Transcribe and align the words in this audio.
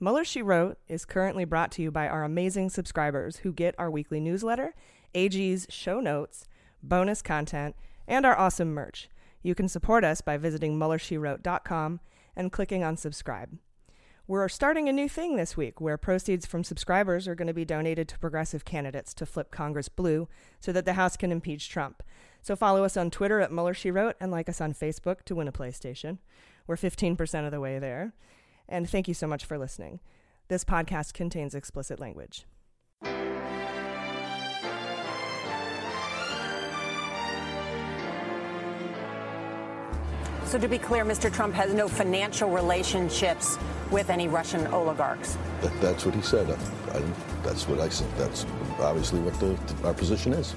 Mueller, 0.00 0.24
She 0.24 0.42
Wrote 0.42 0.78
is 0.86 1.04
currently 1.04 1.44
brought 1.44 1.72
to 1.72 1.82
you 1.82 1.90
by 1.90 2.06
our 2.06 2.22
amazing 2.22 2.70
subscribers 2.70 3.38
who 3.38 3.52
get 3.52 3.74
our 3.78 3.90
weekly 3.90 4.20
newsletter, 4.20 4.72
AG's 5.12 5.66
show 5.70 5.98
notes, 5.98 6.46
bonus 6.80 7.20
content, 7.20 7.74
and 8.06 8.24
our 8.24 8.38
awesome 8.38 8.72
merch. 8.72 9.08
You 9.42 9.56
can 9.56 9.66
support 9.66 10.04
us 10.04 10.20
by 10.20 10.36
visiting 10.36 10.78
MuellerSheWrote.com 10.78 11.98
and 12.36 12.52
clicking 12.52 12.84
on 12.84 12.96
subscribe. 12.96 13.58
We're 14.28 14.48
starting 14.48 14.88
a 14.88 14.92
new 14.92 15.08
thing 15.08 15.34
this 15.34 15.56
week 15.56 15.80
where 15.80 15.98
proceeds 15.98 16.46
from 16.46 16.62
subscribers 16.62 17.26
are 17.26 17.34
going 17.34 17.48
to 17.48 17.54
be 17.54 17.64
donated 17.64 18.06
to 18.08 18.20
progressive 18.20 18.64
candidates 18.64 19.12
to 19.14 19.26
flip 19.26 19.50
Congress 19.50 19.88
blue 19.88 20.28
so 20.60 20.70
that 20.70 20.84
the 20.84 20.92
House 20.92 21.16
can 21.16 21.32
impeach 21.32 21.68
Trump. 21.68 22.04
So 22.40 22.54
follow 22.54 22.84
us 22.84 22.96
on 22.96 23.10
Twitter 23.10 23.40
at 23.40 23.50
Mueller 23.50 23.74
She 23.74 23.90
Wrote 23.90 24.14
and 24.20 24.30
like 24.30 24.48
us 24.48 24.60
on 24.60 24.74
Facebook 24.74 25.24
to 25.24 25.34
win 25.34 25.48
a 25.48 25.52
PlayStation. 25.52 26.18
We're 26.68 26.76
15% 26.76 27.46
of 27.46 27.50
the 27.50 27.58
way 27.58 27.80
there 27.80 28.12
and 28.68 28.88
thank 28.88 29.08
you 29.08 29.14
so 29.14 29.26
much 29.26 29.44
for 29.44 29.58
listening. 29.58 30.00
This 30.48 30.64
podcast 30.64 31.12
contains 31.12 31.54
explicit 31.54 32.00
language. 32.00 32.46
So, 40.48 40.58
to 40.58 40.66
be 40.66 40.78
clear, 40.78 41.04
Mr. 41.04 41.30
Trump 41.30 41.54
has 41.54 41.74
no 41.74 41.88
financial 41.88 42.48
relationships 42.48 43.58
with 43.90 44.08
any 44.08 44.28
Russian 44.28 44.66
oligarchs. 44.68 45.36
That, 45.60 45.78
that's 45.82 46.06
what 46.06 46.14
he 46.14 46.22
said. 46.22 46.48
I, 46.48 46.96
I, 46.96 47.02
that's 47.42 47.68
what 47.68 47.80
I 47.80 47.90
said. 47.90 48.08
That's 48.16 48.46
obviously 48.80 49.20
what 49.20 49.38
the, 49.40 49.58
our 49.86 49.92
position 49.92 50.32
is. 50.32 50.56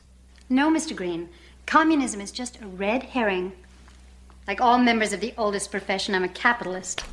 No, 0.51 0.69
Mr. 0.69 0.93
Green. 0.93 1.29
Communism 1.65 2.19
is 2.19 2.29
just 2.29 2.61
a 2.61 2.67
red 2.67 3.03
herring. 3.03 3.53
Like 4.49 4.59
all 4.59 4.77
members 4.77 5.13
of 5.13 5.21
the 5.21 5.33
oldest 5.37 5.71
profession, 5.71 6.13
I'm 6.13 6.25
a 6.25 6.27
capitalist. 6.27 7.05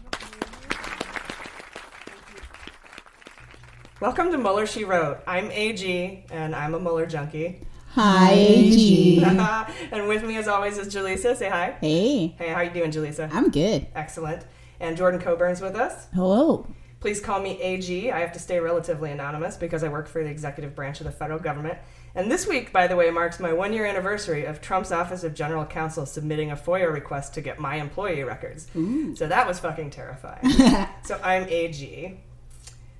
Welcome 4.01 4.33
to 4.33 4.39
Mueller, 4.39 4.67
She 4.67 4.83
Wrote. 4.83 5.21
I'm 5.25 5.53
AG, 5.53 6.27
and 6.33 6.53
I'm 6.53 6.75
a 6.75 6.81
Mueller 6.81 7.07
junkie. 7.07 7.61
Hi, 7.91 8.33
AG. 8.33 9.23
and 9.93 10.09
with 10.09 10.25
me, 10.25 10.37
as 10.37 10.49
always, 10.49 10.77
is 10.77 10.93
Jaleesa. 10.93 11.37
Say 11.37 11.49
hi. 11.49 11.77
Hey. 11.81 12.35
Hey, 12.37 12.49
how 12.49 12.63
you 12.63 12.71
doing, 12.71 12.91
Jaleesa? 12.91 13.33
I'm 13.33 13.53
good. 13.53 13.87
Excellent. 13.95 14.45
And 14.81 14.97
Jordan 14.97 15.21
Coburn's 15.21 15.61
with 15.61 15.77
us. 15.77 16.09
Hello. 16.13 16.67
Please 16.99 17.21
call 17.21 17.41
me 17.41 17.61
AG. 17.63 18.11
I 18.11 18.19
have 18.19 18.33
to 18.33 18.41
stay 18.41 18.59
relatively 18.59 19.13
anonymous 19.13 19.57
because 19.57 19.85
I 19.85 19.89
work 19.89 20.09
for 20.09 20.25
the 20.25 20.29
executive 20.29 20.75
branch 20.75 20.99
of 20.99 21.07
the 21.07 21.13
federal 21.13 21.39
government. 21.39 21.79
And 22.19 22.29
this 22.29 22.49
week, 22.49 22.73
by 22.73 22.89
the 22.89 22.97
way, 22.97 23.13
marks 23.13 23.39
my 23.39 23.53
one 23.53 23.73
year 23.73 23.87
anniversary 23.87 24.45
of 24.45 24.61
Trump's 24.61 24.91
Office 24.91 25.23
of 25.23 25.35
General 25.35 25.65
Counsel 25.65 26.05
submitting 26.05 26.51
a 26.51 26.57
FOIA 26.57 26.93
request 26.93 27.33
to 27.35 27.41
get 27.41 27.61
my 27.61 27.77
employee 27.77 28.25
records. 28.25 28.67
Ooh. 28.75 29.15
So 29.15 29.29
that 29.29 29.47
was 29.47 29.61
fucking 29.61 29.91
terrifying. 29.91 30.51
so 31.05 31.21
I'm 31.23 31.45
AG. 31.45 32.19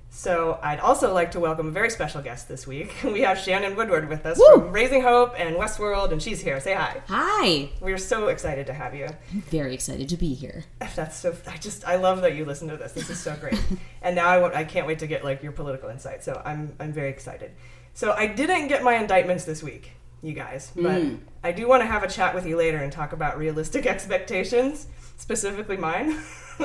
So 0.09 0.57
I'd 0.63 0.79
also 0.79 1.13
like 1.13 1.31
to 1.31 1.39
welcome 1.41 1.67
a 1.67 1.71
very 1.71 1.89
special 1.89 2.21
guest 2.21 2.47
this 2.47 2.65
week. 2.65 2.95
We 3.03 3.19
have 3.21 3.37
Shannon 3.37 3.75
Woodward 3.75 4.07
with 4.07 4.25
us 4.25 4.39
Woo! 4.39 4.61
from 4.61 4.71
Raising 4.71 5.01
Hope 5.01 5.33
and 5.37 5.57
Westworld, 5.57 6.13
and 6.13 6.23
she's 6.23 6.39
here. 6.39 6.61
Say 6.61 6.73
hi. 6.73 7.01
Hi. 7.09 7.71
We're 7.81 7.97
so 7.97 8.29
excited 8.29 8.67
to 8.67 8.73
have 8.73 8.95
you. 8.95 9.09
I'm 9.33 9.41
very 9.41 9.73
excited 9.73 10.07
to 10.07 10.15
be 10.15 10.33
here. 10.33 10.63
That's 10.95 11.17
so. 11.17 11.35
I 11.45 11.57
just 11.57 11.85
I 11.85 11.97
love 11.97 12.21
that 12.21 12.35
you 12.35 12.45
listen 12.45 12.69
to 12.69 12.77
this. 12.77 12.93
This 12.93 13.09
is 13.09 13.19
so 13.19 13.35
great. 13.35 13.61
and 14.01 14.15
now 14.15 14.29
I, 14.29 14.59
I 14.59 14.63
can't 14.63 14.87
wait 14.87 14.99
to 14.99 15.07
get 15.07 15.25
like 15.25 15.43
your 15.43 15.51
political 15.51 15.89
insight. 15.89 16.23
So 16.23 16.41
I'm 16.45 16.73
I'm 16.79 16.93
very 16.93 17.09
excited. 17.09 17.51
So 17.99 18.13
I 18.13 18.27
didn't 18.27 18.69
get 18.69 18.81
my 18.81 18.95
indictments 18.95 19.43
this 19.43 19.61
week, 19.61 19.91
you 20.21 20.31
guys, 20.31 20.71
but 20.73 21.01
mm. 21.01 21.19
I 21.43 21.51
do 21.51 21.67
want 21.67 21.81
to 21.81 21.85
have 21.85 22.01
a 22.01 22.07
chat 22.07 22.33
with 22.33 22.45
you 22.45 22.55
later 22.55 22.77
and 22.77 22.93
talk 22.93 23.11
about 23.11 23.37
realistic 23.37 23.85
expectations, 23.95 24.87
specifically 25.17 25.75
mine. 25.75 26.17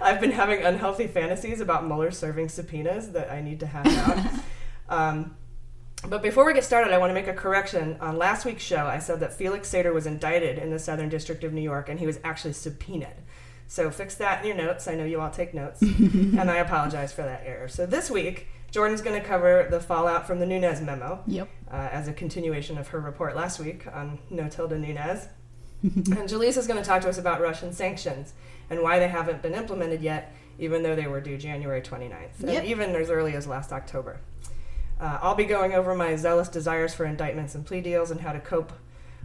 I've 0.00 0.22
been 0.22 0.30
having 0.30 0.62
unhealthy 0.62 1.06
fantasies 1.06 1.60
about 1.60 1.84
Mueller 1.84 2.10
serving 2.10 2.48
subpoenas 2.48 3.10
that 3.10 3.30
I 3.30 3.42
need 3.42 3.60
to 3.60 3.66
hash 3.66 3.94
out. 3.94 4.26
um, 4.88 5.36
but 6.08 6.22
before 6.22 6.46
we 6.46 6.54
get 6.54 6.64
started, 6.64 6.94
I 6.94 6.96
want 6.96 7.10
to 7.10 7.14
make 7.14 7.28
a 7.28 7.34
correction. 7.34 7.98
On 8.00 8.16
last 8.16 8.46
week's 8.46 8.64
show, 8.64 8.86
I 8.86 9.00
said 9.00 9.20
that 9.20 9.34
Felix 9.34 9.70
Sater 9.70 9.92
was 9.92 10.06
indicted 10.06 10.56
in 10.56 10.70
the 10.70 10.78
Southern 10.78 11.10
District 11.10 11.44
of 11.44 11.52
New 11.52 11.60
York 11.60 11.90
and 11.90 12.00
he 12.00 12.06
was 12.06 12.18
actually 12.24 12.54
subpoenaed. 12.54 13.16
So 13.66 13.90
fix 13.90 14.14
that 14.14 14.40
in 14.40 14.46
your 14.46 14.56
notes. 14.56 14.88
I 14.88 14.94
know 14.94 15.04
you 15.04 15.20
all 15.20 15.30
take 15.30 15.52
notes. 15.52 15.82
and 15.82 16.50
I 16.50 16.56
apologize 16.56 17.12
for 17.12 17.20
that 17.20 17.42
error. 17.44 17.68
So 17.68 17.84
this 17.84 18.10
week, 18.10 18.48
Jordan's 18.70 19.00
going 19.00 19.20
to 19.20 19.26
cover 19.26 19.66
the 19.70 19.80
fallout 19.80 20.26
from 20.26 20.38
the 20.38 20.46
Nunes 20.46 20.80
memo. 20.80 21.22
Yep. 21.26 21.48
Uh, 21.70 21.88
as 21.92 22.08
a 22.08 22.12
continuation 22.12 22.78
of 22.78 22.88
her 22.88 23.00
report 23.00 23.36
last 23.36 23.60
week 23.60 23.86
on 23.92 24.18
No 24.28 24.48
Tilda 24.48 24.78
Nunes. 24.78 25.28
and 25.82 26.28
Jaleesa 26.28 26.58
is 26.58 26.66
going 26.66 26.80
to 26.80 26.86
talk 26.86 27.02
to 27.02 27.08
us 27.08 27.18
about 27.18 27.40
Russian 27.40 27.72
sanctions 27.72 28.34
and 28.68 28.82
why 28.82 28.98
they 28.98 29.08
haven't 29.08 29.42
been 29.42 29.54
implemented 29.54 30.02
yet, 30.02 30.32
even 30.58 30.82
though 30.82 30.94
they 30.94 31.06
were 31.06 31.20
due 31.20 31.38
January 31.38 31.80
29th, 31.80 32.10
yep. 32.40 32.56
and 32.56 32.66
even 32.66 32.94
as 32.94 33.10
early 33.10 33.34
as 33.34 33.46
last 33.46 33.72
October. 33.72 34.20
Uh, 35.00 35.18
I'll 35.22 35.34
be 35.34 35.46
going 35.46 35.72
over 35.72 35.94
my 35.94 36.14
zealous 36.16 36.48
desires 36.48 36.94
for 36.94 37.06
indictments 37.06 37.54
and 37.54 37.64
plea 37.64 37.80
deals 37.80 38.10
and 38.10 38.20
how 38.20 38.32
to 38.32 38.40
cope 38.40 38.72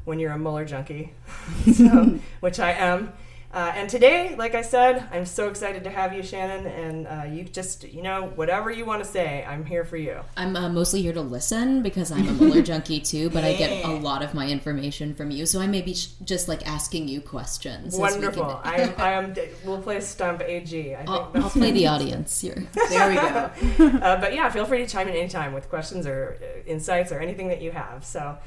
when 0.05 0.19
you're 0.19 0.31
a 0.31 0.39
Mueller 0.39 0.65
junkie, 0.65 1.13
so, 1.73 2.19
which 2.39 2.59
I 2.59 2.71
am. 2.71 3.11
Uh, 3.55 3.71
and 3.73 3.89
today, 3.89 4.35
like 4.37 4.53
I 4.53 4.61
said, 4.61 5.07
I'm 5.13 5.25
so 5.25 5.47
excited 5.47 5.85
to 5.85 5.89
have 5.89 6.11
you, 6.11 6.21
Shannon. 6.21 6.67
And 6.67 7.07
uh, 7.07 7.23
you 7.23 7.45
just, 7.45 7.85
you 7.85 8.01
know, 8.01 8.33
whatever 8.35 8.69
you 8.69 8.83
want 8.83 9.01
to 9.01 9.09
say, 9.09 9.45
I'm 9.47 9.63
here 9.63 9.85
for 9.85 9.95
you. 9.95 10.19
I'm 10.35 10.57
uh, 10.57 10.67
mostly 10.67 11.01
here 11.01 11.13
to 11.13 11.21
listen 11.21 11.81
because 11.81 12.11
I'm 12.11 12.27
a 12.27 12.33
Mueller 12.33 12.61
junkie 12.69 12.99
too, 12.99 13.29
but 13.29 13.45
I 13.45 13.53
get 13.53 13.85
a 13.85 13.93
lot 13.95 14.21
of 14.21 14.33
my 14.33 14.49
information 14.49 15.15
from 15.15 15.31
you. 15.31 15.45
So 15.45 15.61
I 15.61 15.67
may 15.67 15.81
be 15.81 15.93
sh- 15.93 16.09
just 16.25 16.49
like 16.49 16.67
asking 16.67 17.07
you 17.07 17.21
questions. 17.21 17.95
Wonderful. 17.95 18.43
I 18.65 18.75
am, 18.75 18.93
I 18.97 19.11
am, 19.13 19.33
we'll 19.63 19.81
play 19.81 20.01
Stump 20.01 20.41
AG. 20.41 20.93
I 20.93 21.05
I'll, 21.07 21.31
I'll 21.35 21.49
play 21.49 21.71
the 21.71 21.87
audience 21.95 22.41
here. 22.41 22.61
there 22.89 23.09
we 23.09 23.15
go. 23.15 23.97
Uh, 23.99 24.19
but 24.19 24.33
yeah, 24.33 24.49
feel 24.49 24.65
free 24.65 24.79
to 24.79 24.87
chime 24.87 25.07
in 25.07 25.15
anytime 25.15 25.53
with 25.53 25.69
questions 25.69 26.05
or 26.05 26.37
uh, 26.41 26.69
insights 26.69 27.13
or 27.13 27.21
anything 27.21 27.47
that 27.47 27.61
you 27.61 27.71
have. 27.71 28.03
So, 28.03 28.37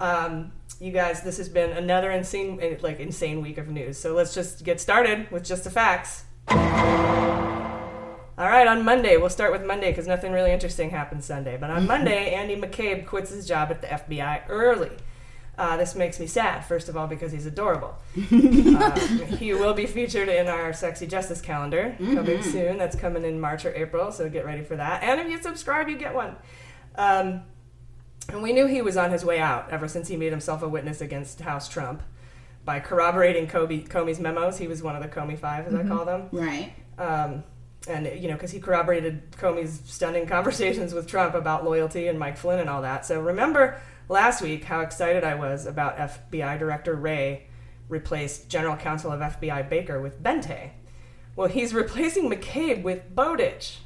um, 0.00 0.52
you 0.80 0.90
guys, 0.90 1.22
this 1.22 1.36
has 1.36 1.48
been 1.48 1.70
another 1.70 2.10
insane, 2.10 2.58
eh, 2.60 2.76
like 2.80 3.00
insane 3.00 3.42
week 3.42 3.58
of 3.58 3.68
news. 3.68 3.98
So 3.98 4.14
let's 4.14 4.34
just 4.34 4.64
get 4.64 4.80
started 4.80 5.30
with 5.30 5.44
just 5.44 5.64
the 5.64 5.70
facts. 5.70 6.24
All 6.48 8.48
right, 8.48 8.66
on 8.66 8.84
Monday, 8.84 9.18
we'll 9.18 9.28
start 9.28 9.52
with 9.52 9.66
Monday 9.66 9.90
because 9.90 10.06
nothing 10.06 10.32
really 10.32 10.50
interesting 10.50 10.88
happened 10.88 11.22
Sunday. 11.22 11.58
But 11.58 11.68
on 11.68 11.86
Monday, 11.86 12.32
Andy 12.32 12.56
McCabe 12.56 13.06
quits 13.06 13.30
his 13.30 13.46
job 13.46 13.70
at 13.70 13.82
the 13.82 13.88
FBI 13.88 14.44
early. 14.48 14.92
Uh, 15.58 15.76
this 15.76 15.94
makes 15.94 16.18
me 16.18 16.26
sad, 16.26 16.64
first 16.64 16.88
of 16.88 16.96
all, 16.96 17.06
because 17.06 17.32
he's 17.32 17.44
adorable. 17.44 17.94
uh, 18.16 18.98
he 19.36 19.52
will 19.52 19.74
be 19.74 19.84
featured 19.84 20.30
in 20.30 20.48
our 20.48 20.72
Sexy 20.72 21.06
Justice 21.06 21.42
calendar 21.42 21.94
mm-hmm. 22.00 22.14
coming 22.14 22.42
soon. 22.42 22.78
That's 22.78 22.96
coming 22.96 23.24
in 23.24 23.38
March 23.38 23.66
or 23.66 23.74
April, 23.74 24.10
so 24.10 24.30
get 24.30 24.46
ready 24.46 24.62
for 24.62 24.76
that. 24.76 25.02
And 25.02 25.20
if 25.20 25.28
you 25.28 25.42
subscribe, 25.42 25.90
you 25.90 25.98
get 25.98 26.14
one. 26.14 26.36
Um, 26.94 27.42
and 28.28 28.42
we 28.42 28.52
knew 28.52 28.66
he 28.66 28.82
was 28.82 28.96
on 28.96 29.10
his 29.10 29.24
way 29.24 29.38
out 29.38 29.70
ever 29.70 29.88
since 29.88 30.08
he 30.08 30.16
made 30.16 30.30
himself 30.30 30.62
a 30.62 30.68
witness 30.68 31.00
against 31.00 31.40
House 31.40 31.68
Trump 31.68 32.02
by 32.64 32.80
corroborating 32.80 33.46
Kobe, 33.46 33.82
Comey's 33.82 34.20
memos. 34.20 34.58
He 34.58 34.68
was 34.68 34.82
one 34.82 34.94
of 34.94 35.02
the 35.02 35.08
Comey 35.08 35.38
Five, 35.38 35.66
as 35.66 35.72
mm-hmm. 35.72 35.92
I 35.92 35.96
call 35.96 36.04
them. 36.04 36.28
Right. 36.30 36.72
Um, 36.98 37.44
and, 37.88 38.06
you 38.22 38.28
know, 38.28 38.34
because 38.34 38.50
he 38.50 38.60
corroborated 38.60 39.32
Comey's 39.32 39.80
stunning 39.86 40.26
conversations 40.26 40.92
with 40.92 41.06
Trump 41.06 41.34
about 41.34 41.64
loyalty 41.64 42.08
and 42.08 42.18
Mike 42.18 42.36
Flynn 42.36 42.60
and 42.60 42.68
all 42.68 42.82
that. 42.82 43.06
So 43.06 43.20
remember 43.20 43.80
last 44.08 44.42
week 44.42 44.64
how 44.64 44.80
excited 44.80 45.24
I 45.24 45.34
was 45.34 45.66
about 45.66 45.96
FBI 45.96 46.58
Director 46.58 46.94
Wray 46.94 47.46
replaced 47.88 48.48
General 48.48 48.76
Counsel 48.76 49.10
of 49.10 49.20
FBI 49.20 49.68
Baker 49.68 50.00
with 50.00 50.22
Boente. 50.22 50.70
Well, 51.36 51.48
he's 51.48 51.72
replacing 51.72 52.30
McCabe 52.30 52.82
with 52.82 53.14
Bowditch. 53.14 53.78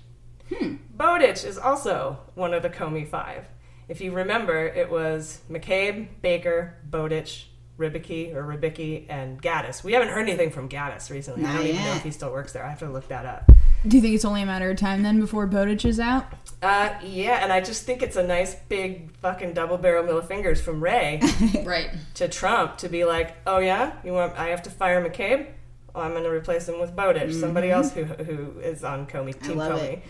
Bowditch 0.91 1.45
is 1.45 1.57
also 1.57 2.19
one 2.35 2.53
of 2.53 2.63
the 2.63 2.71
Comey 2.71 3.07
Five. 3.07 3.47
If 3.89 4.01
you 4.01 4.13
remember, 4.13 4.67
it 4.67 4.91
was 4.91 5.41
McCabe, 5.51 6.09
Baker, 6.23 6.75
Bowditch, 6.89 7.49
Rybicki 7.79 8.35
or 8.35 8.43
Rybicki, 8.45 9.07
and 9.09 9.43
Ghattas. 9.43 9.83
We 9.85 9.93
haven't 9.93 10.09
heard 10.09 10.23
anything 10.29 10.51
from 10.51 10.69
Ghattas 10.69 11.11
recently. 11.11 11.45
I 11.45 11.57
don't 11.57 11.67
even 11.67 11.83
know 11.85 11.95
if 11.95 12.03
he 12.03 12.11
still 12.11 12.31
works 12.33 12.53
there. 12.53 12.65
I 12.65 12.71
have 12.71 12.79
to 12.79 12.89
look 12.89 13.09
that 13.09 13.27
up. 13.27 13.51
Do 13.87 13.97
you 13.97 14.01
think 14.01 14.15
it's 14.15 14.25
only 14.25 14.41
a 14.43 14.47
matter 14.47 14.71
of 14.71 14.79
time 14.79 15.03
then 15.03 15.21
before 15.21 15.47
Bowditch 15.47 15.85
is 15.85 16.01
out? 16.01 16.27
Uh, 16.63 16.91
yeah, 17.03 17.43
and 17.43 17.53
I 17.53 17.61
just 17.61 17.85
think 17.85 18.03
it's 18.03 18.17
a 18.17 18.23
nice 18.27 18.55
big 18.55 19.11
fucking 19.17 19.53
double 19.53 19.77
barrel 19.77 20.03
middle 20.05 20.19
of 20.21 20.27
fingers 20.29 20.61
from 20.63 20.83
Wray 20.83 21.21
right. 21.65 21.91
to 22.15 22.29
Trump 22.29 22.79
to 22.79 22.89
be 22.89 23.05
like, 23.05 23.37
oh 23.47 23.59
yeah, 23.59 23.93
you 24.03 24.13
want 24.13 24.39
I 24.39 24.49
have 24.49 24.63
to 24.63 24.71
fire 24.71 25.07
McCabe? 25.07 25.49
Well, 25.95 26.05
I'm 26.05 26.13
going 26.13 26.25
to 26.25 26.31
replace 26.31 26.67
him 26.69 26.81
with 26.81 26.97
Bowditch, 26.97 27.35
somebody 27.35 27.69
Mhm. 27.69 27.73
else 27.73 27.93
who 27.93 28.05
who 28.05 28.61
is 28.61 28.83
on 28.85 29.07
Comey 29.07 29.35
I 29.43 29.47
Team 29.49 29.59
love 29.59 29.79
Comey. 29.79 29.93
it. 29.95 30.03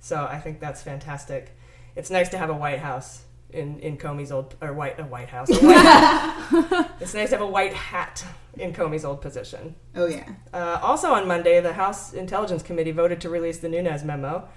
So 0.00 0.24
I 0.24 0.38
think 0.40 0.60
that's 0.60 0.82
fantastic. 0.82 1.54
It's 1.98 2.10
nice 2.10 2.28
to 2.28 2.38
have 2.38 2.48
a 2.48 2.54
White 2.54 2.78
House 2.78 3.24
in 3.50 3.80
in 3.80 3.98
Comey's 3.98 4.30
old 4.30 4.54
or 4.62 4.72
white 4.72 5.00
a 5.00 5.04
White 5.04 5.28
House. 5.28 5.50
a 5.50 5.54
white- 5.54 6.90
it's 7.00 7.12
nice 7.12 7.30
to 7.30 7.36
have 7.36 7.44
a 7.44 7.50
white 7.50 7.74
hat 7.74 8.24
in 8.56 8.72
Comey's 8.72 9.04
old 9.04 9.20
position. 9.20 9.74
Oh 9.96 10.06
yeah. 10.06 10.28
Uh, 10.54 10.78
also 10.80 11.12
on 11.12 11.26
Monday, 11.26 11.60
the 11.60 11.72
House 11.72 12.12
Intelligence 12.12 12.62
Committee 12.62 12.92
voted 12.92 13.20
to 13.22 13.28
release 13.28 13.58
the 13.58 13.68
Nunes 13.68 14.04
memo. 14.04 14.48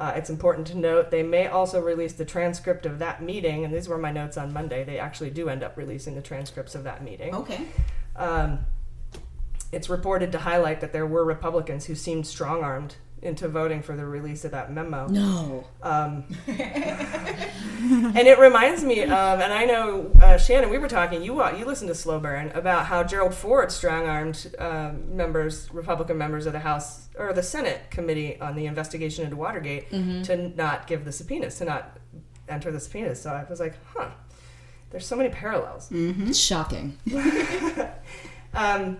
Uh, 0.00 0.14
it's 0.16 0.30
important 0.30 0.66
to 0.66 0.76
note 0.76 1.12
they 1.12 1.22
may 1.22 1.46
also 1.46 1.80
release 1.80 2.14
the 2.14 2.24
transcript 2.24 2.86
of 2.86 2.98
that 2.98 3.22
meeting, 3.22 3.64
and 3.64 3.72
these 3.72 3.88
were 3.88 3.98
my 3.98 4.10
notes 4.10 4.36
on 4.36 4.52
Monday. 4.52 4.82
They 4.82 4.98
actually 4.98 5.30
do 5.30 5.48
end 5.48 5.62
up 5.62 5.76
releasing 5.76 6.16
the 6.16 6.22
transcripts 6.22 6.74
of 6.74 6.82
that 6.84 7.04
meeting. 7.04 7.34
Okay. 7.34 7.66
Um, 8.16 8.60
it's 9.70 9.88
reported 9.88 10.32
to 10.32 10.38
highlight 10.38 10.80
that 10.80 10.92
there 10.92 11.06
were 11.06 11.24
Republicans 11.24 11.84
who 11.84 11.94
seemed 11.94 12.26
strong 12.26 12.64
armed 12.64 12.96
into 13.22 13.48
voting 13.48 13.82
for 13.82 13.96
the 13.96 14.04
release 14.06 14.44
of 14.44 14.50
that 14.52 14.72
memo. 14.72 15.06
No. 15.08 15.64
Um, 15.82 16.24
and 16.46 18.26
it 18.26 18.38
reminds 18.38 18.82
me 18.84 19.02
of, 19.02 19.10
and 19.40 19.52
I 19.52 19.64
know 19.64 20.10
uh, 20.22 20.36
Shannon, 20.38 20.70
we 20.70 20.78
were 20.78 20.88
talking. 20.88 21.22
You 21.22 21.44
you 21.56 21.64
listened 21.64 21.88
to 21.88 21.94
Slow 21.94 22.18
Burn 22.18 22.50
about 22.54 22.86
how 22.86 23.02
Gerald 23.02 23.34
Ford 23.34 23.70
strong-armed 23.72 24.54
um 24.58 25.16
members, 25.16 25.72
Republican 25.72 26.18
members 26.18 26.46
of 26.46 26.52
the 26.52 26.60
House 26.60 27.08
or 27.18 27.32
the 27.32 27.42
Senate 27.42 27.90
committee 27.90 28.40
on 28.40 28.56
the 28.56 28.66
investigation 28.66 29.24
into 29.24 29.36
Watergate 29.36 29.90
Mhm. 29.90 30.24
to 30.24 30.48
not 30.56 30.86
give 30.86 31.04
the 31.04 31.12
subpoenas, 31.12 31.56
to 31.58 31.64
not 31.64 31.98
enter 32.48 32.70
the 32.72 32.80
subpoenas. 32.80 33.20
So 33.20 33.30
I 33.30 33.44
was 33.48 33.60
like, 33.60 33.74
huh. 33.94 34.10
There's 34.90 35.06
so 35.06 35.14
many 35.14 35.28
parallels. 35.28 35.88
It's 35.92 36.36
shocking. 36.38 36.96
Um, 38.52 38.98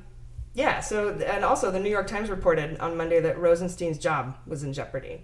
yeah. 0.55 0.81
So, 0.81 1.11
and 1.11 1.45
also, 1.45 1.71
the 1.71 1.81
New 1.81 1.91
York 1.91 2.07
Times 2.07 2.29
reported 2.31 2.79
on 2.79 2.97
Monday 2.97 3.21
that 3.21 3.39
Rosenstein's 3.39 3.99
job 3.99 4.37
was 4.47 4.63
in 4.63 4.73
jeopardy. 4.73 5.23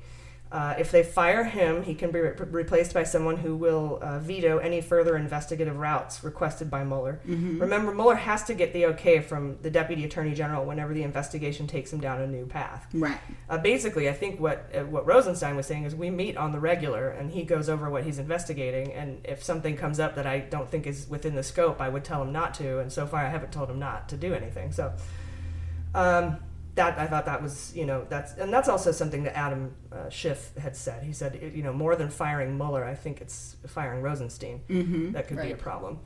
Uh, 0.52 0.76
if 0.78 0.93
they 0.93 1.02
fire 1.02 1.43
him, 1.43 1.82
he 1.82 1.93
can 1.93 2.12
be 2.12 2.20
re- 2.20 2.32
replaced 2.38 2.94
by 2.94 3.02
someone 3.02 3.37
who 3.38 3.56
will 3.56 3.99
uh, 4.00 4.20
veto 4.20 4.58
any 4.58 4.81
further 4.81 5.17
investigative 5.17 5.76
routes 5.76 6.23
requested 6.23 6.70
by 6.70 6.84
Mueller. 6.84 7.19
Mhm. 7.26 7.61
Remember, 7.61 7.93
Mueller 7.93 8.14
has 8.14 8.44
to 8.44 8.55
get 8.55 8.73
the 8.73 8.87
okay 8.87 9.19
from 9.19 9.58
the 9.62 9.70
Deputy 9.70 10.05
Attorney 10.05 10.34
General 10.34 10.64
whenever 10.64 10.94
the 10.94 11.02
investigation 11.02 11.67
takes 11.67 11.93
him 11.93 11.99
down 11.99 12.20
a 12.20 12.29
new 12.29 12.46
path. 12.46 12.87
Right. 12.94 13.19
Uh, 13.50 13.58
basically, 13.58 14.08
I 14.08 14.12
think 14.12 14.38
what 14.38 14.70
uh, 14.72 14.84
what 14.84 15.05
Rosenstein 15.05 15.56
was 15.56 15.67
saying 15.67 15.82
is 15.82 15.96
we 15.96 16.11
meet 16.11 16.37
on 16.37 16.52
the 16.52 16.61
regular, 16.61 17.08
and 17.08 17.32
he 17.32 17.43
goes 17.43 17.69
over 17.69 17.90
what 17.90 18.05
he's 18.05 18.20
investigating. 18.20 18.93
And 18.93 19.20
if 19.25 19.43
something 19.43 19.76
comes 19.76 19.99
up 19.99 20.14
that 20.14 20.29
I 20.29 20.38
don't 20.38 20.70
think 20.70 20.87
is 20.87 21.08
within 21.08 21.34
the 21.34 21.43
scope, 21.43 21.81
I 21.81 21.88
would 21.88 22.05
tell 22.05 22.22
him 22.22 22.31
not 22.31 22.55
to. 22.55 22.79
And 22.79 22.93
so 22.93 23.05
far, 23.05 23.26
I 23.26 23.31
haven't 23.31 23.50
told 23.50 23.69
him 23.69 23.81
not 23.81 24.08
to 24.11 24.17
do 24.17 24.32
anything. 24.32 24.70
So, 24.70 24.93
um, 25.96 26.37
that 26.76 26.98
I 26.98 27.06
thought 27.06 27.25
that 27.25 27.43
was 27.43 27.75
you 27.75 27.87
know 27.87 28.04
that's 28.08 28.34
and 28.34 28.52
that's 28.52 28.69
also 28.69 28.93
something 28.93 29.25
that 29.25 29.37
Adam 29.37 29.75
uh, 29.90 30.08
Schiff 30.10 30.54
had 30.58 30.76
said. 30.76 31.02
He 31.02 31.12
said 31.12 31.52
you 31.54 31.62
know 31.62 31.72
more 31.72 31.96
than 31.96 32.10
firing 32.10 32.56
Mueller, 32.56 32.84
I 32.84 32.94
think 32.94 33.20
it's 33.20 33.56
firing 33.66 34.02
Rosenstein 34.02 34.60
Mhm. 34.69 35.12
that 35.14 35.26
could 35.26 35.38
be 35.40 35.52
a 35.52 35.56
problem. 35.56 36.00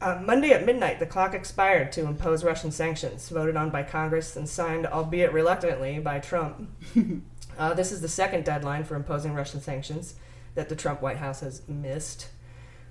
Uh, 0.00 0.20
Monday 0.22 0.50
at 0.50 0.66
midnight, 0.66 0.98
the 0.98 1.06
clock 1.06 1.34
expired 1.34 1.90
to 1.92 2.02
impose 2.02 2.44
Russian 2.44 2.70
sanctions, 2.70 3.28
voted 3.30 3.56
on 3.56 3.70
by 3.70 3.82
Congress 3.82 4.36
and 4.36 4.46
signed, 4.48 4.86
albeit 4.86 5.32
reluctantly, 5.32 5.98
by 5.98 6.18
Trump. 6.18 6.68
uh, 7.58 7.72
this 7.74 7.90
is 7.90 8.00
the 8.02 8.08
second 8.08 8.44
deadline 8.44 8.84
for 8.84 8.96
imposing 8.96 9.32
Russian 9.34 9.60
sanctions 9.62 10.14
that 10.56 10.68
the 10.68 10.76
Trump 10.76 11.00
White 11.00 11.16
House 11.16 11.40
has 11.40 11.62
missed. 11.68 12.28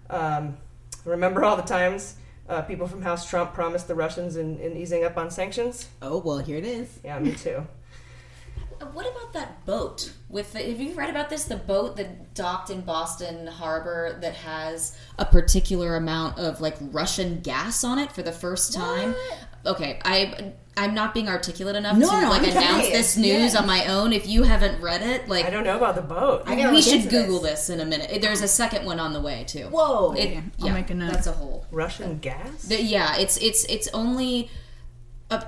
Um, 0.10 0.58
remember 1.06 1.44
all 1.44 1.56
the 1.56 1.62
times 1.62 2.16
uh, 2.48 2.62
people 2.64 2.88
from 2.88 3.02
House 3.02 3.30
Trump 3.30 3.54
promised 3.54 3.88
the 3.88 3.96
Russians 3.96 4.36
in, 4.36 4.60
in 4.60 4.76
easing 4.76 5.04
up 5.04 5.18
on 5.18 5.32
sanctions? 5.32 5.90
Oh 6.02 6.20
well, 6.20 6.40
here 6.40 6.58
it 6.58 6.66
is. 6.66 7.00
Yeah, 7.04 7.20
me 7.20 7.34
too. 7.34 7.66
What 8.92 9.10
about 9.10 9.32
that 9.32 9.66
boat? 9.66 10.12
With 10.28 10.52
the, 10.52 10.60
have 10.60 10.82
you 10.82 10.94
read 10.94 11.10
about 11.10 11.30
this? 11.30 11.46
The 11.46 11.56
boat 11.56 11.96
that 11.96 12.34
docked 12.34 12.70
in 12.70 12.82
Boston 12.82 13.48
Harbor 13.48 14.18
that 14.20 14.34
has 14.34 14.98
a 15.18 15.24
particular 15.24 15.96
amount 15.96 16.38
of 16.38 16.60
like 16.60 16.76
Russian 16.92 17.40
gas 17.40 17.86
on 17.86 17.98
it 17.98 18.12
for 18.12 18.24
the 18.24 18.34
first 18.34 18.74
time. 18.74 19.16
Okay, 19.66 20.00
I 20.04 20.54
I'm 20.76 20.94
not 20.96 21.14
being 21.14 21.30
articulate 21.30 21.76
enough 21.76 21.98
No, 21.98 22.10
to 22.10 22.22
no, 22.22 22.30
like 22.30 22.42
I'm 22.42 22.50
announce 22.50 22.88
curious. 22.88 23.14
this 23.14 23.18
news 23.18 23.54
Yeah. 23.54 23.60
on 23.62 23.68
my 23.68 23.86
own. 23.86 24.12
If 24.12 24.28
you 24.28 24.44
haven't 24.44 24.82
read 24.82 25.02
it, 25.02 25.30
like 25.30 25.46
I 25.46 25.50
don't 25.52 25.64
know 25.64 25.78
about 25.78 25.96
the 25.96 26.02
boat. 26.02 26.44
I 26.48 26.56
gotta 26.56 26.72
we 26.74 26.82
should 26.82 27.10
Google 27.10 27.40
this. 27.40 27.70
in 27.70 27.80
a 27.80 27.86
minute. 27.86 28.22
There's 28.22 28.42
a 28.42 28.48
second 28.48 28.86
one 28.86 29.00
on 29.00 29.14
the 29.14 29.22
way 29.22 29.44
too. 29.48 29.66
Whoa. 29.68 30.14
It- 30.14 30.20
Okay, 30.24 30.44
I'll 30.64 30.70
make 30.74 30.90
a 30.90 30.94
note. 30.96 31.12
That's 31.12 31.28
a 31.28 31.32
whole. 31.32 31.66
Russian 31.72 32.20
gas? 32.20 32.64
The, 32.64 32.82
yeah, 32.82 33.16
it's 33.18 33.38
it's 33.38 33.64
it's 33.66 33.88
only. 33.94 34.50
Uh, 35.32 35.42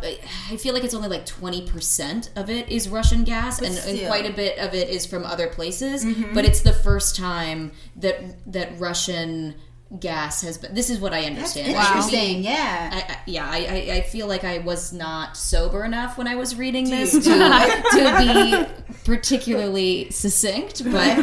I 0.50 0.56
feel 0.56 0.74
like 0.74 0.84
it's 0.84 0.94
only 0.94 1.10
like 1.10 1.26
twenty 1.26 1.68
percent 1.68 2.30
of 2.36 2.50
it 2.50 2.70
is 2.70 2.88
Russian 2.88 3.24
gas, 3.24 3.60
But 3.60 3.70
and, 3.70 3.78
and 3.80 3.98
still. 3.98 4.08
quite 4.08 4.26
a 4.30 4.34
bit 4.34 4.58
of 4.60 4.74
it 4.74 4.90
is 4.90 5.06
from 5.06 5.26
other 5.26 5.48
places. 5.48 6.06
Mhm. 6.06 6.34
But 6.34 6.46
it's 6.46 6.62
the 6.62 6.72
first 6.74 7.16
time 7.16 7.72
that 7.98 8.22
that 8.52 8.80
Russian 8.80 9.56
gas 10.00 10.42
has 10.42 10.58
been. 10.58 10.74
This 10.74 10.90
is 10.90 11.00
what 11.00 11.14
I 11.14 11.24
understand. 11.26 11.74
That's 11.74 11.88
interesting, 11.88 12.38
be- 12.38 12.48
yeah. 12.48 12.90
I, 12.92 13.14
I, 13.14 13.20
yeah, 13.28 13.48
I, 13.50 13.58
I, 13.98 14.02
feel 14.02 14.28
like 14.28 14.44
I 14.44 14.58
was 14.60 14.92
not 14.92 15.38
sober 15.38 15.84
enough 15.84 16.18
when 16.18 16.28
I 16.28 16.36
was 16.36 16.56
reading 16.56 16.90
this 16.90 17.12
to, 17.12 17.20
to 17.24 18.18
be 18.18 18.94
particularly 19.04 20.10
succinct, 20.10 20.84
but 20.92 21.20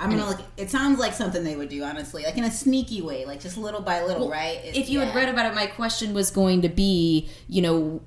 I'm 0.00 0.10
gonna 0.10 0.26
look. 0.26 0.40
It 0.56 0.70
sounds 0.70 0.98
like 0.98 1.14
something 1.14 1.44
they 1.44 1.56
would 1.56 1.70
do, 1.70 1.82
honestly, 1.82 2.24
like 2.24 2.36
in 2.36 2.44
a 2.44 2.50
sneaky 2.50 3.00
way, 3.00 3.24
like 3.24 3.40
just 3.40 3.56
little 3.56 3.80
by 3.80 4.02
little, 4.04 4.28
Well, 4.28 4.38
right? 4.38 4.58
It- 4.64 4.76
if 4.76 4.90
you 4.90 5.00
had 5.00 5.14
read 5.14 5.28
about 5.28 5.46
it, 5.46 5.54
my 5.54 5.66
question 5.66 6.14
was 6.14 6.30
going 6.30 6.62
to 6.62 6.68
be, 6.68 7.28
you 7.48 7.62
know, 7.62 8.02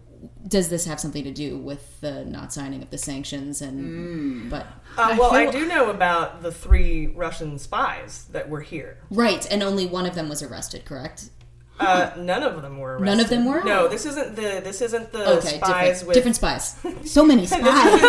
does 0.47 0.69
this 0.69 0.85
have 0.85 0.99
something 0.99 1.23
to 1.23 1.31
do 1.31 1.57
with 1.57 1.99
the 2.01 2.25
not 2.25 2.53
signing 2.53 2.81
of 2.81 2.89
the 2.89 2.97
sanctions? 2.97 3.61
And 3.61 4.49
but 4.49 4.67
Uh, 4.97 5.15
well, 5.19 5.33
I 5.33 5.51
do 5.51 5.67
know 5.67 5.89
about 5.89 6.41
the 6.41 6.51
three 6.51 7.07
Russian 7.07 7.57
spies 7.59 8.25
that 8.31 8.49
were 8.49 8.61
here. 8.61 8.97
right, 9.09 9.45
and 9.51 9.61
only 9.63 9.85
one 9.85 10.05
of 10.05 10.15
them 10.15 10.29
was 10.29 10.41
arrested, 10.41 10.85
correct? 10.85 11.29
Uh, 11.77 12.11
none 12.17 12.41
of 12.41 12.61
them 12.61 12.77
were 12.79 12.93
arrested. 12.93 13.05
None 13.05 13.19
of 13.19 13.29
them 13.29 13.45
were? 13.45 13.61
No, 13.63 13.87
this 13.89 14.05
isn't 14.05 14.35
the 14.35 14.61
this 14.63 14.81
isn't 14.81 15.11
the 15.11 15.37
Okay, 15.39 15.57
spies 15.57 15.99
different, 15.99 16.07
with 16.07 16.13
different 16.15 16.35
spies. 16.37 16.75
so 17.03 17.25
many 17.25 17.45
spies. 17.45 17.63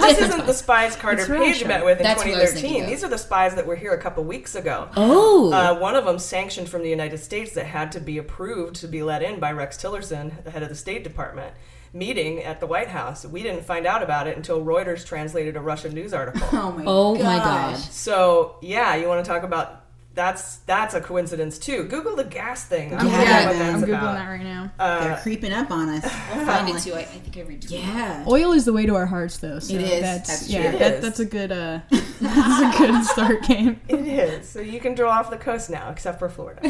this 0.00 0.18
isn't 0.20 0.46
the 0.46 0.54
spies 0.54 0.96
Carter 0.96 1.18
It's 1.20 1.28
Page 1.28 1.38
Russia. 1.38 1.68
met 1.68 1.84
with 1.84 1.98
in 1.98 2.04
That's 2.04 2.24
what 2.24 2.34
I 2.34 2.40
was 2.40 2.50
2013. 2.52 2.70
thinking. 2.70 2.90
These 2.90 3.04
are 3.04 3.08
the 3.08 3.18
spies 3.18 3.54
that 3.56 3.66
were 3.66 3.76
here 3.76 3.92
a 3.92 4.00
couple 4.00 4.24
weeks 4.24 4.54
ago. 4.54 4.88
Oh. 4.96 5.52
Uh, 5.52 5.78
one 5.78 5.94
of 5.96 6.04
them 6.06 6.18
sanctioned 6.18 6.68
from 6.68 6.82
the 6.82 6.88
United 6.88 7.18
States 7.18 7.52
that 7.52 7.66
had 7.66 7.92
to 7.92 8.00
be 8.00 8.16
approved 8.18 8.76
to 8.76 8.88
be 8.88 9.02
let 9.02 9.22
in 9.22 9.38
by 9.38 9.52
Rex 9.52 9.76
Tillerson, 9.76 10.42
the 10.44 10.50
head 10.50 10.62
of 10.62 10.68
the 10.70 10.74
State 10.74 11.04
Department, 11.04 11.54
meeting 11.92 12.42
at 12.42 12.58
the 12.60 12.66
White 12.66 12.88
House. 12.88 13.26
We 13.26 13.42
didn't 13.42 13.64
find 13.64 13.86
out 13.86 14.02
about 14.02 14.26
it 14.26 14.36
until 14.36 14.64
Reuters 14.64 15.04
translated 15.06 15.56
a 15.56 15.60
Russian 15.60 15.92
news 15.92 16.14
article. 16.14 16.40
Oh 16.52 16.72
my 16.72 16.84
Oh 16.86 17.14
gosh. 17.16 17.22
my 17.24 17.38
god! 17.38 17.76
So 17.76 18.56
yeah, 18.62 18.94
you 18.96 19.08
want 19.08 19.22
to 19.24 19.30
talk 19.30 19.42
about 19.42 19.83
that's 20.14 20.56
that's 20.58 20.94
a 20.94 21.00
coincidence 21.00 21.58
too. 21.58 21.84
Google 21.84 22.14
the 22.16 22.24
gas 22.24 22.64
thing. 22.66 22.94
I 22.94 22.98
don't 23.02 23.10
Yeah, 23.10 23.46
what 23.48 23.58
that's 23.58 23.74
I'm 23.74 23.82
googling 23.82 23.88
about. 23.98 24.14
that 24.14 24.28
right 24.28 24.42
now. 24.42 24.70
They're 24.78 25.12
Uh, 25.12 25.20
creeping 25.22 25.52
up 25.52 25.70
on 25.70 25.88
us. 25.88 26.04
I'll 26.32 26.46
find 26.46 26.68
it 26.68 26.80
too. 26.80 26.94
I, 26.94 27.00
I 27.00 27.04
think 27.04 27.36
I 27.36 27.40
read. 27.48 27.64
Yeah. 27.64 28.24
Oil 28.28 28.52
is 28.52 28.64
the 28.64 28.72
way 28.72 28.86
to 28.86 28.94
our 28.94 29.06
hearts, 29.06 29.38
though. 29.38 29.58
So 29.58 29.74
It 29.74 29.80
is. 29.82 30.00
That's, 30.02 30.28
That's 30.28 30.48
yeah. 30.50 30.62
true. 30.70 30.76
It 30.76 30.78
That, 30.78 30.94
is. 30.94 31.02
that's 31.02 31.20
a 31.20 31.24
good. 31.24 31.52
Uh, 31.52 31.80
that's 32.20 32.76
a 32.76 32.78
good 32.78 33.04
start 33.04 33.42
game. 33.42 33.80
It 33.88 34.06
is. 34.06 34.48
So 34.48 34.60
you 34.60 34.80
can 34.80 34.94
draw 34.94 35.10
off 35.10 35.30
the 35.30 35.36
coast 35.36 35.68
now, 35.70 35.90
except 35.90 36.18
for 36.18 36.28
Florida. 36.28 36.60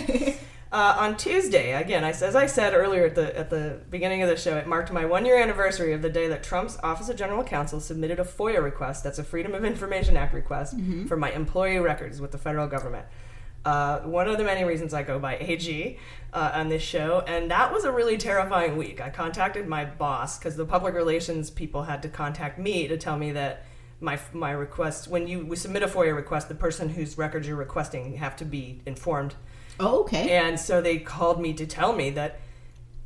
uh, 0.73 0.97
on 0.99 1.17
Tuesday, 1.17 1.73
again, 1.73 2.03
I, 2.05 2.11
as 2.11 2.35
I 2.35 2.47
said 2.47 2.75
earlier 2.75 3.05
at 3.07 3.15
the 3.15 3.39
at 3.39 3.51
the 3.51 3.81
beginning 3.91 4.23
of 4.23 4.29
the 4.29 4.37
show, 4.37 4.57
it 4.57 4.67
marked 4.67 4.91
my 4.93 5.05
one 5.05 5.25
year 5.27 5.39
anniversary 5.41 5.93
of 5.93 6.03
the 6.03 6.11
day 6.11 6.29
that 6.29 6.43
Trump's 6.43 6.79
Office 6.83 7.09
of 7.09 7.17
General 7.17 7.45
Counsel 7.45 7.81
submitted 7.81 8.19
a 8.19 8.25
FOIA 8.25 8.63
request. 8.63 9.05
That's 9.05 9.19
a 9.19 9.25
Freedom 9.25 9.55
of 9.55 9.65
Information 9.65 10.17
Act 10.17 10.33
request 10.35 10.75
for 11.09 11.17
my 11.17 11.31
employee 11.33 11.79
records 11.79 12.21
with 12.21 12.33
the 12.33 12.39
federal 12.39 12.67
government. 12.67 13.07
Uh, 13.65 14.01
one 14.01 14.29
of 14.29 14.37
the 14.37 14.45
many 14.45 14.63
reasons 14.65 14.93
I 14.93 15.03
go 15.03 15.19
by 15.19 15.37
AG 15.39 15.99
uh, 16.33 16.51
on 16.55 16.69
this 16.69 16.83
show, 16.83 17.25
and 17.27 17.51
that 17.51 17.73
was 17.73 17.85
a 17.85 17.93
really 17.93 18.19
terrifying 18.19 18.77
week. 18.77 19.01
I 19.01 19.09
contacted 19.09 19.67
my 19.67 19.85
boss 19.85 20.39
because 20.39 20.57
the 20.57 20.67
public 20.67 20.95
relations 20.95 21.51
people 21.51 21.85
had 21.85 22.03
to 22.03 22.09
contact 22.09 22.59
me 22.59 22.89
to 22.89 22.99
tell 22.99 23.17
me 23.17 23.33
that 23.33 23.65
my 24.01 24.19
my 24.33 24.51
request 24.51 25.09
when 25.09 25.27
you 25.27 25.55
submit 25.57 25.83
a 25.83 25.87
FOIA 25.87 26.15
request, 26.15 26.49
the 26.49 26.55
person 26.55 26.91
whose 26.91 27.17
records 27.17 27.47
you're 27.47 27.57
requesting 27.57 28.17
have 28.17 28.37
to 28.37 28.45
be 28.45 28.83
informed. 28.85 29.35
Oh, 29.81 30.01
okay. 30.03 30.37
And 30.37 30.61
so 30.61 30.81
they 30.81 30.99
called 30.99 31.41
me 31.41 31.53
to 31.55 31.67
tell 31.67 31.93
me 31.93 32.11
that 32.11 32.41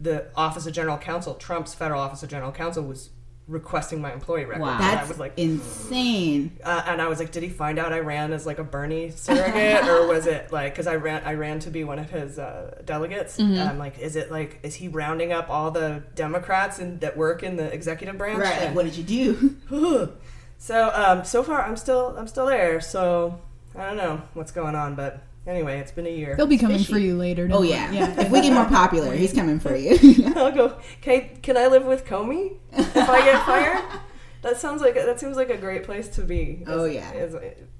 the 0.00 0.26
Office 0.36 0.66
of 0.66 0.72
General 0.72 0.98
Counsel, 0.98 1.34
Trump's 1.34 1.74
federal 1.74 2.00
Office 2.00 2.22
of 2.22 2.28
General 2.28 2.52
Counsel, 2.52 2.84
was 2.84 3.10
requesting 3.48 4.00
my 4.00 4.12
employee 4.12 4.44
record. 4.44 4.60
Wow. 4.62 4.74
And 4.76 4.84
I 4.84 4.94
That's 4.96 5.08
was 5.08 5.18
like, 5.18 5.32
insane. 5.38 6.52
uh, 6.62 6.82
and 6.86 7.00
I 7.00 7.08
was 7.08 7.18
like, 7.18 7.32
did 7.32 7.42
he 7.42 7.48
find 7.48 7.78
out 7.78 7.92
I 7.92 8.00
ran 8.00 8.32
as 8.32 8.46
like 8.46 8.58
a 8.58 8.64
Bernie 8.64 9.10
surrogate, 9.10 9.84
or 9.88 10.06
was 10.06 10.26
it 10.26 10.52
like 10.52 10.72
because 10.74 10.86
I 10.86 10.96
ran 10.96 11.22
I 11.24 11.34
ran 11.34 11.58
to 11.60 11.70
be 11.70 11.82
one 11.84 11.98
of 11.98 12.10
his 12.10 12.38
uh, 12.38 12.80
delegates? 12.84 13.38
Mhm. 13.38 13.58
And 13.58 13.60
I'm 13.62 13.78
like, 13.78 13.98
is 13.98 14.16
it 14.16 14.30
like 14.30 14.60
is 14.62 14.74
he 14.74 14.88
rounding 14.88 15.32
up 15.32 15.48
all 15.48 15.70
the 15.70 16.02
Democrats 16.14 16.78
and 16.78 17.00
that 17.00 17.16
work 17.16 17.42
in 17.42 17.56
the 17.56 17.72
executive 17.72 18.18
branch? 18.18 18.40
Right, 18.40 18.66
like, 18.66 18.74
what 18.74 18.84
did 18.84 18.96
you 18.96 19.04
do? 19.04 20.12
so 20.58 20.90
um, 20.94 21.24
so 21.24 21.42
far 21.42 21.62
I'm 21.62 21.76
still 21.76 22.14
I'm 22.18 22.28
still 22.28 22.46
there. 22.46 22.80
So 22.80 23.40
I 23.74 23.86
don't 23.86 23.96
know 23.96 24.22
what's 24.34 24.52
going 24.52 24.74
on, 24.74 24.94
but 24.94 25.22
anyway, 25.48 25.80
it's 25.80 25.90
been 25.90 26.06
a 26.06 26.10
year. 26.16 26.36
They'll 26.36 26.46
be 26.46 26.58
coming 26.58 26.84
for 26.84 26.98
you 26.98 27.16
later. 27.16 27.46
Oh, 27.50 27.62
don't 27.62 27.66
yeah. 27.68 28.20
If 28.20 28.30
we 28.30 28.40
get 28.42 28.52
more 28.52 28.66
popular, 28.66 29.12
he's 29.16 29.32
coming 29.40 29.58
for 29.58 29.74
you. 29.74 29.98
I'll 30.36 30.52
go. 30.52 30.76
Can 31.00 31.28
can 31.42 31.56
I 31.56 31.66
live 31.66 31.84
with 31.84 32.04
Comey 32.04 32.52
if 32.72 32.96
I 33.08 33.22
get 33.24 33.44
fired? 33.44 33.82
That 34.40 34.56
sounds 34.56 34.80
like 34.80 34.94
that 34.94 35.18
seems 35.18 35.36
like 35.36 35.50
a 35.50 35.56
great 35.56 35.82
place 35.82 36.06
to 36.10 36.22
be. 36.22 36.62
Oh, 36.68 36.84
yeah. 36.84 37.12
is- 37.12 37.34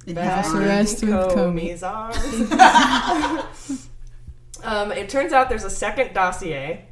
In 0.08 0.14
back 0.16 0.44
house 0.44 0.52
arrest 0.52 1.02
with 1.04 1.10
Comey. 1.10 1.72
Comey's 1.72 1.84
arms. 1.84 2.16
um, 4.64 4.90
it 4.90 5.08
turns 5.08 5.32
out 5.32 5.48
there's 5.48 5.62
a 5.62 5.70
second 5.70 6.14
dossier 6.14 6.86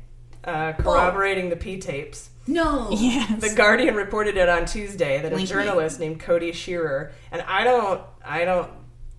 uh, 0.45 0.73
corroborating 0.75 1.51
the 1.51 1.57
P 1.57 1.79
tapes. 1.79 2.31
no. 2.47 2.91
Yes. 2.93 3.41
The 3.41 3.53
Guardian 3.57 3.97
reported 3.97 4.37
it 4.37 4.49
on 4.49 4.67
Tuesday 4.67 5.21
that 5.21 5.33
a 5.33 5.35
Link 5.35 5.49
me. 5.49 5.53
journalist 5.53 5.99
named 5.99 6.21
Cody 6.21 6.53
Shearer, 6.53 7.11
and 7.33 7.43
I 7.43 7.65
don't, 7.65 8.01
I 8.25 8.45
don't, 8.45 8.71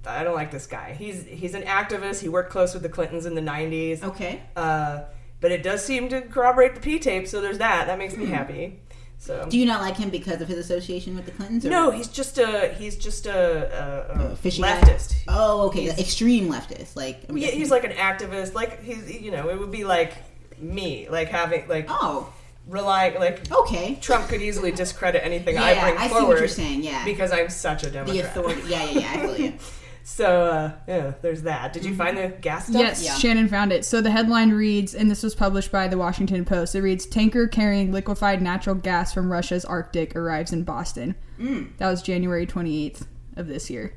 I 0.07 0.23
don't 0.23 0.35
like 0.35 0.51
this 0.51 0.67
guy. 0.67 0.93
He's 0.97 1.23
he's 1.25 1.53
an 1.53 1.63
activist. 1.63 2.21
He 2.21 2.29
worked 2.29 2.49
close 2.51 2.73
with 2.73 2.83
the 2.83 2.89
Clintons 2.89 3.25
in 3.25 3.35
the 3.35 3.41
'90s. 3.41 4.03
Okay. 4.03 4.41
Uh, 4.55 5.01
but 5.39 5.51
it 5.51 5.61
does 5.63 5.85
seem 5.85 6.09
to 6.09 6.21
corroborate 6.21 6.73
the 6.75 6.81
P 6.81 6.97
tape, 6.99 7.27
so 7.27 7.41
there's 7.41 7.59
that. 7.59 7.87
That 7.87 7.97
makes 7.99 8.15
me 8.17 8.25
happy. 8.25 8.79
So 9.19 9.47
Do 9.49 9.57
you 9.57 9.65
not 9.65 9.81
like 9.81 9.97
him 9.97 10.09
because 10.11 10.41
of 10.41 10.47
his 10.47 10.57
association 10.59 11.15
with 11.15 11.25
the 11.25 11.31
Clintons? 11.31 11.65
Or 11.65 11.69
no, 11.69 11.89
he's 11.91 12.07
just 12.07 12.37
a 12.37 12.73
he's 12.77 12.95
just 12.95 13.25
a, 13.25 14.11
a, 14.19 14.31
a 14.31 14.35
fishy 14.35 14.61
guy? 14.61 14.79
leftist. 14.79 15.15
Oh, 15.27 15.67
okay. 15.67 15.81
He's- 15.83 15.99
Extreme 15.99 16.49
leftist. 16.49 16.95
Like, 16.95 17.21
I'm 17.27 17.35
Yeah, 17.37 17.45
guessing- 17.47 17.59
he's 17.59 17.71
like 17.71 17.83
an 17.83 17.91
activist. 17.93 18.53
Like 18.53 18.83
he's 18.83 19.19
you 19.21 19.31
know 19.31 19.49
it 19.49 19.59
would 19.59 19.71
be 19.71 19.83
like 19.85 20.13
me, 20.59 21.07
like 21.09 21.29
having 21.29 21.67
like 21.67 21.87
oh 21.89 22.31
relying 22.67 23.15
like 23.19 23.49
okay. 23.51 23.95
Trump 24.01 24.27
could 24.27 24.41
easily 24.41 24.71
discredit 24.71 25.23
anything 25.23 25.57
I 25.57 25.73
bring 25.79 25.97
I 25.97 26.07
see 26.07 26.13
what 26.13 26.19
forward. 26.21 26.39
you're 26.39 26.47
saying, 26.47 26.83
yeah. 26.83 27.03
because 27.05 27.31
I'm 27.31 27.49
such 27.49 27.83
a 27.83 27.87
The 27.87 27.91
Democrat. 27.93 28.25
authority. 28.25 28.61
Yeah, 28.67 28.83
yeah, 28.89 28.99
yeah. 28.99 29.11
I 29.13 29.17
feel 29.25 29.37
you. 29.39 29.53
So 30.09 30.45
uh, 30.45 30.71
yeah, 30.87 31.15
there's 31.21 31.41
that. 31.41 31.73
Did 31.73 31.83
you 31.83 31.93
find 31.93 32.17
the 32.17 32.29
gas 32.29 32.67
stuff? 32.67 32.79
Yes, 32.79 33.03
Yeah. 33.03 33.15
Shannon 33.15 33.49
found 33.49 33.73
it. 33.73 33.83
So 33.83 33.99
the 33.99 34.09
headline 34.09 34.51
reads, 34.51 34.95
and 34.95 35.11
this 35.11 35.21
was 35.21 35.35
published 35.35 35.69
by 35.69 35.89
the 35.89 35.97
Washington 35.97 36.45
Post. 36.45 36.75
It 36.75 36.81
reads: 36.81 37.05
"Tanker 37.05 37.45
carrying 37.45 37.91
liquefied 37.91 38.41
natural 38.41 38.75
gas 38.75 39.13
from 39.13 39.29
Russia's 39.29 39.65
Arctic 39.65 40.15
arrives 40.15 40.53
in 40.53 40.63
Boston." 40.63 41.15
Mm. 41.37 41.75
That 41.77 41.89
was 41.89 42.01
January 42.01 42.45
twenty 42.45 42.85
eighth 42.85 43.05
of 43.35 43.47
this 43.47 43.69
year. 43.69 43.93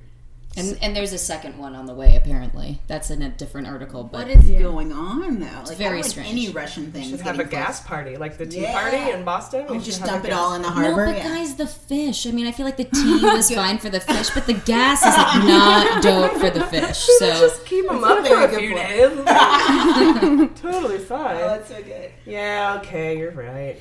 And, 0.57 0.77
and 0.83 0.97
there's 0.97 1.13
a 1.13 1.19
second 1.19 1.59
one 1.59 1.77
on 1.77 1.87
the 1.87 1.95
way, 1.95 2.17
apparently. 2.17 2.81
That's 2.89 3.09
in 3.11 3.23
a 3.23 3.29
different 3.29 3.69
article, 3.69 4.03
but 4.03 4.27
What 4.27 4.37
is 4.37 4.51
going 4.51 4.93
on 4.93 5.39
though? 5.39 5.63
Like, 5.65 5.77
very 5.79 5.99
I 6.01 6.03
strange. 6.03 6.29
Any 6.31 6.49
Russian 6.49 6.91
thing 6.91 7.09
should 7.09 7.21
have 7.21 7.37
a 7.37 7.45
getting 7.45 7.51
gas 7.61 7.81
party 7.83 8.17
like 8.17 8.37
the 8.37 8.47
Tea 8.47 8.63
Yeah. 8.63 8.73
Party 8.81 9.13
in 9.13 9.25
Boston. 9.25 9.67
We 9.69 9.77
And 9.77 9.85
just 9.85 10.05
dump 10.05 10.25
it 10.25 10.33
all 10.33 10.55
in 10.55 10.63
the 10.63 10.69
harbor. 10.71 11.07
No, 11.07 11.13
but 11.13 11.19
yeah. 11.19 11.29
guys, 11.29 11.55
the 11.55 11.69
fish. 11.69 12.27
I 12.27 12.33
mean, 12.33 12.47
I 12.49 12.53
feel 12.53 12.67
like 12.67 12.77
the 12.79 12.85
tea 12.93 13.21
was 13.23 13.49
fine 13.55 13.79
for 13.79 13.91
the 13.91 14.01
fish, 14.01 14.31
but 14.31 14.47
the 14.47 14.55
gas 14.55 15.01
is 15.07 15.17
like 15.17 15.45
not 15.45 16.03
dope 16.03 16.33
for 16.33 16.51
the 16.51 16.65
fish. 16.67 16.99
So 16.99 17.27
just 17.31 17.65
keep 17.65 17.87
them 17.87 18.03
up 18.03 18.27
for 18.27 18.43
a 18.43 18.49
few 18.49 18.75
point. 18.75 18.89
days. 18.89 20.51
totally 20.61 20.99
fine. 20.99 21.37
Oh, 21.37 21.49
that's 21.49 21.69
so 21.69 21.83
good. 21.83 22.11
Yeah, 22.27 22.79
okay, 22.81 23.17
you're 23.19 23.31
right. 23.33 23.77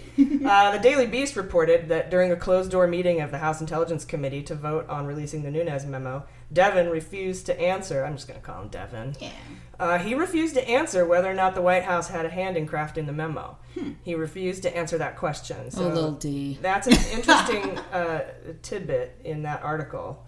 uh, 0.45 0.71
the 0.71 0.79
Daily 0.79 1.07
Beast 1.07 1.35
reported 1.35 1.89
that 1.89 2.09
during 2.11 2.31
a 2.31 2.35
closed 2.35 2.71
door 2.71 2.88
meeting 2.88 3.21
of 3.21 3.31
the 3.31 3.39
House 3.39 3.59
Intelligence 3.61 4.05
Committee 4.05 4.43
to 4.43 4.55
vote 4.55 4.88
on 4.88 5.05
releasing 5.05 5.43
the 5.43 5.51
Nunes 5.51 5.85
memo, 5.85 6.25
Devin 6.51 6.89
refused 6.89 7.46
to 7.46 7.60
answer. 7.60 8.03
I'm 8.03 8.15
just 8.15 8.27
going 8.27 8.39
to 8.39 8.46
call 8.46 8.62
him 8.63 8.70
Devin. 8.70 9.15
Yeah. 9.20 9.32
Uh, 9.79 9.98
he 9.98 10.15
refused 10.15 10.56
to 10.56 10.68
answer 10.68 11.06
whether 11.06 11.29
or 11.29 11.34
not 11.34 11.56
the 11.56 11.62
White 11.62 11.84
House 11.84 12.10
had 12.10 12.25
a 12.25 12.29
hand 12.29 12.58
in 12.58 12.68
crafting 12.68 13.06
the 13.06 13.13
memo. 13.13 13.58
He 14.03 14.15
refused 14.15 14.63
to 14.63 14.75
answer 14.75 14.98
that 14.98 15.15
question. 15.15 15.72
So 15.72 15.86
oh, 15.86 15.88
little 15.88 16.12
D. 16.13 16.58
that's 16.62 16.88
an 16.88 16.94
interesting 17.18 17.77
uh, 17.94 18.22
tidbit 18.62 19.22
in 19.24 19.44
that 19.44 19.63
article. 19.63 20.25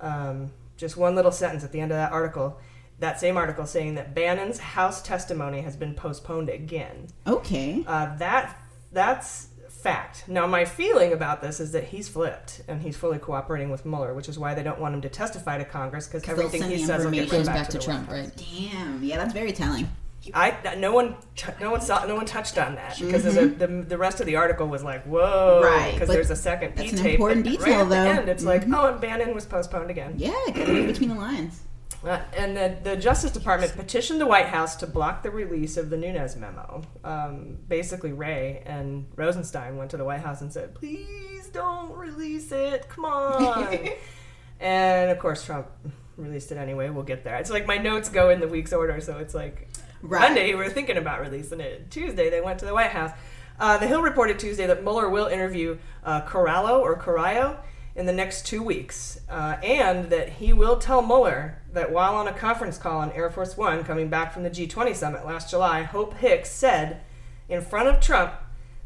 Um, 0.00 0.52
just 0.76 0.96
one 0.96 1.14
little 1.14 1.32
sentence 1.32 1.64
at 1.64 1.72
the 1.72 1.80
end 1.80 1.92
of 1.92 1.96
that 1.96 2.12
article. 2.12 2.58
That 2.98 3.18
same 3.18 3.36
article 3.36 3.64
saying 3.64 3.94
that 3.94 4.14
Bannon's 4.14 4.58
House 4.58 5.02
testimony 5.02 5.62
has 5.62 5.76
been 5.76 5.94
postponed 5.94 6.48
again. 6.48 7.08
Okay. 7.26 7.84
Uh, 7.86 8.16
that 8.16 8.58
that's 8.92 9.48
fact. 9.84 10.24
Now, 10.28 10.46
my 10.46 10.64
feeling 10.64 11.12
about 11.12 11.40
this 11.42 11.60
is 11.60 11.72
that 11.72 11.84
he's 11.84 12.08
flipped 12.08 12.62
and 12.68 12.80
he's 12.82 12.96
fully 12.96 13.18
cooperating 13.18 13.70
with 13.70 13.84
Mueller, 13.84 14.14
which 14.14 14.28
is 14.28 14.38
why 14.38 14.54
they 14.54 14.62
don't 14.62 14.80
want 14.80 14.94
him 14.94 15.02
to 15.02 15.08
testify 15.08 15.58
to 15.58 15.64
Congress 15.64 16.06
because 16.08 16.28
everything 16.28 16.62
he 16.70 16.78
says 16.84 17.04
will 17.04 17.12
get 17.12 17.28
Goes 17.30 17.46
back, 17.46 17.56
back 17.56 17.68
to 17.68 17.78
the 17.78 17.84
Trump, 17.84 18.10
right? 18.10 18.30
Damn. 18.36 19.02
Yeah, 19.02 19.18
that's 19.18 19.32
very 19.34 19.52
telling. 19.52 19.88
I 20.32 20.56
no 20.78 20.90
one 20.94 21.16
t- 21.36 21.52
no 21.60 21.70
one 21.70 21.82
saw 21.82 22.06
no 22.06 22.14
one 22.14 22.24
touched 22.24 22.56
on 22.56 22.76
that 22.76 22.98
because 22.98 23.24
the, 23.24 23.44
the 23.46 23.66
the 23.66 23.98
rest 23.98 24.20
of 24.20 24.26
the 24.26 24.36
article 24.36 24.66
was 24.66 24.82
like 24.82 25.04
whoa 25.04 25.60
Mm-hmm. 25.62 25.64
Right, 25.66 25.92
because 25.92 26.08
there's 26.08 26.30
a 26.30 26.36
second 26.36 26.70
P 26.70 26.76
that's 26.76 26.92
an 26.92 26.98
tape 26.98 27.14
important 27.16 27.46
and 27.46 27.58
detail, 27.58 27.74
right 27.74 27.82
at 27.82 27.88
though. 27.90 27.94
the 28.04 28.20
end 28.20 28.28
it's 28.30 28.42
like 28.42 28.64
Mhm. 28.64 28.74
oh 28.74 28.86
and 28.86 29.00
Bannon 29.02 29.34
was 29.34 29.44
postponed 29.44 29.90
again 29.90 30.14
Yeah, 30.16 30.32
read 30.46 30.86
between 30.86 31.10
the 31.10 31.14
lines. 31.14 31.60
Uh, 32.04 32.20
and 32.36 32.56
the, 32.56 32.76
the 32.82 32.96
Justice 32.96 33.30
Department 33.30 33.74
petitioned 33.76 34.20
the 34.20 34.26
White 34.26 34.46
House 34.46 34.76
to 34.76 34.86
block 34.86 35.22
the 35.22 35.30
release 35.30 35.76
of 35.76 35.90
the 35.90 35.96
Nunes 35.96 36.36
memo. 36.36 36.82
Um, 37.02 37.58
basically, 37.68 38.12
Wray 38.12 38.62
and 38.66 39.06
Rosenstein 39.16 39.76
went 39.76 39.90
to 39.92 39.96
the 39.96 40.04
White 40.04 40.20
House 40.20 40.40
and 40.40 40.52
said, 40.52 40.74
"Please 40.74 41.48
don't 41.48 41.92
release 41.96 42.52
it. 42.52 42.88
Come 42.88 43.04
on." 43.04 43.78
and 44.60 45.10
of 45.10 45.18
course, 45.18 45.44
Trump 45.44 45.68
released 46.16 46.52
it 46.52 46.58
anyway. 46.58 46.90
We'll 46.90 47.02
get 47.02 47.24
there. 47.24 47.36
It's 47.36 47.50
like 47.50 47.66
my 47.66 47.78
notes 47.78 48.08
go 48.08 48.30
in 48.30 48.40
the 48.40 48.48
week's 48.48 48.72
order, 48.72 49.00
so 49.00 49.18
it's 49.18 49.34
like 49.34 49.68
Right. 50.04 50.20
Monday 50.20 50.48
we 50.48 50.56
were 50.56 50.68
thinking 50.68 50.98
about 50.98 51.22
releasing 51.22 51.60
it. 51.60 51.90
Tuesday 51.90 52.28
they 52.28 52.42
went 52.42 52.58
to 52.58 52.66
the 52.66 52.74
White 52.74 52.90
House. 52.90 53.12
Uh, 53.58 53.78
the 53.78 53.86
Hill 53.86 54.02
reported 54.02 54.38
Tuesday 54.38 54.66
that 54.66 54.82
Mueller 54.82 55.08
will 55.08 55.28
interview 55.28 55.78
uh, 56.04 56.20
Corallo 56.22 56.80
or 56.80 56.98
Corallo 56.98 57.56
in 57.96 58.04
the 58.04 58.12
next 58.12 58.44
two 58.44 58.62
weeks, 58.62 59.18
uh, 59.30 59.56
and 59.62 60.10
that 60.10 60.28
he 60.28 60.52
will 60.52 60.76
tell 60.76 61.00
Mueller 61.00 61.62
that 61.74 61.92
while 61.92 62.14
on 62.16 62.26
a 62.28 62.32
conference 62.32 62.78
call 62.78 63.00
on 63.00 63.12
Air 63.12 63.30
Force 63.30 63.56
One 63.56 63.84
coming 63.84 64.08
back 64.08 64.32
from 64.32 64.42
the 64.44 64.50
G20 64.50 64.94
summit 64.94 65.26
last 65.26 65.50
July, 65.50 65.82
Hope 65.82 66.14
Hicks 66.14 66.50
said 66.50 67.00
in 67.48 67.60
front 67.60 67.88
of 67.88 68.00
Trump 68.00 68.32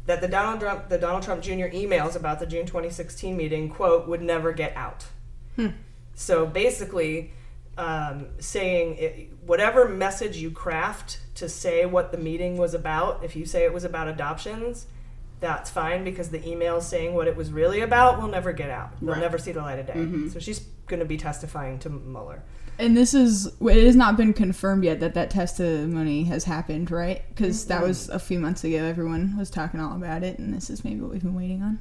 that 0.05 0.21
the 0.21 0.27
Donald 0.27 0.59
Trump, 0.59 0.89
the 0.89 0.97
Donald 0.97 1.23
Trump 1.23 1.41
Jr. 1.41 1.69
emails 1.71 2.15
about 2.15 2.39
the 2.39 2.45
June 2.47 2.65
2016 2.65 3.37
meeting, 3.37 3.69
quote, 3.69 4.07
would 4.07 4.21
never 4.21 4.51
get 4.51 4.75
out. 4.75 5.05
So 6.15 6.45
basically, 6.45 7.31
um, 7.77 8.27
saying 8.39 8.97
it, 8.97 9.29
whatever 9.45 9.87
message 9.87 10.37
you 10.37 10.51
craft 10.51 11.19
to 11.35 11.47
say 11.47 11.85
what 11.85 12.11
the 12.11 12.17
meeting 12.17 12.57
was 12.57 12.73
about, 12.73 13.23
if 13.23 13.35
you 13.35 13.45
say 13.45 13.63
it 13.65 13.73
was 13.73 13.83
about 13.83 14.07
adoptions, 14.07 14.87
that's 15.39 15.69
fine 15.69 16.03
because 16.03 16.29
the 16.29 16.45
email 16.47 16.81
saying 16.81 17.13
what 17.13 17.27
it 17.27 17.35
was 17.35 17.51
really 17.51 17.79
about 17.81 18.19
will 18.21 18.27
never 18.27 18.51
get 18.51 18.69
out. 18.69 18.99
They'll 18.99 19.11
Right. 19.13 19.21
never 19.21 19.37
see 19.37 19.51
the 19.53 19.61
light 19.61 19.79
of 19.79 19.87
day. 19.87 19.93
Mhm. 19.93 20.31
So 20.33 20.39
she's 20.39 20.59
going 20.87 20.99
to 20.99 21.05
be 21.05 21.15
testifying 21.17 21.79
to 21.79 21.89
Mueller. 21.89 22.41
And 22.79 22.95
this 22.95 23.13
is 23.13 23.47
it 23.61 23.83
has 23.85 23.95
not 23.95 24.15
been 24.17 24.33
confirmed 24.33 24.83
yet 24.85 24.99
that 25.01 25.13
that 25.13 25.29
testimony 25.29 26.23
has 26.23 26.45
happened, 26.45 26.89
right? 26.89 27.21
Because 27.29 27.65
that 27.65 27.81
was 27.83 28.09
a 28.09 28.19
few 28.19 28.39
months 28.39 28.63
ago. 28.63 28.77
Everyone 28.77 29.37
was 29.37 29.49
talking 29.49 29.79
all 29.79 29.95
about 29.95 30.23
it, 30.23 30.39
and 30.39 30.53
this 30.53 30.69
is 30.69 30.83
maybe 30.83 31.01
what 31.01 31.11
we've 31.11 31.21
been 31.21 31.35
waiting 31.35 31.61
on. 31.61 31.79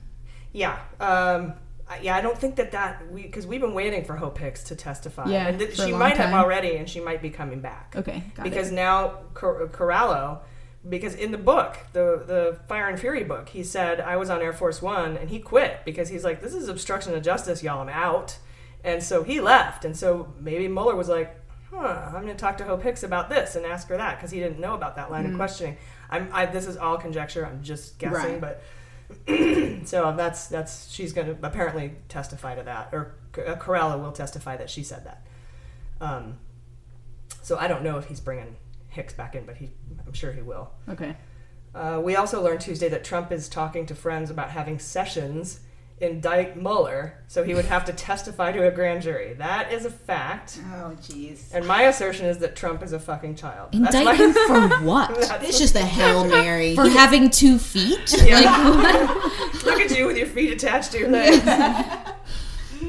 Yeah. 0.53 0.79
Um, 1.01 1.55
yeah, 2.03 2.17
I 2.17 2.21
don't 2.21 2.37
think 2.37 2.57
that 2.57 2.73
that 2.73 3.11
we 3.13 3.23
because 3.23 3.47
we've 3.47 3.61
been 3.61 3.75
waiting 3.75 4.05
for 4.05 4.17
Hope 4.17 4.37
Hicks 4.39 4.63
to 4.65 4.77
testify, 4.77 5.29
Yeah, 5.31 5.47
and 5.49 5.59
th- 5.59 5.77
she 5.77 5.93
might 5.93 6.17
have 6.19 6.35
already, 6.35 6.77
and 6.77 6.89
she 6.89 7.01
might 7.01 7.23
be 7.23 7.31
coming 7.31 7.61
back. 7.61 7.95
Okay, 7.97 8.25
got 8.35 8.47
it. 8.47 8.51
because 8.51 8.71
now 8.71 9.21
Cor- 9.35 9.69
Corallo, 9.69 10.41
because 10.87 11.15
in 11.15 11.31
the 11.33 11.39
book, 11.39 11.79
the 11.95 12.23
the 12.27 12.59
Fire 12.69 12.89
and 12.89 13.01
Fury 13.01 13.25
book, 13.25 13.49
he 13.51 13.63
said 13.63 14.01
I 14.01 14.17
was 14.17 14.29
on 14.29 14.43
Air 14.43 14.53
Force 14.53 14.83
One 14.83 15.17
and 15.17 15.31
he 15.31 15.39
quit 15.39 15.81
because 15.87 16.11
he's 16.11 16.25
like 16.25 16.43
this 16.43 16.53
is 16.55 16.69
obstruction 16.69 17.15
of 17.15 17.23
justice, 17.23 17.63
y'all. 17.63 17.81
I'm 17.81 17.89
out, 17.89 18.37
and 18.89 19.03
so 19.03 19.23
he 19.23 19.41
left, 19.41 19.85
and 19.85 19.97
so 19.97 20.33
maybe 20.41 20.69
Mueller 20.69 20.97
was 20.97 21.09
like. 21.09 21.35
Huh, 21.71 22.07
I'm 22.07 22.23
going 22.23 22.29
to 22.29 22.35
talk 22.35 22.57
to 22.59 22.65
Hope 22.65 22.83
Hicks 22.83 23.03
about 23.03 23.29
this 23.29 23.55
and 23.55 23.67
ask 23.67 23.89
her 23.89 23.99
that 23.99 24.17
because 24.17 24.31
he 24.31 24.41
didn't 24.41 24.59
know 24.59 24.73
about 24.73 24.97
that 24.97 25.11
line 25.11 25.27
of 25.27 25.33
Mm. 25.33 25.37
questioning. 25.37 25.77
I'm, 26.09 26.31
I, 26.33 26.47
this 26.47 26.67
is 26.67 26.79
all 26.79 26.97
conjecture. 26.97 27.45
I'm 27.45 27.63
just 27.63 27.99
guessing, 27.99 28.41
Right. 28.41 28.41
but 28.41 28.63
so 29.87 30.15
that's 30.17 30.47
that's 30.47 30.91
she's 30.91 31.13
going 31.13 31.27
to 31.27 31.37
apparently 31.47 31.93
testify 32.09 32.55
to 32.55 32.63
that, 32.63 32.89
or 32.93 33.17
uh, 33.37 33.55
Corella 33.57 34.01
will 34.01 34.13
testify 34.13 34.57
that 34.57 34.71
she 34.71 34.83
said 34.83 35.05
that. 35.05 35.27
Um, 36.01 36.39
so 37.43 37.59
I 37.59 37.69
don't 37.69 37.83
know 37.83 37.99
if 37.99 38.07
he's 38.07 38.21
bringing 38.21 38.57
Hicks 38.89 39.13
back 39.13 39.35
in, 39.35 39.45
but 39.45 39.59
he 39.59 39.71
I'm 40.07 40.15
sure 40.15 40.33
he 40.33 40.41
will. 40.41 40.71
Okay. 40.89 41.17
Uh, 41.75 42.01
we 42.03 42.17
also 42.17 42.43
learned 42.43 42.63
Tuesday 42.63 42.89
that 42.89 43.05
Trump 43.05 43.31
is 43.31 43.47
talking 43.49 43.85
to 43.87 43.95
friends 43.95 44.31
about 44.31 44.51
having 44.51 44.79
sessions 44.79 45.61
indict 46.01 46.57
Mueller, 46.57 47.15
so 47.27 47.43
he 47.43 47.55
would 47.55 47.65
have 47.65 47.85
to 47.87 47.93
testify 47.93 48.53
to 48.53 48.67
a 48.67 48.71
grand 48.71 49.03
jury. 49.03 49.35
That 49.35 49.73
is 49.73 49.85
a 49.85 49.91
fact. 49.91 50.61
Oh, 50.75 50.93
jeez. 51.01 51.53
And 51.53 51.67
my 51.67 51.83
assertion 51.83 52.27
is 52.27 52.39
that 52.39 52.55
Trump 52.57 52.83
is 52.83 52.93
a 52.93 53.01
fucking 53.01 53.35
child. 53.37 53.71
That's 53.73 53.95
Indict 53.95 54.05
my- 54.05 54.15
him 54.15 54.33
for 54.33 54.69
what? 54.87 55.11
It's 55.43 55.59
just 55.59 55.75
a 55.75 55.81
Hail 55.85 56.25
Mary. 56.27 56.75
For 56.75 56.89
having 56.89 57.31
two 57.31 57.59
feet? 57.59 58.15
Yeah. 58.25 58.41
Like. 58.71 59.65
Look 59.65 59.81
at 59.81 59.97
you 59.97 60.07
with 60.07 60.17
your 60.17 60.27
feet 60.29 60.53
attached 60.53 60.93
to 60.93 60.99
your 61.01 61.09
legs. 61.11 61.43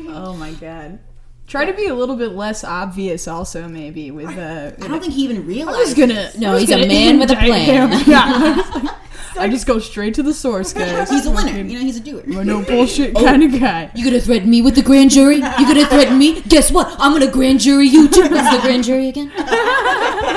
Oh 0.09 0.35
my 0.37 0.51
god. 0.53 0.99
Try 1.47 1.65
to 1.65 1.73
be 1.73 1.87
a 1.87 1.95
little 1.95 2.15
bit 2.15 2.33
less 2.33 2.63
obvious, 2.63 3.27
also 3.27 3.67
maybe 3.67 4.11
with. 4.11 4.29
Uh, 4.37 4.71
I 4.83 4.87
don't 4.87 4.99
think 5.01 5.13
he 5.13 5.23
even 5.23 5.47
realized. 5.47 5.69
I 5.77 5.81
realized. 5.81 5.97
was 5.97 6.07
gonna. 6.07 6.31
No, 6.37 6.51
was 6.53 6.61
he's 6.61 6.69
a 6.69 6.73
gonna 6.75 6.87
man 6.87 7.19
with 7.19 7.31
a 7.31 7.35
plan. 7.35 7.91
him. 7.91 8.03
Yeah. 8.07 8.95
I 9.39 9.48
just 9.48 9.65
go 9.65 9.79
straight 9.79 10.13
to 10.15 10.24
the 10.24 10.34
source, 10.34 10.74
guys. 10.74 11.10
He's 11.10 11.25
a 11.25 11.31
winner. 11.31 11.51
You 11.58 11.79
know, 11.79 11.86
he's 11.86 11.98
a 11.98 12.01
doer. 12.01 12.22
I'm 12.27 12.46
no 12.46 12.62
bullshit 12.63 13.15
Oh. 13.15 13.24
kind 13.24 13.41
of 13.43 13.60
guy. 13.60 13.89
You 13.96 14.03
gonna 14.05 14.19
threaten 14.22 14.50
me 14.50 14.62
with 14.62 14.75
the 14.75 14.81
grand 14.84 15.12
jury? 15.12 15.36
You 15.38 15.41
gonna 15.41 15.86
threaten 15.86 16.17
me? 16.17 16.41
Guess 16.41 16.72
what? 16.72 16.88
I'm 17.00 17.13
gonna 17.13 17.31
grand 17.31 17.60
jury 17.62 17.88
you 17.88 18.08
too. 18.10 18.22
What's 18.29 18.55
the 18.55 18.62
grand 18.62 18.84
jury 18.84 19.08
again? 19.10 19.31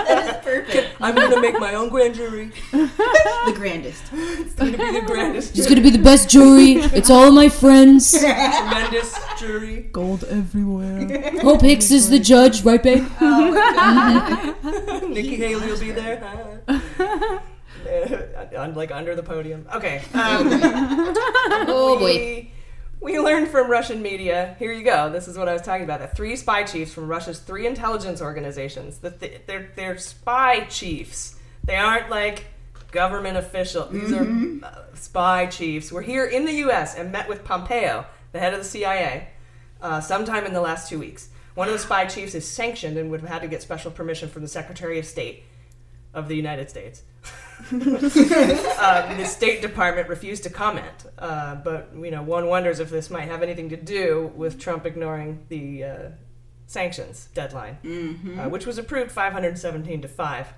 That 0.02 0.26
is 0.26 0.44
perfect. 0.44 0.94
I'm 1.00 1.14
gonna 1.14 1.40
make 1.40 1.58
my 1.58 1.74
own 1.74 1.88
grand 1.88 2.14
jury. 2.14 2.50
The 2.72 3.52
grandest. 3.56 4.02
It's 4.12 4.54
gonna 4.54 4.70
be 4.78 5.00
the 5.00 5.02
grandest, 5.04 5.58
It's 5.58 5.66
gonna 5.68 5.80
be 5.80 5.90
the 5.90 5.98
best 5.98 6.30
jury. 6.30 6.74
It's 6.96 7.10
all 7.10 7.32
my 7.32 7.48
friends. 7.48 8.12
tremendous 8.16 9.18
jury. 9.38 9.88
Gold 9.92 10.22
everywhere. 10.30 11.32
Hope 11.40 11.62
Hicks 11.62 11.90
is 11.90 12.08
the 12.08 12.20
judge, 12.20 12.62
right, 12.62 12.80
babe? 12.82 13.04
Oh 13.20 15.08
Nikki 15.08 15.36
Haley 15.36 15.66
will 15.66 15.80
be 15.80 15.90
there. 15.90 17.42
Uh, 18.32 18.58
I'm 18.58 18.74
like 18.74 18.90
under 18.90 19.14
the 19.14 19.22
podium. 19.22 19.66
Okay. 19.74 20.02
Um, 20.14 20.48
Oh 21.68 21.96
boy. 21.98 22.04
we, 22.04 22.52
we 23.00 23.18
learned 23.20 23.48
from 23.48 23.70
Russian 23.70 24.00
media. 24.02 24.56
Here 24.58 24.72
you 24.72 24.84
go. 24.84 25.10
This 25.10 25.28
is 25.28 25.36
what 25.36 25.48
I 25.48 25.52
was 25.52 25.62
talking 25.62 25.84
about. 25.84 26.00
The 26.00 26.06
three 26.08 26.36
spy 26.36 26.62
chiefs 26.64 26.92
from 26.94 27.08
Russia's 27.08 27.38
three 27.40 27.66
intelligence 27.66 28.20
organizations. 28.22 28.98
The 28.98 29.10
th- 29.10 29.42
they're 29.46 29.70
they're 29.76 29.98
spy 29.98 30.60
chiefs. 30.60 31.36
They 31.64 31.76
aren't 31.76 32.10
like 32.10 32.46
government 32.90 33.36
official. 33.36 33.86
These 33.88 34.12
are 34.12 34.26
uh, 34.64 34.84
spy 34.94 35.46
chiefs. 35.46 35.90
Were 35.92 36.02
here 36.02 36.24
in 36.26 36.44
the 36.44 36.52
U.S. 36.66 36.94
and 36.96 37.10
met 37.12 37.28
with 37.28 37.44
Pompeo, 37.44 38.06
the 38.32 38.38
head 38.38 38.52
of 38.54 38.60
the 38.60 38.64
CIA, 38.66 39.28
uh, 39.80 40.00
sometime 40.00 40.44
in 40.46 40.52
the 40.52 40.60
last 40.60 40.88
two 40.88 40.98
weeks. 40.98 41.28
One 41.54 41.68
of 41.68 41.72
the 41.74 41.78
spy 41.80 42.06
chiefs 42.06 42.34
is 42.34 42.48
sanctioned 42.48 42.96
and 42.96 43.10
would 43.10 43.20
have 43.20 43.28
had 43.30 43.42
to 43.42 43.48
get 43.48 43.60
special 43.62 43.90
permission 43.90 44.28
from 44.28 44.42
the 44.42 44.48
Secretary 44.48 44.98
of 44.98 45.04
State 45.06 45.44
of 46.14 46.28
the 46.28 46.34
United 46.36 46.70
States. 46.70 47.02
Um, 47.70 47.78
the 49.18 49.24
State 49.24 49.62
Department 49.62 50.08
refused 50.08 50.42
to 50.44 50.50
comment, 50.50 51.04
uh, 51.18 51.54
but 51.56 51.90
you 51.94 52.10
know 52.10 52.22
one 52.22 52.46
wonders 52.46 52.80
if 52.80 52.90
this 52.90 53.10
might 53.10 53.28
have 53.28 53.42
anything 53.42 53.68
to 53.70 53.76
do 53.76 54.32
with 54.34 54.58
Trump 54.58 54.86
ignoring 54.86 55.40
the 55.48 55.84
uh, 55.84 55.98
sanctions 56.66 57.28
deadline, 57.34 57.76
uh, 58.38 58.48
which 58.48 58.66
was 58.66 58.78
approved 58.78 59.10
517 59.12 60.02
to 60.02 60.08
five 60.08 60.48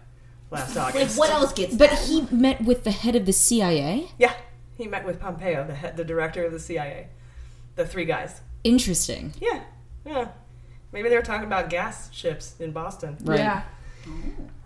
last 0.51 0.77
Like, 0.77 0.95
August. 0.95 1.19
what 1.19 1.31
else 1.31 1.53
gets 1.53 1.75
But 1.77 1.91
that? 1.91 1.99
he 2.01 2.23
met 2.31 2.61
with 2.63 2.85
the 2.85 2.91
head 2.93 3.17
of 3.17 3.27
the 3.27 3.33
CIA. 3.33 4.09
Yeah, 4.19 4.35
he 4.77 4.87
met 4.87 5.05
with 5.05 5.21
Pompeo, 5.21 5.67
the 5.67 5.75
head, 5.75 5.97
the 5.97 6.05
director 6.05 6.45
of 6.45 6.53
the 6.53 6.61
CIA, 6.61 7.09
the 7.77 7.87
three 7.87 8.05
guys. 8.05 8.41
Interesting. 8.63 9.35
Yeah, 9.41 9.63
yeah. 10.07 10.29
Maybe 10.93 11.09
they 11.09 11.17
were 11.17 11.23
talking 11.23 11.47
about 11.47 11.71
gas 11.71 12.09
ships 12.13 12.55
in 12.61 12.71
Boston. 12.71 13.17
Right. 13.25 13.41
Yeah. 13.41 13.63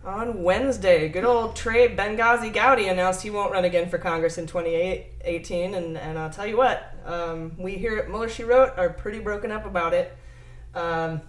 On 0.04 0.42
Wednesday, 0.42 1.08
good 1.08 1.24
old 1.24 1.54
Trey 1.54 1.94
Benghazi 1.94 2.52
Gowdy 2.52 2.88
announced 2.88 3.22
he 3.22 3.30
won't 3.30 3.52
run 3.52 3.64
again 3.64 3.88
for 3.88 3.98
Congress 3.98 4.38
in 4.38 4.46
2018, 4.46 5.74
and, 5.74 5.98
and 5.98 6.18
I'll 6.18 6.30
tell 6.30 6.46
you 6.46 6.56
what, 6.56 6.94
um, 7.04 7.52
we 7.58 7.74
here 7.76 7.98
at 7.98 8.08
Mueller 8.08 8.28
She 8.28 8.42
Wrote 8.42 8.72
are 8.78 8.88
pretty 8.90 9.18
broken 9.18 9.50
up 9.52 9.66
about 9.66 9.92
it. 9.92 10.16
Um, 10.74 11.20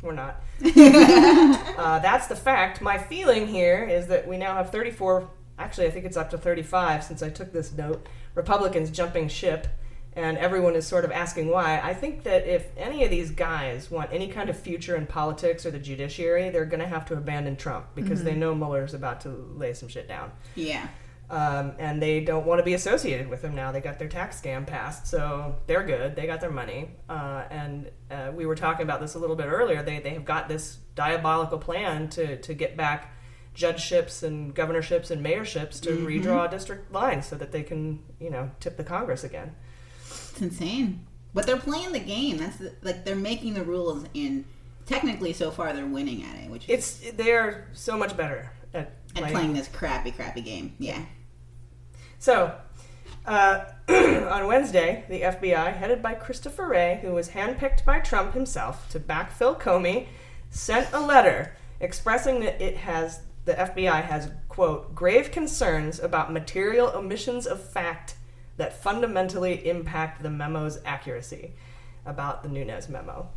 we're 0.00 0.14
not. 0.14 0.42
uh, 0.64 1.98
that's 1.98 2.26
the 2.26 2.36
fact. 2.36 2.80
My 2.80 2.98
feeling 2.98 3.46
here 3.46 3.84
is 3.84 4.06
that 4.06 4.26
we 4.26 4.36
now 4.36 4.54
have 4.54 4.70
34, 4.70 5.28
actually, 5.58 5.86
I 5.86 5.90
think 5.90 6.04
it's 6.04 6.16
up 6.16 6.30
to 6.30 6.38
35 6.38 7.04
since 7.04 7.22
I 7.22 7.30
took 7.30 7.52
this 7.52 7.72
note, 7.72 8.06
Republicans 8.34 8.90
jumping 8.90 9.28
ship, 9.28 9.66
and 10.16 10.38
everyone 10.38 10.74
is 10.76 10.86
sort 10.86 11.04
of 11.04 11.10
asking 11.10 11.48
why. 11.48 11.80
I 11.82 11.92
think 11.94 12.22
that 12.22 12.46
if 12.46 12.66
any 12.76 13.04
of 13.04 13.10
these 13.10 13.30
guys 13.30 13.90
want 13.90 14.10
any 14.12 14.28
kind 14.28 14.48
of 14.48 14.56
future 14.58 14.96
in 14.96 15.06
politics 15.06 15.66
or 15.66 15.70
the 15.70 15.78
judiciary, 15.78 16.50
they're 16.50 16.64
going 16.64 16.80
to 16.80 16.86
have 16.88 17.04
to 17.06 17.14
abandon 17.14 17.56
Trump 17.56 17.86
because 17.94 18.22
they 18.22 18.34
know 18.34 18.54
Mueller's 18.54 18.94
about 18.94 19.20
to 19.22 19.28
lay 19.28 19.72
some 19.74 19.88
shit 19.88 20.06
down. 20.06 20.30
Yeah. 20.54 20.86
Um, 21.30 21.72
and 21.78 22.00
they 22.02 22.20
don't 22.20 22.46
want 22.46 22.58
to 22.60 22.62
be 22.62 22.74
associated 22.74 23.28
with 23.28 23.42
him 23.42 23.54
now. 23.54 23.72
They 23.72 23.80
got 23.80 23.98
their 23.98 24.08
tax 24.08 24.40
scam 24.40 24.66
passed, 24.66 25.06
so 25.06 25.56
they're 25.66 25.82
good. 25.82 26.14
They 26.14 26.26
got 26.26 26.40
their 26.40 26.50
money. 26.50 26.90
Uh, 27.08 27.44
and 27.50 27.90
uh, 28.10 28.30
we 28.34 28.46
were 28.46 28.54
talking 28.54 28.82
about 28.82 29.00
this 29.00 29.14
a 29.14 29.18
little 29.18 29.34
bit 29.34 29.46
earlier. 29.46 29.82
They, 29.82 29.98
they 30.00 30.10
have 30.10 30.24
got 30.24 30.48
this 30.48 30.78
diabolical 30.94 31.58
plan 31.58 32.08
to, 32.10 32.36
to 32.36 32.54
get 32.54 32.76
back 32.76 33.10
judgeships 33.54 34.22
and 34.22 34.54
governorships 34.54 35.10
and 35.10 35.24
mayorships 35.24 35.80
to 35.80 35.90
redraw 36.06 36.50
district 36.50 36.92
lines 36.92 37.26
so 37.26 37.36
that 37.36 37.52
they 37.52 37.62
can, 37.62 38.02
you 38.20 38.28
know, 38.28 38.50
tip 38.60 38.76
the 38.76 38.84
Congress 38.84 39.24
again. 39.24 39.54
It's 40.34 40.42
insane. 40.42 41.06
But 41.32 41.46
they're 41.46 41.56
playing 41.56 41.92
the 41.92 42.00
game. 42.00 42.38
That's 42.38 42.56
the, 42.56 42.74
like 42.82 43.04
they're 43.04 43.14
making 43.14 43.54
the 43.54 43.62
rules, 43.62 44.04
and 44.16 44.44
technically, 44.84 45.32
so 45.32 45.52
far, 45.52 45.72
they're 45.72 45.86
winning 45.86 46.24
at 46.24 46.36
it, 46.44 46.50
which 46.50 46.68
is 46.68 47.00
It's 47.02 47.12
they 47.12 47.32
are 47.32 47.68
so 47.72 47.96
much 47.96 48.16
better 48.16 48.50
at, 48.72 48.92
at 49.14 49.30
playing 49.30 49.54
this 49.54 49.68
crappy, 49.68 50.10
crappy 50.10 50.40
game. 50.40 50.74
Yeah. 50.80 51.04
So, 52.18 52.56
uh, 53.26 53.64
on 53.88 54.48
Wednesday, 54.48 55.04
the 55.08 55.20
FBI, 55.20 55.74
headed 55.74 56.02
by 56.02 56.14
Christopher 56.14 56.66
Wray, 56.66 56.98
who 57.00 57.12
was 57.12 57.28
handpicked 57.30 57.84
by 57.84 58.00
Trump 58.00 58.34
himself 58.34 58.88
to 58.90 58.98
backfill 58.98 59.60
Comey, 59.60 60.08
sent 60.50 60.92
a 60.92 61.00
letter 61.00 61.54
expressing 61.78 62.40
that 62.40 62.60
it 62.60 62.76
has 62.78 63.20
the 63.44 63.54
FBI 63.54 64.02
has 64.02 64.32
quote 64.48 64.94
grave 64.96 65.30
concerns 65.30 66.00
about 66.00 66.32
material 66.32 66.88
omissions 66.88 67.46
of 67.46 67.62
fact 67.62 68.16
that 68.56 68.82
fundamentally 68.82 69.66
impact 69.68 70.22
the 70.22 70.30
memo's 70.30 70.78
accuracy 70.84 71.52
about 72.06 72.42
the 72.42 72.48
Nunes 72.48 72.88
memo. 72.88 73.28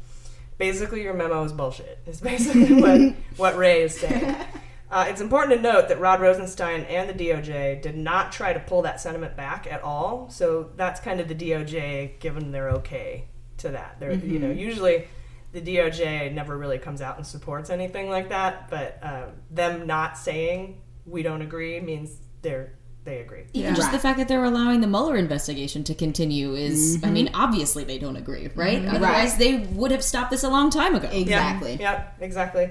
Basically, 0.58 1.04
your 1.04 1.14
memo 1.14 1.44
is 1.44 1.52
bullshit. 1.52 2.00
Is 2.06 2.22
basically 2.22 2.74
what 2.82 3.16
what 3.38 3.58
Wray 3.58 3.84
is 3.84 4.00
saying. 4.00 4.36
Uh, 4.90 5.06
it's 5.10 5.20
important 5.20 5.58
to 5.58 5.62
note 5.62 5.90
that 5.90 6.00
Rod 6.00 6.22
Rosenstein 6.22 6.84
and 6.84 7.10
the 7.10 7.14
DOJ 7.14 7.82
did 7.82 7.98
not 7.98 8.32
try 8.32 8.54
to 8.54 8.60
pull 8.62 8.84
that 8.84 9.02
sentiment 9.02 9.36
back 9.36 9.68
at 9.70 9.84
all. 9.84 10.30
So 10.30 10.70
that's 10.78 11.02
kind 11.02 11.20
of 11.20 11.28
the 11.28 11.36
DOJ 11.36 12.20
given 12.20 12.54
their 12.54 12.70
okay 12.70 13.26
to 13.58 13.70
that. 13.70 14.00
They're, 14.00 14.14
You 14.14 14.40
know, 14.40 14.50
usually 14.50 15.08
the 15.52 15.62
DOJ 15.62 16.34
never 16.34 16.58
really 16.58 16.78
comes 16.78 17.02
out 17.02 17.18
and 17.18 17.28
supports 17.28 17.70
anything 17.70 18.10
like 18.10 18.30
that, 18.30 18.70
but 18.70 19.00
uh, 19.04 19.26
them 19.52 19.88
not 19.88 20.18
saying 20.18 20.82
we 21.06 21.22
don't 21.22 21.42
agree 21.42 21.80
means 21.82 22.18
they're 22.42 22.74
they 23.08 23.22
agree. 23.22 23.46
Even 23.54 23.74
just 23.74 23.92
the 23.94 24.00
fact 24.00 24.20
that 24.20 24.28
they're 24.28 24.44
allowing 24.44 24.82
the 24.82 24.88
Mueller 24.88 25.16
investigation 25.16 25.84
to 25.86 25.96
continue 25.96 26.56
is, 26.56 27.02
I 27.04 27.10
mean, 27.10 27.32
obviously 27.34 27.86
they 27.86 27.98
don't 27.98 28.18
agree, 28.18 28.50
right? 28.54 28.86
Otherwise, 28.86 29.38
they 29.38 29.60
would 29.60 29.92
have 29.92 30.04
stopped 30.04 30.30
this 30.30 30.44
a 30.44 30.50
long 30.50 30.70
time 30.70 30.94
ago. 30.94 31.08
Exactly. 31.10 31.78
Yeah, 31.80 32.08
exactly. 32.20 32.70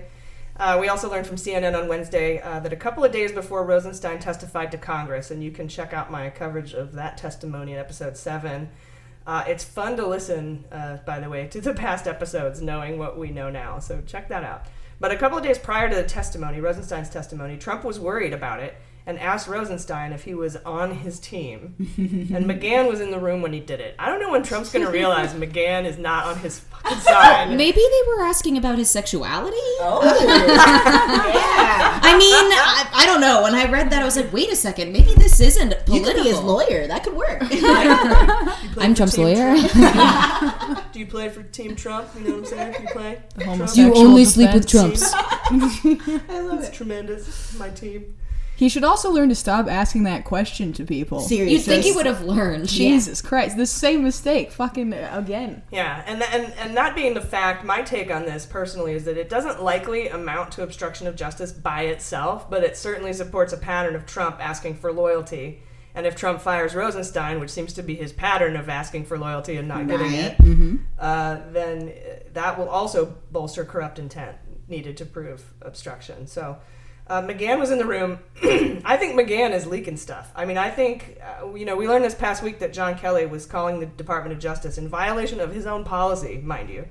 Uh, 0.58 0.78
we 0.78 0.88
also 0.88 1.10
learned 1.10 1.26
from 1.26 1.36
CNN 1.36 1.78
on 1.78 1.88
Wednesday 1.88 2.40
uh, 2.40 2.60
that 2.60 2.72
a 2.72 2.76
couple 2.76 3.02
of 3.02 3.12
days 3.12 3.32
before 3.32 3.64
Rosenstein 3.64 4.18
testified 4.18 4.70
to 4.72 4.78
Congress, 4.78 5.30
and 5.30 5.42
you 5.42 5.50
can 5.50 5.68
check 5.68 5.94
out 5.94 6.10
my 6.10 6.28
coverage 6.28 6.74
of 6.74 6.92
that 6.92 7.16
testimony 7.16 7.72
in 7.72 7.78
episode 7.78 8.16
7. 8.16 8.68
Uh, 9.26 9.44
it's 9.48 9.64
fun 9.64 9.96
to 9.96 10.06
listen, 10.06 10.64
uh, 10.70 10.98
by 11.06 11.18
the 11.18 11.30
way, 11.30 11.46
to 11.48 11.62
the 11.62 11.72
past 11.72 12.06
episodes, 12.06 12.60
knowing 12.60 12.98
what 12.98 13.18
we 13.18 13.30
know 13.30 13.50
now. 13.50 13.78
So 13.78 14.02
check 14.06 14.28
that 14.28 14.44
out. 14.44 14.66
But 15.00 15.12
a 15.12 15.16
couple 15.16 15.38
of 15.38 15.44
days 15.44 15.58
prior 15.58 15.88
to 15.88 15.96
the 15.96 16.04
testimony, 16.04 16.60
Rosenstein's 16.60 17.10
testimony, 17.10 17.56
Trump 17.56 17.84
was 17.84 17.98
worried 17.98 18.32
about 18.32 18.60
it 18.60 18.76
and 19.06 19.20
asked 19.20 19.46
Rosenstein 19.46 20.12
if 20.12 20.24
he 20.24 20.34
was 20.34 20.56
on 20.56 20.90
his 20.90 21.20
team. 21.20 21.74
and 21.78 22.44
McGahn 22.44 22.88
was 22.90 23.00
in 23.00 23.12
the 23.12 23.20
room 23.20 23.40
when 23.40 23.52
he 23.52 23.60
did 23.60 23.78
it. 23.80 23.94
I 24.00 24.08
don't 24.08 24.20
know 24.20 24.32
when 24.32 24.42
Trump's 24.42 24.72
going 24.72 24.84
to 24.84 24.90
realize 24.90 25.32
McGahn 25.34 25.84
is 25.84 25.96
not 25.96 26.26
on 26.26 26.38
his 26.40 26.58
fucking 26.58 26.98
side. 26.98 27.56
Maybe 27.56 27.80
they 27.80 28.02
were 28.08 28.24
asking 28.24 28.58
about 28.58 28.78
his 28.78 28.90
sexuality? 28.90 29.56
Oh. 29.80 30.00
yeah. 31.32 32.00
I 32.02 32.18
mean, 32.18 32.52
I, 32.52 32.88
I 32.92 33.06
don't 33.06 33.20
know. 33.20 33.42
When 33.42 33.54
I 33.54 33.70
read 33.70 33.90
that, 33.90 34.02
I 34.02 34.04
was 34.04 34.16
like, 34.16 34.32
wait 34.32 34.50
a 34.50 34.56
second, 34.56 34.92
maybe 34.92 35.14
this 35.14 35.38
isn't 35.40 35.70
You 35.70 35.76
political. 35.84 36.12
could 36.12 36.22
be 36.24 36.28
his 36.30 36.40
lawyer. 36.40 36.86
That 36.88 37.04
could 37.04 37.14
work. 37.14 37.42
I'm 38.78 38.94
Trump's 38.94 39.16
lawyer. 39.16 39.56
Trump. 39.56 40.92
Do 40.92 40.98
you 40.98 41.06
play 41.06 41.28
for 41.28 41.44
Team 41.44 41.76
Trump? 41.76 42.08
You 42.16 42.22
know 42.22 42.30
what 42.30 42.38
I'm 42.38 42.46
saying? 42.46 42.74
You 42.82 42.88
play? 42.88 43.22
The 43.36 43.44
Trump? 43.44 43.58
You 43.60 43.84
homosexual 43.84 43.98
only 43.98 44.24
sleep 44.24 44.52
with. 44.52 44.66
Trumps? 44.66 45.12
I 45.14 46.40
love 46.40 46.58
It's 46.60 46.76
tremendous. 46.76 47.56
My 47.56 47.68
team. 47.70 48.16
He 48.56 48.68
should 48.70 48.84
also 48.84 49.10
learn 49.10 49.28
to 49.28 49.34
stop 49.34 49.68
asking 49.68 50.04
that 50.04 50.24
question 50.24 50.72
to 50.72 50.84
people. 50.84 51.20
Seriously. 51.20 51.52
You'd 51.56 51.62
think 51.62 51.84
he 51.84 51.92
would 51.92 52.06
have 52.06 52.22
learned. 52.22 52.68
Jesus 52.68 53.20
Christ, 53.20 53.56
the 53.58 53.66
same 53.66 54.02
mistake, 54.02 54.50
fucking 54.50 54.94
uh, 54.94 55.10
again. 55.12 55.62
Yeah, 55.70 56.02
and, 56.06 56.22
and 56.22 56.52
and 56.54 56.76
that 56.76 56.94
being 56.94 57.12
the 57.14 57.20
fact, 57.20 57.64
my 57.64 57.82
take 57.82 58.10
on 58.10 58.22
this 58.24 58.46
personally 58.46 58.94
is 58.94 59.04
that 59.04 59.18
it 59.18 59.28
doesn't 59.28 59.62
likely 59.62 60.08
amount 60.08 60.52
to 60.52 60.62
obstruction 60.62 61.06
of 61.06 61.16
justice 61.16 61.52
by 61.52 61.82
itself, 61.82 62.48
but 62.48 62.64
it 62.64 62.76
certainly 62.76 63.12
supports 63.12 63.52
a 63.52 63.58
pattern 63.58 63.94
of 63.94 64.06
Trump 64.06 64.38
asking 64.40 64.76
for 64.76 64.92
loyalty 64.92 65.60
And 65.94 66.04
if 66.06 66.14
Trump 66.14 66.42
fires 66.42 66.74
Rosenstein, 66.74 67.40
which 67.40 67.48
seems 67.48 67.72
to 67.72 67.82
be 67.82 67.94
his 67.94 68.12
pattern 68.12 68.54
of 68.56 68.68
asking 68.68 69.06
for 69.06 69.18
loyalty 69.18 69.56
and 69.56 69.66
not 69.66 69.86
getting 69.88 70.12
Right. 70.12 70.24
it, 70.26 70.38
Mhm. 70.38 70.80
uh, 70.98 71.36
then 71.52 71.88
uh, 71.88 72.18
that 72.34 72.58
will 72.58 72.68
also 72.68 73.14
bolster 73.32 73.64
corrupt 73.64 73.98
intent 73.98 74.36
needed 74.68 74.98
to 74.98 75.06
prove 75.06 75.54
obstruction. 75.62 76.26
So 76.26 76.58
uh, 77.08 77.22
McGahn 77.22 77.58
was 77.58 77.70
in 77.70 77.78
the 77.78 77.86
room. 77.86 78.18
I 78.84 78.96
think 78.96 79.14
McGahn 79.14 79.52
is 79.52 79.66
leaking 79.66 79.96
stuff. 79.96 80.30
I 80.34 80.44
mean, 80.44 80.58
I 80.58 80.70
think, 80.70 81.18
uh, 81.22 81.54
you 81.54 81.64
know, 81.64 81.76
we 81.76 81.88
learned 81.88 82.04
this 82.04 82.14
past 82.14 82.42
week 82.42 82.58
that 82.58 82.72
John 82.72 82.98
Kelly 82.98 83.26
was 83.26 83.46
calling 83.46 83.80
the 83.80 83.86
Department 83.86 84.32
of 84.32 84.40
Justice 84.40 84.76
in 84.76 84.88
violation 84.88 85.40
of 85.40 85.52
his 85.52 85.66
own 85.66 85.84
policy, 85.84 86.38
mind 86.38 86.68
you, 86.68 86.86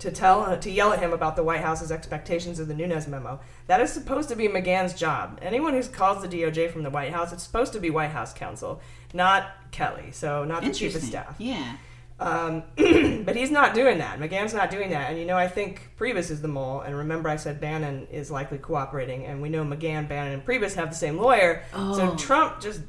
to 0.00 0.10
tell 0.10 0.42
uh, 0.42 0.56
to 0.56 0.70
yell 0.70 0.92
at 0.92 0.98
him 0.98 1.12
about 1.12 1.36
the 1.36 1.44
White 1.44 1.60
House's 1.60 1.92
expectations 1.92 2.58
of 2.58 2.66
the 2.66 2.74
Nunes 2.74 3.06
memo. 3.06 3.38
That 3.68 3.80
is 3.80 3.92
supposed 3.92 4.28
to 4.30 4.36
be 4.36 4.48
McGahn's 4.48 4.94
job. 4.94 5.38
Anyone 5.40 5.74
who 5.74 5.82
calls 5.84 6.22
the 6.22 6.28
DOJ 6.28 6.72
from 6.72 6.82
the 6.82 6.90
White 6.90 7.12
House, 7.12 7.32
it's 7.32 7.44
supposed 7.44 7.72
to 7.74 7.80
be 7.80 7.90
White 7.90 8.10
House 8.10 8.34
counsel, 8.34 8.80
not 9.14 9.48
Kelly. 9.70 10.10
So 10.10 10.44
not 10.44 10.64
the 10.64 10.72
chief 10.72 10.96
of 10.96 11.02
staff. 11.02 11.36
Yeah. 11.38 11.76
Um, 12.22 12.62
but 13.24 13.36
he's 13.36 13.50
not 13.50 13.74
doing 13.74 13.98
that. 13.98 14.18
McGahn's 14.20 14.54
not 14.54 14.70
doing 14.70 14.90
that. 14.90 15.10
And 15.10 15.18
you 15.18 15.26
know, 15.26 15.36
I 15.36 15.48
think 15.48 15.90
Priebus 15.98 16.30
is 16.30 16.40
the 16.40 16.48
mole. 16.48 16.80
And 16.80 16.96
remember, 16.96 17.28
I 17.28 17.36
said 17.36 17.60
Bannon 17.60 18.06
is 18.10 18.30
likely 18.30 18.58
cooperating. 18.58 19.24
And 19.26 19.42
we 19.42 19.48
know 19.48 19.64
McGahn, 19.64 20.08
Bannon, 20.08 20.32
and 20.34 20.44
Priebus 20.46 20.74
have 20.74 20.90
the 20.90 20.96
same 20.96 21.18
lawyer. 21.18 21.64
So 21.72 22.10
Oh. 22.12 22.16
Trump 22.16 22.60
just 22.60 22.80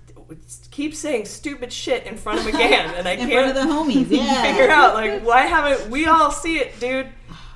keeps 0.71 0.97
saying 0.97 1.25
stupid 1.25 1.71
shit 1.71 2.05
in 2.05 2.17
front 2.17 2.39
of 2.39 2.45
McGahn. 2.45 2.97
and 2.97 3.07
I 3.07 3.11
In 3.13 3.27
can't 3.29 3.31
front 3.31 3.49
of 3.49 3.55
the 3.55 3.73
homies, 3.73 4.07
yeah. 4.09 4.41
figure 4.43 4.69
out 4.69 4.93
like 4.95 5.21
why 5.25 5.41
haven't 5.41 5.89
we 5.91 6.05
all 6.05 6.31
see 6.31 6.57
it, 6.59 6.79
dude? 6.79 7.07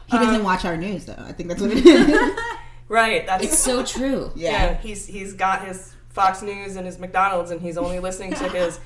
He 0.07 0.17
doesn't 0.17 0.35
Um, 0.35 0.43
watch 0.43 0.63
our 0.65 0.77
news 0.77 1.05
though. 1.05 1.15
I 1.17 1.31
think 1.33 1.49
that's 1.49 1.61
what 1.61 1.71
it 1.71 1.85
is. 1.85 2.39
Right. 2.89 3.25
That's 3.25 3.43
It's 3.43 3.59
so 3.59 3.83
true. 3.83 4.31
Yeah. 4.35 4.51
Yeah. 4.51 4.77
he's 4.77 5.05
he's 5.05 5.33
got 5.33 5.65
his 5.67 5.93
Fox 6.09 6.41
News 6.41 6.75
and 6.77 6.85
his 6.85 6.97
McDonald's, 6.99 7.51
and 7.51 7.61
he's 7.61 7.77
only 7.77 7.99
listening 7.99 8.33
to 8.35 8.49
his. 8.49 8.79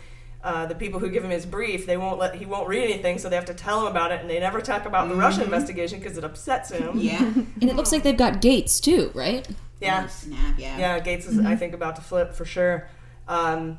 Uh, 0.44 0.66
the 0.66 0.74
people 0.74 1.00
who 1.00 1.08
give 1.10 1.24
him 1.24 1.30
his 1.30 1.46
brief, 1.46 1.86
they 1.86 1.98
won't 1.98 2.18
let 2.18 2.34
he 2.36 2.46
won't 2.48 2.68
read 2.68 2.84
anything, 2.84 3.20
so 3.20 3.30
they 3.30 3.36
have 3.36 3.46
to 3.46 3.54
tell 3.54 3.82
him 3.82 3.88
about 3.88 4.12
it, 4.12 4.22
and 4.22 4.30
they 4.30 4.40
never 4.40 4.60
talk 4.60 4.86
about 4.88 5.08
the 5.08 5.14
Russia 5.16 5.42
Mhm. 5.42 5.46
investigation 5.46 6.00
because 6.00 6.18
it 6.18 6.24
upsets 6.24 6.72
him. 6.72 6.98
Yeah. 6.98 7.20
And 7.62 7.70
it 7.70 7.76
looks 7.76 7.92
like 7.92 8.02
they've 8.02 8.18
got 8.18 8.42
Gates 8.42 8.80
too, 8.80 9.12
right? 9.14 9.48
Yeah. 9.80 10.02
Oh, 10.06 10.08
snap, 10.08 10.56
yeah. 10.58 10.78
Yeah, 10.80 11.00
Gates 11.00 11.28
is, 11.28 11.40
I 11.46 11.56
think, 11.56 11.74
about 11.76 11.96
to 11.98 12.02
flip 12.02 12.34
for 12.34 12.46
sure. 12.46 12.88
Um, 13.28 13.78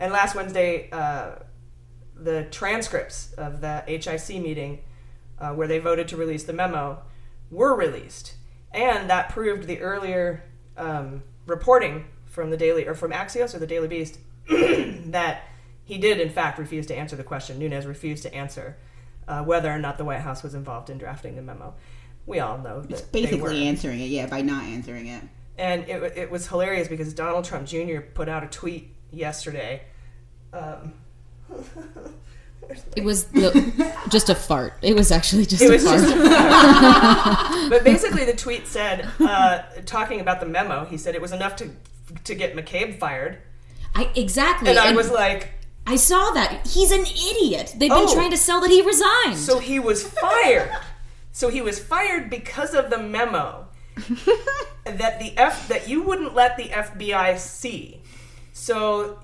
and 0.00 0.12
last 0.12 0.34
Wednesday, 0.34 0.88
uh, 0.90 1.36
the 2.16 2.44
transcripts 2.50 3.32
of 3.34 3.60
the 3.60 3.82
HIC 3.86 4.40
meeting 4.42 4.80
uh, 5.38 5.52
where 5.52 5.68
they 5.68 5.78
voted 5.78 6.08
to 6.08 6.16
release 6.16 6.44
the 6.44 6.52
memo 6.52 7.02
were 7.50 7.74
released. 7.76 8.34
And 8.72 9.08
that 9.10 9.28
proved 9.28 9.66
the 9.68 9.80
earlier 9.80 10.42
um, 10.76 11.22
reporting 11.46 12.06
from 12.24 12.50
the 12.50 12.56
Daily, 12.56 12.86
or 12.86 12.94
from 12.94 13.12
Axios 13.12 13.54
or 13.54 13.58
the 13.58 13.66
Daily 13.66 13.88
Beast, 13.88 14.18
that 15.10 15.44
he 15.84 15.98
did, 15.98 16.20
in 16.20 16.30
fact, 16.30 16.58
refuse 16.58 16.86
to 16.86 16.96
answer 16.96 17.16
the 17.16 17.24
question. 17.24 17.58
Nunes 17.58 17.86
refused 17.86 18.22
to 18.24 18.34
answer 18.34 18.76
uh, 19.28 19.42
whether 19.42 19.70
or 19.70 19.78
not 19.78 19.98
the 19.98 20.04
White 20.04 20.20
House 20.20 20.42
was 20.42 20.54
involved 20.54 20.90
in 20.90 20.98
drafting 20.98 21.36
the 21.36 21.42
memo. 21.42 21.74
We 22.26 22.40
all 22.40 22.58
know 22.58 22.80
that 22.82 22.90
It's 22.90 23.00
they 23.02 23.20
were. 23.22 23.26
basically 23.28 23.66
answering 23.68 24.00
it, 24.00 24.06
yeah, 24.06 24.26
by 24.26 24.42
not 24.42 24.64
answering 24.64 25.06
it. 25.06 25.22
And 25.58 25.88
it, 25.88 26.02
it 26.16 26.30
was 26.30 26.48
hilarious 26.48 26.88
because 26.88 27.14
Donald 27.14 27.44
Trump 27.44 27.66
Jr. 27.66 28.00
put 28.00 28.28
out 28.28 28.42
a 28.44 28.48
tweet 28.48 28.94
yesterday. 29.10 29.82
Um, 30.52 30.92
It 32.96 33.04
was 33.04 33.24
the, 33.26 33.94
just 34.10 34.28
a 34.28 34.34
fart. 34.34 34.74
It 34.82 34.96
was 34.96 35.12
actually 35.12 35.46
just 35.46 35.62
it 35.62 35.68
a 35.68 35.72
was 35.74 35.84
fart. 35.84 36.00
just 36.00 36.16
a 36.16 36.28
fart. 36.28 37.70
but 37.70 37.84
basically, 37.84 38.24
the 38.24 38.34
tweet 38.34 38.66
said, 38.66 39.08
uh, 39.20 39.62
talking 39.84 40.18
about 40.20 40.40
the 40.40 40.46
memo, 40.46 40.84
he 40.84 40.96
said 40.96 41.14
it 41.14 41.20
was 41.22 41.30
enough 41.30 41.54
to 41.56 41.70
to 42.24 42.34
get 42.34 42.56
McCabe 42.56 42.98
fired. 42.98 43.38
I 43.98 44.10
exactly. 44.14 44.68
And 44.70 44.78
I 44.78 44.92
was 44.92 45.10
like, 45.10 45.48
I 45.86 45.96
saw 45.96 46.30
that. 46.32 46.66
He's 46.66 46.90
an 46.92 47.06
idiot. 47.06 47.74
They've 47.76 47.90
been 47.90 48.06
Oh. 48.08 48.14
trying 48.14 48.30
to 48.30 48.36
sell 48.36 48.60
that 48.60 48.70
he 48.70 48.82
resigned. 48.82 49.38
So 49.38 49.58
he 49.58 49.78
was 49.78 50.02
fired. 50.06 50.70
so 51.32 51.48
he 51.48 51.60
was 51.62 51.78
fired 51.78 52.28
because 52.30 52.74
of 52.74 52.90
the 52.90 52.98
memo 52.98 53.68
that 54.84 55.18
the 55.18 55.32
F 55.36 55.68
that 55.68 55.88
you 55.88 56.02
wouldn't 56.02 56.34
let 56.34 56.56
the 56.56 56.64
FBI 56.70 57.38
see. 57.38 58.02
So 58.52 59.18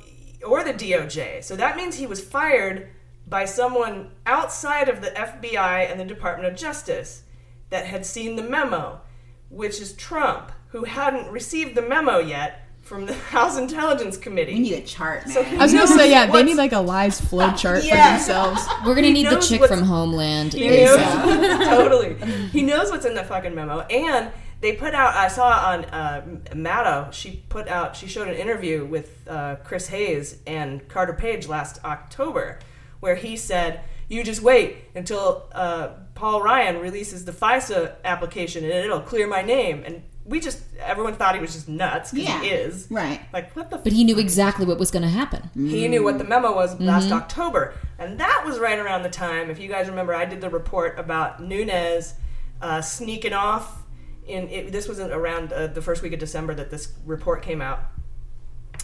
or 0.47 0.65
the 0.65 0.73
DOJ. 0.75 1.45
So 1.45 1.55
that 1.57 1.77
means 1.77 1.97
he 1.97 2.07
was 2.07 2.23
fired 2.25 2.89
by 3.27 3.45
someone 3.45 4.11
outside 4.27 4.89
of 4.89 5.01
the 5.01 5.11
FBI 5.11 5.91
and 5.91 6.01
the 6.01 6.05
Department 6.05 6.51
of 6.53 6.59
Justice 6.59 7.23
that 7.71 7.87
had 7.87 8.05
seen 8.05 8.37
the 8.37 8.43
memo, 8.43 9.01
which 9.49 9.81
is 9.81 9.93
Trump, 9.95 10.51
who 10.69 10.85
hadn't 10.85 11.31
received 11.31 11.75
the 11.75 11.83
memo 11.83 12.19
yet 12.19 12.62
from 12.83 13.07
the 13.07 13.15
House 13.31 13.57
Intelligence 13.57 14.17
Committee. 14.17 14.55
We 14.55 14.61
need 14.61 14.75
a 14.75 14.83
chart, 14.83 15.29
So 15.29 15.43
I 15.43 15.57
was 15.57 15.73
gonna 15.73 15.87
say, 15.87 16.11
yeah, 16.11 16.27
they 16.31 16.43
need 16.43 16.57
like 16.57 16.73
a 16.73 16.81
lies 16.81 17.21
flow 17.21 17.53
chart 17.57 17.85
Yeah. 17.85 18.13
for 18.13 18.19
themselves. 18.19 18.67
We're 18.85 18.95
gonna 18.95 19.09
He 19.09 19.13
need 19.13 19.27
the 19.29 19.41
chick 19.41 19.65
from 19.65 19.83
Homeland. 19.83 20.53
He 20.53 20.69
knows, 20.69 20.97
totally. 21.69 22.15
He 22.49 22.63
knows 22.63 22.91
what's 22.91 23.07
in 23.07 23.15
the 23.15 23.25
fucking 23.25 23.55
memo. 23.55 23.81
And 23.81 24.31
they 24.61 24.75
put 24.75 24.95
out. 24.95 25.15
I 25.15 25.27
saw 25.29 25.49
on 25.73 25.85
uh, 25.87 26.23
Maddow. 26.53 27.13
She 27.13 27.43
put 27.49 27.67
out. 27.67 27.97
She 27.97 28.07
showed 28.07 28.29
an 28.29 28.35
interview 28.35 28.85
with 28.85 29.27
uh, 29.29 29.57
Chris 29.65 29.89
Hayes 29.89 30.39
and 30.47 30.87
Carter 30.89 31.15
Page 31.15 31.49
last 31.49 31.85
October, 31.85 32.61
where 33.01 33.17
he 33.17 33.37
said, 33.37 33.81
"You 34.09 34.23
just 34.23 34.41
wait 34.41 34.77
until 34.95 35.49
uh, 35.51 35.89
Paul 36.15 36.43
Ryan 36.43 36.79
releases 36.79 37.25
the 37.25 37.33
FISA 37.33 37.95
application, 38.05 38.63
and 38.63 38.73
it'll 38.73 39.01
clear 39.01 39.27
my 39.27 39.43
name." 39.43 39.83
And 39.85 40.05
we 40.25 40.39
just 40.41 40.61
everyone 40.79 41.15
thought 41.15 41.35
he 41.35 41.41
was 41.41 41.53
just 41.53 41.69
nuts 41.69 42.13
because 42.13 42.29
Yeah. 42.29 42.41
he 42.43 42.49
is. 42.49 42.87
Right. 42.91 43.21
Like 43.33 43.55
what 43.57 43.71
the. 43.71 43.79
But 43.79 43.93
he 43.93 44.05
knew 44.05 44.19
exactly 44.19 44.65
what 44.67 44.79
was 44.79 44.91
going 44.91 45.03
to 45.03 45.09
happen. 45.09 45.51
He 45.55 45.89
knew 45.89 46.03
what 46.05 46.19
the 46.19 46.25
memo 46.25 46.55
was 46.55 46.79
last 46.81 47.09
Mhm. 47.09 47.13
October. 47.13 47.75
And 47.99 48.19
that 48.21 48.43
was 48.47 48.59
right 48.59 48.79
around 48.79 49.03
the 49.03 49.11
time, 49.11 49.51
if 49.51 49.59
you 49.59 49.69
guys 49.69 49.89
remember, 49.89 50.15
I 50.15 50.25
did 50.25 50.41
the 50.41 50.51
report 50.51 50.99
about 50.99 51.43
Nunes 51.43 52.15
uh, 52.61 52.81
sneaking 52.81 53.33
off. 53.33 53.83
In 54.27 54.49
it, 54.49 54.71
This 54.73 54.87
was 54.89 55.01
around 55.01 55.53
uh, 55.53 55.67
the 55.67 55.83
first 55.83 56.03
week 56.03 56.13
of 56.13 56.21
December 56.21 56.55
that 56.55 56.71
this 56.71 56.93
report 57.05 57.43
came 57.43 57.61
out. 57.61 57.81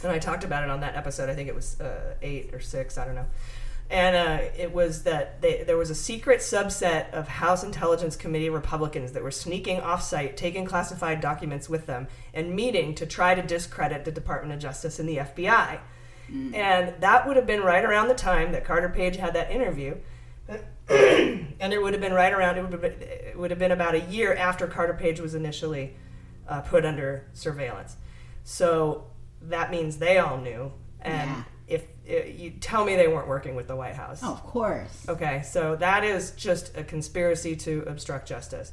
And 0.02 0.10
I 0.12 0.18
talked 0.18 0.42
about 0.44 0.62
it 0.64 0.70
on 0.70 0.80
that 0.80 0.96
episode. 0.96 1.28
I 1.30 1.34
think 1.34 1.48
it 1.48 1.54
was 1.54 1.80
uh, 1.80 2.14
eight 2.22 2.52
or 2.52 2.60
six, 2.60 2.98
I 2.98 3.04
don't 3.04 3.14
know. 3.14 3.26
And 3.90 4.16
uh, 4.16 4.44
it 4.56 4.72
was 4.72 5.04
that 5.04 5.40
they, 5.40 5.62
there 5.62 5.78
was 5.78 5.88
a 5.88 5.94
secret 5.94 6.40
subset 6.40 7.10
of 7.12 7.26
House 7.26 7.64
Intelligence 7.64 8.16
Committee 8.16 8.50
Republicans 8.50 9.12
that 9.12 9.22
were 9.22 9.30
sneaking 9.30 9.80
offsite, 9.80 10.36
taking 10.36 10.66
classified 10.66 11.22
documents 11.22 11.70
with 11.70 11.86
them, 11.86 12.06
and 12.34 12.54
meeting 12.54 12.94
to 12.96 13.06
try 13.06 13.34
to 13.34 13.40
discredit 13.40 14.04
the 14.04 14.12
Department 14.12 14.52
of 14.52 14.60
Justice 14.60 14.98
and 14.98 15.08
the 15.08 15.16
FBI. 15.16 15.80
And 16.54 16.94
that 17.00 17.26
would 17.26 17.36
have 17.36 17.46
been 17.46 17.62
right 17.62 17.82
around 17.82 18.08
the 18.08 18.14
time 18.14 18.52
that 18.52 18.64
Carter 18.64 18.90
Page 18.90 19.16
had 19.16 19.32
that 19.32 19.50
interview. 19.50 19.96
and 20.48 21.72
it 21.72 21.82
would 21.82 21.94
have 21.94 22.02
been 22.02 22.12
right 22.12 22.32
around, 22.32 22.58
it 22.58 22.62
would 22.62 22.72
have 22.72 22.80
been, 22.82 22.96
it 23.00 23.38
would 23.38 23.50
have 23.50 23.58
been 23.58 23.72
about 23.72 23.94
a 23.94 24.00
year 24.00 24.34
after 24.34 24.66
Carter 24.66 24.94
Page 24.94 25.20
was 25.20 25.34
initially 25.34 25.94
uh, 26.46 26.60
put 26.60 26.84
under 26.84 27.26
surveillance. 27.32 27.96
So 28.44 29.04
that 29.42 29.70
means 29.70 29.98
they 29.98 30.18
all 30.18 30.38
knew. 30.38 30.72
And 31.00 31.30
Yeah. 31.30 31.42
You 32.08 32.50
tell 32.50 32.84
me 32.84 32.96
they 32.96 33.08
weren't 33.08 33.28
working 33.28 33.54
with 33.54 33.68
the 33.68 33.76
White 33.76 33.94
House. 33.94 34.20
Oh, 34.22 34.32
of 34.32 34.42
course. 34.42 35.06
Okay, 35.08 35.42
so 35.42 35.76
that 35.76 36.04
is 36.04 36.30
just 36.32 36.76
a 36.76 36.82
conspiracy 36.82 37.54
to 37.56 37.84
obstruct 37.86 38.26
justice. 38.26 38.72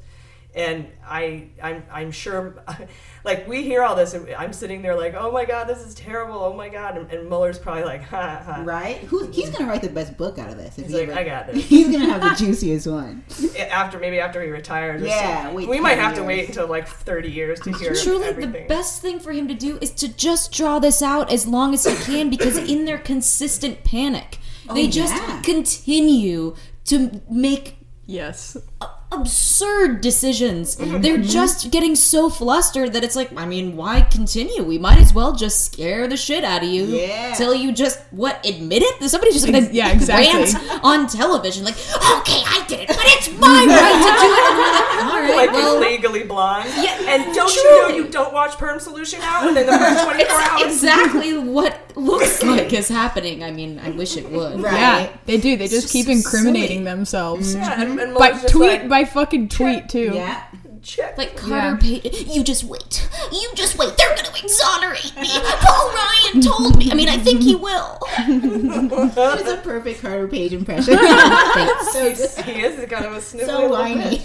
And 0.56 0.86
I, 1.06 1.48
I'm, 1.62 1.82
I'm 1.92 2.10
sure, 2.10 2.64
like 3.24 3.46
we 3.46 3.62
hear 3.62 3.82
all 3.82 3.94
this, 3.94 4.14
and 4.14 4.26
I'm 4.34 4.54
sitting 4.54 4.80
there 4.80 4.96
like, 4.96 5.12
oh 5.14 5.30
my 5.30 5.44
god, 5.44 5.64
this 5.68 5.80
is 5.86 5.94
terrible. 5.94 6.36
Oh 6.42 6.54
my 6.54 6.70
god, 6.70 6.96
and, 6.96 7.10
and 7.12 7.28
Mueller's 7.28 7.58
probably 7.58 7.84
like, 7.84 8.02
ha 8.02 8.42
ha. 8.42 8.62
Right? 8.64 8.96
Who, 9.00 9.26
he's 9.30 9.50
gonna 9.50 9.66
write 9.70 9.82
the 9.82 9.90
best 9.90 10.16
book 10.16 10.38
out 10.38 10.48
of 10.48 10.56
this. 10.56 10.78
If 10.78 10.86
He's 10.86 10.94
he 10.94 11.00
like, 11.00 11.08
ever- 11.10 11.20
I 11.20 11.24
got 11.24 11.46
this. 11.52 11.62
He's 11.68 11.90
gonna 11.90 12.06
have 12.10 12.22
the 12.22 12.42
juiciest 12.42 12.86
one. 12.86 13.22
After 13.70 13.98
maybe 13.98 14.18
after 14.18 14.42
he 14.42 14.48
retires. 14.48 15.02
Yeah, 15.02 15.42
something. 15.42 15.56
wait 15.56 15.68
we 15.68 15.78
might 15.78 15.96
10 15.96 16.04
have 16.04 16.14
to 16.14 16.24
wait 16.24 16.48
until 16.48 16.66
like 16.68 16.88
30 16.88 17.30
years 17.30 17.60
to 17.60 17.72
hear 17.72 17.94
Truly, 17.94 18.32
the 18.32 18.64
best 18.66 19.02
thing 19.02 19.20
for 19.20 19.32
him 19.32 19.48
to 19.48 19.54
do 19.54 19.76
is 19.82 19.90
to 19.90 20.08
just 20.08 20.52
draw 20.52 20.78
this 20.78 21.02
out 21.02 21.30
as 21.30 21.46
long 21.46 21.74
as 21.74 21.84
he 21.84 21.94
can 22.10 22.30
because 22.30 22.56
in 22.56 22.86
their 22.86 22.96
consistent 22.98 23.84
panic, 23.84 24.38
they 24.72 24.86
Oh, 24.86 24.90
just 24.90 25.14
yeah. 25.14 25.42
continue 25.42 26.54
to 26.86 27.20
make 27.30 27.76
yes 28.06 28.56
absurd 29.12 30.00
decisions. 30.00 30.76
Mm-hmm. 30.76 31.00
They're 31.00 31.16
just 31.18 31.70
getting 31.70 31.94
so 31.94 32.28
flustered 32.28 32.92
that 32.92 33.04
it's 33.04 33.16
like, 33.16 33.30
I 33.36 33.46
mean, 33.46 33.76
why 33.76 34.02
continue? 34.02 34.62
We 34.64 34.78
might 34.78 34.98
as 34.98 35.14
well 35.14 35.32
just 35.34 35.64
scare 35.64 36.06
the 36.08 36.16
shit 36.16 36.42
out 36.44 36.62
of 36.62 36.68
you 36.68 36.84
Yeah. 36.84 37.34
till 37.34 37.54
you 37.54 37.72
just 37.72 38.00
what 38.10 38.44
admit 38.46 38.82
it. 38.82 39.08
Somebody's 39.08 39.34
just 39.34 39.46
gonna 39.46 39.58
Ex- 39.58 39.72
yeah, 39.72 39.92
exactly. 39.92 40.26
rant 40.42 40.84
on 40.84 41.06
television 41.06 41.64
like, 41.64 41.74
okay, 41.76 42.42
I 42.46 42.64
did 42.68 42.80
it, 42.80 42.88
but 42.88 42.98
it's 43.00 43.30
my 43.38 43.64
right 43.66 44.02
to 44.02 44.10
do 44.22 44.30
it. 44.32 45.00
And 45.00 45.08
we're 45.08 45.36
like, 45.36 45.36
All 45.36 45.36
right, 45.36 45.46
like 45.48 45.52
well, 45.52 45.78
legally 45.80 46.24
blonde. 46.24 46.68
Yeah, 46.76 46.98
and 47.14 47.34
don't 47.34 47.54
you 47.54 47.64
know 47.82 47.88
you 47.88 48.08
don't 48.08 48.32
watch 48.34 48.56
Perm 48.58 48.80
Solution 48.80 49.20
out 49.22 49.46
within 49.46 49.66
the 49.66 49.72
first 49.78 50.04
24 50.04 50.36
hours? 50.40 50.62
Exactly 50.62 51.38
what 51.38 51.85
looks 51.96 52.42
like 52.44 52.72
is 52.72 52.88
happening. 52.88 53.42
I 53.42 53.50
mean, 53.50 53.78
I 53.82 53.90
wish 53.90 54.16
it 54.16 54.30
would. 54.30 54.60
Yeah, 54.60 55.08
they 55.26 55.38
do. 55.38 55.56
They 55.56 55.66
just 55.68 55.84
It's 55.84 55.92
keep 55.92 56.06
just 56.06 56.24
incriminating 56.26 56.78
silly. 56.78 56.84
themselves. 56.84 57.54
Yeah, 57.54 57.80
and- 57.82 57.98
and 58.00 58.14
by 58.14 58.32
tweet, 58.32 58.80
like- 58.82 58.88
by 58.88 59.04
fucking 59.04 59.48
tweet 59.48 59.88
too. 59.88 60.12
Yeah. 60.14 60.42
check. 60.82 61.18
Like 61.18 61.34
Carter 61.36 61.76
Page, 61.78 62.26
you 62.28 62.44
just 62.44 62.62
wait. 62.62 63.08
You 63.32 63.48
just 63.56 63.76
wait. 63.76 63.96
They're 63.96 64.14
going 64.14 64.24
to 64.24 64.44
exonerate 64.44 65.12
me. 65.20 65.26
Paul 65.32 65.90
Ryan 65.92 66.40
told 66.42 66.78
me. 66.78 66.92
I 66.92 66.94
mean, 66.94 67.08
I 67.08 67.16
think 67.18 67.42
he 67.42 67.56
will. 67.56 67.98
that 68.18 69.38
is 69.42 69.48
a 69.52 69.56
perfect 69.62 70.00
Carter 70.00 70.28
Page 70.28 70.52
impression. 70.52 70.96
So 71.92 72.14
good. 72.14 72.44
he 72.44 72.60
is 72.62 72.88
kind 72.90 73.04
of 73.06 73.14
a 73.14 73.20
sniveling 73.20 73.58
So 73.62 73.68
whiny. 73.70 74.18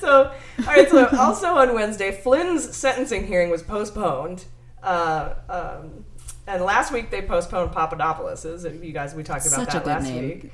so, 0.00 0.32
all 0.60 0.64
right. 0.66 0.88
So, 0.90 1.06
also 1.18 1.48
on 1.54 1.74
Wednesday, 1.74 2.10
Flynn's 2.22 2.74
sentencing 2.76 3.26
hearing 3.26 3.50
was 3.50 3.62
postponed. 3.62 4.44
Uh, 4.82 5.34
um, 5.48 6.04
and 6.46 6.62
last 6.62 6.92
week 6.92 7.10
they 7.10 7.22
postponed 7.22 7.72
Papadopoulos's. 7.72 8.64
You 8.64 8.92
guys, 8.92 9.14
we 9.14 9.22
talked 9.22 9.46
about 9.46 9.60
Such 9.60 9.68
a 9.70 9.72
that 9.72 9.84
good 9.84 9.90
last 9.90 10.04
name. 10.04 10.24
week. 10.28 10.50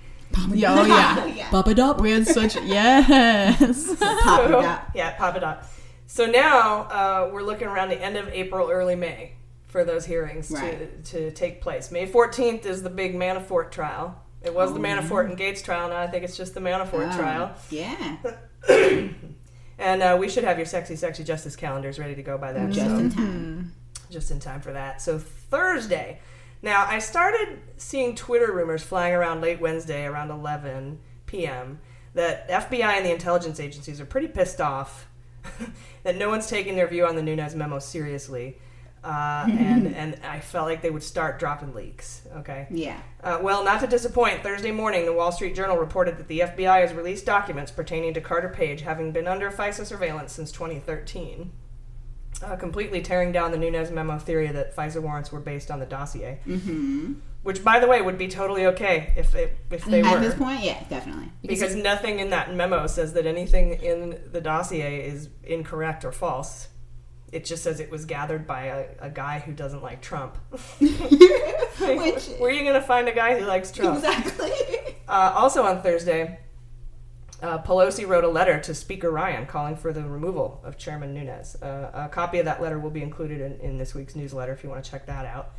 Yeah, 0.54 0.76
oh 0.78 0.84
yeah. 1.26 1.44
Bubba 1.50 2.00
We 2.00 2.12
had 2.12 2.26
such 2.26 2.54
yes. 2.64 3.58
So, 3.98 4.60
yeah, 4.94 5.16
Papadop. 5.16 5.64
So 6.06 6.26
now 6.26 6.82
uh, 6.82 7.30
we're 7.32 7.42
looking 7.42 7.66
around 7.68 7.88
the 7.90 8.00
end 8.00 8.16
of 8.16 8.28
April, 8.28 8.70
early 8.70 8.94
May 8.96 9.32
for 9.66 9.84
those 9.84 10.04
hearings 10.06 10.48
to, 10.48 10.54
Right. 10.54 11.04
to 11.06 11.30
take 11.32 11.60
place. 11.62 11.90
May 11.92 12.06
14th 12.06 12.64
is 12.66 12.82
the 12.82 12.90
big 12.90 13.14
Manafort 13.14 13.70
trial. 13.70 14.20
It 14.42 14.54
was 14.54 14.72
the 14.72 14.80
Manafort 14.80 15.26
and 15.26 15.36
Gates 15.36 15.62
trial. 15.62 15.88
Now 15.90 16.00
I 16.00 16.06
think 16.06 16.24
it's 16.24 16.36
just 16.36 16.54
the 16.54 16.60
Manafort 16.60 17.12
Oh, 17.12 17.16
trial. 17.16 17.52
Yeah. 17.70 18.16
And 19.78 20.02
uh, 20.02 20.16
we 20.20 20.28
should 20.28 20.44
have 20.44 20.58
your 20.58 20.66
sexy, 20.66 20.94
sexy 20.94 21.24
justice 21.24 21.56
calendars 21.56 21.98
ready 21.98 22.14
to 22.14 22.22
go 22.22 22.36
by 22.36 22.52
then. 22.52 22.70
Just 22.70 22.86
so- 22.90 22.98
in 22.98 23.10
time. 23.10 23.72
just 24.10 24.30
in 24.30 24.38
time 24.38 24.60
for 24.60 24.72
that. 24.72 25.00
So 25.00 25.18
Thursday. 25.50 26.20
Now 26.62 26.86
I 26.86 26.98
started 26.98 27.58
seeing 27.76 28.14
Twitter 28.14 28.52
rumors 28.52 28.82
flying 28.82 29.14
around 29.14 29.40
late 29.40 29.60
Wednesday 29.60 30.04
around 30.04 30.30
11 30.30 30.98
p.m. 31.26 31.80
that 32.14 32.48
FBI 32.48 32.96
and 32.96 33.06
the 33.06 33.12
intelligence 33.12 33.60
agencies 33.60 34.00
are 34.00 34.06
pretty 34.06 34.28
pissed 34.28 34.60
off 34.60 35.08
that 36.02 36.16
no 36.16 36.28
one's 36.28 36.46
taking 36.48 36.76
their 36.76 36.86
view 36.86 37.06
on 37.06 37.16
the 37.16 37.22
Nunes 37.22 37.54
memo 37.54 37.78
seriously. 37.78 38.58
Uh, 39.02 39.46
and 39.50 39.94
and 39.94 40.20
I 40.22 40.40
felt 40.40 40.66
like 40.66 40.82
they 40.82 40.90
would 40.90 41.02
start 41.02 41.38
dropping 41.38 41.74
leaks. 41.74 42.22
Okay. 42.36 42.66
Yeah. 42.70 43.00
Uh, 43.22 43.38
well, 43.40 43.64
not 43.64 43.80
to 43.80 43.86
disappoint, 43.86 44.42
Thursday 44.42 44.70
morning, 44.70 45.06
the 45.06 45.12
Wall 45.12 45.32
Street 45.32 45.54
Journal 45.54 45.78
reported 45.78 46.18
that 46.18 46.28
the 46.28 46.40
FBI 46.40 46.82
has 46.82 46.92
released 46.92 47.24
documents 47.24 47.70
pertaining 47.70 48.12
to 48.14 48.20
Carter 48.20 48.50
Page 48.50 48.82
having 48.82 49.12
been 49.12 49.26
under 49.26 49.50
FISA 49.50 49.86
surveillance 49.86 50.32
since 50.32 50.52
2013, 50.52 51.50
uh, 52.42 52.56
completely 52.56 53.00
tearing 53.02 53.32
down 53.32 53.50
the 53.52 53.58
Nunes 53.58 53.90
memo 53.90 54.18
theory 54.18 54.48
that 54.48 54.74
FISA 54.76 55.00
warrants 55.02 55.30
were 55.32 55.40
based 55.40 55.70
on 55.70 55.78
the 55.80 55.86
dossier. 55.86 56.40
Mm-hmm. 56.46 57.14
Which, 57.42 57.64
by 57.64 57.78
the 57.80 57.86
way, 57.86 58.02
would 58.02 58.18
be 58.18 58.28
totally 58.28 58.66
okay 58.66 59.14
if 59.16 59.34
it, 59.34 59.56
if 59.70 59.86
they 59.86 60.02
were 60.02 60.08
At 60.08 60.14
were. 60.16 60.20
this 60.20 60.34
point, 60.34 60.62
yeah, 60.62 60.84
definitely. 60.90 61.32
because 61.42 61.74
nothing 61.74 62.18
in 62.18 62.30
that 62.30 62.54
memo 62.54 62.86
says 62.86 63.14
that 63.14 63.24
anything 63.26 63.72
in 63.82 64.20
the 64.30 64.42
dossier 64.42 65.06
is 65.08 65.30
incorrect 65.44 66.04
or 66.04 66.12
false. 66.12 66.68
It 67.32 67.44
just 67.46 67.62
says 67.62 67.80
it 67.80 67.90
was 67.90 68.04
gathered 68.04 68.46
by 68.46 68.64
a, 68.64 68.86
a 69.00 69.08
guy 69.10 69.38
who 69.38 69.52
doesn't 69.52 69.82
like 69.82 70.02
Trump. 70.02 70.36
Which- 70.80 72.28
Where 72.38 72.50
are 72.50 72.52
you 72.52 72.62
going 72.62 72.74
to 72.74 72.82
find 72.82 73.08
a 73.08 73.14
guy 73.14 73.38
who 73.38 73.46
likes 73.46 73.70
Trump? 73.72 73.96
Exactly. 74.04 74.50
Uh, 75.08 75.32
also 75.34 75.62
on 75.62 75.80
Thursday, 75.82 76.40
uh, 77.42 77.62
Pelosi 77.62 78.06
wrote 78.06 78.24
a 78.24 78.28
letter 78.28 78.60
to 78.60 78.74
Speaker 78.74 79.10
Ryan 79.10 79.46
calling 79.46 79.76
for 79.76 79.92
the 79.92 80.02
removal 80.02 80.60
of 80.64 80.76
Chairman 80.76 81.14
Nunes. 81.14 81.56
Uh, 81.56 81.90
a 81.92 82.08
copy 82.08 82.38
of 82.38 82.44
that 82.44 82.60
letter 82.60 82.78
will 82.78 82.90
be 82.90 83.02
included 83.02 83.40
in, 83.40 83.60
in 83.60 83.78
this 83.78 83.94
week's 83.94 84.14
newsletter 84.14 84.52
if 84.52 84.62
you 84.62 84.70
want 84.70 84.84
to 84.84 84.90
check 84.90 85.06
that 85.06 85.26
out. 85.26 85.54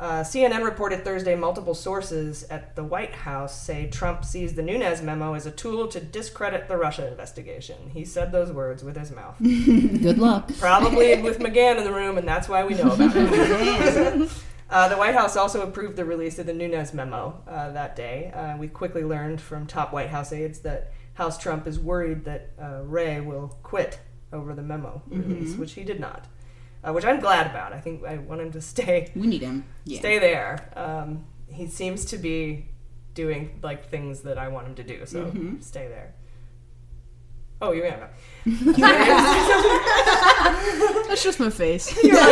Uh, 0.00 0.22
CNN 0.22 0.64
reported 0.64 1.04
Thursday 1.04 1.34
multiple 1.34 1.74
sources 1.74 2.44
at 2.44 2.76
the 2.76 2.84
White 2.84 3.14
House 3.14 3.60
say 3.60 3.90
Trump 3.90 4.24
sees 4.24 4.54
the 4.54 4.62
Nunes 4.62 5.02
memo 5.02 5.34
as 5.34 5.44
a 5.44 5.50
tool 5.50 5.88
to 5.88 5.98
discredit 5.98 6.68
the 6.68 6.76
Russia 6.76 7.08
investigation. 7.08 7.90
He 7.92 8.04
said 8.04 8.30
those 8.30 8.52
words 8.52 8.84
with 8.84 8.96
his 8.96 9.10
mouth. 9.10 9.34
Good 9.42 10.18
luck. 10.18 10.52
Probably 10.60 11.20
with 11.20 11.40
McGahn 11.40 11.78
in 11.78 11.84
the 11.84 11.92
room, 11.92 12.16
and 12.16 12.28
that's 12.28 12.48
why 12.48 12.62
we 12.64 12.74
know 12.74 12.92
about 12.92 13.12
it. 13.16 14.30
Uh, 14.70 14.86
the 14.86 14.96
White 14.98 15.14
House 15.14 15.34
also 15.34 15.62
approved 15.62 15.96
the 15.96 16.04
release 16.04 16.38
of 16.38 16.44
the 16.44 16.52
Nunes 16.52 16.92
memo 16.92 17.40
uh, 17.48 17.70
that 17.72 17.96
day. 17.96 18.30
Uh, 18.34 18.54
we 18.58 18.68
quickly 18.68 19.02
learned 19.02 19.40
from 19.40 19.66
top 19.66 19.94
White 19.94 20.10
House 20.10 20.30
aides 20.30 20.58
that 20.58 20.92
House 21.18 21.36
Trump 21.36 21.66
is 21.66 21.80
worried 21.80 22.24
that 22.26 22.50
uh, 22.62 22.82
Wray 22.84 23.20
will 23.20 23.58
quit 23.64 23.98
over 24.32 24.54
the 24.54 24.62
memo 24.62 25.02
release, 25.08 25.54
Mhm. 25.54 25.58
which 25.58 25.72
he 25.72 25.82
did 25.82 25.98
not. 25.98 26.26
Uh, 26.84 26.92
which 26.92 27.04
I'm 27.04 27.18
glad 27.18 27.46
about. 27.46 27.72
I 27.72 27.80
think 27.80 28.04
I 28.04 28.18
want 28.18 28.40
him 28.40 28.52
to 28.52 28.60
stay. 28.72 29.10
We 29.16 29.26
need 29.26 29.42
him. 29.42 29.64
Yeah. 29.84 29.98
Stay 29.98 30.20
there. 30.20 30.70
Um, 30.76 31.24
he 31.48 31.66
seems 31.66 32.04
to 32.06 32.18
be 32.18 32.66
doing 33.14 33.58
like 33.64 33.90
things 33.90 34.20
that 34.20 34.38
I 34.38 34.46
want 34.46 34.68
him 34.68 34.74
to 34.76 34.84
do. 34.84 35.04
So 35.06 35.24
Mhm. 35.26 35.60
stay 35.60 35.88
there. 35.88 36.14
Oh, 37.60 37.72
you're 37.72 37.90
gonna. 37.90 38.10
That's 41.08 41.24
just 41.24 41.40
my 41.40 41.50
face. 41.50 41.88
She's 41.98 42.04
intrigued. 42.04 42.28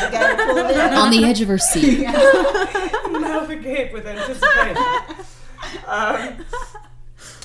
You 0.00 0.10
gotta 0.10 0.44
pull 0.46 0.56
it 0.58 0.70
in. 0.72 0.94
On 0.94 1.10
the 1.12 1.24
edge 1.24 1.40
of 1.42 1.46
her 1.48 1.58
seat. 1.58 2.00
navigate 2.00 3.92
with 3.92 4.04
anticipation. 4.04 4.76
Um, 5.86 6.44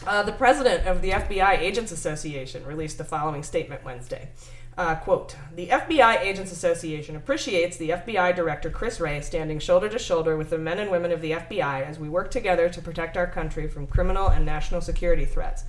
uh, 0.07 0.23
the 0.23 0.31
president 0.31 0.87
of 0.87 1.01
the 1.01 1.11
FBI 1.11 1.59
Agents 1.59 1.91
Association 1.91 2.65
released 2.65 2.97
the 2.97 3.03
following 3.03 3.43
statement 3.43 3.83
Wednesday. 3.83 4.29
Uh, 4.77 4.95
quote, 4.95 5.35
the 5.55 5.67
FBI 5.67 6.21
Agents 6.21 6.53
Association 6.53 7.17
appreciates 7.17 7.75
the 7.75 7.89
FBI 7.89 8.33
Director 8.33 8.69
Chris 8.69 9.01
Wray 9.01 9.19
standing 9.19 9.59
shoulder 9.59 9.89
to 9.89 9.99
shoulder 9.99 10.37
with 10.37 10.51
the 10.51 10.57
men 10.57 10.79
and 10.79 10.89
women 10.89 11.11
of 11.11 11.21
the 11.21 11.31
FBI 11.31 11.85
as 11.85 11.99
we 11.99 12.07
work 12.07 12.31
together 12.31 12.69
to 12.69 12.81
protect 12.81 13.17
our 13.17 13.27
country 13.27 13.67
from 13.67 13.87
criminal 13.87 14.29
and 14.29 14.45
national 14.45 14.79
security 14.79 15.25
threats. 15.25 15.65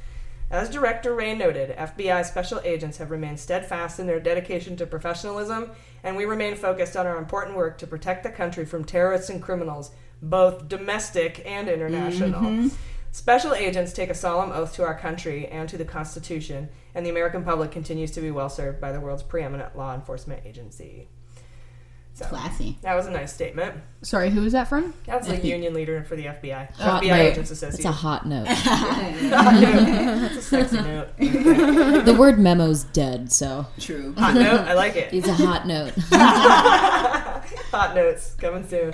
As 0.49 0.69
Director 0.69 1.15
Wray 1.15 1.35
noted, 1.35 1.77
FBI 1.77 2.25
special 2.25 2.61
agents 2.65 2.99
have 2.99 3.11
remained 3.11 3.41
steadfast 3.41 3.99
in 3.99 4.07
their 4.07 4.21
dedication 4.21 4.77
to 4.77 4.87
professionalism, 4.87 5.71
and 6.03 6.17
we 6.17 6.25
remain 6.25 6.55
focused 6.55 6.97
on 6.97 7.07
our 7.07 7.19
important 7.19 7.57
work 7.57 7.79
to 7.79 7.87
protect 7.87 8.23
the 8.23 8.31
country 8.31 8.65
from 8.65 8.85
terrorists 8.85 9.31
and 9.31 9.43
criminals, 9.43 9.93
both 10.23 10.69
domestic 10.69 11.43
and 11.47 11.69
international. 11.69 12.41
Mhm. 12.43 12.73
Special 13.13 13.55
agents 13.55 13.93
take 13.93 14.11
a 14.11 14.15
solemn 14.15 14.53
oath 14.53 14.75
to 14.75 14.85
our 14.85 14.97
country 14.97 15.47
and 15.49 15.69
to 15.69 15.77
the 15.77 15.85
Constitution, 15.85 16.69
and 16.95 17.05
the 17.05 17.11
American 17.11 17.43
public 17.43 17.71
continues 17.73 18.13
to 18.13 18.21
be 18.21 18.31
well 18.31 18.49
served 18.49 18.81
by 18.81 18.93
the 18.93 19.01
world's 19.01 19.23
preeminent 19.25 19.77
law 19.77 19.95
enforcement 19.95 20.43
agency. 20.47 21.09
So, 22.13 22.27
Classy. 22.27 22.77
That 22.83 22.95
was 22.97 23.07
a 23.07 23.11
nice 23.11 23.33
statement. 23.33 23.77
Sorry, 24.03 24.29
who 24.31 24.43
was 24.43 24.53
that 24.53 24.69
from? 24.69 24.93
That's 25.07 25.27
the 25.27 25.39
union 25.47 25.73
leader 25.73 26.05
for 26.05 26.17
the 26.17 26.27
FBI. 26.27 26.75
Hot 26.75 27.03
FBI 27.03 27.09
note. 27.09 27.17
Agents 27.19 27.51
Association. 27.51 27.79
It's 27.79 27.85
a 27.89 27.93
hot 27.93 28.27
note. 28.27 28.47
Hot 28.49 29.55
note. 29.55 30.31
It's 30.33 30.37
a 30.37 30.43
sexy 30.43 30.77
note. 30.77 31.17
the 31.19 32.15
word 32.19 32.39
memo's 32.39 32.85
dead, 32.85 33.33
so 33.33 33.67
True. 33.79 34.15
Hot 34.19 34.35
note. 34.35 34.61
I 34.61 34.75
like 34.75 34.97
it. 34.97 35.15
it's 35.15 35.29
a 35.29 35.35
hot 35.35 35.67
note. 35.67 35.95
Hot 37.73 37.95
notes 37.95 38.35
coming 38.35 38.67
soon. 38.69 38.93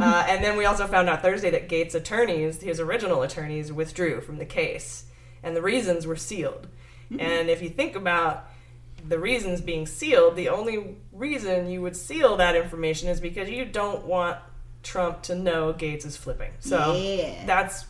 uh, 0.00 0.26
and 0.28 0.44
then 0.44 0.56
we 0.56 0.64
also 0.64 0.86
found 0.86 1.08
out 1.08 1.22
Thursday 1.22 1.50
that 1.50 1.68
Gates' 1.68 1.94
attorneys, 1.94 2.60
his 2.62 2.78
original 2.80 3.22
attorneys, 3.22 3.72
withdrew 3.72 4.20
from 4.20 4.38
the 4.38 4.44
case, 4.44 5.04
and 5.42 5.56
the 5.56 5.62
reasons 5.62 6.06
were 6.06 6.16
sealed. 6.16 6.68
And 7.18 7.48
if 7.48 7.62
you 7.62 7.70
think 7.70 7.96
about 7.96 8.50
the 9.08 9.18
reasons 9.18 9.60
being 9.60 9.86
sealed, 9.86 10.36
the 10.36 10.48
only 10.50 10.96
reason 11.12 11.68
you 11.70 11.80
would 11.82 11.96
seal 11.96 12.36
that 12.36 12.54
information 12.54 13.08
is 13.08 13.20
because 13.20 13.48
you 13.48 13.64
don't 13.64 14.04
want 14.04 14.38
Trump 14.82 15.22
to 15.22 15.34
know 15.34 15.72
Gates 15.72 16.04
is 16.04 16.16
flipping. 16.16 16.52
So 16.60 16.94
Yeah. 16.94 17.46
that's, 17.46 17.86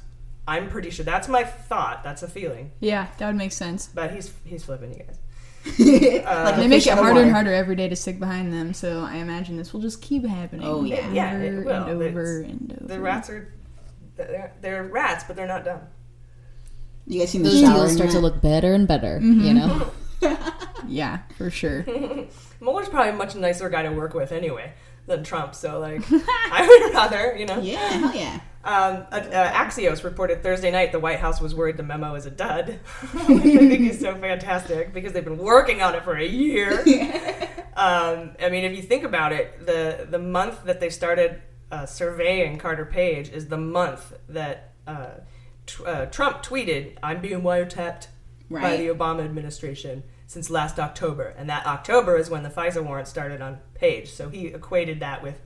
I'm 0.47 0.69
pretty 0.69 0.91
sure 0.91 1.05
that's 1.05 1.29
my 1.29 1.45
thought. 1.45 2.03
That's 2.05 2.23
a 2.23 2.29
feeling. 2.29 2.71
Yeah, 2.81 3.09
that 3.19 3.27
would 3.27 3.37
make 3.37 3.53
sense. 3.53 3.89
But 3.93 4.13
he's 4.13 4.33
he's 4.45 4.65
flipping, 4.65 4.93
you 4.93 5.05
guys. 5.05 5.19
Uh, 6.29 6.43
like 6.45 6.57
they 6.57 6.69
make 6.69 6.87
it 6.87 6.95
harder 6.95 7.21
and 7.21 7.31
harder 7.33 7.53
every 7.53 7.77
day 7.77 7.89
to 7.89 7.97
stick 7.97 8.19
behind 8.19 8.53
them, 8.53 8.73
so 8.73 9.01
I 9.01 9.17
imagine 9.17 9.57
this 9.57 9.73
will 9.73 9.81
just 9.81 10.01
keep 10.01 10.25
happening. 10.25 10.67
Oh, 10.67 10.85
yeah. 10.85 10.99
over 10.99 11.15
Yeah, 11.15 11.39
it 11.39 11.65
will. 11.65 11.83
and 11.85 11.91
over 12.03 12.41
It's- 12.43 12.53
and 12.53 12.79
over. 12.81 12.95
The 12.95 13.01
rats 13.01 13.29
are 13.29 13.53
they're, 14.17 14.53
they're 14.61 14.85
rats, 14.85 15.25
but 15.27 15.37
they're 15.37 15.47
not 15.47 15.65
dumb. 15.65 15.81
You 17.07 17.21
guys 17.21 17.31
seen 17.31 17.43
the 17.43 17.51
Those 17.51 17.61
shower? 17.61 17.75
deals 17.75 17.95
start 17.95 18.11
to 18.11 18.19
look 18.21 18.41
better 18.41 18.73
and 18.75 18.87
better, 18.89 19.19
you 19.21 19.33
mm-hmm. 19.33 19.55
know? 19.55 19.91
Yeah, 20.87 21.19
for 21.37 21.51
sure. 21.51 21.85
Mueller's 22.61 22.89
probably 22.89 23.11
a 23.11 23.17
much 23.17 23.35
nicer 23.35 23.69
guy 23.69 23.83
to 23.83 23.91
work 23.91 24.15
with 24.15 24.33
anyway 24.33 24.73
than 25.07 25.23
Trump. 25.23 25.55
So 25.55 25.79
like, 25.81 26.03
I 26.11 26.67
would 26.67 26.95
rather, 26.95 27.37
you 27.37 27.45
know. 27.47 27.59
Yeah, 27.61 27.89
hell 27.89 28.15
yeah. 28.15 28.41
Um, 28.65 29.07
uh, 29.13 29.17
uh, 29.17 29.53
Axios 29.53 30.05
reported 30.05 30.43
Thursday 30.43 30.71
night 30.71 30.93
the 30.93 30.99
White 30.99 31.21
House 31.21 31.41
was 31.41 31.55
worried 31.55 31.77
the 31.77 31.83
memo 31.83 32.15
is 32.15 32.27
a 32.27 32.31
dud, 32.31 32.79
which 33.13 33.57
I 33.57 33.59
think 33.69 33.91
is 33.91 34.01
so 34.01 34.15
fantastic 34.17 34.93
because 34.93 35.13
they've 35.13 35.25
been 35.25 35.39
working 35.39 35.81
on 35.83 35.95
it 35.95 36.05
for 36.05 36.17
a 36.17 36.27
year. 36.27 36.81
Um, 37.77 38.31
I 38.41 38.49
mean, 38.51 38.65
if 38.65 38.75
you 38.77 38.83
think 38.83 39.05
about 39.05 39.33
it, 39.33 39.65
the 39.65 40.07
the 40.11 40.19
month 40.19 40.65
that 40.65 40.81
they 40.81 40.91
started 40.91 41.41
uh, 41.71 41.87
surveying 41.87 42.59
Carter 42.59 42.85
Page 42.85 43.29
is 43.29 43.49
the 43.49 43.57
month 43.59 44.13
that 44.29 44.73
uh, 44.87 45.11
tr- 45.67 45.87
uh, 45.87 46.07
Trump 46.07 46.43
tweeted, 46.43 46.97
"I'm 47.03 47.21
being 47.21 47.43
wiretapped 47.43 48.09
by 48.51 48.77
the 48.77 48.89
Obama 48.89 49.25
administration 49.25 50.03
since 50.27 50.51
last 50.51 50.79
October," 50.79 51.35
and 51.37 51.49
that 51.51 51.67
October 51.67 52.17
is 52.17 52.29
when 52.31 52.43
the 52.43 52.51
FISA 52.51 52.85
warrant 52.85 53.09
started 53.09 53.41
on 53.41 53.59
Page. 53.75 54.11
So 54.11 54.29
he 54.29 54.47
equated 54.49 55.01
that 55.01 55.23
with 55.23 55.41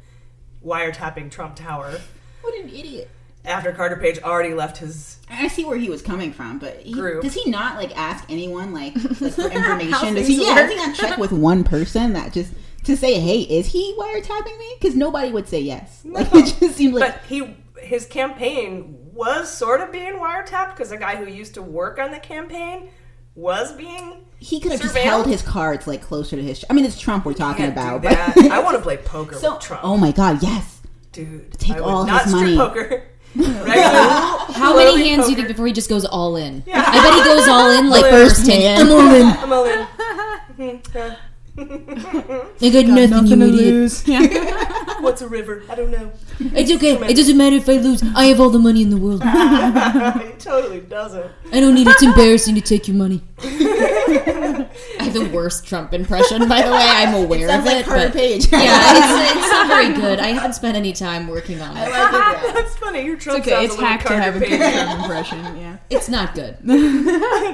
wiretapping 0.65 1.31
Trump 1.31 1.57
Tower. 1.57 1.99
What 2.43 2.55
an 2.59 2.69
idiot. 2.69 3.09
after 3.45 3.73
Carter 3.73 3.97
Page 3.97 4.21
already 4.21 4.55
left 4.55 4.79
his. 4.79 5.19
I 5.31 5.49
see 5.49 5.65
where 5.65 5.77
he 5.79 5.91
was 5.91 6.03
coming 6.03 6.33
from, 6.33 6.59
but 6.59 6.77
he, 6.83 6.93
Group. 6.93 7.23
does 7.23 7.35
he 7.35 7.51
not 7.51 7.77
like 7.77 7.97
ask 7.97 8.25
anyone 8.29 8.73
like, 8.73 8.95
like 9.21 9.33
for 9.33 9.49
information? 9.51 10.15
does 10.15 10.27
he? 10.29 10.43
Yeah, 10.43 10.55
work? 10.55 10.59
does 10.59 10.71
he 10.71 10.77
not 10.77 10.95
check 10.97 11.19
with 11.19 11.33
one 11.33 11.65
person 11.65 12.13
that 12.15 12.33
just 12.33 12.53
to 12.85 12.97
say, 12.97 13.19
"Hey, 13.21 13.41
is 13.41 13.67
he 13.67 13.95
wiretapping 13.99 14.59
me?" 14.59 14.77
Because 14.81 14.95
nobody 14.97 15.31
would 15.33 15.49
say 15.49 15.61
yes. 15.61 16.03
Like 16.05 16.33
it 16.35 16.55
just 16.59 16.77
seems 16.77 16.95
like 16.95 17.13
But 17.15 17.23
he 17.29 17.57
his 17.81 18.07
campaign 18.07 19.02
was 19.13 19.53
sort 19.57 19.81
of 19.81 19.93
being 19.93 20.15
wiretapped 20.15 20.71
because 20.71 20.91
the 20.91 20.97
guy 20.97 21.17
who 21.17 21.31
used 21.31 21.55
to 21.55 21.63
work 21.63 21.99
on 21.99 22.11
the 22.13 22.19
campaign 22.19 22.89
was 23.35 23.73
being. 23.73 24.25
he 24.39 24.61
could 24.61 24.73
have 24.73 24.81
just 24.83 24.97
held 24.97 25.27
his 25.27 25.43
cards 25.43 25.87
like 25.87 26.03
closer 26.03 26.37
to 26.37 26.43
his. 26.43 26.65
I 26.69 26.73
mean, 26.75 26.85
it's 26.85 26.99
Trump 27.01 27.25
we're 27.25 27.33
talking 27.35 27.65
Can't 27.65 27.75
do 27.75 27.81
about, 27.81 28.03
that. 28.03 28.35
but 28.35 28.51
I 28.51 28.59
want 28.65 28.77
to 28.77 28.83
play 28.83 28.97
poker 28.99 29.37
So- 29.37 29.55
with 29.55 29.63
Trump. 29.63 29.83
oh 29.85 29.97
my 29.97 30.13
god, 30.13 30.43
yes, 30.43 30.81
dude, 31.13 31.53
take 31.59 31.77
I 31.77 31.81
all 31.81 32.05
not 32.07 32.23
his 32.25 32.33
strip 32.33 32.45
money. 32.45 32.57
poker. 32.57 33.05
Regular, 33.35 33.73
How 33.73 34.77
many 34.77 35.09
hands 35.09 35.25
do 35.25 35.31
you 35.31 35.37
think 35.37 35.49
before 35.49 35.67
he 35.67 35.73
just 35.73 35.89
goes 35.89 36.05
all 36.05 36.37
in? 36.37 36.63
Yeah. 36.67 36.85
I 36.87 37.03
bet 37.03 37.15
he 37.15 37.25
goes 37.25 37.49
all 37.49 37.71
in 37.71 37.89
like 37.89 38.03
Like 38.03 38.11
first 38.11 38.37
first 38.37 38.51
hand. 38.51 38.89
hand. 38.91 38.91
I'm 38.93 38.93
all 38.93 39.15
in. 39.15 39.27
I'm 39.39 39.53
all 39.53 39.65
in. 39.65 40.83
Yeah. 40.99 41.17
I 41.57 42.71
got, 42.71 42.87
nothing, 42.87 43.11
Nothing 43.11 43.27
you 43.27 43.37
to 43.37 43.43
idiot. 43.45 43.55
lose. 43.75 44.07
Yeah. 44.09 45.01
What's 45.01 45.23
a 45.23 45.29
river? 45.29 45.63
I 45.71 45.75
don't 45.75 45.91
know. 45.91 46.13
It's 46.55 46.71
okay. 46.73 46.95
It 47.09 47.17
doesn't 47.17 47.37
matter 47.37 47.57
if 47.57 47.69
I 47.69 47.75
lose. 47.79 48.03
I 48.15 48.27
have 48.27 48.41
all 48.41 48.51
the 48.51 48.59
money 48.59 48.83
in 48.83 48.91
the 48.91 48.97
world. 48.97 49.23
I 49.25 50.21
it 50.35 50.41
totally 50.41 50.81
doesn't. 50.81 51.31
I 51.53 51.61
don't 51.61 51.75
need 51.75 51.87
it. 51.87 51.91
It's 51.93 52.03
embarrassing 52.03 52.55
to 52.57 52.61
take 52.61 52.89
your 52.89 52.97
money. 52.97 53.23
I 53.39 54.69
have 55.05 55.13
the 55.15 55.31
worst 55.33 55.67
Trump 55.67 55.93
impression, 55.95 56.49
by 56.49 56.63
the 56.63 56.71
way. 56.71 56.79
I'm 56.83 57.15
aware 57.15 57.49
sounds 57.49 57.61
of 57.61 57.67
like 57.67 57.77
it. 57.79 57.87
Carter 57.87 58.05
but 58.09 58.13
Page. 58.13 58.51
yeah, 58.53 58.61
it's, 59.31 59.37
it's 59.37 59.51
not 59.51 59.67
very 59.69 59.93
good. 59.95 60.21
I 60.21 60.29
haven't 60.29 60.55
spent 60.55 60.77
any 60.77 60.93
time 60.93 61.29
working 61.29 61.61
on 61.61 61.77
it. 61.77 61.81
I 61.81 61.89
like 62.35 62.45
it. 62.45 62.55
That's 62.55 62.77
funny. 62.77 63.05
Your 63.05 63.17
Trump 63.17 63.41
okay, 63.41 63.51
sounds 63.51 63.65
it's 63.67 63.75
a 63.75 63.77
little 63.79 63.89
hacked 63.91 64.07
to 64.09 64.17
have 64.17 64.37
a 64.37 64.41
Page. 64.41 64.51
good 64.51 64.73
Trump 64.75 65.01
impression. 65.01 65.39
Yeah. 65.57 65.77
It's 65.91 66.09
not 66.09 66.35
good. 66.35 66.59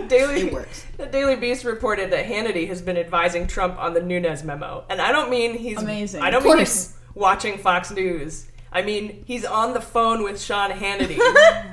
Daily 0.09 0.41
It 0.43 0.53
works. 0.53 0.85
The 0.97 1.07
Daily 1.07 1.37
Beast 1.37 1.65
reported 1.65 2.11
that 2.13 2.27
Hannity 2.27 2.67
has 2.69 2.83
been 2.83 2.97
advising 2.97 3.47
Trump 3.47 3.79
on 3.79 3.95
the 3.95 4.03
Nunes 4.03 4.43
memo, 4.45 4.85
and 4.91 5.01
I 5.01 5.13
don't 5.13 5.31
mean 5.31 5.55
he's 5.57 5.79
Amazing. 5.79 6.23
I 6.23 6.31
don't 6.31 6.39
Of 6.39 6.45
mean 6.45 6.57
course. 6.57 6.89
he's 6.89 6.95
watching 7.15 7.59
Fox 7.59 7.91
News. 7.91 8.47
I 8.73 8.83
mean 8.83 9.25
he's 9.27 9.45
on 9.45 9.73
the 9.75 9.81
phone 9.81 10.23
with 10.23 10.41
Sean 10.41 10.71
Hannity. 10.71 11.19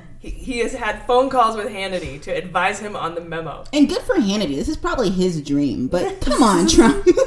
he, 0.19 0.29
he 0.29 0.59
has 0.59 0.73
had 0.73 1.05
phone 1.05 1.29
calls 1.29 1.55
with 1.55 1.67
Hannity 1.67 2.21
to 2.23 2.31
advise 2.31 2.79
him 2.79 2.95
on 2.95 3.15
the 3.15 3.21
memo. 3.21 3.63
and 3.73 3.87
good 3.89 4.01
for 4.01 4.15
Hannity. 4.15 4.55
This 4.55 4.69
is 4.69 4.77
probably 4.77 5.09
his 5.09 5.41
dream, 5.41 5.87
but 5.87 6.21
come 6.21 6.41
on, 6.43 6.67
Trump. 6.67 7.07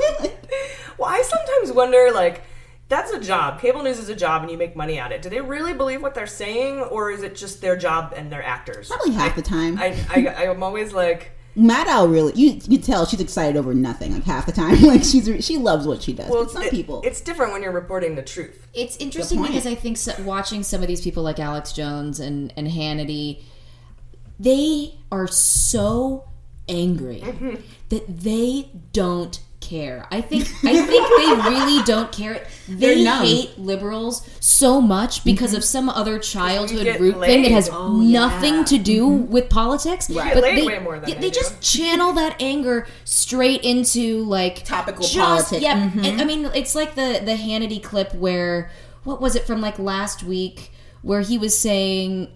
Well, 0.98 1.09
I 1.09 1.22
sometimes 1.22 1.70
wonder, 1.70 2.11
like, 2.12 2.42
that's 2.88 3.12
a 3.12 3.20
job. 3.20 3.61
Cable 3.61 3.85
news 3.85 4.00
is 4.00 4.09
a 4.09 4.16
job, 4.16 4.42
and 4.42 4.50
you 4.50 4.59
make 4.59 4.74
money 4.74 4.98
at 4.98 5.12
it. 5.12 5.22
Do 5.22 5.28
they 5.31 5.40
really 5.40 5.72
believe 5.72 6.02
what 6.02 6.12
they're 6.16 6.26
saying, 6.26 6.81
or 6.81 7.12
is 7.12 7.22
it 7.22 7.37
just 7.37 7.61
their 7.61 7.76
job 7.76 8.14
and 8.16 8.33
they're 8.33 8.42
actors? 8.42 8.88
probably 8.88 9.12
half 9.12 9.37
the 9.37 9.42
time. 9.42 9.78
I, 9.78 9.94
I, 10.11 10.48
I'm 10.48 10.61
always 10.64 10.92
like, 10.92 11.31
Maddow 11.58 12.08
really, 12.10 12.32
you, 12.34 12.52
you 12.68 12.78
can 12.78 12.82
tell 12.82 13.04
she's 13.04 13.20
excited 13.20 13.56
over 13.58 13.74
nothing. 13.74 14.12
Like 14.12 14.24
half 14.24 14.46
the 14.46 14.52
time, 14.52 14.80
like 14.82 15.02
she's 15.02 15.44
she 15.44 15.56
loves 15.58 15.86
what 15.86 16.02
she 16.02 16.12
does. 16.12 16.30
well, 16.30 16.44
but 16.44 16.52
some 16.52 16.62
it- 16.62 16.70
people, 16.70 17.02
it's 17.04 17.20
different 17.20 17.52
when 17.52 17.62
you're 17.62 17.72
reporting 17.72 18.14
the 18.14 18.22
truth. 18.22 18.66
It's 18.74 18.96
interesting 18.98 19.42
because 19.42 19.66
I 19.66 19.74
think 19.74 19.96
so, 19.96 20.12
watching 20.22 20.62
some 20.62 20.82
of 20.82 20.88
these 20.88 21.00
people 21.00 21.22
like 21.22 21.38
Alex 21.40 21.72
Jones 21.72 22.20
and, 22.20 22.52
and 22.56 22.68
Hannity, 22.68 23.42
they 24.38 24.94
are 25.10 25.26
so 25.26 26.28
angry 26.68 27.20
Mm-hmm. 27.24 27.54
that 27.88 28.20
they 28.20 28.68
don't 28.92 29.40
care. 29.60 30.06
I 30.10 30.20
think 30.20 30.44
I 30.64 30.82
think 30.86 30.88
they 31.16 31.50
really 31.50 31.82
don't 31.84 32.10
care. 32.12 32.46
They 32.68 32.96
They're 32.96 33.04
numb. 33.04 33.24
hate 33.24 33.58
liberals 33.58 34.28
so 34.40 34.78
much 34.80 35.24
because 35.24 35.54
of 35.54 35.64
some 35.64 35.88
other 35.88 36.18
childhood 36.18 36.84
get 36.84 37.00
root 37.00 37.18
thing 37.20 37.42
that 37.42 37.50
has 37.50 37.70
Oh, 37.72 38.02
yeah. 38.02 38.20
nothing 38.20 38.64
to 38.66 38.76
do 38.76 39.08
with 39.08 39.48
politics. 39.48 40.10
Right. 40.10 40.34
get 40.34 40.42
laid 40.42 40.58
they, 40.58 40.66
way 40.66 40.78
more 40.78 40.98
than 41.00 41.08
yeah, 41.08 41.16
I 41.16 41.20
they 41.20 41.30
just 41.30 41.60
channel 41.62 42.12
that 42.12 42.36
anger 42.40 42.86
straight 43.04 43.62
into 43.62 44.22
like 44.24 44.64
Topical 44.66 45.02
just, 45.04 45.16
politics. 45.16 45.62
Yeah, 45.62 45.90
Mhm. 45.90 46.06
and, 46.06 46.20
I 46.20 46.24
mean, 46.24 46.50
it's 46.54 46.74
like 46.74 46.94
the 46.94 47.22
the 47.24 47.36
Hannity 47.36 47.82
clip 47.82 48.14
where 48.14 48.70
what 49.04 49.20
was 49.20 49.34
it 49.34 49.46
from 49.46 49.62
like 49.62 49.78
last 49.78 50.22
week 50.22 50.70
where 51.02 51.22
he 51.22 51.38
was 51.38 51.56
saying. 51.58 52.28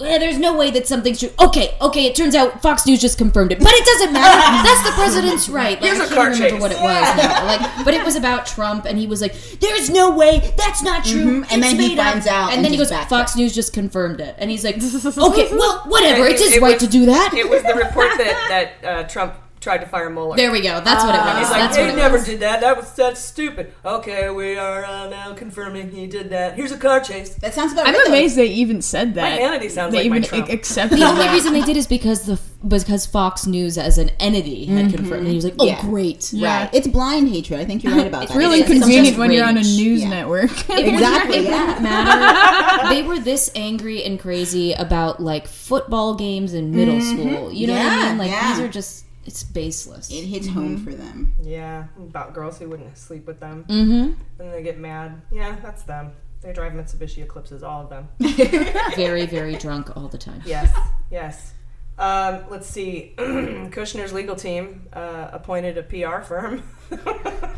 "Eh, 0.00 0.18
there's 0.18 0.38
no 0.38 0.56
way 0.56 0.70
that 0.70 0.86
something's 0.86 1.20
true. 1.20 1.30
Okay, 1.40 1.76
okay. 1.80 2.06
It 2.06 2.14
turns 2.16 2.34
out 2.34 2.62
Fox 2.62 2.86
News 2.86 3.00
just 3.00 3.18
confirmed 3.18 3.52
it, 3.52 3.58
but 3.58 3.72
it 3.72 3.84
doesn't 3.84 4.12
matter. 4.12 4.62
That's 4.68 4.82
the 4.88 4.94
president's 4.94 5.48
right. 5.48 5.80
Like, 5.80 5.90
Here's 5.92 6.00
I 6.00 6.04
a 6.04 6.08
can't 6.08 6.34
remember 6.34 6.50
chase. 6.50 6.60
what 6.60 6.72
it 6.72 6.80
was 6.80 7.16
now. 7.16 7.44
Like, 7.50 7.84
but 7.84 7.94
it 7.94 8.04
was 8.04 8.16
about 8.16 8.46
Trump, 8.46 8.84
and 8.86 8.98
he 8.98 9.06
was 9.06 9.20
like, 9.20 9.34
"There's 9.60 9.90
no 9.90 10.10
way. 10.10 10.52
That's 10.56 10.82
not 10.82 11.04
true." 11.04 11.42
Mhm. 11.42 11.46
And 11.52 11.62
then 11.62 11.76
he 11.78 11.88
made 11.88 11.98
up." 11.98 12.12
finds 12.12 12.26
out 12.26 12.48
and, 12.48 12.56
and 12.56 12.64
then 12.64 12.72
he 12.72 12.78
goes, 12.78 12.90
"Fox 13.08 13.34
News 13.36 13.54
just 13.54 13.72
confirmed 13.72 14.20
it," 14.20 14.34
and 14.38 14.50
he's 14.50 14.64
like, 14.64 14.76
"Okay, 15.18 15.48
well, 15.56 15.80
whatever. 15.86 16.26
It's 16.26 16.40
his 16.42 16.54
it 16.56 16.62
right 16.62 16.74
was- 16.74 16.82
to 16.82 16.88
do 16.88 17.06
that." 17.06 17.34
It 17.34 17.48
was 17.48 17.62
the 17.62 17.74
report 17.74 18.10
that 18.18 18.72
that 18.82 18.88
uh, 18.88 19.08
Trump 19.08 19.34
tried 19.60 19.78
to 19.78 19.86
fire 19.86 20.08
Mueller. 20.08 20.36
There 20.36 20.50
we 20.50 20.62
go. 20.62 20.80
That's 20.80 21.04
what 21.04 21.14
it 21.14 21.18
was. 21.18 21.38
He's 21.38 21.50
like, 21.50 21.60
That's 21.60 21.76
he 21.76 21.82
what 21.82 21.90
it 21.92 21.96
never 21.96 22.16
was. 22.16 22.24
did 22.24 22.40
that. 22.40 22.60
That 22.62 22.76
was 22.78 22.92
that's 22.94 23.20
stupid. 23.20 23.72
Okay, 23.84 24.30
we 24.30 24.56
are 24.56 24.84
uh, 24.84 25.08
now 25.08 25.34
confirming 25.34 25.90
he 25.90 26.06
did 26.06 26.30
that. 26.30 26.54
Here's 26.54 26.72
a 26.72 26.78
car 26.78 27.00
chase. 27.00 27.34
that 27.36 27.52
sounds 27.54 27.72
about 27.72 27.86
I'm 27.86 27.94
right. 27.94 28.02
though. 28.06 28.12
amazed 28.12 28.36
they 28.36 28.46
even 28.46 28.80
said 28.82 29.14
that. 29.16 29.38
Hannity 29.40 29.70
sounds 29.70 29.92
they 29.92 30.02
like 30.02 30.10
my 30.10 30.16
even 30.16 30.22
Trump. 30.28 30.44
ac- 30.48 30.52
accepted 30.54 30.98
The 31.00 31.04
only 31.04 31.24
that. 31.24 31.32
reason 31.34 31.52
they 31.52 31.60
did 31.62 31.76
is 31.76 31.86
because 31.86 32.24
the 32.26 32.40
because 32.66 33.06
Fox 33.06 33.46
News 33.46 33.78
as 33.78 33.96
an 33.98 34.10
entity 34.20 34.66
had 34.66 34.92
confirmed. 34.92 35.20
And 35.20 35.28
he 35.28 35.34
was 35.34 35.44
like, 35.44 35.54
"Oh, 35.58 35.64
Yeah. 35.66 35.80
great." 35.80 36.30
Yeah. 36.32 36.60
Right. 36.64 36.74
It's 36.74 36.86
blind 36.88 37.28
hatred. 37.30 37.58
I 37.60 37.64
think 37.64 37.82
you're 37.82 37.94
right 37.94 38.06
about 38.06 38.22
It's 38.24 38.32
that. 38.32 38.38
really 38.38 38.60
It's- 38.60 38.70
it's 38.70 38.80
convenient 38.84 39.16
when 39.18 39.30
you're 39.30 39.44
on 39.46 39.56
a 39.56 39.60
rage. 39.60 39.76
news 39.76 40.02
Yeah. 40.02 40.08
network. 40.10 40.50
Exactly. 40.70 41.36
It 41.38 41.44
Yeah. 41.44 41.66
wouldn't 41.66 41.82
matter. 41.82 42.88
they 42.94 43.02
were 43.02 43.18
this 43.18 43.50
angry 43.54 44.04
and 44.04 44.18
crazy 44.20 44.72
about 44.74 45.20
like 45.22 45.46
football 45.46 46.14
games 46.14 46.54
in 46.54 46.74
middle 46.74 47.00
school. 47.00 47.52
You 47.52 47.66
know 47.68 47.74
what 47.74 47.82
I 47.82 47.96
Yeah, 48.02 48.08
mean? 48.08 48.18
Like 48.18 48.30
yeah. 48.30 48.52
these 48.54 48.60
are 48.64 48.68
just 48.68 49.04
it's 49.24 49.42
baseless. 49.44 50.10
It 50.10 50.24
hits 50.24 50.48
home 50.48 50.82
for 50.84 50.92
them. 50.92 51.34
Yeah, 51.42 51.84
about 51.98 52.34
girls 52.34 52.58
who 52.58 52.68
wouldn't 52.68 52.96
sleep 52.96 53.26
with 53.26 53.40
them. 53.40 53.64
mm-hmm. 53.68 54.42
And 54.42 54.52
they 54.52 54.62
get 54.62 54.78
mad. 54.78 55.20
Yeah, 55.30 55.56
that's 55.62 55.82
them. 55.82 56.12
They 56.40 56.52
drive 56.54 56.72
Mitsubishi 56.72 57.22
Eclipses, 57.22 57.62
all 57.62 57.82
of 57.82 57.90
them. 57.90 58.08
Very 58.96 59.26
very 59.26 59.56
drunk 59.56 59.94
all 59.94 60.08
the 60.08 60.16
time. 60.16 60.42
Yes, 60.46 60.74
yes. 61.10 61.52
Um, 62.00 62.44
let's 62.48 62.66
see. 62.66 63.12
Kushner's 63.18 64.10
legal 64.14 64.34
team 64.34 64.88
uh, 64.94 65.28
appointed 65.32 65.76
a 65.76 65.82
PR 65.82 66.22
firm. 66.24 66.62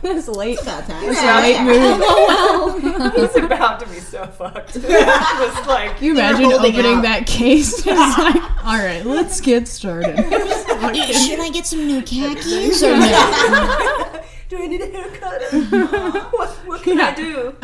it's 0.02 0.26
late. 0.26 0.60
that 0.62 0.84
time. 0.88 1.04
It's 1.08 1.20
a 1.20 1.36
late 1.36 1.62
move. 1.62 2.00
Oh 2.04 3.12
He's 3.16 3.44
about 3.44 3.78
to 3.80 3.86
be 3.88 4.00
so 4.00 4.26
fucked. 4.26 4.74
it 4.76 4.82
was 4.82 5.66
like, 5.68 5.96
Can 5.96 6.06
you 6.06 6.12
imagine 6.14 6.52
opening 6.52 6.96
out. 6.96 7.02
that 7.02 7.26
case? 7.28 7.86
It's 7.86 7.86
like, 7.86 8.64
all 8.64 8.78
right, 8.78 9.06
let's 9.06 9.40
get 9.40 9.68
started. 9.68 10.16
Should 10.16 11.38
I 11.38 11.48
get 11.52 11.64
some 11.64 11.86
new 11.86 12.02
khakis 12.02 12.82
or 12.82 12.96
no? 12.98 14.20
do 14.48 14.60
I 14.60 14.66
need 14.66 14.80
a 14.80 14.86
haircut? 14.86 16.32
what, 16.32 16.50
what 16.66 16.82
can 16.82 17.00
I 17.00 17.14
do? 17.14 17.54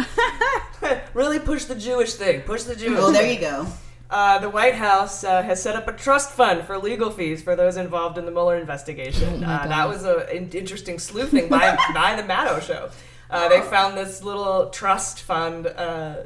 really 1.13 1.41
push 1.41 1.65
the 1.65 1.75
Jewish 1.75 2.15
thing. 2.15 2.43
Push 2.43 2.63
the 2.63 2.77
Jewish. 2.77 3.01
Oh, 3.01 3.11
there 3.11 3.31
you 3.31 3.41
go. 3.41 3.67
Uh, 4.11 4.39
the 4.39 4.49
White 4.49 4.75
House 4.75 5.23
uh, 5.23 5.43
has 5.43 5.63
set 5.63 5.77
up 5.77 5.87
a 5.87 5.93
trust 5.93 6.31
fund 6.31 6.65
for 6.65 6.79
legal 6.79 7.11
fees 7.11 7.43
for 7.43 7.55
those 7.55 7.77
involved 7.77 8.17
in 8.17 8.25
the 8.25 8.31
Mueller 8.31 8.57
investigation. 8.57 9.45
uh, 9.45 9.67
that 9.67 9.87
was 9.89 10.05
an 10.05 10.51
interesting 10.53 10.99
sleuthing 10.99 11.49
by, 11.49 11.77
by 11.95 12.17
the 12.17 12.23
Maddow 12.23 12.63
show. 12.63 12.91
Uh, 13.31 13.49
they 13.51 13.61
found 13.61 13.97
this 13.97 14.23
little 14.23 14.71
trust 14.71 15.21
fund 15.21 15.67
uh, 15.67 15.71
uh, 15.71 16.25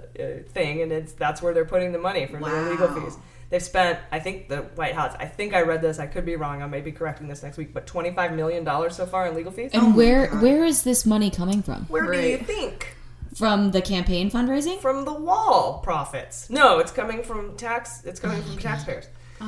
thing, 0.51 0.83
and 0.83 0.93
it's 0.93 1.13
that's 1.15 1.43
where 1.43 1.53
they're 1.53 1.65
putting 1.65 1.91
the 1.91 1.99
money 1.99 2.27
for 2.27 2.39
their 2.39 2.71
legal 2.71 2.89
fees. 2.89 3.19
They've 3.51 3.63
spent, 3.63 3.99
I 4.13 4.21
think, 4.21 4.49
the 4.49 4.59
White 4.77 4.95
House. 4.95 5.15
I 5.19 5.27
think 5.27 5.53
I 5.53 5.63
read 5.63 5.83
this. 5.83 5.99
I 5.99 6.07
could 6.07 6.25
be 6.25 6.37
wrong. 6.37 6.63
I 6.63 6.67
may 6.69 6.81
be 6.81 6.93
correcting 6.93 7.27
this 7.27 7.43
next 7.43 7.57
week, 7.59 7.75
but 7.75 7.89
twenty-five 7.89 8.35
million 8.35 8.63
dollars 8.63 8.95
so 8.95 9.05
far 9.05 9.27
in 9.27 9.35
legal 9.35 9.51
fees. 9.51 9.73
And 9.75 9.97
where 9.97 10.29
where 10.37 10.65
is 10.65 10.85
this 10.85 11.05
money 11.05 11.29
coming 11.31 11.61
from? 11.61 11.87
Where 11.87 12.11
do 12.13 12.21
you 12.21 12.39
think? 12.39 12.97
From 13.35 13.71
the 13.71 13.81
campaign 13.81 14.31
fundraising? 14.31 14.79
From 14.81 15.05
the 15.05 15.13
wall 15.15 15.81
profits? 15.83 16.51
No, 16.51 16.79
it's 16.79 16.93
coming 16.93 17.23
from 17.23 17.57
tax. 17.57 18.05
It's 18.05 18.21
coming 18.21 18.43
from 18.43 18.59
taxpayers. 18.59 19.07
Oh, 19.41 19.45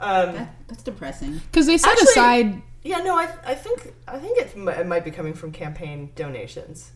Um, 0.00 0.32
that, 0.34 0.54
that's 0.68 0.82
depressing. 0.82 1.40
Because 1.50 1.66
they 1.66 1.76
set 1.78 1.90
Actually- 1.92 2.10
aside. 2.10 2.62
Yeah, 2.82 2.98
no, 2.98 3.16
I, 3.16 3.28
I 3.44 3.54
think 3.56 3.94
I 4.06 4.16
think 4.18 4.38
it, 4.38 4.56
mi- 4.56 4.72
it 4.72 4.86
might 4.86 5.04
be 5.04 5.10
coming 5.10 5.34
from 5.34 5.50
campaign 5.50 6.12
donations. 6.14 6.92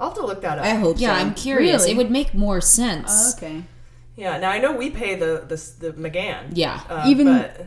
I'll 0.00 0.08
have 0.08 0.16
to 0.18 0.24
look 0.24 0.40
that 0.40 0.58
up. 0.58 0.64
I 0.64 0.70
hope 0.70 0.96
Yeah, 0.98 1.14
so. 1.14 1.20
I'm 1.20 1.34
curious. 1.34 1.82
Really? 1.82 1.92
It 1.92 1.96
would 1.98 2.10
make 2.10 2.32
more 2.34 2.62
sense. 2.62 3.10
Oh, 3.12 3.36
okay. 3.36 3.62
Yeah, 4.16 4.38
now 4.38 4.48
I 4.50 4.58
know 4.58 4.72
we 4.72 4.88
pay 4.90 5.16
the 5.16 5.44
the, 5.46 5.90
the 5.90 5.92
McGahn. 5.92 6.44
Yeah. 6.54 6.80
uh, 6.88 7.04
Even- 7.06 7.26
but 7.26 7.66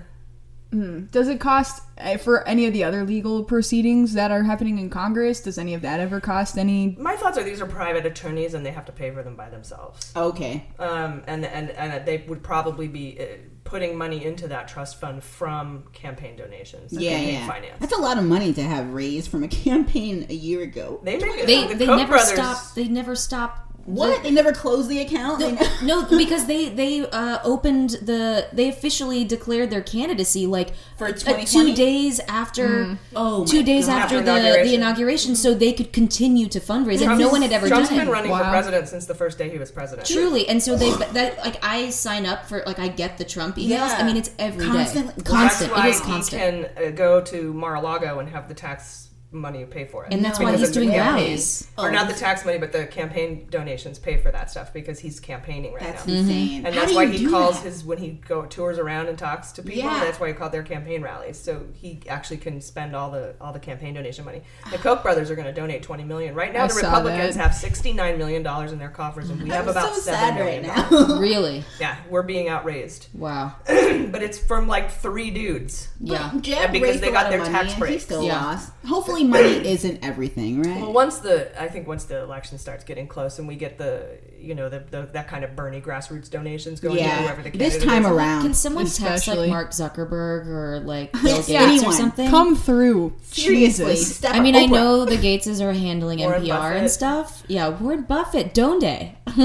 Hmm, 0.71 1.05
Does 1.05 1.27
it 1.29 1.39
cost 1.39 1.81
uh, 1.97 2.17
for 2.17 2.45
any 2.47 2.65
of 2.65 2.73
the 2.73 2.83
other 2.83 3.03
legal 3.05 3.43
proceedings 3.43 4.13
that 4.13 4.31
are 4.31 4.43
happening 4.43 4.79
in 4.79 4.89
Congress? 4.89 5.39
Does 5.41 5.57
any 5.57 5.73
of 5.73 5.81
that 5.81 5.99
ever 5.99 6.19
cost 6.19 6.57
any? 6.57 6.95
my 6.99 7.15
thoughts 7.15 7.37
are 7.37 7.43
these 7.43 7.61
are 7.61 7.65
private 7.65 8.05
attorneys 8.05 8.53
and 8.53 8.65
they 8.65 8.71
have 8.71 8.85
to 8.85 8.91
pay 8.91 9.11
for 9.11 9.23
them 9.23 9.35
by 9.35 9.49
themselves. 9.49 10.11
Okay. 10.15 10.65
Um, 10.79 11.23
and 11.27 11.45
and 11.45 11.69
and 11.71 12.05
they 12.05 12.25
would 12.27 12.43
probably 12.43 12.87
be 12.87 13.17
uh, 13.19 13.25
putting 13.63 13.97
money 13.97 14.23
into 14.25 14.47
that 14.47 14.67
trust 14.67 14.99
fund 14.99 15.23
from 15.23 15.83
campaign 15.93 16.35
donations. 16.37 16.91
Yeah, 16.93 17.11
campaign 17.11 17.33
yeah. 17.33 17.47
Finance. 17.47 17.77
That's 17.79 17.97
a 17.97 18.01
lot 18.01 18.17
of 18.17 18.23
money 18.23 18.53
to 18.53 18.61
have 18.63 18.93
raised 18.93 19.29
from 19.31 19.43
a 19.43 19.47
campaign 19.65 20.25
a 20.29 20.33
year 20.33 20.61
ago. 20.63 20.99
They 21.03 21.17
make 21.17 21.45
They 21.45 21.67
the 21.67 21.75
they 21.75 21.85
never 21.87 22.17
stop. 22.19 22.73
They 22.75 22.87
never 22.87 23.15
stop 23.15 23.66
What? 23.87 24.21
They 24.21 24.31
never 24.31 24.51
closed 24.51 24.89
the 24.89 24.99
account. 24.99 25.39
They 25.39 25.57
no, 25.85 26.03
because 26.05 26.45
they 26.45 26.67
they 26.67 27.07
uh, 27.09 27.39
opened 27.45 27.91
the 28.01 28.47
they 28.51 28.67
officially 28.67 29.23
declared 29.23 29.69
their 29.69 29.81
candidacy 29.81 30.45
like 30.45 30.73
For 30.97 31.07
uh, 31.07 31.11
two 31.45 31.73
days 31.73 32.19
after 32.27 32.97
Oh 33.15 33.45
two 33.45 33.63
days 33.63 33.87
God. 33.87 33.93
after, 34.01 34.17
After 34.17 34.25
the 34.25 34.37
inauguration. 34.37 34.67
the 34.67 34.75
inauguration, 34.75 35.35
so 35.37 35.53
they 35.53 35.71
could 35.71 35.93
continue 35.93 36.47
to 36.49 36.59
fundraise, 36.59 37.01
and 37.01 37.17
no 37.17 37.29
one 37.29 37.41
had 37.41 37.53
ever 37.53 37.69
Trump's 37.69 37.87
done 37.87 37.97
Trump's 37.97 37.99
been 37.99 38.07
it. 38.09 38.11
running 38.11 38.31
for 38.45 38.49
president 38.51 38.89
since 38.89 39.05
the 39.05 39.15
first 39.15 39.37
day 39.37 39.49
he 39.49 39.57
was 39.57 39.71
president. 39.71 40.05
Truly, 40.05 40.49
and 40.49 40.61
so 40.61 40.75
they 40.75 40.91
that 41.13 41.37
like 41.39 41.57
I 41.63 41.89
sign 41.91 42.25
up 42.25 42.45
for 42.45 42.63
like 42.65 42.79
I 42.79 42.89
get 42.89 43.17
the 43.17 43.23
Trump 43.23 43.55
emails. 43.55 43.69
Yeah. 43.69 43.95
I 43.99 44.03
mean, 44.03 44.17
it's 44.17 44.31
every 44.37 44.65
day, 44.65 44.71
Constantly- 44.71 45.23
constant. 45.23 45.71
That's 45.71 45.79
why 45.79 45.87
It 45.87 45.91
is 45.91 45.99
he 45.99 46.05
constant. 46.05 46.75
can 46.77 46.87
uh, 46.87 46.91
go 46.91 47.21
to 47.21 47.53
Mar-a-Lago 47.53 48.19
and 48.19 48.27
have 48.29 48.49
the 48.49 48.53
tax 48.53 49.06
money 49.31 49.59
you 49.59 49.65
pay 49.65 49.83
for 49.85 50.05
it. 50.05 50.13
And 50.13 50.23
that's 50.23 50.39
why 50.39 50.45
Because 50.45 50.61
he's 50.61 50.69
of 50.69 50.75
the 50.75 50.79
doing 50.81 50.91
campaign. 50.93 51.23
rallies. 51.25 51.67
Or 51.77 51.89
Oh. 51.89 51.91
not 51.91 52.07
the 52.07 52.13
oh. 52.13 52.17
tax 52.17 52.45
money, 52.45 52.57
but 52.57 52.71
the 52.71 52.85
campaign 52.87 53.45
donations 53.49 53.99
pay 53.99 54.17
for 54.17 54.31
that 54.31 54.49
stuff 54.49 54.71
because 54.73 54.99
he's 54.99 55.19
campaigning 55.19 55.73
right 55.73 55.83
That's 55.83 56.07
now. 56.07 56.13
That's 56.13 56.27
insane. 56.29 56.65
And 56.65 56.73
How 56.73 56.79
that's 56.81 56.91
do 56.91 56.95
why 56.97 57.03
you 57.03 57.11
he 57.11 57.17
do 57.19 57.29
calls 57.31 57.55
that? 57.61 57.65
his 57.67 57.83
when 57.83 57.97
he 57.97 58.11
go 58.27 58.45
tours 58.45 58.79
around 58.79 59.07
and 59.09 59.17
talks 59.17 59.51
to 59.53 59.61
people. 59.61 59.79
Yeah. 59.83 59.99
That's 59.99 60.19
why 60.19 60.29
he 60.29 60.33
called 60.33 60.53
their 60.53 60.63
campaign 60.63 61.01
rallies. 61.01 61.37
So 61.37 61.65
he 61.73 61.99
actually 62.07 62.37
can 62.37 62.61
spend 62.61 62.95
all 62.95 63.11
the 63.11 63.35
all 63.41 63.51
the 63.51 63.59
campaign 63.59 63.93
donation 63.95 64.23
money. 64.23 64.43
The 64.71 64.77
Koch 64.77 65.03
brothers 65.03 65.29
are 65.29 65.35
going 65.35 65.47
to 65.47 65.53
donate 65.53 65.83
twenty 65.83 66.03
million. 66.05 66.33
Right 66.33 66.53
now, 66.53 66.63
I 66.63 66.67
the 66.67 66.75
Republicans 66.75 67.35
that. 67.35 67.41
have 67.43 67.53
sixty 67.53 67.91
nine 67.93 68.17
million 68.17 68.43
dollars 68.43 68.71
in 68.71 68.79
their 68.79 68.89
coffers, 68.89 69.29
and 69.29 69.43
we 69.43 69.49
have 69.49 69.65
I'm 69.65 69.71
about 69.71 69.93
so 69.95 70.01
seven 70.01 70.19
sad 70.19 70.35
million. 70.35 70.67
right 70.67 70.91
now. 70.91 71.17
Really? 71.19 71.65
Yeah, 71.79 71.97
we're 72.09 72.21
being 72.23 72.47
outraised, 72.47 73.07
Wow. 73.13 73.55
but 73.67 74.23
it's 74.23 74.37
from 74.39 74.67
like 74.67 74.91
three 74.91 75.31
dudes. 75.31 75.89
Yeah. 75.99 76.31
Jeb 76.41 76.57
And 76.65 76.73
because 76.73 76.89
raised 76.89 77.03
they 77.03 77.09
a 77.09 77.11
got 77.11 77.23
lot 77.25 77.29
their 77.31 77.41
of 77.41 77.47
tax 77.47 77.67
money 77.71 77.79
breaks. 77.79 77.93
He 77.93 77.99
still 77.99 78.23
Yeah. 78.23 78.41
lost. 78.43 78.71
Hopefully, 78.87 79.23
money 79.27 79.67
isn't 79.67 80.03
everything, 80.03 80.61
right? 80.63 80.81
Well, 80.81 80.93
once 80.93 81.19
the 81.19 81.61
I 81.61 81.67
think 81.67 81.87
once 81.87 82.05
the 82.05 82.21
election 82.21 82.57
starts 82.57 82.83
getting 82.83 83.07
close 83.07 83.39
and 83.39 83.47
we 83.47 83.55
get 83.55 83.77
the 83.77 84.17
you 84.39 84.53
know 84.55 84.69
the, 84.69 84.79
the 84.91 85.09
that 85.13 85.27
kind 85.27 85.43
of 85.43 85.55
Bernie 85.55 85.81
grassroots 85.81 86.29
donations 86.29 86.79
going 86.79 86.97
Yeah. 86.99 87.17
to 87.17 87.21
whoever 87.23 87.41
the 87.41 87.49
This 87.57 87.83
time 87.83 88.05
is. 88.05 88.11
around. 88.11 88.41
Can 88.43 88.53
someone 88.53 88.85
text 88.87 89.27
like 89.27 89.49
Mark 89.49 89.71
Zuckerberg 89.71 90.47
or 90.47 90.79
like 90.81 91.11
Bill 91.23 91.37
Gates 91.37 91.49
Yeah, 91.49 91.81
or 91.87 91.91
something? 91.91 92.29
Come 92.29 92.55
through. 92.55 93.13
Seriously, 93.23 93.95
Jesus. 93.95 94.23
I 94.25 94.39
mean, 94.39 94.55
up. 94.55 94.63
I 94.63 94.65
know 94.65 95.05
the 95.05 95.17
Gateses 95.17 95.61
are 95.61 95.73
handling 95.73 96.19
Warren 96.19 96.43
NPR 96.43 96.49
Buffett. 96.49 96.77
and 96.77 96.91
stuff. 96.91 97.43
Yeah, 97.47 97.69
Warren 97.69 98.03
Buffett, 98.03 98.53
don't 98.53 98.79
they? 98.79 99.15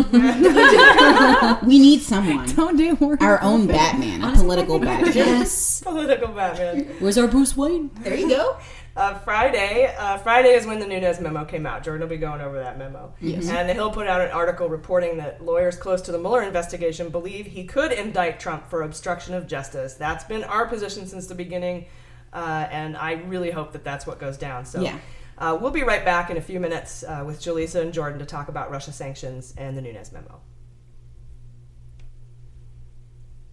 we 1.67 1.79
need 1.79 2.01
someone. 2.03 2.47
Don't 2.57 2.77
do 2.77 2.95
work. 2.97 3.21
Our 3.23 3.41
own 3.43 3.67
Batman, 3.67 4.23
a 4.23 4.33
political 4.37 4.79
Batman. 4.79 5.13
yes. 5.15 5.81
political 5.83 6.29
Batman. 6.29 6.85
Where's 6.99 7.19
our 7.19 7.27
Bruce 7.29 7.57
Wayne? 7.57 7.91
There 8.01 8.15
you 8.17 8.29
go. 8.29 8.57
Uh, 8.95 9.19
Friday, 9.21 9.95
uh, 9.99 10.19
Friday 10.19 10.51
is 10.51 10.67
when 10.67 10.79
the 10.79 10.87
Nunes 10.87 11.19
memo 11.19 11.45
came 11.45 11.65
out. 11.65 11.83
Jordan 11.83 12.03
will 12.03 12.15
be 12.15 12.19
going 12.19 12.43
over 12.43 12.59
that 12.59 12.79
memo, 12.79 13.15
and 13.49 13.71
he'll 13.71 13.91
put 13.91 14.07
out 14.07 14.21
an 14.21 14.31
article 14.31 14.69
reporting 14.69 15.17
that 15.17 15.43
lawyers 15.43 15.77
close 15.77 16.03
to 16.03 16.13
the 16.13 16.19
Mueller 16.19 16.43
investigation 16.43 17.09
believe 17.09 17.47
he 17.47 17.65
could 17.65 17.93
indict 17.93 18.39
Trump 18.39 18.69
for 18.69 18.83
obstruction 18.83 19.35
of 19.35 19.47
justice. 19.47 19.95
That's 19.95 20.25
been 20.25 20.45
our 20.45 20.67
position 20.67 21.07
since 21.07 21.27
the 21.27 21.35
beginning, 21.35 21.87
uh, 22.35 22.69
and 22.71 22.97
I 22.97 23.13
really 23.13 23.51
hope 23.51 23.73
that 23.73 23.85
that's 23.85 24.07
what 24.07 24.19
goes 24.19 24.37
down. 24.37 24.67
So. 24.67 24.81
Yeah. 24.83 24.99
Uh, 25.39 25.59
we'll 25.61 25.73
be 25.73 25.83
right 25.83 26.05
back 26.05 26.31
in 26.31 26.37
a 26.37 26.41
few 26.41 26.61
minutes 26.61 27.03
uh, 27.03 27.25
with 27.27 27.41
Jaleesa 27.41 27.81
and 27.81 27.93
Jordan 27.93 28.21
to 28.21 28.27
talk 28.27 28.49
about 28.49 28.71
Russia 28.71 28.93
sanctions 28.93 29.55
and 29.57 29.77
the 29.77 29.83
Nunes 29.83 30.13
memo. 30.13 30.41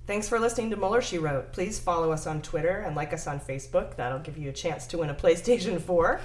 Thanks 0.10 0.28
for 0.28 0.40
listening 0.40 0.72
to 0.72 0.76
Mueller, 0.76 1.04
She 1.04 1.20
Wrote. 1.20 1.52
Please 1.52 1.78
follow 1.78 2.12
us 2.12 2.26
on 2.26 2.42
Twitter 2.42 2.80
and 2.80 2.96
like 2.96 3.14
us 3.14 3.28
on 3.28 3.40
Facebook. 3.40 3.96
That'll 3.96 4.18
give 4.18 4.40
you 4.40 4.50
a 4.50 4.52
chance 4.52 4.88
to 4.88 4.98
win 4.98 5.12
a 5.12 5.14
PlayStation 5.14 5.80
4. 5.82 6.20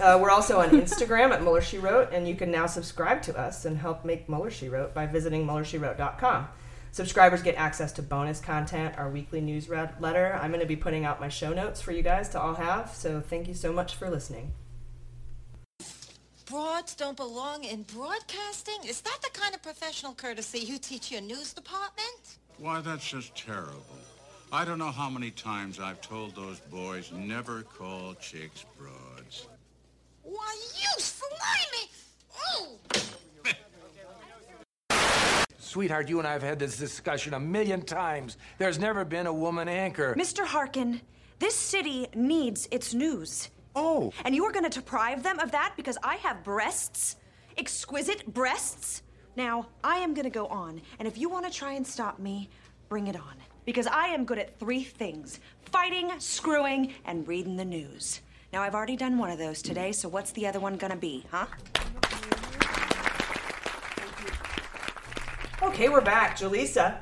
Uh, 0.00 0.18
we're 0.22 0.30
also 0.30 0.58
on 0.58 0.70
Instagram 0.70 1.30
at 1.30 1.42
Mueller, 1.42 1.60
She 1.60 1.76
Wrote, 1.76 2.14
and 2.14 2.26
you 2.26 2.34
can 2.34 2.50
now 2.50 2.64
subscribe 2.64 3.20
to 3.24 3.38
us 3.38 3.66
and 3.66 3.76
help 3.76 4.06
make 4.06 4.26
Mueller, 4.26 4.50
She 4.50 4.70
Wrote 4.70 4.94
by 4.94 5.04
visiting 5.04 5.46
MuellerSheWrote.com. 5.46 6.48
Subscribers 6.92 7.42
get 7.42 7.56
access 7.56 7.92
to 7.92 8.02
bonus 8.02 8.40
content, 8.40 8.94
our 8.96 9.10
weekly 9.10 9.42
newsletter. 9.42 10.38
I'm 10.40 10.50
going 10.50 10.60
to 10.60 10.66
be 10.66 10.74
putting 10.74 11.04
out 11.04 11.20
my 11.20 11.28
show 11.28 11.52
notes 11.52 11.82
for 11.82 11.92
you 11.92 12.00
guys 12.00 12.30
to 12.30 12.40
all 12.40 12.54
have, 12.54 12.88
so 12.94 13.20
thank 13.20 13.48
you 13.48 13.54
so 13.54 13.70
much 13.70 13.96
for 13.96 14.08
listening. 14.08 14.54
Broads 16.46 16.94
don't 16.94 17.18
belong 17.18 17.64
in 17.64 17.82
broadcasting? 17.82 18.78
Is 18.88 19.02
that 19.02 19.18
the 19.22 19.38
kind 19.38 19.54
of 19.54 19.62
professional 19.62 20.14
courtesy 20.14 20.60
you 20.60 20.78
teach 20.78 21.12
your 21.12 21.20
news 21.20 21.52
department? 21.52 22.38
Why, 22.58 22.80
that's 22.80 23.08
just 23.08 23.34
terrible. 23.34 23.82
I 24.52 24.64
don't 24.64 24.78
know 24.78 24.92
how 24.92 25.10
many 25.10 25.30
times 25.30 25.80
I've 25.80 26.00
told 26.00 26.36
those 26.36 26.60
boys 26.60 27.10
never 27.12 27.62
call 27.62 28.14
chicks 28.14 28.64
broads. 28.78 29.48
Why, 30.22 30.56
you 30.80 30.88
slimy! 30.98 31.90
Oh! 32.46 32.78
Sweetheart, 35.58 36.08
you 36.08 36.20
and 36.20 36.28
I 36.28 36.32
have 36.32 36.42
had 36.42 36.60
this 36.60 36.76
discussion 36.76 37.34
a 37.34 37.40
million 37.40 37.82
times. 37.82 38.36
There's 38.58 38.78
never 38.78 39.04
been 39.04 39.26
a 39.26 39.32
woman 39.32 39.66
anchor. 39.66 40.14
Mr. 40.16 40.44
Harkin, 40.44 41.00
this 41.40 41.56
city 41.56 42.06
needs 42.14 42.68
its 42.70 42.94
news. 42.94 43.50
Oh. 43.74 44.12
And 44.24 44.36
you 44.36 44.44
are 44.44 44.52
going 44.52 44.70
to 44.70 44.70
deprive 44.70 45.24
them 45.24 45.40
of 45.40 45.50
that 45.50 45.72
because 45.76 45.98
I 46.04 46.14
have 46.16 46.44
breasts? 46.44 47.16
Exquisite 47.58 48.32
breasts? 48.32 49.02
Now, 49.36 49.66
I 49.82 49.96
am 49.96 50.14
going 50.14 50.24
to 50.24 50.30
go 50.30 50.46
on, 50.46 50.80
and 50.98 51.08
if 51.08 51.18
you 51.18 51.28
want 51.28 51.44
to 51.44 51.50
try 51.50 51.72
and 51.72 51.84
stop 51.84 52.20
me, 52.20 52.48
bring 52.88 53.08
it 53.08 53.16
on. 53.16 53.34
Because 53.64 53.88
I 53.88 54.06
am 54.08 54.24
good 54.24 54.38
at 54.38 54.58
three 54.60 54.84
things 54.84 55.40
fighting, 55.72 56.12
screwing, 56.18 56.94
and 57.04 57.26
reading 57.26 57.56
the 57.56 57.64
news. 57.64 58.20
Now, 58.52 58.62
I've 58.62 58.76
already 58.76 58.94
done 58.94 59.18
one 59.18 59.30
of 59.30 59.38
those 59.38 59.60
today, 59.60 59.90
so 59.90 60.08
what's 60.08 60.30
the 60.32 60.46
other 60.46 60.60
one 60.60 60.76
going 60.76 60.92
to 60.92 60.96
be, 60.96 61.24
huh? 61.32 61.46
Okay, 65.62 65.88
we're 65.88 66.00
back. 66.00 66.38
Jaleesa, 66.38 66.98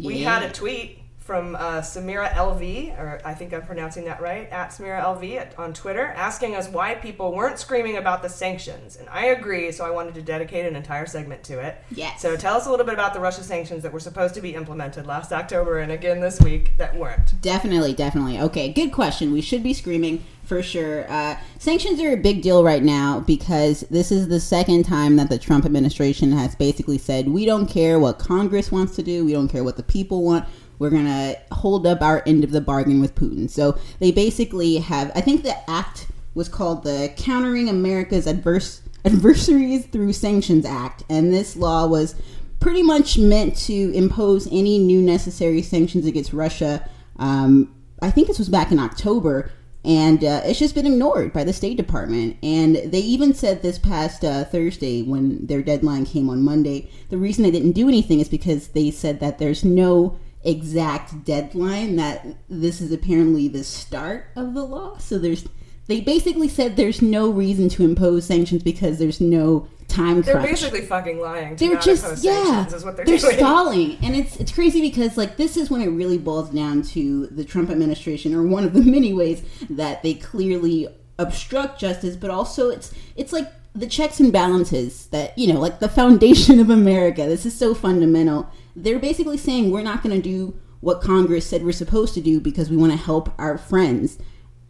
we 0.00 0.20
had 0.20 0.44
a 0.44 0.52
tweet 0.52 1.01
from 1.24 1.54
uh, 1.54 1.80
Samira 1.80 2.30
LV, 2.32 2.98
or 2.98 3.20
I 3.24 3.32
think 3.32 3.54
I'm 3.54 3.62
pronouncing 3.62 4.04
that 4.06 4.20
right, 4.20 4.50
at 4.50 4.70
Samira 4.70 5.02
LV 5.02 5.36
at, 5.36 5.58
on 5.58 5.72
Twitter, 5.72 6.06
asking 6.06 6.56
us 6.56 6.68
why 6.68 6.96
people 6.96 7.32
weren't 7.32 7.58
screaming 7.58 7.96
about 7.96 8.22
the 8.22 8.28
sanctions. 8.28 8.96
And 8.96 9.08
I 9.08 9.26
agree, 9.26 9.70
so 9.70 9.84
I 9.84 9.90
wanted 9.90 10.14
to 10.16 10.22
dedicate 10.22 10.66
an 10.66 10.74
entire 10.74 11.06
segment 11.06 11.44
to 11.44 11.60
it. 11.60 11.76
Yes. 11.92 12.20
So 12.20 12.36
tell 12.36 12.56
us 12.56 12.66
a 12.66 12.70
little 12.70 12.84
bit 12.84 12.94
about 12.94 13.14
the 13.14 13.20
Russia 13.20 13.44
sanctions 13.44 13.84
that 13.84 13.92
were 13.92 14.00
supposed 14.00 14.34
to 14.34 14.40
be 14.40 14.54
implemented 14.54 15.06
last 15.06 15.32
October 15.32 15.78
and 15.78 15.92
again 15.92 16.20
this 16.20 16.40
week 16.40 16.76
that 16.78 16.96
weren't. 16.96 17.40
Definitely, 17.40 17.92
definitely. 17.92 18.40
Okay, 18.40 18.72
good 18.72 18.90
question. 18.90 19.32
We 19.32 19.42
should 19.42 19.62
be 19.62 19.74
screaming 19.74 20.24
for 20.44 20.62
sure. 20.62 21.10
Uh, 21.10 21.38
sanctions 21.58 22.00
are 22.00 22.12
a 22.12 22.16
big 22.16 22.42
deal 22.42 22.64
right 22.64 22.82
now 22.82 23.20
because 23.20 23.80
this 23.90 24.10
is 24.10 24.28
the 24.28 24.40
second 24.40 24.84
time 24.84 25.16
that 25.16 25.28
the 25.28 25.38
Trump 25.38 25.64
administration 25.64 26.32
has 26.32 26.54
basically 26.54 26.98
said, 26.98 27.28
we 27.28 27.46
don't 27.46 27.66
care 27.66 27.98
what 27.98 28.18
Congress 28.18 28.72
wants 28.72 28.96
to 28.96 29.02
do, 29.02 29.24
we 29.24 29.32
don't 29.32 29.48
care 29.48 29.64
what 29.64 29.76
the 29.76 29.82
people 29.82 30.22
want. 30.22 30.44
We're 30.82 30.90
going 30.90 31.06
to 31.06 31.38
hold 31.52 31.86
up 31.86 32.02
our 32.02 32.24
end 32.26 32.42
of 32.42 32.50
the 32.50 32.60
bargain 32.60 33.00
with 33.00 33.14
Putin. 33.14 33.48
So 33.48 33.78
they 34.00 34.10
basically 34.10 34.78
have, 34.78 35.12
I 35.14 35.20
think 35.20 35.44
the 35.44 35.70
act 35.70 36.08
was 36.34 36.48
called 36.48 36.82
the 36.82 37.14
Countering 37.16 37.68
America's 37.68 38.26
Adverse 38.26 38.82
Adversaries 39.04 39.86
Through 39.86 40.12
Sanctions 40.12 40.66
Act. 40.66 41.04
And 41.08 41.32
this 41.32 41.54
law 41.54 41.86
was 41.86 42.16
pretty 42.58 42.82
much 42.82 43.16
meant 43.16 43.56
to 43.58 43.92
impose 43.94 44.48
any 44.48 44.80
new 44.80 45.00
necessary 45.00 45.62
sanctions 45.62 46.04
against 46.04 46.32
Russia. 46.32 46.84
Um, 47.16 47.72
I 48.02 48.10
think 48.10 48.26
this 48.26 48.40
was 48.40 48.48
back 48.48 48.72
in 48.72 48.80
October, 48.80 49.52
and 49.84 50.24
uh, 50.24 50.40
it's 50.44 50.58
just 50.58 50.74
been 50.74 50.86
ignored 50.86 51.32
by 51.32 51.44
the 51.44 51.52
State 51.52 51.76
Department. 51.76 52.38
And 52.42 52.74
they 52.74 52.98
even 52.98 53.34
said 53.34 53.62
this 53.62 53.78
past 53.78 54.24
uh, 54.24 54.46
Thursday, 54.46 55.02
when 55.02 55.46
their 55.46 55.62
deadline 55.62 56.06
came 56.06 56.28
on 56.28 56.42
Monday, 56.42 56.90
the 57.08 57.18
reason 57.18 57.44
they 57.44 57.52
didn't 57.52 57.70
do 57.70 57.86
anything 57.86 58.18
is 58.18 58.28
because 58.28 58.68
they 58.68 58.90
said 58.90 59.20
that 59.20 59.38
there's 59.38 59.64
no 59.64 60.18
exact 60.44 61.24
deadline, 61.24 61.96
that 61.96 62.26
this 62.48 62.80
is 62.80 62.92
apparently 62.92 63.48
the 63.48 63.64
start 63.64 64.26
of 64.36 64.54
the 64.54 64.64
law. 64.64 64.98
So 64.98 65.18
there's. 65.18 65.46
They 65.88 66.00
basically 66.00 66.48
said 66.48 66.76
there's 66.76 67.02
no 67.02 67.28
reason 67.28 67.68
to 67.70 67.84
impose 67.84 68.24
sanctions 68.24 68.62
because 68.62 68.98
there's 68.98 69.20
no 69.20 69.66
time 69.92 70.22
They're 70.22 70.34
crunch 70.34 70.50
basically 70.50 70.82
fucking 70.82 71.20
lying. 71.20 71.56
To 71.56 71.64
they're 71.64 71.74
not 71.74 71.84
just 71.84 72.04
impose 72.04 72.24
yeah 72.24 72.44
sanctions 72.44 72.74
is 72.74 72.84
what 72.84 72.96
they're, 72.96 73.04
they're 73.04 73.18
doing. 73.18 73.36
stalling 73.36 73.98
and 74.02 74.16
it's 74.16 74.36
it's 74.36 74.52
crazy 74.52 74.80
because 74.80 75.16
like 75.16 75.36
this 75.36 75.56
is 75.56 75.70
when 75.70 75.82
it 75.82 75.88
really 75.88 76.18
boils 76.18 76.50
down 76.50 76.82
to 76.82 77.26
the 77.28 77.44
trump 77.44 77.70
administration 77.70 78.34
or 78.34 78.42
one 78.42 78.64
of 78.64 78.72
the 78.72 78.80
many 78.96 79.12
ways 79.12 79.42
that 79.70 80.02
they 80.02 80.14
clearly 80.14 80.88
obstruct 81.18 81.78
justice 81.78 82.16
but 82.16 82.30
also 82.30 82.70
it's 82.70 82.92
it's 83.16 83.32
like 83.32 83.52
the 83.74 83.86
checks 83.86 84.20
and 84.20 84.32
balances 84.32 85.06
that 85.06 85.36
you 85.38 85.52
know 85.52 85.60
like 85.60 85.78
the 85.80 85.88
foundation 85.88 86.58
of 86.58 86.70
america 86.70 87.24
this 87.26 87.46
is 87.46 87.56
so 87.56 87.74
fundamental 87.74 88.50
they're 88.74 88.98
basically 88.98 89.36
saying 89.36 89.70
we're 89.70 89.82
not 89.82 90.02
going 90.02 90.14
to 90.14 90.22
do 90.22 90.58
what 90.80 91.00
congress 91.00 91.46
said 91.46 91.64
we're 91.64 91.72
supposed 91.72 92.12
to 92.14 92.20
do 92.20 92.40
because 92.40 92.68
we 92.68 92.76
want 92.76 92.92
to 92.92 92.98
help 92.98 93.32
our 93.38 93.56
friends. 93.56 94.18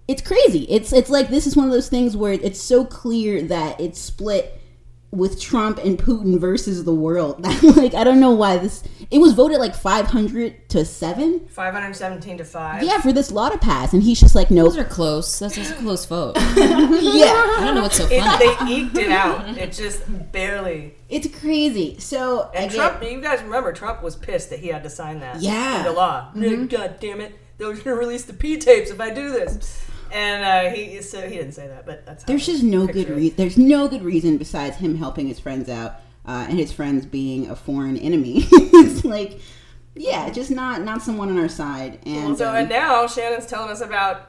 It's 0.09 0.23
crazy. 0.23 0.65
It's 0.69 0.93
it's 0.93 1.11
like 1.11 1.29
this 1.29 1.47
is 1.47 1.57
one 1.57 1.67
of 1.67 1.73
those 1.73 1.89
things 1.89 2.17
where 2.17 2.33
it's 2.33 2.61
so 2.61 2.85
clear 2.85 3.41
that 3.43 3.81
it's 3.81 4.01
split 4.01 4.61
with 5.13 5.39
Trump 5.39 5.79
and 5.79 5.99
Putin 5.99 6.41
versus 6.41 6.85
the 6.85 6.95
world. 6.95 7.45
like 7.77 7.93
I 7.95 8.03
don't 8.03 8.19
know 8.19 8.33
why 8.33 8.57
this 8.57 8.83
it 9.11 9.19
was 9.19 9.35
voted 9.35 9.59
like 9.59 9.75
500 9.75 10.71
to 10.71 10.87
7 10.87 11.49
517 11.49 12.39
to 12.39 12.45
5. 12.45 12.83
yeah 12.83 12.99
for 12.99 13.13
this 13.13 13.31
law 13.31 13.51
to 13.51 13.59
pass 13.59 13.93
and 13.93 14.03
he's 14.03 14.19
just 14.19 14.35
like 14.35 14.51
nope 14.51 14.71
Those 14.73 14.79
are 14.79 14.85
close. 14.85 15.39
That's 15.39 15.59
a 15.59 15.75
close 15.75 16.07
vote. 16.07 16.37
yeah 16.57 17.57
I 17.59 17.63
don't 17.65 17.75
know 17.75 17.83
what's 17.83 17.99
so 17.99 18.07
It, 18.11 18.21
they 18.39 18.73
eked 18.75 18.97
it 18.97 19.11
out. 19.13 19.47
It 19.59 19.73
just 19.73 20.03
barely. 20.33 20.95
it's 21.11 21.29
crazy 21.41 21.99
so 21.99 22.51
And 22.55 22.65
I 22.65 22.69
get- 22.69 22.75
Trump, 22.75 23.03
you 23.03 23.21
guys 23.21 23.43
remember, 23.43 23.73
Trump 23.75 24.03
was 24.03 24.17
pissed 24.17 24.49
that 24.49 24.61
he 24.61 24.69
had 24.69 24.83
to 24.85 24.91
sign 24.91 25.21
that 25.21 25.43
Yeah. 25.43 25.81
into 25.81 25.93
law. 25.93 26.31
Mhm. 26.35 26.71
God 26.71 26.97
damn 27.01 27.21
it. 27.21 27.35
They 27.59 27.67
were 27.67 27.73
going 27.75 27.85
to 27.85 27.95
release 27.95 28.25
the 28.25 28.33
P 28.33 28.57
tapes 28.57 28.91
if 28.91 28.99
I 29.01 29.11
do 29.11 29.31
this. 29.31 29.85
And 30.13 30.45
uh, 30.45 30.75
he 30.75 31.01
so 31.03 31.27
he 31.29 31.37
didn't 31.37 31.53
say 31.53 31.69
that, 31.69 31.87
but 31.87 32.05
that's 32.05 32.23
how 32.23 32.27
there's 32.27 32.47
just 32.47 32.63
no 32.63 32.87
good 32.87 33.09
reason 33.09 33.37
there's 33.37 33.57
no 33.59 33.89
good 33.89 34.03
reason 34.03 34.37
besides 34.37 34.77
him 34.77 34.97
helping 34.97 35.27
his 35.27 35.41
friends 35.41 35.69
out 35.69 35.93
uh, 36.27 36.47
and 36.49 36.59
his 36.59 36.71
friends 36.71 37.07
being 37.07 37.49
a 37.51 37.57
foreign 37.57 37.97
enemy 37.97 38.45
it's 38.53 39.05
like 39.05 39.41
yeah 39.95 40.29
just 40.31 40.51
not 40.51 40.83
not 40.83 41.03
someone 41.03 41.31
on 41.31 41.39
our 41.39 41.49
side 41.49 41.99
and 42.05 42.27
Well, 42.29 42.37
so 42.37 42.49
um, 42.51 42.57
and 42.57 42.69
now 42.69 43.07
Shannon's 43.07 43.47
telling 43.47 43.71
us 43.71 43.81
about 43.81 44.29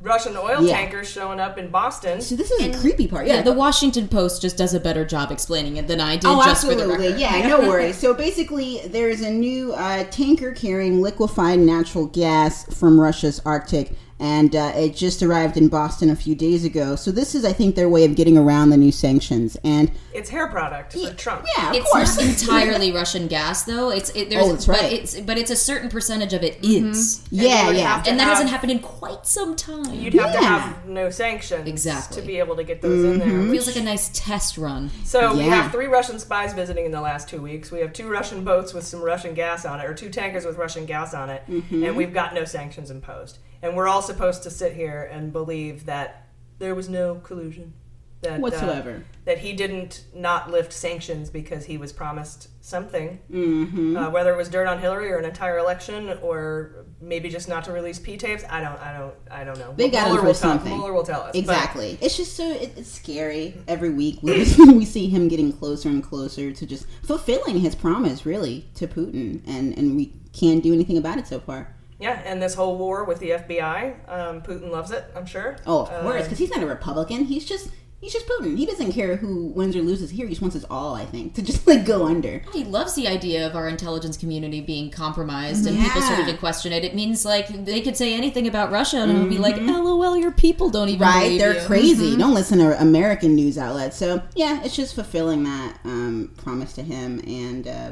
Russian 0.00 0.34
oil 0.36 0.62
Yeah. 0.62 0.76
tankers 0.76 1.10
showing 1.10 1.38
up 1.40 1.58
in 1.58 1.68
Boston. 1.70 2.20
so 2.22 2.34
this 2.34 2.50
is 2.50 2.72
the 2.72 2.78
creepy 2.80 3.06
part 3.06 3.26
Yeah, 3.26 3.34
yeah 3.36 3.42
the 3.42 3.52
Washington 3.52 4.08
Post 4.08 4.40
just 4.42 4.56
does 4.56 4.72
a 4.74 4.80
better 4.80 5.04
job 5.04 5.30
explaining 5.30 5.76
it 5.76 5.86
than 5.88 6.00
I 6.00 6.16
did. 6.16 6.26
Oh, 6.26 6.42
just 6.42 6.62
For 6.66 6.74
the 6.74 6.82
absolutely. 6.84 7.20
Yeah, 7.20 7.46
no 7.46 7.60
worries. 7.68 7.98
So 7.98 8.14
basically, 8.14 8.80
there's 8.86 9.20
a 9.20 9.30
new 9.30 9.74
uh, 9.74 10.04
tanker 10.04 10.52
carrying 10.52 11.02
liquefied 11.02 11.58
natural 11.58 12.06
gas 12.06 12.64
from 12.74 12.98
Russia's 12.98 13.42
Arctic, 13.44 13.92
and 14.20 14.54
uh, 14.54 14.72
it 14.76 14.94
just 14.94 15.22
arrived 15.22 15.56
in 15.56 15.68
Boston 15.68 16.10
a 16.10 16.14
few 16.16 16.34
days 16.34 16.64
ago. 16.64 16.94
So 16.94 17.10
this 17.10 17.34
is, 17.34 17.44
I 17.44 17.52
think, 17.52 17.74
their 17.74 17.88
way 17.88 18.04
of 18.04 18.14
getting 18.14 18.36
around 18.38 18.70
the 18.70 18.76
new 18.76 18.92
sanctions. 18.92 19.56
And 19.64 19.90
It's 20.12 20.28
hair 20.30 20.46
product 20.46 20.92
for 20.92 21.12
Trump. 21.14 21.46
yeah, 21.56 21.70
of 21.70 21.76
it's 21.76 21.90
course. 21.90 22.16
not 22.18 22.26
entirely 22.42 22.92
Russian 22.92 23.26
gas, 23.26 23.64
though. 23.64 23.90
It's 23.90 24.10
it, 24.10 24.30
there's, 24.30 24.44
Oh, 24.44 24.52
that's 24.52 24.66
but 24.66 24.80
right. 24.80 24.92
it's 24.92 25.18
but 25.20 25.38
it's 25.38 25.50
a 25.50 25.56
certain 25.56 25.88
percentage 25.88 26.32
of 26.34 26.42
it 26.42 26.58
is. 26.62 27.26
Yeah, 27.30 27.50
And 27.50 27.60
you 27.60 27.66
would 27.68 27.76
yeah. 27.78 28.02
and 28.06 28.18
that 28.20 28.24
have- 28.24 28.32
hasn't 28.34 28.50
happened 28.50 28.72
in 28.72 28.78
quite 28.80 29.26
some 29.26 29.56
time. 29.56 29.94
You'd 29.94 30.14
have 30.14 30.32
to 30.32 30.38
have 30.38 30.86
no 30.86 31.10
sanctions 31.10 31.66
Exactly. 31.66 32.20
to 32.20 32.26
be 32.26 32.38
able 32.38 32.56
to 32.56 32.64
get 32.64 32.82
those 32.82 33.04
in 33.04 33.20
Mm-hmm. 33.20 33.42
there. 33.44 33.50
feels 33.52 33.66
like 33.66 33.76
a 33.76 33.82
nice 33.82 34.10
test 34.12 34.58
run. 34.58 34.90
So 35.04 35.34
we 35.34 35.44
have 35.44 35.72
three 35.72 35.86
Russian 35.86 36.18
spies 36.18 36.52
visiting 36.52 36.84
in 36.84 36.92
the 36.92 37.00
last 37.00 37.28
two 37.28 37.40
weeks. 37.40 37.70
We 37.70 37.80
have 37.80 37.92
two 37.94 38.08
Russian 38.08 38.44
boats 38.44 38.74
with 38.74 38.84
some 38.86 39.00
Russian 39.00 39.34
gas 39.34 39.64
on 39.64 39.80
it, 39.80 39.86
or 39.86 39.94
two 39.94 40.10
tankers 40.10 40.44
with 40.44 40.56
Russian 40.58 40.84
gas 40.84 41.14
on 41.14 41.30
it, 41.30 41.42
Mm-hmm. 41.48 41.84
and 41.84 41.96
we've 41.96 42.12
got 42.12 42.34
no 42.34 42.44
sanctions 42.44 42.90
imposed. 42.90 43.38
And 43.62 43.76
we're 43.76 43.88
all 43.88 44.02
supposed 44.02 44.42
to 44.44 44.50
sit 44.50 44.72
here 44.74 45.08
and 45.12 45.32
believe 45.32 45.86
that 45.86 46.26
there 46.58 46.74
was 46.74 46.88
no 46.88 47.16
collusion. 47.16 47.74
That, 48.22 48.36
uh, 48.36 48.40
Whatsoever. 48.40 49.04
that 49.24 49.38
he 49.38 49.54
didn't 49.54 50.04
not 50.14 50.50
lift 50.50 50.74
sanctions 50.74 51.30
because 51.30 51.64
he 51.64 51.78
was 51.78 51.90
promised 51.90 52.48
something, 52.60 53.18
Mhm. 53.32 53.96
uh, 53.96 54.10
whether 54.10 54.30
it 54.34 54.36
was 54.36 54.50
dirt 54.50 54.66
on 54.66 54.78
Hillary 54.78 55.10
or 55.10 55.16
an 55.16 55.24
entire 55.24 55.56
election, 55.56 56.18
or 56.20 56.84
maybe 57.00 57.30
just 57.30 57.48
not 57.48 57.64
to 57.64 57.72
release 57.72 57.98
P 57.98 58.18
tapes. 58.18 58.44
I 58.50 58.60
don't, 58.60 58.78
I 58.78 58.92
don't, 58.98 59.14
I 59.30 59.44
don't 59.44 59.58
know. 59.58 59.72
They 59.74 59.88
got 59.88 60.00
him 60.02 60.04
Mueller 60.08 60.18
for 60.20 60.26
will 60.26 60.34
tell, 60.34 60.50
something. 60.50 60.70
Mueller 60.70 60.92
will 60.92 61.02
tell 61.02 61.22
us 61.22 61.30
But- 61.32 61.38
Exactly. 61.38 61.96
It's 62.02 62.14
just 62.14 62.36
so 62.36 62.46
it, 62.50 62.72
it's 62.76 62.90
scary. 62.92 63.56
Every 63.66 63.88
week 63.88 64.18
we 64.20 64.32
we 64.66 64.84
see 64.84 65.08
him 65.08 65.28
getting 65.28 65.50
closer 65.50 65.88
and 65.88 66.02
closer 66.02 66.52
to 66.52 66.66
just 66.66 66.84
fulfilling 67.02 67.60
his 67.60 67.74
promise, 67.74 68.26
really, 68.26 68.66
to 68.74 68.86
Putin, 68.86 69.40
and 69.46 69.72
and 69.78 69.96
we 69.96 70.12
can't 70.34 70.62
do 70.62 70.74
anything 70.74 70.98
about 70.98 71.16
it 71.16 71.26
so 71.26 71.40
far. 71.40 71.74
Yeah, 72.00 72.20
and 72.24 72.40
this 72.42 72.54
whole 72.54 72.78
war 72.78 73.04
with 73.04 73.18
the 73.20 73.30
FBI, 73.30 74.08
um, 74.08 74.40
Putin 74.42 74.70
loves 74.70 74.90
it. 74.90 75.04
I'm 75.14 75.26
sure. 75.26 75.56
Oh, 75.66 75.82
of 75.82 75.88
course, 76.02 76.20
Uh, 76.20 76.24
because 76.24 76.38
he's 76.38 76.50
not 76.50 76.62
a 76.62 76.66
Republican. 76.66 77.24
He's 77.26 77.44
just 77.44 77.68
he's 78.00 78.14
just 78.14 78.26
Putin. 78.26 78.56
He 78.56 78.64
doesn't 78.64 78.92
care 78.92 79.16
who 79.16 79.48
wins 79.48 79.76
or 79.76 79.82
loses 79.82 80.08
here. 80.08 80.24
He 80.26 80.30
just 80.32 80.40
wants 80.40 80.56
us 80.56 80.64
all, 80.70 80.94
I 80.94 81.04
think, 81.04 81.34
to 81.34 81.42
just 81.42 81.66
like 81.66 81.84
go 81.84 82.06
under. 82.06 82.40
He 82.54 82.64
loves 82.64 82.94
the 82.94 83.06
idea 83.06 83.46
of 83.46 83.54
our 83.54 83.68
intelligence 83.68 84.16
community 84.16 84.62
being 84.62 84.90
compromised 84.90 85.66
and 85.66 85.76
people 85.78 86.00
Yeah. 86.00 86.06
starting 86.06 86.26
to 86.32 86.38
question 86.38 86.72
it. 86.72 86.82
It 86.82 86.94
means 86.94 87.26
like 87.26 87.48
they 87.66 87.82
could 87.82 87.98
say 87.98 88.14
anything 88.14 88.48
about 88.48 88.72
Russia 88.72 88.96
and 89.02 89.12
it'll 89.12 89.26
be 89.28 89.36
like, 89.36 89.58
"LOL, 89.60 90.16
your 90.16 90.32
people 90.32 90.70
don't 90.70 90.88
even 90.88 91.06
Right? 91.06 91.38
They're 91.38 91.60
you." 91.60 91.66
crazy. 91.66 92.16
Don't 92.16 92.32
listen 92.32 92.58
to 92.60 92.80
American 92.80 93.34
news 93.34 93.58
outlets. 93.58 93.98
So 93.98 94.22
yeah, 94.34 94.62
it's 94.64 94.74
just 94.74 94.94
fulfilling 94.94 95.44
that 95.44 95.78
um, 95.84 96.30
promise 96.38 96.72
to 96.74 96.82
him, 96.82 97.20
and 97.26 97.68
uh, 97.68 97.90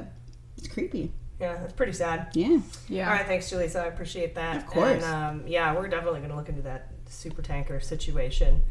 it's 0.57 0.69
creepy. 0.69 1.13
Yeah, 1.41 1.63
it's 1.63 1.73
pretty 1.73 1.93
sad. 1.93 2.29
Yeah. 2.35 2.59
Yeah. 2.89 3.09
All 3.09 3.15
right, 3.17 3.27
thanks, 3.27 3.49
Julie. 3.49 3.69
So 3.69 3.81
I 3.81 3.87
appreciate 3.87 4.35
that. 4.35 4.57
Of 4.57 4.67
course. 4.67 5.05
And, 5.05 5.41
um, 5.41 5.47
yeah, 5.47 5.73
we're 5.75 5.89
definitely 5.89 6.21
going 6.21 6.31
to 6.31 6.37
look 6.37 6.49
into 6.49 6.63
that 6.63 6.89
super 7.07 7.43
tanker 7.43 7.79
situation. 7.81 8.63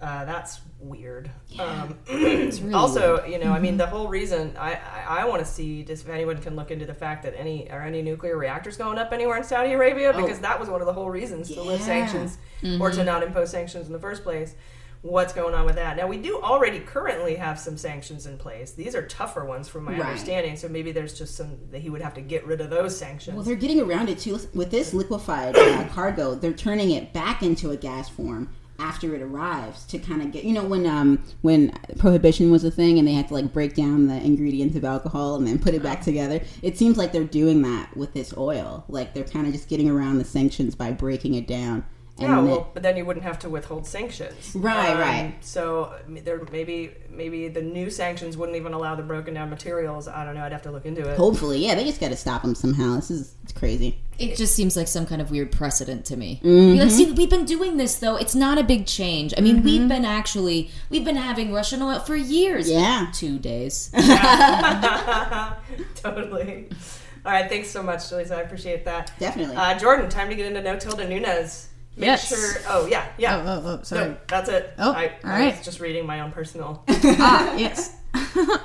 Uh, 0.00 0.26
that's 0.26 0.60
weird. 0.78 1.30
Um, 1.58 1.96
really 2.12 2.72
also, 2.74 3.24
you 3.24 3.38
know, 3.38 3.50
I 3.52 3.58
mean, 3.58 3.78
the 3.78 3.86
whole 3.86 4.08
reason 4.08 4.54
I, 4.58 4.74
I, 4.74 5.20
I 5.20 5.24
want 5.24 5.40
to 5.40 5.50
see 5.50 5.84
just 5.84 6.04
if 6.04 6.10
anyone 6.10 6.36
can 6.38 6.54
look 6.54 6.70
into 6.70 6.84
the 6.84 6.92
fact 6.94 7.22
that 7.22 7.34
any 7.38 7.70
are 7.70 7.80
any 7.80 8.02
nuclear 8.02 8.36
reactors 8.36 8.76
going 8.76 8.98
up 8.98 9.12
anywhere 9.12 9.38
in 9.38 9.44
Saudi 9.44 9.72
Arabia 9.72 10.12
because 10.12 10.38
that 10.40 10.60
was 10.60 10.68
one 10.68 10.82
of 10.82 10.86
the 10.86 10.92
whole 10.92 11.08
reasons 11.08 11.48
to 11.54 11.62
lift 11.62 11.84
Oh. 11.84 11.92
Yeah. 11.92 12.06
sanctions 12.06 12.38
or 12.80 12.90
to 12.90 13.04
not 13.04 13.22
impose 13.22 13.50
sanctions 13.50 13.86
in 13.86 13.92
the 13.94 13.98
first 13.98 14.22
place. 14.22 14.54
What's 15.06 15.32
going 15.32 15.54
on 15.54 15.66
with 15.66 15.76
that? 15.76 15.96
Now 15.96 16.08
we 16.08 16.16
do 16.16 16.40
already 16.42 16.80
currently 16.80 17.36
have 17.36 17.60
some 17.60 17.76
sanctions 17.76 18.26
in 18.26 18.38
place. 18.38 18.72
These 18.72 18.96
are 18.96 19.06
tougher 19.06 19.44
ones, 19.44 19.68
from 19.68 19.84
my 19.84 19.92
Right. 19.92 20.00
understanding. 20.02 20.56
So 20.56 20.68
maybe 20.68 20.90
there's 20.90 21.16
just 21.16 21.36
some 21.36 21.58
that 21.70 21.80
he 21.80 21.90
would 21.90 22.02
have 22.02 22.14
to 22.14 22.20
get 22.20 22.44
rid 22.44 22.60
of 22.60 22.70
those 22.70 22.96
sanctions. 22.96 23.36
Well, 23.36 23.44
they're 23.44 23.54
getting 23.54 23.80
around 23.80 24.08
it 24.08 24.18
too. 24.18 24.40
With 24.52 24.72
this 24.72 24.92
liquefied 24.92 25.56
uh, 25.56 25.86
cargo, 25.92 26.34
they're 26.34 26.52
turning 26.52 26.90
it 26.90 27.12
back 27.12 27.44
into 27.44 27.70
a 27.70 27.76
gas 27.76 28.08
form 28.08 28.50
after 28.80 29.14
it 29.14 29.22
arrives 29.22 29.84
to 29.86 29.98
kind 29.98 30.20
of 30.20 30.30
get 30.32 30.44
you 30.44 30.52
know 30.52 30.62
when 30.62 30.84
um 30.84 31.24
when 31.40 31.70
prohibition 31.96 32.50
was 32.50 32.62
a 32.62 32.70
thing 32.70 32.98
and 32.98 33.08
they 33.08 33.12
had 33.14 33.26
to 33.26 33.32
like 33.32 33.50
break 33.50 33.74
down 33.74 34.06
the 34.06 34.22
ingredients 34.22 34.76
of 34.76 34.84
alcohol 34.84 35.36
and 35.36 35.46
then 35.46 35.58
put 35.58 35.72
it 35.72 35.82
back 35.82 36.02
together 36.02 36.38
it 36.60 36.76
seems 36.76 36.98
like 36.98 37.10
they're 37.10 37.24
doing 37.24 37.62
that 37.62 37.96
with 37.96 38.12
this 38.12 38.36
oil 38.36 38.84
like 38.88 39.14
they're 39.14 39.24
kind 39.24 39.46
of 39.46 39.52
just 39.54 39.70
getting 39.70 39.88
around 39.88 40.18
the 40.18 40.24
sanctions 40.26 40.74
by 40.74 40.92
breaking 40.92 41.32
it 41.32 41.46
down 41.46 41.82
Yeah, 42.18 42.28
then- 42.36 42.46
well, 42.48 42.70
but 42.72 42.82
then 42.82 42.96
you 42.96 43.04
wouldn't 43.04 43.24
have 43.26 43.38
to 43.40 43.50
withhold 43.50 43.86
sanctions. 43.86 44.52
Right, 44.54 44.94
right. 44.98 45.34
So 45.42 45.94
there 46.08 46.40
maybe 46.50 46.92
maybe 47.10 47.48
the 47.48 47.60
new 47.60 47.90
sanctions 47.90 48.36
wouldn't 48.38 48.56
even 48.56 48.72
allow 48.72 48.94
the 48.94 49.02
broken 49.02 49.34
down 49.34 49.50
materials. 49.50 50.08
I 50.08 50.24
don't 50.24 50.34
know. 50.34 50.42
I'd 50.42 50.52
have 50.52 50.62
to 50.62 50.70
look 50.70 50.86
into 50.86 51.06
it. 51.08 51.16
hopefully 51.18 51.58
yeah 51.64 51.74
they 51.74 51.84
just 51.84 52.00
got 52.00 52.08
to 52.10 52.16
stop 52.16 52.40
them 52.42 52.54
somehow 52.54 52.96
this 52.96 53.10
is 53.10 53.34
it's 53.42 53.52
crazy 53.52 53.98
It 54.18 54.36
just 54.36 54.54
seems 54.56 54.76
like 54.78 54.88
some 54.88 55.04
kind 55.04 55.20
of 55.20 55.30
weird 55.30 55.52
precedent 55.52 56.06
to 56.06 56.16
me. 56.16 56.40
Mhm. 56.42 56.78
Like, 56.78 56.90
see, 56.90 57.12
we've 57.12 57.28
been 57.28 57.44
doing 57.44 57.76
this 57.76 57.96
though. 57.96 58.16
It's 58.16 58.34
not 58.34 58.56
a 58.58 58.62
big 58.62 58.86
change. 58.86 59.34
I 59.36 59.42
mean, 59.42 59.62
we've 59.62 59.86
been 59.86 60.04
actually 60.06 60.70
we've 60.88 61.04
been 61.04 61.16
having 61.16 61.52
Russian 61.52 61.82
oil 61.82 62.00
for 62.00 62.16
years. 62.16 62.70
Yeah. 62.70 63.08
two 63.12 63.38
days. 63.38 63.90
totally. 65.96 66.68
All 67.24 67.32
right. 67.32 67.48
Thanks 67.48 67.68
so 67.70 67.82
much, 67.82 68.08
Julie. 68.08 68.30
I 68.30 68.40
appreciate 68.40 68.84
that. 68.84 69.12
Definitely. 69.18 69.56
Uh, 69.56 69.78
Jordan, 69.78 70.08
time 70.08 70.28
to 70.28 70.34
get 70.34 70.46
into 70.46 70.62
No 70.62 70.78
Tilde 70.78 71.08
Nunes. 71.08 71.68
Make 71.96 72.06
Yes. 72.06 72.28
sure. 72.28 72.62
Oh 72.68 72.86
yeah, 72.86 73.06
yeah. 73.18 73.36
Oh, 73.36 73.62
oh, 73.64 73.78
oh, 73.80 73.82
sorry. 73.82 74.10
No, 74.10 74.16
that's 74.28 74.48
it. 74.50 74.74
Oh, 74.78 74.92
I, 74.92 75.06
all 75.24 75.30
I 75.30 75.40
right. 75.40 75.56
was 75.56 75.64
just 75.64 75.80
reading 75.80 76.04
my 76.06 76.20
own 76.20 76.30
personal 76.32 76.84
ah, 76.88 77.54
yes. 77.56 77.94
por- 78.12 78.60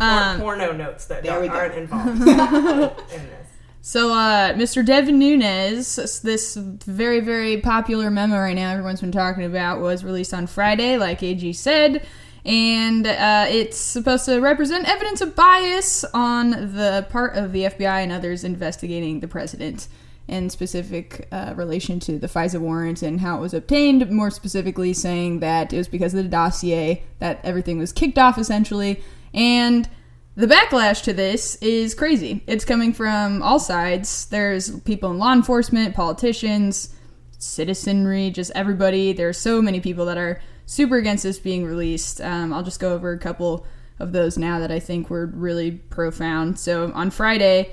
Um, 0.00 0.40
porno 0.40 0.72
notes 0.72 1.04
that 1.06 1.22
there 1.22 1.40
we 1.40 1.48
go. 1.48 1.54
aren't 1.54 1.74
involved 1.74 2.20
in 2.20 2.26
this. 2.26 3.48
So, 3.84 4.12
uh, 4.14 4.52
Mr. 4.54 4.84
Devin 4.86 5.18
Nunes, 5.18 6.20
this 6.22 6.54
very, 6.56 7.18
very 7.20 7.56
popular 7.60 8.10
memo 8.10 8.38
right 8.38 8.54
now 8.54 8.70
everyone's 8.70 9.00
been 9.00 9.10
talking 9.12 9.42
about, 9.44 9.80
was 9.80 10.04
released 10.04 10.32
on 10.32 10.46
Friday, 10.46 10.96
like 10.98 11.22
AG 11.22 11.52
said. 11.54 12.06
And 12.44 13.06
uh, 13.06 13.46
it's 13.48 13.76
supposed 13.76 14.24
to 14.26 14.40
represent 14.40 14.88
evidence 14.88 15.20
of 15.20 15.34
bias 15.36 16.04
on 16.14 16.50
the 16.50 17.06
part 17.10 17.36
of 17.36 17.52
the 17.52 17.64
FBI 17.64 18.02
and 18.02 18.10
others 18.12 18.42
investigating 18.44 19.20
the 19.20 19.28
president 19.28 19.86
in 20.28 20.50
specific 20.50 21.28
uh, 21.32 21.52
relation 21.56 22.00
to 22.00 22.18
the 22.18 22.28
FISA 22.28 22.60
warrant 22.60 23.02
and 23.02 23.20
how 23.20 23.38
it 23.38 23.40
was 23.40 23.54
obtained, 23.54 24.10
more 24.10 24.30
specifically 24.30 24.92
saying 24.92 25.40
that 25.40 25.72
it 25.72 25.76
was 25.76 25.88
because 25.88 26.14
of 26.14 26.22
the 26.22 26.28
dossier 26.30 27.02
that 27.18 27.40
everything 27.44 27.78
was 27.78 27.92
kicked 27.92 28.18
off 28.18 28.38
essentially. 28.38 29.02
And 29.34 29.88
the 30.34 30.46
backlash 30.46 31.02
to 31.04 31.12
this 31.12 31.56
is 31.56 31.94
crazy. 31.94 32.42
It's 32.46 32.64
coming 32.64 32.92
from 32.92 33.42
all 33.42 33.58
sides. 33.58 34.26
There's 34.26 34.80
people 34.80 35.10
in 35.10 35.18
law 35.18 35.32
enforcement, 35.32 35.94
politicians, 35.94 36.94
citizenry, 37.38 38.30
just 38.30 38.52
everybody. 38.54 39.12
There 39.12 39.28
are 39.28 39.34
so 39.34 39.60
many 39.60 39.80
people 39.80 40.06
that 40.06 40.16
are 40.16 40.40
super 40.64 40.96
against 40.96 41.24
this 41.24 41.38
being 41.38 41.66
released. 41.66 42.20
Um, 42.20 42.52
I'll 42.52 42.62
just 42.62 42.80
go 42.80 42.94
over 42.94 43.12
a 43.12 43.18
couple 43.18 43.66
of 43.98 44.12
those 44.12 44.38
now 44.38 44.58
that 44.60 44.70
I 44.72 44.80
think 44.80 45.10
were 45.10 45.26
really 45.26 45.72
profound. 45.72 46.58
So 46.58 46.92
on 46.94 47.10
Friday, 47.10 47.72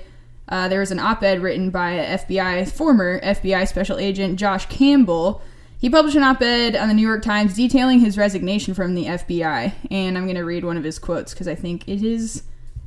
uh, 0.50 0.68
there 0.68 0.80
was 0.80 0.90
an 0.90 0.98
op 0.98 1.22
ed 1.22 1.40
written 1.40 1.70
by 1.70 1.92
FBI, 1.92 2.70
former 2.70 3.20
FBI 3.20 3.66
special 3.68 3.98
agent 3.98 4.38
Josh 4.38 4.66
Campbell. 4.66 5.42
He 5.78 5.88
published 5.88 6.16
an 6.16 6.24
op 6.24 6.42
ed 6.42 6.76
on 6.76 6.88
the 6.88 6.94
New 6.94 7.06
York 7.06 7.22
Times 7.22 7.54
detailing 7.54 8.00
his 8.00 8.18
resignation 8.18 8.74
from 8.74 8.94
the 8.94 9.06
FBI. 9.06 9.72
And 9.90 10.18
I'm 10.18 10.24
going 10.24 10.36
to 10.36 10.44
read 10.44 10.64
one 10.64 10.76
of 10.76 10.84
his 10.84 10.98
quotes 10.98 11.32
because 11.32 11.48
I 11.48 11.54
think 11.54 11.88
it 11.88 12.02
is 12.02 12.42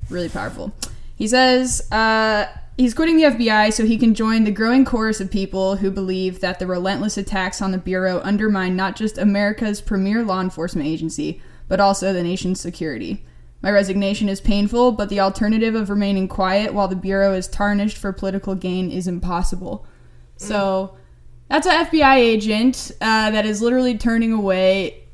really 0.09 0.30
powerful. 0.30 0.74
He 1.16 1.28
says, 1.28 1.89
uh, 1.91 2.47
he's 2.78 2.93
quitting 2.93 3.18
the 3.18 3.24
FBI 3.24 3.72
so 3.72 3.86
he 3.86 3.97
can 3.97 4.14
join 4.14 4.43
the 4.43 4.51
growing 4.51 4.84
chorus 4.84 5.22
of 5.22 5.32
people 5.32 5.78
who 5.78 5.89
believe 5.89 6.41
that 6.41 6.59
the 6.59 6.68
relentless 6.68 7.18
attacks 7.18 7.61
on 7.61 7.72
the 7.72 7.78
Bureau 7.78 8.20
undermine 8.24 8.76
not 8.76 8.95
just 8.95 9.18
America's 9.18 9.80
premier 9.80 10.24
law 10.24 10.41
enforcement 10.41 10.88
agency, 10.88 11.41
but 11.68 11.80
also 11.80 12.11
the 12.11 12.24
nation's 12.24 12.59
security. 12.59 13.24
My 13.64 13.72
resignation 13.72 14.28
is 14.28 14.41
painful, 14.41 14.91
but 14.91 15.07
the 15.07 15.22
alternative 15.22 15.74
of 15.74 15.89
remaining 15.89 16.28
quiet 16.28 16.74
while 16.74 16.89
the 16.89 16.97
Bureau 16.97 17.34
is 17.34 17.47
tarnished 17.47 17.97
for 17.97 18.11
political 18.11 18.55
gain 18.55 18.91
is 18.91 19.07
impossible. 19.07 19.88
So 20.36 20.97
that's 21.47 21.66
an 21.66 21.86
FBI 21.86 22.16
agent 22.18 22.91
uh, 22.99 23.32
that 23.32 23.45
is 23.45 23.61
literally 23.61 23.97
turning 23.97 24.34
away. 24.34 25.05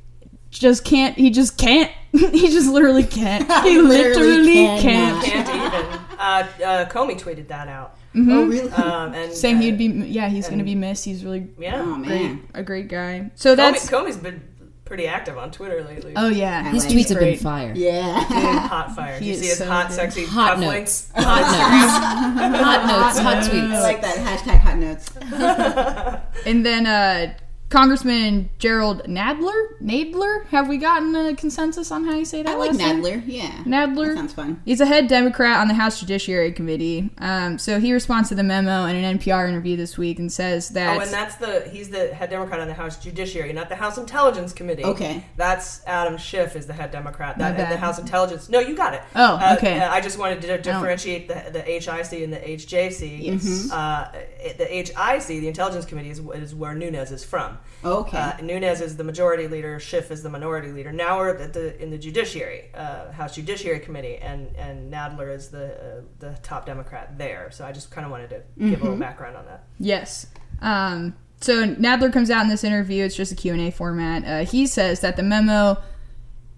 Just 0.50 0.84
can't. 0.84 1.16
He 1.16 1.30
just 1.30 1.60
can't. 1.60 1.92
he 2.12 2.50
just 2.50 2.72
literally 2.72 3.04
can't. 3.04 3.48
He 3.64 3.80
literally, 3.80 4.56
can't. 4.82 5.24
Can't 5.24 5.48
even. 5.48 6.00
Uh, 6.18 6.48
uh, 6.66 6.90
Comey 6.90 7.20
tweeted 7.20 7.48
that 7.50 7.68
out. 7.68 7.98
Mhm. 8.16 8.32
Oh, 8.32 8.46
really? 8.46 8.72
Um, 8.72 9.14
and 9.14 9.32
Saying 9.32 9.58
uh, 9.58 9.62
he'd 9.62 9.78
be. 9.78 9.86
Yeah, 9.86 10.28
he's 10.28 10.48
going 10.48 10.58
to 10.58 10.66
be 10.66 10.74
missed. 10.74 11.06
He's 11.06 11.24
really. 11.24 11.50
Yeah. 11.60 11.84
Oh, 11.86 11.96
great, 11.98 12.08
man. 12.08 12.48
a 12.56 12.64
great 12.64 12.88
guy. 12.88 13.30
So 13.36 13.54
that's. 13.54 13.88
Comey, 13.88 14.08
Comey's 14.08 14.18
been 14.18 14.42
pretty 14.90 15.08
active 15.08 15.38
on 15.38 15.52
Twitter 15.52 15.82
lately. 15.84 16.12
Oh 16.18 16.28
yeah, 16.28 16.64
His 16.72 16.84
he's 16.84 17.06
tweets 17.06 17.10
have 17.10 17.20
been 17.20 17.38
fire. 17.38 17.72
Yeah. 17.76 18.20
Dude, 18.20 18.28
hot 18.70 18.94
fire. 18.96 19.18
He 19.20 19.30
you 19.30 19.36
see 19.36 19.46
his 19.46 19.60
so 19.60 19.68
hot, 19.68 19.88
good. 19.88 19.96
sexy 19.96 20.26
Hot 20.26 20.58
cufflinks? 20.58 20.60
notes. 20.60 21.12
on 21.16 21.24
Hot 21.24 21.46
Instagram? 21.46 22.36
notes. 22.36 22.58
Hot 22.60 22.88
notes. 22.88 23.20
Hot 23.20 23.38
tweets. 23.44 23.74
I 23.76 23.82
like 23.82 24.02
that 24.02 24.18
hashtag 24.18 24.60
hot 24.60 24.78
notes. 24.78 26.46
And 26.46 26.66
then 26.66 26.86
uh, 26.88 27.34
Congressman 27.70 28.50
Jerrold 28.58 29.04
Nadler, 29.04 29.80
Nadler, 29.80 30.46
have 30.48 30.68
we 30.68 30.78
gotten 30.78 31.16
a 31.16 31.36
consensus 31.36 31.92
on 31.92 32.04
how 32.04 32.16
you 32.16 32.26
say 32.26 32.42
that? 32.42 32.50
I 32.50 32.56
like 32.58 32.72
last 32.72 32.80
name? 32.80 33.04
Nadler. 33.04 33.24
Yeah. 33.28 33.64
Nadler. 33.64 34.08
That 34.08 34.18
sounds 34.18 34.34
fun. 34.34 34.60
He's 34.66 34.82
a 34.82 34.88
head 34.88 35.08
Democrat 35.08 35.60
on 35.60 35.68
the 35.68 35.76
House 35.76 36.00
Judiciary 36.00 36.52
Committee. 36.52 37.12
Um, 37.20 37.60
so 37.60 37.80
he 37.80 37.94
responds 37.94 38.30
to 38.30 38.36
the 38.36 38.42
memo 38.42 38.86
in 38.86 38.96
an 38.96 39.20
NPR 39.20 39.48
interview 39.48 39.78
this 39.78 40.00
week 40.00 40.18
and 40.18 40.32
says 40.32 40.70
that. 40.70 40.98
Oh, 40.98 41.02
and 41.02 41.12
that's 41.12 41.36
the 41.36 41.70
he's 41.72 41.90
the 41.90 42.08
head 42.12 42.32
Democrat 42.32 42.60
on 42.60 42.68
the 42.68 42.74
House 42.74 42.98
Judiciary, 42.98 43.54
not 43.54 43.70
the 43.70 43.76
House 43.76 44.00
Intelligence 44.00 44.52
Committee. 44.52 44.84
Okay. 44.84 45.24
that's 45.38 45.86
Adam 45.86 46.18
Schiff 46.18 46.56
is 46.56 46.66
the 46.66 46.74
head 46.74 46.90
Democrat. 46.90 47.38
My 47.38 47.52
That 47.52 47.70
the. 47.70 47.78
House 47.78 48.00
Intelligence. 48.00 48.50
No, 48.50 48.60
you 48.60 48.76
got 48.76 48.96
it. 48.96 49.02
Oh, 49.16 49.36
Uh, 49.36 49.56
okay. 49.60 49.80
uh, 49.80 49.92
I 49.92 50.02
just 50.02 50.18
wanted 50.18 50.42
to 50.42 50.58
differentiate 50.58 51.28
the 51.28 51.52
the 51.52 51.62
HIC 51.62 52.24
and 52.24 52.34
the 52.34 52.40
HJC. 52.40 53.22
Yes. 53.22 53.72
Uh, 53.72 54.12
the 54.58 54.66
HIC, 54.66 55.28
the 55.28 55.48
Intelligence 55.48 55.86
Committee, 55.86 56.10
is, 56.10 56.20
is 56.34 56.56
where 56.56 56.74
Nunes 56.74 57.12
is 57.12 57.24
from. 57.24 57.59
Okay. 57.84 58.18
Uh, 58.18 58.42
Nunes 58.42 58.82
is 58.82 58.98
the 58.98 59.04
majority 59.04 59.48
leader. 59.48 59.80
Schiff 59.80 60.12
is 60.12 60.22
the 60.22 60.30
minority 60.30 60.72
leader. 60.72 60.92
Now 60.92 61.18
we're 61.18 61.36
at 61.38 61.54
the 61.54 61.82
in 61.82 61.92
the 61.92 61.98
Judiciary, 61.98 62.66
uh, 62.74 63.12
House 63.12 63.36
Judiciary 63.36 63.80
Committee, 63.80 64.18
and 64.18 64.56
and 64.56 64.92
Nadler 64.92 65.34
is 65.34 65.50
the 65.50 65.74
uh, 65.74 66.02
the 66.20 66.38
top 66.44 66.66
Democrat 66.66 67.18
there. 67.18 67.52
So 67.52 67.66
I 67.66 67.72
just 67.72 67.92
kind 67.92 68.06
of 68.06 68.12
wanted 68.12 68.30
to 68.32 68.42
give 68.60 68.82
a 68.82 68.84
little 68.84 69.00
background 69.00 69.38
on 69.38 69.46
that. 69.46 69.64
Yes. 69.80 70.28
Um, 70.62 71.16
so 71.42 71.66
Nadler 71.66 72.12
comes 72.12 72.30
out 72.30 72.44
in 72.44 72.50
this 72.50 72.66
interview. 72.66 73.06
It's 73.06 73.16
just 73.16 73.32
a 73.32 73.36
Q&A 73.36 73.72
format. 73.72 74.26
Uh, 74.26 74.46
he 74.46 74.68
says 74.68 75.00
that 75.00 75.16
the 75.16 75.24
memo 75.24 75.78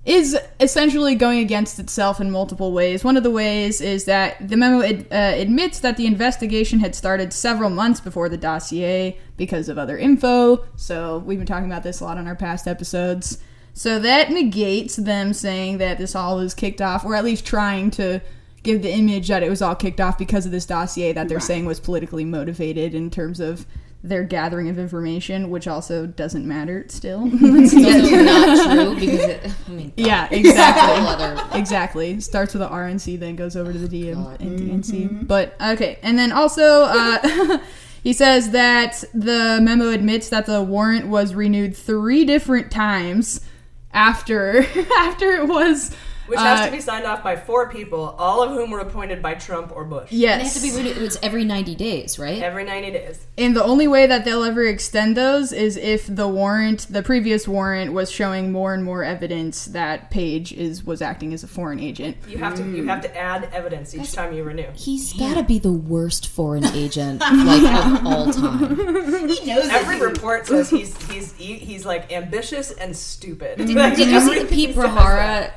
is 0.04 0.36
essentially 0.60 1.14
going 1.14 1.40
against 1.40 1.78
itself 1.78 2.20
in 2.20 2.32
multiple 2.32 2.72
ways. 2.72 3.04
One 3.04 3.18
of 3.18 3.24
the 3.24 3.30
ways 3.30 3.82
is 3.82 4.06
that 4.06 4.48
the 4.48 4.58
memo 4.58 4.82
ad, 4.82 5.06
uh, 5.12 5.40
admits 5.40 5.80
that 5.82 5.96
the 5.96 6.08
investigation 6.08 6.80
had 6.80 6.96
started 6.96 7.32
several 7.32 7.70
months 7.70 8.00
before 8.00 8.28
the 8.28 8.38
dossier 8.38 9.20
because 9.38 9.70
of 9.70 9.78
other 9.78 9.98
info. 9.98 10.66
So 10.76 11.20
we've 11.20 11.38
been 11.38 11.46
talking 11.46 11.70
about 11.70 11.84
this 11.84 12.00
a 12.00 12.04
lot 12.04 12.18
on 12.18 12.28
our 12.28 12.36
past 12.36 12.68
episodes. 12.68 13.38
So 13.74 14.00
that 14.00 14.32
negates 14.32 14.96
them 14.96 15.34
saying 15.34 15.78
that 15.78 16.00
this 16.00 16.16
all 16.16 16.38
was 16.38 16.56
kicked 16.56 16.82
off, 16.82 17.06
or 17.06 17.16
at 17.16 17.24
least 17.24 17.46
trying 17.46 17.92
to 17.92 18.22
give 18.64 18.82
the 18.82 18.92
image 18.92 19.28
that 19.28 19.44
it 19.44 19.50
was 19.50 19.62
all 19.62 19.76
kicked 19.76 20.02
off 20.02 20.18
because 20.18 20.46
of 20.46 20.52
this 20.52 20.66
dossier 20.66 21.14
that 21.14 21.28
they're 21.28 21.38
Right. 21.38 21.44
saying 21.44 21.66
was 21.66 21.80
politically 21.80 22.26
motivated 22.26 22.94
in 22.96 23.10
terms 23.10 23.40
of 23.40 23.66
their 24.04 24.24
gathering 24.24 24.68
of 24.68 24.80
information, 24.80 25.50
which 25.52 25.68
also 25.68 26.08
doesn't 26.08 26.48
matter 26.48 26.86
still. 26.88 27.22
It's 27.32 27.74
also 27.74 28.24
not 28.24 28.72
true 28.76 28.96
because 28.96 29.20
it, 29.20 29.52
I 29.68 29.72
mean, 29.72 29.94
Yeah, 29.96 30.28
exactly. 30.32 31.38
Exactly. 31.60 32.20
Starts 32.20 32.54
with 32.54 32.62
the 32.62 32.70
RNC, 32.70 33.20
then 33.20 33.36
goes 33.36 33.56
over 33.56 33.72
to 33.72 33.78
the 33.78 33.88
DM 33.88 34.16
God. 34.16 34.42
and 34.42 34.60
DNC. 34.60 35.28
But 35.28 35.56
okay, 35.62 36.00
and 36.02 36.18
then 36.18 36.32
also 36.32 36.84
uh, 36.84 37.60
he 38.04 38.14
says 38.14 38.52
that 38.52 39.04
the 39.14 39.60
memo 39.62 39.90
admits 39.90 40.30
that 40.30 40.46
the 40.48 40.64
warrant 40.64 41.08
was 41.08 41.36
renewed 41.36 41.76
three 41.78 42.26
different 42.26 42.72
times 42.72 43.42
after 43.94 44.66
after 44.98 45.32
it 45.34 45.48
was. 45.48 45.96
Which 46.32 46.40
has 46.40 46.62
uh, 46.62 46.66
to 46.68 46.72
be 46.72 46.80
signed 46.80 47.06
off 47.06 47.24
by 47.24 47.36
four 47.36 47.70
people, 47.70 48.16
all 48.18 48.42
of 48.42 48.52
whom 48.52 48.72
were 48.72 48.80
appointed 48.80 49.22
by 49.22 49.34
Trump 49.34 49.76
or 49.76 49.84
Bush. 49.84 50.14
Yes. 50.14 50.34
And 50.34 50.42
it 50.42 50.46
has 50.46 50.54
to 50.56 50.62
be 50.62 50.76
renewed. 50.90 51.04
It's 51.04 51.18
every 51.22 51.44
90 51.44 51.76
days, 51.76 52.18
right? 52.18 52.42
Every 52.42 52.64
90 52.64 52.92
days. 52.92 53.28
And 53.38 53.54
the 53.54 53.64
only 53.64 53.86
way 53.88 54.08
that 54.08 54.24
they'll 54.24 54.44
ever 54.46 54.64
extend 54.66 55.18
those 55.18 55.52
is 55.52 55.76
if 55.76 56.08
the 56.08 56.30
warrant, 56.30 56.88
the 56.90 57.04
previous 57.04 57.50
warrant, 57.50 57.92
was 57.92 58.10
showing 58.10 58.50
more 58.52 58.74
and 58.74 58.82
more 58.82 59.04
evidence 59.04 59.66
that 59.66 60.10
Page 60.10 60.54
is 60.54 60.86
was 60.86 61.02
acting 61.02 61.34
as 61.34 61.44
a 61.44 61.48
foreign 61.48 61.80
agent. 61.80 62.16
You 62.28 62.38
have 62.38 62.56
to 62.56 62.64
you 62.64 62.86
have 62.86 63.02
to 63.02 63.18
add 63.18 63.50
evidence 63.52 63.94
each 63.94 64.14
time 64.14 64.34
you 64.34 64.46
renew. 64.46 64.68
He's 64.74 65.12
got 65.14 65.36
to 65.36 65.44
be 65.44 65.60
the 65.60 65.72
worst 65.74 66.28
foreign 66.30 66.66
agent 66.74 67.20
like 67.20 67.64
of 67.64 68.06
all 68.08 68.32
time. 68.32 69.28
He 69.28 69.46
knows 69.46 69.68
Every 69.70 69.98
it. 69.98 70.02
report 70.02 70.48
says 70.48 70.70
he's 70.70 70.96
he's 71.12 71.34
he- 71.34 71.58
he's 71.58 71.86
like 71.86 72.12
ambitious 72.12 72.72
and 72.72 72.96
stupid. 72.96 73.58
Did, 73.58 73.68
did 73.68 74.10
you 74.10 74.20
see 74.22 74.40
the 74.40 74.46
Pete 74.46 74.76
says 74.76 74.92
quote 74.92 74.96
that. 74.96 75.56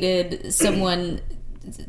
Quote 0.00 0.42
tweeted 0.42 0.52
someone 0.52 1.20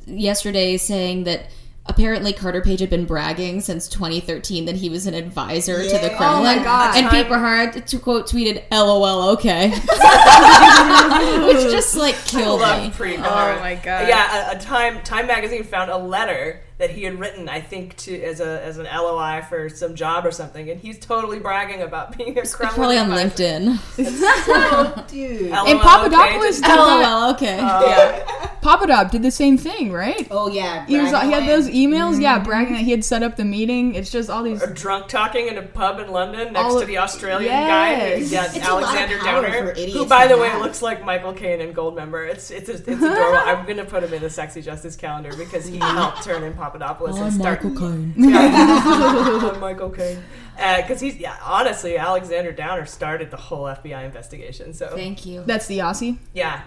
yesterday 0.05 0.77
saying 0.77 1.23
that 1.25 1.49
apparently 1.87 2.31
Carter 2.31 2.61
Page 2.61 2.79
had 2.79 2.89
been 2.89 3.05
bragging 3.05 3.59
since 3.61 3.87
2013 3.87 4.65
that 4.65 4.75
he 4.75 4.89
was 4.89 5.07
an 5.07 5.13
advisor 5.15 5.81
to 5.83 5.89
the 5.97 6.07
Yeah. 6.11 6.17
Kremlin. 6.17 6.39
Oh 6.39 6.57
my 6.57 6.63
God. 6.63 6.95
And 6.95 7.07
Preet 7.07 7.23
Time- 7.23 7.71
Bharara 7.73 7.85
to 7.85 7.99
quote 7.99 8.27
tweeted 8.27 8.63
"LOL, 8.71 9.29
okay," 9.31 9.69
which 11.47 11.71
just 11.71 11.95
like 11.97 12.15
I 12.15 12.27
killed 12.27 12.61
love 12.61 12.83
me. 12.83 12.89
Preet 12.91 13.17
Oh 13.17 13.59
my 13.59 13.75
God. 13.75 14.07
Yeah, 14.07 14.51
a, 14.51 14.55
a 14.57 14.59
Time 14.59 15.01
Time 15.03 15.27
magazine 15.27 15.63
found 15.63 15.89
a 15.89 15.97
letter 15.97 16.61
that 16.81 16.89
he 16.89 17.03
had 17.03 17.19
written, 17.19 17.47
I 17.47 17.61
think, 17.61 17.95
to 17.97 18.21
as 18.23 18.39
a 18.41 18.61
as 18.63 18.77
an 18.77 18.85
LOI 18.85 19.43
for 19.47 19.69
some 19.69 19.95
job 19.95 20.25
or 20.25 20.31
something, 20.31 20.69
and 20.69 20.79
he's 20.79 20.99
totally 20.99 21.39
bragging 21.39 21.81
about 21.81 22.17
being 22.17 22.37
a 22.37 22.41
Kremlin. 22.45 22.75
Probably 22.75 22.97
on 22.97 23.11
advisor. 23.11 23.29
LinkedIn. 23.43 25.07
Dude. 25.09 25.51
LOL, 25.51 25.67
And 25.67 25.79
Papadopoulos 25.79 26.59
just- 26.59 26.63
did. 26.63 26.75
LOL, 26.75 27.31
okay. 27.31 27.59
Uh, 27.59 27.81
yeah. 27.85 28.47
Papadop 28.61 29.09
did 29.09 29.23
the 29.23 29.31
same 29.31 29.57
thing, 29.57 29.91
right? 29.91 30.27
Oh 30.29 30.47
yeah. 30.47 30.85
He 30.85 30.97
was 30.99 31.09
he 31.09 31.31
had 31.31 31.47
those 31.47 31.67
emails, 31.67 32.21
yeah, 32.21 32.35
mm-hmm. 32.35 32.45
bragging 32.45 32.73
that 32.73 32.83
he 32.83 32.91
had 32.91 33.03
set 33.03 33.23
up 33.23 33.35
the 33.35 33.45
meeting. 33.45 33.95
It's 33.95 34.11
just 34.11 34.29
all 34.29 34.43
these 34.43 34.61
Or 34.61 34.67
drunk 34.67 35.07
talking 35.07 35.47
in 35.47 35.57
a 35.57 35.63
pub 35.63 35.99
in 35.99 36.11
London 36.11 36.53
next 36.53 36.65
All- 36.65 36.79
to 36.79 36.85
the 36.85 36.97
Australian 36.99 37.51
Yes. 37.51 37.67
guy, 37.69 38.19
who- 38.19 38.25
yeah, 38.25 38.45
It's 38.45 38.55
a 38.55 38.59
lot 38.73 38.83
of 38.83 38.89
Alexander 38.89 39.17
power 39.19 39.41
Downer, 39.41 39.51
for 39.65 39.71
idiots 39.71 39.93
who, 39.93 40.05
by 40.05 40.27
to 40.27 40.35
the 40.35 40.41
way, 40.41 40.49
have. 40.49 40.61
looks 40.61 40.81
like 40.83 41.03
Michael 41.03 41.33
Caine 41.33 41.59
in 41.61 41.73
Goldmember. 41.73 42.29
It's 42.29 42.51
it's 42.51 42.69
it's 42.69 42.87
adorable. 42.87 43.37
I'm 43.39 43.65
gonna 43.65 43.85
put 43.85 44.03
him 44.03 44.13
in 44.13 44.21
the 44.21 44.29
sexy 44.29 44.61
justice 44.61 44.95
calendar 44.95 45.35
because 45.35 45.65
he 45.65 45.77
helped 45.79 46.23
turn 46.23 46.43
in 46.43 46.53
Papadopoulos 46.53 46.70
and 46.75 47.33
start. 47.33 47.61
Caine. 47.61 48.13
Yeah, 48.17 49.57
Michael 49.61 49.89
Caine. 49.89 50.21
Because 50.55 50.99
he's 50.99 51.17
yeah, 51.17 51.37
honestly, 51.43 51.97
Alexander 51.97 52.51
Downer 52.51 52.85
started 52.85 53.31
the 53.31 53.37
whole 53.37 53.63
FBI 53.63 54.05
investigation. 54.05 54.73
So 54.73 54.89
Thank 54.95 55.25
you. 55.25 55.43
That's 55.45 55.65
the 55.67 55.79
Aussie. 55.79 56.17
yeah, 56.33 56.61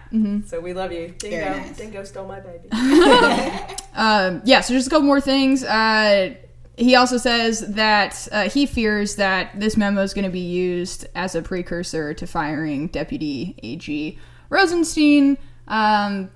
so 0.47 0.61
we 0.61 0.73
love 0.73 0.93
you, 0.93 1.15
Dingo. 1.19 1.37
Very 1.37 1.61
nice. 1.61 1.77
Dingo 1.77 2.05
stole 2.05 2.27
my 2.27 2.41
baby. 2.41 2.69
Um, 3.97 4.43
yeah, 4.45 4.61
so 4.61 4.75
just 4.75 4.89
a 4.89 4.91
couple 4.91 5.07
more 5.07 5.21
things. 5.21 5.63
Uh, 5.63 6.35
he 6.77 6.97
also 6.97 7.17
says 7.17 7.61
that 7.61 8.27
uh, 8.33 8.49
he 8.49 8.67
fears 8.67 9.15
that 9.17 9.59
this 9.59 9.77
memo 9.77 10.03
is 10.03 10.13
going 10.13 10.25
to 10.25 10.31
be 10.31 10.41
used 10.41 11.07
as 11.15 11.37
a 11.37 11.43
precursor 11.43 12.13
to 12.15 12.27
firing 12.27 12.89
Deputy 12.89 13.55
AG 13.63 14.19
Rosenstein. 14.51 15.39
Um, 15.69 16.31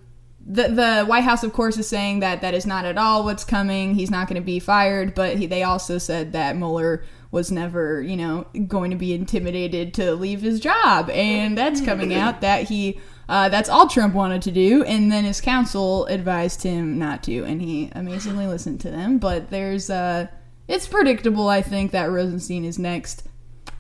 the 0.49 0.69
the 0.69 1.05
White 1.05 1.25
House, 1.25 1.45
of 1.45 1.53
course, 1.53 1.77
is 1.77 1.87
saying 1.87 2.21
that 2.21 2.41
that 2.41 2.55
is 2.55 2.67
not 2.67 2.87
at 2.87 2.97
all 2.97 3.25
what's 3.25 3.45
coming. 3.45 3.95
He's 3.95 4.11
not 4.11 4.29
going 4.29 4.41
to 4.41 4.45
be 4.45 4.59
fired, 4.59 5.15
but 5.15 5.37
he, 5.37 5.47
they 5.47 5.63
also 5.63 5.99
said 5.99 6.33
that 6.33 6.57
Mueller 6.57 7.05
was 7.31 7.53
never, 7.53 8.01
you 8.01 8.17
know, 8.17 8.47
going 8.67 8.91
to 8.91 8.97
be 8.97 9.13
intimidated 9.13 9.93
to 9.95 10.15
leave 10.15 10.41
his 10.41 10.59
job, 10.59 11.11
and 11.11 11.57
that's 11.57 11.83
coming 11.83 12.15
out 12.15 12.41
that 12.41 12.65
he. 12.65 12.99
Uh, 13.29 13.51
that's 13.51 13.69
all 13.69 13.87
Trump 13.87 14.15
wanted 14.15 14.41
to 14.41 14.51
do, 14.51 14.83
and 14.85 15.13
then 15.13 15.23
his 15.23 15.39
counsel 15.39 16.07
advised 16.07 16.63
him 16.63 16.99
not 16.99 17.23
to, 17.23 17.45
and 17.45 17.61
he 17.61 17.91
amazingly 17.95 18.47
listened 18.47 18.81
to 18.81 18.91
them. 18.91 19.19
But 19.19 19.51
there's, 19.51 19.91
uh, 19.91 20.29
it's 20.67 20.89
predictable, 20.89 21.47
I 21.47 21.61
think, 21.61 21.91
that 21.91 22.11
Rosenstein 22.11 22.65
is 22.65 22.79
next. 22.79 23.25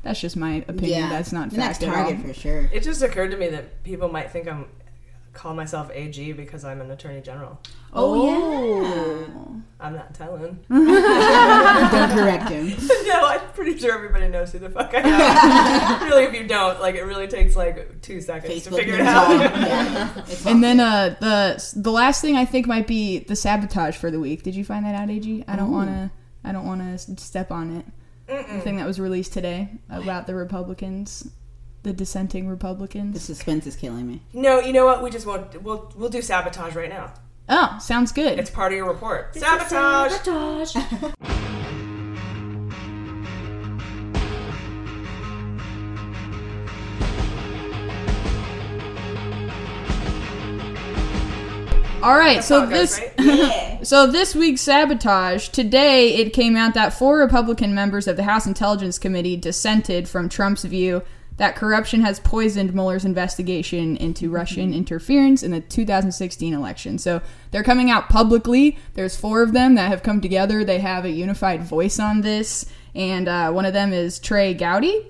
That's 0.02 0.20
just 0.20 0.36
my 0.36 0.64
opinion. 0.68 1.00
Yeah. 1.00 1.08
That's 1.08 1.32
not 1.32 1.48
the 1.48 1.56
fact 1.56 1.80
next 1.80 1.82
at 1.82 1.94
target 1.94 2.18
all. 2.18 2.26
for 2.26 2.34
sure. 2.34 2.68
It 2.74 2.82
just 2.82 3.00
occurred 3.00 3.30
to 3.30 3.38
me 3.38 3.48
that 3.48 3.82
people 3.84 4.10
might 4.10 4.30
think 4.30 4.48
I'm 4.48 4.66
call 5.32 5.54
myself 5.54 5.90
AG 5.92 6.32
because 6.32 6.64
I'm 6.64 6.80
an 6.80 6.90
attorney 6.90 7.20
general. 7.20 7.60
Oh, 7.92 8.26
yeah. 8.26 9.60
I'm 9.80 9.94
not 9.94 10.14
telling. 10.14 10.58
yeah. 10.68 11.88
Don't 11.92 12.18
correct 12.18 12.48
him. 12.48 12.68
no, 13.06 13.26
I'm 13.26 13.40
pretty 13.52 13.78
sure 13.78 13.94
everybody 13.94 14.28
knows 14.28 14.52
who 14.52 14.58
the 14.58 14.70
fuck 14.70 14.92
I 14.94 15.00
am. 15.00 16.02
really, 16.08 16.24
if 16.24 16.34
you 16.34 16.46
don't, 16.46 16.80
like, 16.80 16.96
it 16.96 17.02
really 17.02 17.28
takes 17.28 17.54
like 17.56 18.02
two 18.02 18.20
seconds 18.20 18.64
to 18.64 18.70
figure 18.70 18.94
it 18.94 19.00
out. 19.00 19.30
Yeah. 19.30 20.24
And 20.46 20.62
then 20.62 20.80
uh, 20.80 21.16
the 21.20 21.72
the 21.76 21.92
last 21.92 22.20
thing 22.20 22.36
I 22.36 22.44
think 22.44 22.66
might 22.66 22.86
be 22.86 23.20
the 23.20 23.36
sabotage 23.36 23.96
for 23.96 24.10
the 24.10 24.20
week. 24.20 24.42
Did 24.42 24.54
you 24.54 24.64
find 24.64 24.84
that 24.84 24.94
out, 24.94 25.10
Ag? 25.10 25.44
I 25.46 25.56
don't 25.56 25.70
want 25.70 25.90
to. 25.90 26.10
I 26.44 26.52
don't 26.52 26.66
want 26.66 26.80
to 26.80 27.16
step 27.16 27.52
on 27.52 27.76
it. 27.76 27.86
The 28.26 28.60
thing 28.60 28.76
that 28.76 28.86
was 28.86 29.00
released 29.00 29.32
today 29.32 29.70
about 29.88 30.26
the 30.26 30.34
Republicans 30.34 31.30
the 31.82 31.92
dissenting 31.92 32.48
Republicans. 32.48 33.14
The 33.14 33.20
suspense 33.20 33.66
is 33.66 33.76
killing 33.76 34.06
me. 34.06 34.20
No, 34.32 34.60
you 34.60 34.72
know 34.72 34.86
what? 34.86 35.02
We 35.02 35.10
just 35.10 35.26
won't. 35.26 35.62
We'll 35.62 35.92
we'll 35.96 36.10
do 36.10 36.22
sabotage 36.22 36.74
right 36.74 36.90
now. 36.90 37.12
Oh, 37.48 37.78
sounds 37.80 38.12
good. 38.12 38.38
It's 38.38 38.50
part 38.50 38.72
of 38.72 38.76
your 38.76 38.88
report. 38.88 39.34
Sabotage. 39.34 40.12
Sabotage. 40.12 40.76
All 52.00 52.16
right, 52.16 52.36
That's 52.36 52.46
so 52.46 52.60
how 52.60 52.66
it 52.66 52.70
goes, 52.70 52.96
this 52.96 53.10
right? 53.18 53.78
so 53.86 54.06
this 54.06 54.32
week's 54.32 54.60
sabotage 54.60 55.48
today 55.48 56.14
it 56.14 56.32
came 56.32 56.54
out 56.56 56.74
that 56.74 56.94
four 56.94 57.18
Republican 57.18 57.74
members 57.74 58.06
of 58.06 58.16
the 58.16 58.22
House 58.22 58.46
Intelligence 58.46 59.00
Committee 59.00 59.36
dissented 59.36 60.08
from 60.08 60.28
Trump's 60.28 60.62
view 60.62 61.02
that 61.38 61.56
corruption 61.56 62.02
has 62.02 62.20
poisoned 62.20 62.74
Mueller's 62.74 63.04
investigation 63.04 63.96
into 63.96 64.30
Russian 64.30 64.74
interference 64.74 65.42
in 65.42 65.50
the 65.50 65.60
2016 65.60 66.52
election. 66.52 66.98
So 66.98 67.22
they're 67.50 67.62
coming 67.62 67.90
out 67.90 68.08
publicly. 68.08 68.78
There's 68.94 69.16
four 69.16 69.42
of 69.42 69.52
them 69.52 69.74
that 69.76 69.88
have 69.88 70.02
come 70.02 70.20
together. 70.20 70.64
They 70.64 70.80
have 70.80 71.04
a 71.04 71.10
unified 71.10 71.62
voice 71.62 71.98
on 71.98 72.20
this, 72.20 72.66
and 72.94 73.28
uh, 73.28 73.50
one 73.52 73.64
of 73.64 73.72
them 73.72 73.92
is 73.92 74.18
Trey 74.18 74.52
Gowdy. 74.52 75.06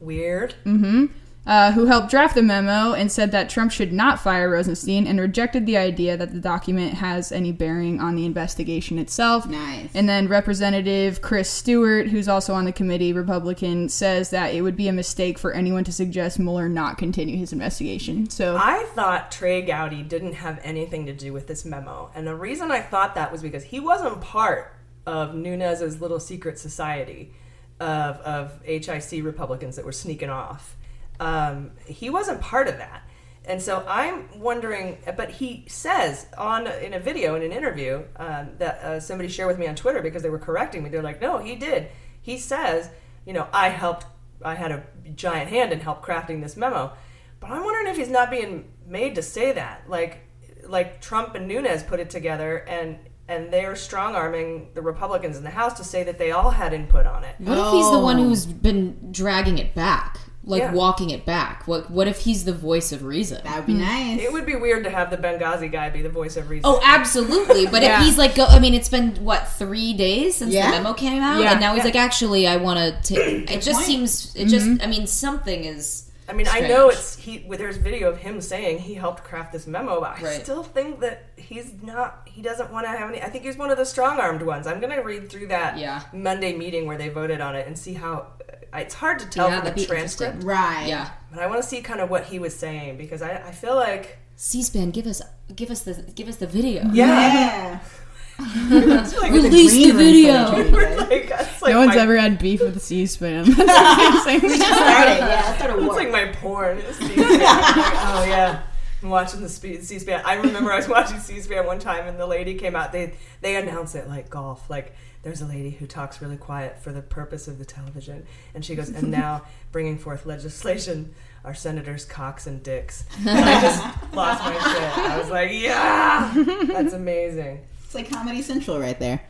Weird. 0.00 0.54
Mm 0.64 0.80
hmm 0.80 1.06
Uh, 1.46 1.70
who 1.70 1.86
helped 1.86 2.10
draft 2.10 2.34
the 2.34 2.42
memo 2.42 2.92
and 2.92 3.12
said 3.12 3.30
that 3.30 3.48
Trump 3.48 3.70
should 3.70 3.92
not 3.92 4.18
fire 4.18 4.50
Rosenstein 4.50 5.06
and 5.06 5.20
rejected 5.20 5.64
the 5.64 5.76
idea 5.76 6.16
that 6.16 6.32
the 6.32 6.40
document 6.40 6.94
has 6.94 7.30
any 7.30 7.52
bearing 7.52 8.00
on 8.00 8.16
the 8.16 8.26
investigation 8.26 8.98
itself. 8.98 9.46
Nice. 9.46 9.90
And 9.94 10.08
then 10.08 10.26
Representative 10.26 11.22
Chris 11.22 11.48
Stewart, 11.48 12.08
who's 12.08 12.26
also 12.26 12.52
on 12.52 12.64
the 12.64 12.72
committee, 12.72 13.12
Republican, 13.12 13.88
says 13.88 14.30
that 14.30 14.54
it 14.54 14.62
would 14.62 14.74
be 14.74 14.88
a 14.88 14.92
mistake 14.92 15.38
for 15.38 15.52
anyone 15.52 15.84
to 15.84 15.92
suggest 15.92 16.40
Mueller 16.40 16.68
not 16.68 16.98
continue 16.98 17.36
his 17.36 17.52
investigation. 17.52 18.28
So 18.28 18.56
I 18.56 18.82
thought 18.94 19.30
Trey 19.30 19.62
Gowdy 19.62 20.02
didn't 20.02 20.32
have 20.32 20.58
anything 20.64 21.06
to 21.06 21.12
do 21.12 21.32
with 21.32 21.46
this 21.46 21.64
memo. 21.64 22.10
And 22.16 22.26
the 22.26 22.34
reason 22.34 22.72
I 22.72 22.80
thought 22.80 23.14
that 23.14 23.30
was 23.30 23.42
because 23.42 23.62
he 23.62 23.78
wasn't 23.78 24.20
part 24.20 24.74
of 25.06 25.36
Nunes's 25.36 26.00
little 26.00 26.18
secret 26.18 26.58
society 26.58 27.32
of, 27.78 28.16
of 28.16 28.60
HIC 28.64 29.22
Republicans 29.22 29.76
that 29.76 29.84
were 29.84 29.92
sneaking 29.92 30.30
off. 30.30 30.76
Um, 31.20 31.72
he 31.86 32.10
wasn't 32.10 32.40
part 32.40 32.68
of 32.68 32.78
that. 32.78 33.02
And 33.46 33.62
so 33.62 33.84
I'm 33.88 34.40
wondering, 34.40 34.98
but 35.16 35.30
he 35.30 35.64
says 35.68 36.26
on 36.36 36.66
in 36.66 36.94
a 36.94 36.98
video 36.98 37.36
in 37.36 37.42
an 37.42 37.52
interview 37.52 38.02
um, 38.16 38.50
that 38.58 38.78
uh, 38.78 39.00
somebody 39.00 39.28
shared 39.28 39.48
with 39.48 39.58
me 39.58 39.68
on 39.68 39.76
Twitter 39.76 40.02
because 40.02 40.22
they 40.22 40.30
were 40.30 40.38
correcting 40.38 40.82
me. 40.82 40.90
They're 40.90 41.02
like, 41.02 41.20
"No, 41.20 41.38
he 41.38 41.54
did." 41.54 41.88
He 42.20 42.38
says, 42.38 42.90
"You 43.24 43.32
know, 43.34 43.46
I 43.52 43.68
helped. 43.68 44.06
I 44.42 44.56
had 44.56 44.72
a 44.72 44.82
giant 45.14 45.48
hand 45.48 45.72
in 45.72 45.78
help 45.78 46.04
crafting 46.04 46.42
this 46.42 46.56
memo." 46.56 46.92
But 47.38 47.50
I'm 47.50 47.62
wondering 47.62 47.86
if 47.86 47.96
he's 47.96 48.10
not 48.10 48.30
being 48.30 48.72
made 48.86 49.14
to 49.14 49.22
say 49.22 49.52
that, 49.52 49.88
like, 49.88 50.18
like 50.66 51.00
Trump 51.00 51.34
and 51.36 51.46
Nunes 51.46 51.84
put 51.84 52.00
it 52.00 52.10
together, 52.10 52.58
and 52.68 52.98
and 53.28 53.52
they're 53.52 53.76
strong 53.76 54.14
arming 54.14 54.70
the 54.74 54.82
Republicans 54.82 55.36
in 55.36 55.44
the 55.44 55.50
House 55.50 55.74
to 55.74 55.84
say 55.84 56.02
that 56.04 56.18
they 56.18 56.32
all 56.32 56.50
had 56.50 56.72
input 56.72 57.06
on 57.06 57.24
it. 57.24 57.36
What 57.38 57.58
if 57.58 57.72
he's 57.72 57.90
the 57.90 57.98
one 57.98 58.18
who's 58.18 58.46
been 58.46 59.12
dragging 59.12 59.58
it 59.58 59.74
back, 59.74 60.18
like 60.48 60.60
Yeah. 60.62 60.72
walking 60.72 61.10
it 61.10 61.26
back? 61.26 61.64
What 61.66 61.90
What 61.90 62.06
if 62.08 62.20
he's 62.20 62.44
the 62.44 62.52
voice 62.52 62.92
of 62.92 63.02
reason? 63.04 63.40
That 63.44 63.56
would 63.56 63.66
be 63.66 63.74
nice. 63.74 64.20
It 64.22 64.32
would 64.32 64.46
be 64.46 64.54
weird 64.54 64.84
to 64.84 64.90
have 64.90 65.10
the 65.10 65.16
Benghazi 65.16 65.70
guy 65.70 65.90
be 65.90 66.02
the 66.02 66.08
voice 66.08 66.36
of 66.36 66.48
reason. 66.48 66.62
Oh, 66.64 66.80
absolutely. 66.84 67.66
But 67.66 67.82
Yeah. 67.82 67.98
if 68.00 68.06
he's 68.06 68.16
like, 68.16 68.34
go, 68.36 68.44
I 68.46 68.58
mean, 68.60 68.72
it's 68.72 68.88
been 68.88 69.16
what 69.16 69.48
three 69.48 69.92
days 69.92 70.36
since 70.36 70.52
Yeah. 70.54 70.70
the 70.70 70.76
memo 70.76 70.92
came 70.94 71.20
out, 71.22 71.42
Yeah. 71.42 71.52
and 71.52 71.60
now 71.60 71.72
he's 71.74 71.80
Yeah. 71.80 71.84
like, 71.86 71.96
actually, 71.96 72.46
I 72.46 72.56
want 72.56 72.78
to. 72.78 73.14
take 73.14 73.50
It 73.50 73.60
just 73.62 73.72
point. 73.78 73.86
seems. 73.86 74.32
It 74.36 74.46
just. 74.46 74.66
Mhm. 74.66 74.82
I 74.82 74.86
mean, 74.86 75.06
something 75.06 75.64
is. 75.64 76.04
I 76.28 76.32
mean, 76.32 76.46
I 76.50 76.60
know 76.60 76.88
it's 76.88 77.16
he. 77.16 77.44
well, 77.46 77.56
There's 77.58 77.76
video 77.76 78.08
of 78.10 78.18
him 78.18 78.40
saying 78.40 78.80
he 78.80 78.94
helped 78.94 79.22
craft 79.24 79.52
this 79.52 79.66
memo, 79.66 80.00
but 80.00 80.18
I 80.18 80.22
Right. 80.22 80.42
still 80.42 80.62
think 80.62 81.00
that 81.00 81.26
he's 81.36 81.72
not. 81.82 82.22
He 82.26 82.42
doesn't 82.42 82.72
want 82.72 82.86
to 82.86 82.90
have 82.90 83.08
any. 83.10 83.22
I 83.22 83.28
think 83.30 83.44
he's 83.44 83.56
one 83.56 83.70
of 83.70 83.78
the 83.78 83.84
strong-armed 83.86 84.42
ones. 84.42 84.66
I'm 84.66 84.80
gonna 84.80 85.02
read 85.02 85.30
through 85.30 85.46
that 85.48 85.78
Yeah. 85.78 86.02
Monday 86.12 86.52
meeting 86.56 86.86
where 86.86 86.98
they 86.98 87.08
voted 87.08 87.40
on 87.40 87.54
it 87.54 87.66
and 87.66 87.78
see 87.78 87.94
how. 87.94 88.26
Uh, 88.72 88.78
it's 88.78 88.94
hard 88.94 89.18
to 89.20 89.26
tell 89.26 89.48
Yeah, 89.48 89.62
from 89.62 89.74
the 89.74 89.86
transcript. 89.86 90.42
Right. 90.42 90.86
Yeah. 90.88 91.10
But 91.32 91.42
I 91.42 91.46
want 91.46 91.62
to 91.62 91.68
see 91.68 91.80
kind 91.80 92.00
of 92.00 92.10
what 92.10 92.24
he 92.24 92.38
was 92.38 92.54
saying 92.54 92.96
because 92.98 93.22
I, 93.22 93.30
I 93.36 93.52
feel 93.52 93.74
like 93.76 94.18
C-SPAN, 94.36 94.90
give 94.90 95.06
us, 95.06 95.22
give 95.54 95.70
us 95.70 95.82
the, 95.82 95.94
give 96.14 96.28
us 96.28 96.36
the 96.36 96.46
video. 96.46 96.82
Yeah. 96.92 97.68
Release 97.68 97.80
like 98.38 99.32
the 99.32 99.48
the 99.50 99.90
video. 99.92 100.32
like, 101.08 101.30
like 101.62 101.72
no 101.72 101.78
one's 101.80 101.94
my- 101.96 102.02
ever 102.02 102.16
had 102.16 102.38
beef 102.38 102.60
with 102.60 102.80
C-SPAN. 102.82 103.44
That's 103.56 104.26
amazing. 104.26 104.48
We 104.50 104.58
just 104.58 104.72
started, 104.72 105.18
yeah, 105.18 105.56
that's 105.58 105.62
It's 105.74 105.94
like 105.94 106.10
my 106.10 106.26
porn. 106.26 106.78
is 106.78 106.96
C-SPAN. 106.96 107.26
Oh 107.28 108.24
yeah, 108.28 108.62
I'm 109.02 109.08
watching 109.08 109.40
the 109.42 109.48
spe- 109.48 109.80
C-SPAN. 109.82 110.22
I 110.24 110.34
remember 110.34 110.72
I 110.72 110.76
was 110.76 110.88
watching 110.88 111.18
C-SPAN 111.18 111.66
one 111.66 111.78
time, 111.78 112.06
and 112.06 112.18
the 112.18 112.26
lady 112.26 112.54
came 112.54 112.76
out. 112.76 112.92
They 112.92 113.14
they 113.40 113.56
announced 113.56 113.94
it 113.94 114.08
like 114.08 114.28
golf. 114.30 114.68
Like 114.68 114.94
there's 115.22 115.40
a 115.40 115.46
lady 115.46 115.70
who 115.70 115.86
talks 115.86 116.20
really 116.22 116.36
quiet 116.36 116.78
for 116.82 116.92
the 116.92 117.02
purpose 117.02 117.48
of 117.48 117.58
the 117.58 117.64
television, 117.64 118.26
and 118.54 118.64
she 118.64 118.74
goes, 118.74 118.90
and 118.90 119.10
now 119.10 119.42
bringing 119.72 119.98
forth 119.98 120.26
legislation. 120.26 121.14
Are 121.44 121.54
senators 121.54 122.04
Cox 122.04 122.48
and 122.48 122.60
Dix? 122.60 123.04
And 123.20 123.28
I 123.30 123.60
just 123.60 123.80
lost 124.12 124.42
my 124.42 124.52
shit. 124.52 124.98
I 124.98 125.16
was 125.16 125.30
like, 125.30 125.52
yeah, 125.52 126.32
that's 126.66 126.92
amazing. 126.92 127.64
It's 127.86 127.94
like 127.94 128.10
Comedy 128.10 128.42
Central 128.42 128.78
right 128.80 128.98
there. 128.98 129.22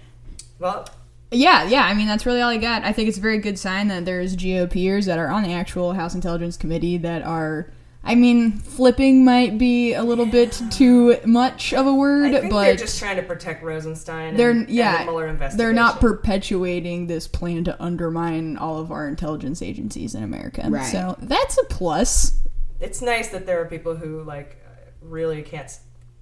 Well, 0.58 0.88
Yeah, 1.30 1.64
yeah. 1.68 1.84
I 1.84 1.92
mean, 1.94 2.06
that's 2.06 2.24
really 2.24 2.40
all 2.40 2.48
I 2.50 2.56
got. 2.56 2.82
I 2.84 2.92
think 2.92 3.08
it's 3.08 3.18
a 3.18 3.20
very 3.20 3.38
good 3.38 3.58
sign 3.58 3.88
that 3.88 4.04
there's 4.06 4.34
GOPers 4.34 5.04
that 5.06 5.18
are 5.18 5.28
on 5.28 5.42
the 5.42 5.52
actual 5.52 5.92
House 5.92 6.14
Intelligence 6.14 6.56
Committee 6.56 6.96
that 6.98 7.22
are. 7.22 7.70
I 8.02 8.14
mean, 8.14 8.52
flipping 8.52 9.24
might 9.24 9.58
be 9.58 9.92
a 9.92 10.02
little 10.04 10.26
bit 10.26 10.58
too 10.70 11.16
much 11.26 11.74
of 11.74 11.88
a 11.88 11.92
word, 11.92 12.26
I 12.32 12.40
think 12.40 12.52
but 12.52 12.62
they're 12.62 12.76
just 12.76 13.00
trying 13.00 13.16
to 13.16 13.22
protect 13.22 13.64
Rosenstein. 13.64 14.36
They're 14.36 14.52
and 14.52 14.68
yeah, 14.68 14.98
the 14.98 15.04
Mueller 15.10 15.26
investigation. 15.26 15.58
they're 15.58 15.72
not 15.72 16.00
perpetuating 16.00 17.08
this 17.08 17.26
plan 17.26 17.64
to 17.64 17.82
undermine 17.82 18.58
all 18.58 18.78
of 18.78 18.92
our 18.92 19.08
intelligence 19.08 19.60
agencies 19.60 20.14
in 20.14 20.22
America. 20.22 20.64
Right. 20.70 20.84
So 20.86 21.16
that's 21.18 21.58
a 21.58 21.64
plus. 21.64 22.38
it's 22.78 23.02
nice 23.02 23.28
that 23.30 23.44
there 23.44 23.60
are 23.60 23.64
people 23.66 23.96
who 23.96 24.22
like 24.22 24.56
really 25.02 25.42
can't 25.42 25.76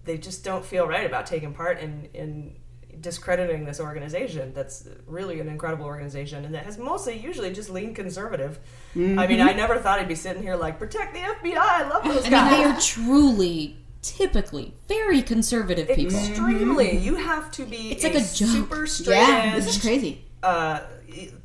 they 0.04 0.18
just 0.18 0.44
don't 0.44 0.64
feel 0.64 0.86
right 0.86 1.06
about 1.06 1.26
taking 1.26 1.52
part 1.52 1.78
in 1.80 2.08
in 2.14 2.54
discrediting 3.00 3.64
this 3.64 3.80
organization 3.80 4.52
that's 4.54 4.88
really 5.06 5.40
an 5.40 5.48
incredible 5.48 5.84
organization 5.84 6.44
and 6.44 6.54
that 6.54 6.64
has 6.64 6.78
mostly 6.78 7.16
usually 7.18 7.52
just 7.52 7.68
leaned 7.68 7.96
conservative. 7.96 8.60
I 8.94 9.26
mean 9.26 9.40
i 9.40 9.52
never 9.52 9.78
thought 9.78 9.98
i'd 9.98 10.08
be 10.08 10.14
sitting 10.14 10.42
here 10.42 10.54
like 10.56 10.78
protect 10.78 11.12
the 11.12 11.20
fbi 11.20 11.56
i 11.56 11.88
love 11.88 12.04
those 12.04 12.24
I 12.26 12.30
mean, 12.30 12.50
they 12.60 12.64
are 12.64 12.80
truly, 12.80 13.76
typically, 14.00 14.74
very 14.88 15.22
conservative 15.22 15.88
people. 15.88 16.16
extremely. 16.16 16.96
You 16.98 17.16
have 17.16 17.50
to 17.52 17.64
be 17.66 17.90
It's 17.92 18.04
like 18.04 18.14
a 18.14 18.18
joke. 18.20 18.28
super 18.48 18.86
straight 18.86 19.16
Yeah, 19.16 19.56
this 19.56 19.66
is 19.76 19.82
crazy. 19.82 20.24
uh, 20.42 20.80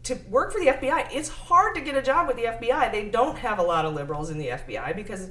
to 0.04 0.16
work 0.30 0.52
for 0.52 0.60
the 0.60 0.68
FBI, 0.68 1.08
it's 1.12 1.30
hard 1.30 1.76
to 1.76 1.82
get 1.82 1.96
a 1.96 2.02
job 2.02 2.28
with 2.28 2.38
the 2.38 2.44
FBI. 2.44 2.92
They 2.92 3.10
don't 3.10 3.38
have 3.38 3.60
a 3.60 3.64
lot 3.64 3.86
of 3.86 3.94
liberals 3.94 4.30
in 4.30 4.38
the 4.38 4.48
FBI 4.48 4.96
because 4.96 5.30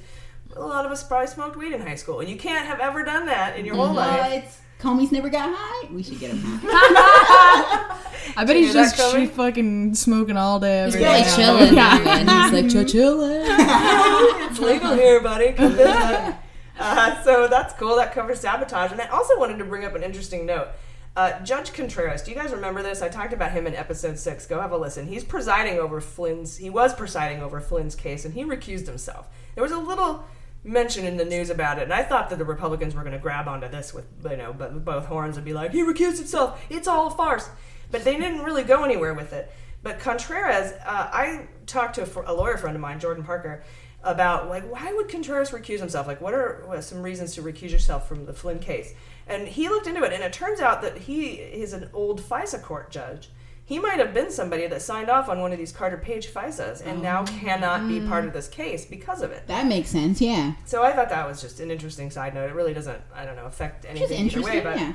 a 0.55 0.61
lot 0.65 0.85
of 0.85 0.91
us 0.91 1.03
probably 1.03 1.27
smoked 1.27 1.55
weed 1.57 1.73
in 1.73 1.81
high 1.81 1.95
school, 1.95 2.19
and 2.19 2.29
you 2.29 2.35
can't 2.37 2.65
have 2.65 2.79
ever 2.79 3.03
done 3.03 3.25
that 3.27 3.57
in 3.57 3.65
your 3.65 3.75
whole 3.75 3.93
life. 3.93 4.43
What? 4.43 4.65
Comey's 4.79 5.11
never 5.11 5.27
got 5.29 5.49
high. 5.53 5.89
We 5.91 6.03
should 6.03 6.19
get 6.19 6.31
him 6.31 6.39
high. 6.41 7.95
I 8.37 8.45
bet 8.45 8.55
he's 8.55 8.71
just 8.73 8.95
she 9.13 9.25
fucking 9.25 9.95
smoking 9.95 10.37
all 10.37 10.59
day. 10.59 10.85
He's 10.85 10.95
every 10.95 11.05
probably 11.05 11.23
day. 11.23 11.35
chilling, 11.35 11.73
Yeah. 11.75 12.23
man. 12.23 12.63
He's 12.63 12.73
like, 12.75 12.87
chilling. 12.87 13.41
it's 14.49 14.59
legal 14.59 14.93
here, 14.93 15.19
buddy. 15.21 15.51
Come 15.53 15.73
visit. 15.73 16.35
Uh, 16.79 17.23
so 17.23 17.47
that's 17.49 17.73
cool. 17.73 17.97
That 17.97 18.13
covers 18.13 18.39
sabotage. 18.39 18.91
And 18.93 19.01
I 19.01 19.07
also 19.07 19.37
wanted 19.37 19.57
to 19.57 19.65
bring 19.65 19.83
up 19.83 19.95
an 19.95 20.03
interesting 20.03 20.45
note. 20.45 20.69
Uh, 21.15 21.37
Judge 21.41 21.73
Contreras, 21.73 22.21
do 22.21 22.31
you 22.31 22.37
guys 22.37 22.51
remember 22.53 22.81
this? 22.81 23.01
I 23.01 23.09
talked 23.09 23.33
about 23.33 23.51
him 23.51 23.67
in 23.67 23.75
episode 23.75 24.17
six. 24.17 24.45
Go 24.45 24.61
have 24.61 24.71
a 24.71 24.77
listen. 24.77 25.07
He's 25.07 25.25
presiding 25.25 25.77
over 25.79 25.99
Flynn's. 25.99 26.55
He 26.55 26.69
was 26.69 26.93
presiding 26.93 27.41
over 27.41 27.59
Flynn's 27.59 27.95
case, 27.95 28.23
and 28.23 28.33
he 28.33 28.45
recused 28.45 28.87
himself. 28.87 29.27
There 29.55 29.63
was 29.63 29.73
a 29.73 29.77
little 29.79 30.23
mention 30.63 31.05
in 31.05 31.17
the 31.17 31.25
news 31.25 31.49
about 31.49 31.79
it, 31.79 31.83
and 31.83 31.93
I 31.93 32.03
thought 32.03 32.29
that 32.29 32.39
the 32.39 32.45
Republicans 32.45 32.93
were 32.93 33.01
going 33.01 33.13
to 33.13 33.19
grab 33.19 33.47
onto 33.47 33.69
this 33.69 33.93
with 33.93 34.05
you 34.29 34.37
know, 34.37 34.53
but 34.53 34.83
both 34.83 35.05
horns 35.05 35.37
and 35.37 35.45
be 35.45 35.53
like, 35.53 35.71
he 35.71 35.81
recused 35.81 36.17
himself. 36.17 36.61
It's 36.69 36.87
all 36.87 37.07
a 37.07 37.11
farce. 37.11 37.49
But 37.91 38.03
they 38.03 38.17
didn't 38.17 38.43
really 38.43 38.63
go 38.63 38.83
anywhere 38.83 39.13
with 39.13 39.33
it. 39.33 39.51
But 39.81 39.99
Contreras, 39.99 40.73
uh, 40.85 41.09
I 41.11 41.47
talked 41.65 41.95
to 41.95 42.03
a, 42.03 42.31
a 42.31 42.33
lawyer 42.33 42.57
friend 42.57 42.75
of 42.75 42.81
mine, 42.81 42.99
Jordan 42.99 43.23
Parker, 43.23 43.63
about 44.03 44.47
like 44.47 44.63
why 44.71 44.93
would 44.93 45.09
Contreras 45.09 45.51
recuse 45.51 45.79
himself? 45.79 46.07
Like, 46.07 46.21
what 46.21 46.33
are 46.33 46.63
what 46.65 46.77
are 46.77 46.81
some 46.81 47.01
reasons 47.01 47.35
to 47.35 47.41
recuse 47.41 47.71
yourself 47.71 48.07
from 48.07 48.25
the 48.25 48.33
Flynn 48.33 48.59
case? 48.59 48.93
And 49.27 49.47
he 49.47 49.69
looked 49.69 49.87
into 49.87 50.03
it, 50.03 50.13
and 50.13 50.23
it 50.23 50.33
turns 50.33 50.59
out 50.59 50.81
that 50.81 50.97
he 50.97 51.33
is 51.33 51.73
an 51.73 51.89
old 51.93 52.21
FISA 52.21 52.61
court 52.63 52.91
judge 52.91 53.29
he 53.69 53.77
might 53.77 53.99
have 53.99 54.15
been 54.15 54.31
somebody 54.31 54.65
that 54.65 54.81
signed 54.81 55.11
off 55.11 55.29
on 55.29 55.41
one 55.41 55.51
of 55.51 55.59
these 55.59 55.71
Carter 55.71 55.95
Page 55.95 56.33
FISAs 56.33 56.83
and 56.83 57.01
oh. 57.01 57.03
now 57.03 57.23
cannot 57.25 57.87
be 57.87 57.99
part 58.01 58.25
of 58.25 58.31
mm. 58.31 58.33
this 58.33 58.47
case 58.47 58.83
because 58.83 59.21
of 59.21 59.29
it. 59.29 59.45
That 59.45 59.67
makes 59.67 59.89
sense, 59.89 60.19
yeah. 60.19 60.53
So 60.65 60.81
I 60.81 60.91
thought 60.91 61.09
that 61.09 61.27
was 61.27 61.39
just 61.39 61.59
an 61.59 61.69
interesting 61.69 62.09
side 62.09 62.33
note. 62.33 62.49
It 62.49 62.55
really 62.55 62.73
doesn't, 62.73 62.99
I 63.13 63.25
don't 63.25 63.35
know, 63.35 63.45
affect 63.45 63.85
anything 63.85 64.25
either 64.25 64.41
way, 64.41 64.61
but 64.61 64.79
yeah. 64.79 64.93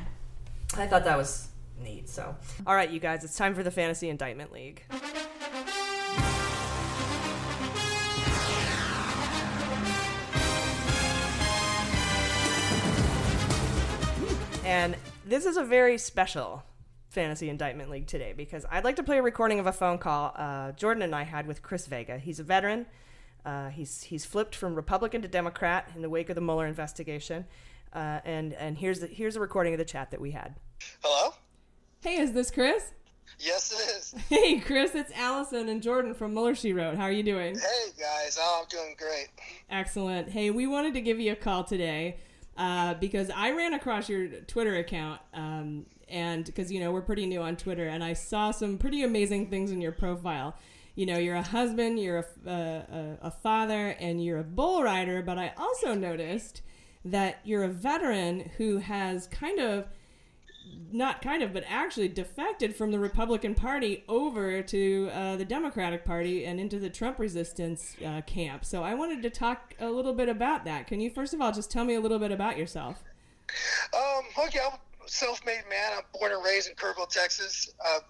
I 0.76 0.88
thought 0.88 1.04
that 1.04 1.16
was 1.16 1.46
neat. 1.80 2.08
So, 2.08 2.34
all 2.66 2.74
right, 2.74 2.90
you 2.90 2.98
guys, 2.98 3.22
it's 3.22 3.36
time 3.36 3.54
for 3.54 3.62
the 3.62 3.70
Fantasy 3.70 4.08
Indictment 4.08 4.52
League. 4.52 4.82
And 14.64 14.96
this 15.24 15.46
is 15.46 15.56
a 15.56 15.62
very 15.62 15.96
special 15.96 16.64
fantasy 17.14 17.48
indictment 17.48 17.90
league 17.90 18.08
today 18.08 18.34
because 18.36 18.66
I'd 18.70 18.84
like 18.84 18.96
to 18.96 19.02
play 19.02 19.18
a 19.18 19.22
recording 19.22 19.60
of 19.60 19.66
a 19.66 19.72
phone 19.72 19.98
call 19.98 20.34
uh, 20.36 20.72
Jordan 20.72 21.02
and 21.02 21.14
I 21.14 21.22
had 21.22 21.46
with 21.46 21.62
Chris 21.62 21.86
Vega. 21.86 22.18
He's 22.18 22.40
a 22.40 22.42
veteran. 22.42 22.86
Uh, 23.46 23.68
he's 23.68 24.02
he's 24.02 24.24
flipped 24.24 24.54
from 24.54 24.74
Republican 24.74 25.22
to 25.22 25.28
Democrat 25.28 25.90
in 25.94 26.02
the 26.02 26.10
wake 26.10 26.28
of 26.28 26.34
the 26.34 26.40
Mueller 26.40 26.66
investigation. 26.66 27.46
Uh, 27.92 28.20
and 28.24 28.52
and 28.54 28.76
here's 28.76 29.00
the, 29.00 29.06
here's 29.06 29.36
a 29.36 29.40
recording 29.40 29.72
of 29.72 29.78
the 29.78 29.84
chat 29.84 30.10
that 30.10 30.20
we 30.20 30.32
had. 30.32 30.56
Hello. 31.02 31.34
Hey, 32.00 32.16
is 32.16 32.32
this 32.32 32.50
Chris? 32.50 32.92
Yes, 33.38 33.72
it 33.72 33.96
is. 33.96 34.14
Hey, 34.28 34.58
Chris, 34.58 34.94
it's 34.94 35.12
Allison 35.14 35.68
and 35.68 35.82
Jordan 35.82 36.14
from 36.14 36.34
Mueller 36.34 36.54
She 36.54 36.72
Wrote. 36.72 36.96
How 36.96 37.04
are 37.04 37.12
you 37.12 37.22
doing? 37.22 37.54
Hey 37.54 37.90
guys, 37.98 38.38
oh, 38.40 38.62
I'm 38.62 38.68
doing 38.68 38.94
great. 38.98 39.28
Excellent. 39.70 40.30
Hey, 40.30 40.50
we 40.50 40.66
wanted 40.66 40.94
to 40.94 41.00
give 41.00 41.20
you 41.20 41.32
a 41.32 41.36
call 41.36 41.64
today 41.64 42.18
uh, 42.56 42.94
because 42.94 43.30
I 43.30 43.52
ran 43.52 43.74
across 43.74 44.08
your 44.08 44.28
Twitter 44.28 44.76
account, 44.76 45.20
um, 45.32 45.86
and 46.14 46.44
because 46.44 46.70
you 46.70 46.80
know 46.80 46.92
we're 46.92 47.02
pretty 47.02 47.26
new 47.26 47.42
on 47.42 47.56
Twitter, 47.56 47.88
and 47.88 48.02
I 48.02 48.12
saw 48.14 48.52
some 48.52 48.78
pretty 48.78 49.02
amazing 49.02 49.50
things 49.50 49.70
in 49.70 49.80
your 49.80 49.92
profile. 49.92 50.56
You 50.94 51.06
know, 51.06 51.18
you're 51.18 51.34
a 51.34 51.42
husband, 51.42 51.98
you're 51.98 52.24
a, 52.46 52.50
a, 52.50 53.18
a 53.22 53.30
father, 53.32 53.96
and 53.98 54.24
you're 54.24 54.38
a 54.38 54.44
bull 54.44 54.84
rider. 54.84 55.22
But 55.22 55.38
I 55.38 55.52
also 55.58 55.92
noticed 55.92 56.62
that 57.04 57.40
you're 57.44 57.64
a 57.64 57.68
veteran 57.68 58.52
who 58.56 58.78
has 58.78 59.26
kind 59.26 59.58
of 59.58 59.88
not 60.92 61.20
kind 61.20 61.42
of, 61.42 61.52
but 61.52 61.64
actually 61.68 62.08
defected 62.08 62.74
from 62.76 62.92
the 62.92 62.98
Republican 62.98 63.54
Party 63.54 64.04
over 64.08 64.62
to 64.62 65.10
uh, 65.12 65.36
the 65.36 65.44
Democratic 65.44 66.04
Party 66.04 66.46
and 66.46 66.60
into 66.60 66.78
the 66.78 66.88
Trump 66.88 67.18
resistance 67.18 67.96
uh, 68.06 68.22
camp. 68.22 68.64
So 68.64 68.84
I 68.84 68.94
wanted 68.94 69.20
to 69.24 69.30
talk 69.30 69.74
a 69.80 69.90
little 69.90 70.14
bit 70.14 70.28
about 70.28 70.64
that. 70.64 70.86
Can 70.86 71.00
you 71.00 71.10
first 71.10 71.34
of 71.34 71.40
all 71.40 71.52
just 71.52 71.72
tell 71.72 71.84
me 71.84 71.96
a 71.96 72.00
little 72.00 72.20
bit 72.20 72.30
about 72.30 72.56
yourself? 72.56 73.02
Um, 73.92 74.46
okay, 74.46 74.60
a 74.60 74.78
self-made 75.06 75.64
man. 75.68 75.92
I'm 75.96 76.04
born 76.18 76.32
and 76.32 76.44
raised 76.44 76.68
in 76.68 76.74
Kerrville, 76.74 77.08
Texas. 77.08 77.70
Uh, 77.84 78.00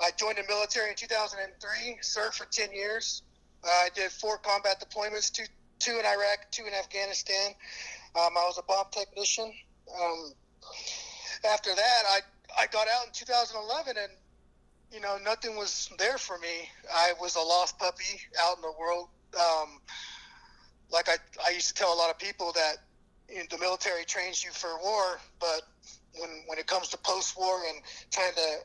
I 0.00 0.10
joined 0.16 0.38
the 0.38 0.44
military 0.48 0.90
in 0.90 0.96
2003. 0.96 1.98
Served 2.02 2.34
for 2.34 2.46
10 2.46 2.72
years. 2.72 3.22
Uh, 3.64 3.68
I 3.68 3.88
did 3.94 4.10
four 4.10 4.38
combat 4.38 4.82
deployments: 4.82 5.30
two, 5.30 5.44
two 5.78 5.98
in 5.98 6.04
Iraq, 6.04 6.50
two 6.50 6.64
in 6.66 6.74
Afghanistan. 6.74 7.52
Um, 8.14 8.32
I 8.36 8.44
was 8.46 8.58
a 8.58 8.62
bomb 8.62 8.86
technician. 8.90 9.52
Um, 10.00 10.32
after 11.44 11.74
that, 11.74 12.02
I 12.08 12.20
I 12.58 12.66
got 12.66 12.86
out 12.88 13.06
in 13.06 13.12
2011, 13.12 13.96
and 13.96 14.12
you 14.92 15.00
know 15.00 15.18
nothing 15.24 15.56
was 15.56 15.90
there 15.98 16.18
for 16.18 16.38
me. 16.38 16.68
I 16.92 17.12
was 17.20 17.36
a 17.36 17.40
lost 17.40 17.78
puppy 17.78 18.20
out 18.42 18.56
in 18.56 18.62
the 18.62 18.72
world. 18.78 19.08
Um, 19.34 19.80
like 20.90 21.08
I, 21.08 21.16
I 21.44 21.50
used 21.50 21.68
to 21.68 21.74
tell 21.74 21.92
a 21.92 21.98
lot 21.98 22.10
of 22.10 22.18
people 22.18 22.52
that 22.52 22.76
the 23.50 23.58
military 23.58 24.04
trains 24.04 24.44
you 24.44 24.50
for 24.52 24.70
war, 24.82 25.18
but 25.40 25.62
when 26.18 26.30
when 26.46 26.58
it 26.58 26.66
comes 26.66 26.88
to 26.88 26.98
post-war 26.98 27.60
and 27.68 27.78
trying 28.10 28.34
to 28.34 28.58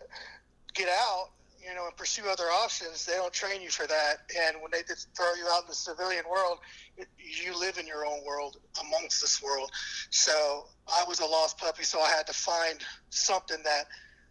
get 0.73 0.89
out, 0.89 1.29
you 1.61 1.73
know, 1.75 1.85
and 1.85 1.95
pursue 1.95 2.23
other 2.29 2.45
options, 2.45 3.05
they 3.05 3.13
don't 3.13 3.33
train 3.33 3.61
you 3.61 3.69
for 3.69 3.87
that. 3.87 4.29
And 4.39 4.61
when 4.61 4.71
they 4.71 4.81
just 4.87 5.09
throw 5.15 5.33
you 5.35 5.45
out 5.51 5.63
in 5.63 5.67
the 5.67 5.75
civilian 5.75 6.23
world, 6.29 6.59
it, 6.97 7.07
you 7.17 7.57
live 7.57 7.77
in 7.77 7.85
your 7.85 8.05
own 8.05 8.25
world 8.25 8.57
amongst 8.79 9.21
this 9.21 9.41
world. 9.41 9.71
So 10.09 10.65
I 10.87 11.03
was 11.07 11.19
a 11.19 11.25
lost 11.25 11.57
puppy, 11.57 11.83
so 11.83 12.01
I 12.01 12.09
had 12.09 12.25
to 12.27 12.33
find 12.33 12.79
something 13.09 13.57
that 13.63 13.85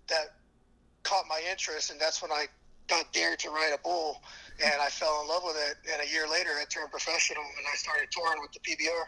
that 0.08 0.34
caught 1.02 1.24
my 1.28 1.40
interest, 1.50 1.90
and 1.90 2.00
that's 2.00 2.20
when 2.20 2.32
I 2.32 2.46
got 2.88 3.12
dared 3.12 3.38
to 3.38 3.50
ride 3.50 3.72
a 3.72 3.78
bull, 3.78 4.20
and 4.62 4.82
I 4.82 4.88
fell 4.88 5.22
in 5.22 5.28
love 5.28 5.42
with 5.44 5.56
it. 5.56 5.76
And 5.92 6.02
a 6.02 6.12
year 6.12 6.28
later, 6.28 6.50
I 6.60 6.64
turned 6.64 6.90
professional, 6.90 7.42
and 7.42 7.66
I 7.72 7.76
started 7.76 8.10
touring 8.10 8.42
with 8.42 8.52
the 8.52 8.60
PBR. 8.60 9.04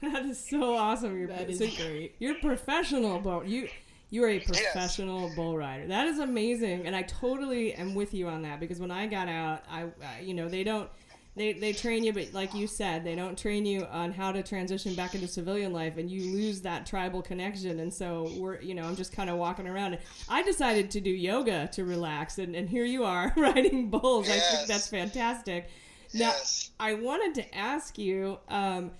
That 0.12 0.24
is 0.24 0.42
so 0.42 0.76
awesome. 0.76 1.18
You're, 1.18 1.28
That 1.28 1.50
is 1.50 1.58
so 1.58 1.66
great. 1.66 2.14
You're 2.18 2.36
professional 2.36 3.18
bull. 3.20 3.44
You 3.44 3.68
you 4.08 4.24
are 4.24 4.28
a 4.28 4.40
professional 4.40 5.30
bull 5.36 5.56
rider. 5.56 5.86
That 5.86 6.06
is 6.08 6.18
amazing, 6.18 6.86
and 6.86 6.96
I 6.96 7.02
totally 7.02 7.74
am 7.74 7.94
with 7.94 8.14
you 8.14 8.26
on 8.26 8.42
that 8.42 8.60
because 8.60 8.80
when 8.80 8.90
I 8.90 9.06
got 9.06 9.28
out, 9.28 9.62
I, 9.70 9.82
I 9.82 10.20
you 10.22 10.34
know 10.34 10.48
they 10.48 10.64
don't. 10.64 10.88
They, 11.36 11.52
they 11.52 11.72
train 11.72 12.02
you, 12.02 12.12
but 12.12 12.34
like 12.34 12.54
you 12.54 12.66
said, 12.66 13.04
they 13.04 13.14
don't 13.14 13.38
train 13.38 13.64
you 13.64 13.84
on 13.84 14.10
how 14.10 14.32
to 14.32 14.42
transition 14.42 14.96
back 14.96 15.14
into 15.14 15.28
civilian 15.28 15.72
life, 15.72 15.96
and 15.96 16.10
you 16.10 16.34
lose 16.34 16.60
that 16.62 16.86
tribal 16.86 17.22
connection. 17.22 17.78
And 17.78 17.94
so 17.94 18.28
we're, 18.36 18.60
you 18.60 18.74
know, 18.74 18.82
I'm 18.82 18.96
just 18.96 19.12
kind 19.12 19.30
of 19.30 19.36
walking 19.36 19.68
around. 19.68 19.96
I 20.28 20.42
decided 20.42 20.90
to 20.90 21.00
do 21.00 21.08
yoga 21.08 21.68
to 21.68 21.84
relax, 21.84 22.38
and, 22.38 22.56
and 22.56 22.68
here 22.68 22.84
you 22.84 23.04
are 23.04 23.32
riding 23.36 23.90
bulls. 23.90 24.28
I 24.28 24.40
think 24.40 24.66
that's 24.66 24.88
fantastic. 24.88 25.70
Now, 26.12 26.32
I 26.80 26.94
wanted 26.94 27.36
to 27.36 27.54
ask 27.54 27.96
you, 27.96 28.38
um, 28.48 28.90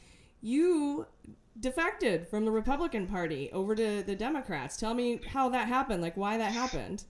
you 0.43 1.07
defected 1.59 2.26
from 2.28 2.45
the 2.45 2.51
Republican 2.51 3.07
Party 3.07 3.51
over 3.53 3.74
to 3.74 4.03
the 4.03 4.14
Democrats. 4.14 4.76
Tell 4.76 4.95
me 4.95 5.20
how 5.28 5.49
that 5.51 5.68
happened, 5.68 6.03
like 6.03 6.16
why 6.16 6.38
that 6.38 6.53
happened. 6.53 7.05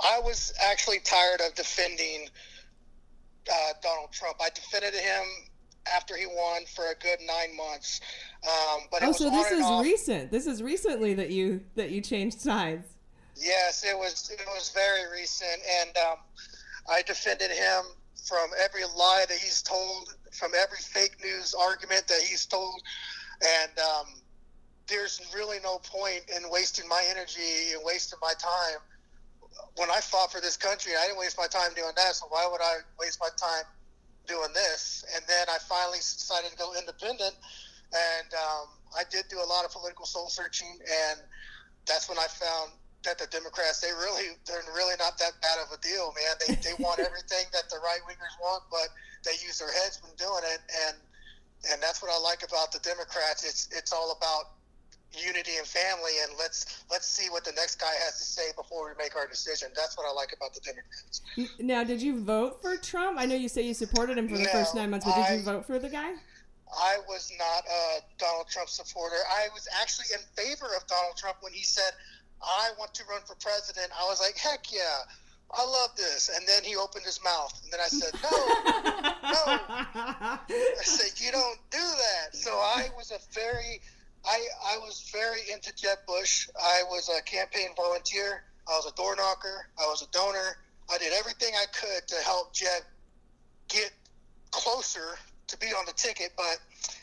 I 0.00 0.20
was 0.20 0.52
actually 0.62 1.00
tired 1.00 1.40
of 1.46 1.54
defending 1.54 2.28
uh, 3.50 3.72
Donald 3.82 4.10
Trump. 4.12 4.36
I 4.40 4.48
defended 4.54 4.94
him 4.94 5.24
after 5.94 6.16
he 6.16 6.26
won 6.26 6.62
for 6.74 6.90
a 6.90 6.94
good 6.96 7.18
nine 7.26 7.56
months. 7.56 8.00
Um, 8.44 8.82
but 8.90 9.02
it 9.02 9.06
oh, 9.06 9.08
was 9.08 9.18
so 9.18 9.30
this 9.30 9.52
is 9.52 9.62
off. 9.62 9.84
recent. 9.84 10.30
This 10.30 10.46
is 10.46 10.62
recently 10.62 11.14
that 11.14 11.30
you 11.30 11.60
that 11.74 11.90
you 11.90 12.00
changed 12.00 12.40
sides. 12.40 12.86
Yes, 13.36 13.84
it 13.84 13.96
was. 13.96 14.30
It 14.32 14.46
was 14.46 14.70
very 14.70 15.10
recent, 15.12 15.60
and 15.80 15.96
um, 15.98 16.16
I 16.90 17.02
defended 17.02 17.50
him 17.50 17.84
from 18.26 18.48
every 18.62 18.82
lie 18.96 19.24
that 19.28 19.38
he's 19.38 19.62
told, 19.62 20.14
from 20.36 20.52
every 20.56 20.78
fake 20.78 21.16
news 21.22 21.54
argument 21.54 22.06
that 22.08 22.20
he's 22.20 22.46
told, 22.46 22.80
and 23.42 23.72
um, 23.78 24.06
there's 24.86 25.20
really 25.34 25.58
no 25.62 25.78
point 25.78 26.22
in 26.34 26.48
wasting 26.50 26.88
my 26.88 27.04
energy 27.10 27.72
and 27.74 27.82
wasting 27.84 28.18
my 28.22 28.34
time. 28.38 28.80
When 29.76 29.90
I 29.90 30.00
fought 30.00 30.30
for 30.32 30.40
this 30.40 30.56
country, 30.56 30.92
I 30.98 31.06
didn't 31.06 31.18
waste 31.18 31.38
my 31.38 31.46
time 31.46 31.70
doing 31.74 31.92
that. 31.96 32.14
So 32.14 32.26
why 32.28 32.46
would 32.50 32.60
I 32.60 32.76
waste 33.00 33.18
my 33.20 33.28
time 33.36 33.64
doing 34.26 34.52
this? 34.54 35.04
And 35.14 35.24
then 35.26 35.46
I 35.48 35.58
finally 35.68 35.98
decided 35.98 36.50
to 36.50 36.56
go 36.56 36.74
independent, 36.78 37.34
and 37.92 38.28
um, 38.34 38.68
I 38.96 39.02
did 39.10 39.24
do 39.28 39.38
a 39.38 39.48
lot 39.48 39.64
of 39.64 39.72
political 39.72 40.06
soul 40.06 40.28
searching, 40.28 40.78
and 40.80 41.20
that's 41.86 42.08
when 42.08 42.18
I 42.18 42.26
found 42.26 42.72
that 43.04 43.18
the 43.18 43.26
Democrats 43.26 43.80
they 43.80 43.92
really 43.92 44.34
they're 44.46 44.62
really 44.74 44.94
not 44.98 45.18
that 45.18 45.32
bad 45.42 45.58
of 45.62 45.70
a 45.72 45.80
deal, 45.82 46.12
man. 46.16 46.34
They 46.40 46.54
they 46.56 46.74
want 46.82 46.98
everything 47.08 47.46
that 47.52 47.68
the 47.70 47.78
right 47.82 48.00
wingers 48.08 48.34
want, 48.40 48.64
but 48.70 48.88
they 49.24 49.32
use 49.44 49.58
their 49.58 49.72
heads 49.72 50.00
when 50.02 50.12
doing 50.16 50.42
it, 50.52 50.60
and 50.88 50.96
and 51.72 51.82
that's 51.82 52.02
what 52.02 52.10
I 52.12 52.18
like 52.18 52.42
about 52.42 52.72
the 52.72 52.80
Democrats. 52.80 53.44
It's 53.44 53.68
it's 53.76 53.92
all 53.92 54.16
about 54.16 54.52
unity 55.12 55.56
and 55.56 55.66
family, 55.66 56.12
and 56.22 56.32
let's 56.38 56.84
let's 56.90 57.06
see 57.06 57.28
what 57.30 57.44
the 57.44 57.52
next 57.52 57.80
guy 57.80 57.92
has 58.04 58.18
to 58.18 58.24
say 58.24 58.50
before 58.56 58.88
we 58.88 58.94
make 59.02 59.14
our 59.16 59.26
decision. 59.26 59.68
That's 59.76 59.96
what 59.96 60.06
I 60.08 60.12
like 60.12 60.32
about 60.36 60.54
the 60.54 60.60
Democrats. 60.60 61.22
Now, 61.60 61.84
did 61.84 62.02
you 62.02 62.20
vote 62.22 62.60
for 62.62 62.76
Trump? 62.76 63.18
I 63.18 63.26
know 63.26 63.36
you 63.36 63.48
say 63.48 63.62
you 63.62 63.74
supported 63.74 64.18
him 64.18 64.28
for 64.28 64.36
the 64.36 64.44
No, 64.44 64.50
first 64.50 64.74
nine 64.74 64.90
months, 64.90 65.06
but 65.06 65.14
did 65.14 65.24
I- 65.26 65.34
you 65.36 65.42
vote 65.42 65.66
for 65.66 65.78
the 65.78 65.88
guy? 65.88 66.12
I 66.66 66.98
was 67.06 67.30
not 67.38 67.62
a 67.70 68.00
Donald 68.18 68.48
Trump 68.48 68.68
supporter. 68.68 69.14
I 69.30 69.46
was 69.54 69.68
actually 69.80 70.06
in 70.12 70.20
favor 70.34 70.66
of 70.76 70.84
Donald 70.88 71.16
Trump 71.16 71.36
when 71.40 71.52
he 71.52 71.62
said, 71.62 71.92
I 72.42 72.70
want 72.78 72.94
to 72.94 73.04
run 73.08 73.20
for 73.26 73.34
president. 73.36 73.88
I 73.98 74.04
was 74.04 74.20
like, 74.20 74.36
heck 74.36 74.72
yeah, 74.72 75.04
I 75.50 75.64
love 75.64 75.90
this. 75.96 76.30
And 76.34 76.46
then 76.46 76.62
he 76.64 76.76
opened 76.76 77.04
his 77.04 77.20
mouth. 77.22 77.58
And 77.64 77.72
then 77.72 77.80
I 77.80 77.88
said, 77.88 78.12
no, 78.22 78.30
no. 79.30 79.40
I 80.50 80.82
said, 80.82 81.20
you 81.24 81.32
don't 81.32 81.58
do 81.70 81.78
that. 81.78 82.36
So 82.36 82.50
I 82.52 82.88
was 82.96 83.10
a 83.10 83.18
very, 83.32 83.80
I, 84.24 84.44
I 84.74 84.78
was 84.78 85.08
very 85.12 85.40
into 85.52 85.74
Jeb 85.74 85.98
Bush. 86.06 86.48
I 86.60 86.82
was 86.90 87.08
a 87.08 87.22
campaign 87.22 87.68
volunteer. 87.76 88.44
I 88.68 88.72
was 88.72 88.90
a 88.90 88.94
door 88.96 89.16
knocker. 89.16 89.68
I 89.78 89.86
was 89.86 90.02
a 90.02 90.10
donor. 90.10 90.58
I 90.92 90.98
did 90.98 91.12
everything 91.12 91.52
I 91.54 91.66
could 91.72 92.06
to 92.08 92.16
help 92.24 92.52
Jeb 92.52 92.82
get 93.68 93.92
closer 94.50 95.18
to 95.48 95.58
be 95.58 95.66
on 95.66 95.84
the 95.86 95.92
ticket, 95.92 96.32
but 96.36 96.58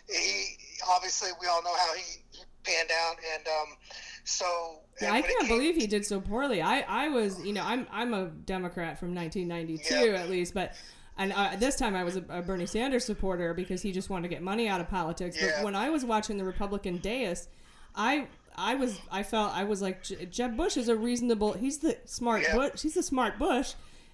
he 0.09 0.57
obviously 0.89 1.29
we 1.39 1.47
all 1.47 1.63
know 1.63 1.75
how 1.75 1.93
he, 1.93 2.03
he 2.31 2.43
panned 2.63 2.91
out, 2.91 3.15
and 3.35 3.47
um, 3.47 3.77
so 4.23 4.79
Yeah, 5.01 5.13
I 5.13 5.21
can't 5.21 5.47
believe 5.47 5.75
he 5.75 5.87
did 5.87 6.05
so 6.05 6.21
poorly. 6.21 6.61
I, 6.61 6.81
I 6.81 7.09
was, 7.09 7.43
you 7.43 7.53
know, 7.53 7.63
I'm 7.63 7.87
I'm 7.91 8.13
a 8.13 8.27
Democrat 8.27 8.99
from 8.99 9.13
1992 9.13 10.15
at 10.15 10.29
least, 10.29 10.53
but 10.53 10.73
and 11.17 11.31
uh, 11.33 11.55
this 11.57 11.75
time 11.75 11.95
I 11.95 12.03
was 12.03 12.15
a, 12.15 12.23
a 12.29 12.41
Bernie 12.41 12.65
Sanders 12.65 13.05
supporter 13.05 13.53
because 13.53 13.81
he 13.81 13.91
just 13.91 14.09
wanted 14.09 14.29
to 14.29 14.33
get 14.33 14.41
money 14.41 14.67
out 14.67 14.81
of 14.81 14.89
politics. 14.89 15.37
Yeah. 15.39 15.51
But 15.55 15.65
when 15.65 15.75
I 15.75 15.89
was 15.89 16.03
watching 16.03 16.37
the 16.37 16.43
Republican 16.43 16.97
dais, 16.97 17.47
I 17.95 18.27
I 18.55 18.75
was 18.75 18.99
I 19.11 19.23
felt 19.23 19.53
I 19.53 19.63
was 19.63 19.81
like 19.81 20.03
Jeb 20.31 20.57
Bush 20.57 20.77
is 20.77 20.89
a 20.89 20.95
reasonable. 20.95 21.53
He's 21.53 21.79
the 21.79 21.97
smart 22.05 22.43
Bush. 22.53 22.81
He's 22.81 22.95
the 22.95 23.03
smart 23.03 23.37
Bush. 23.37 23.73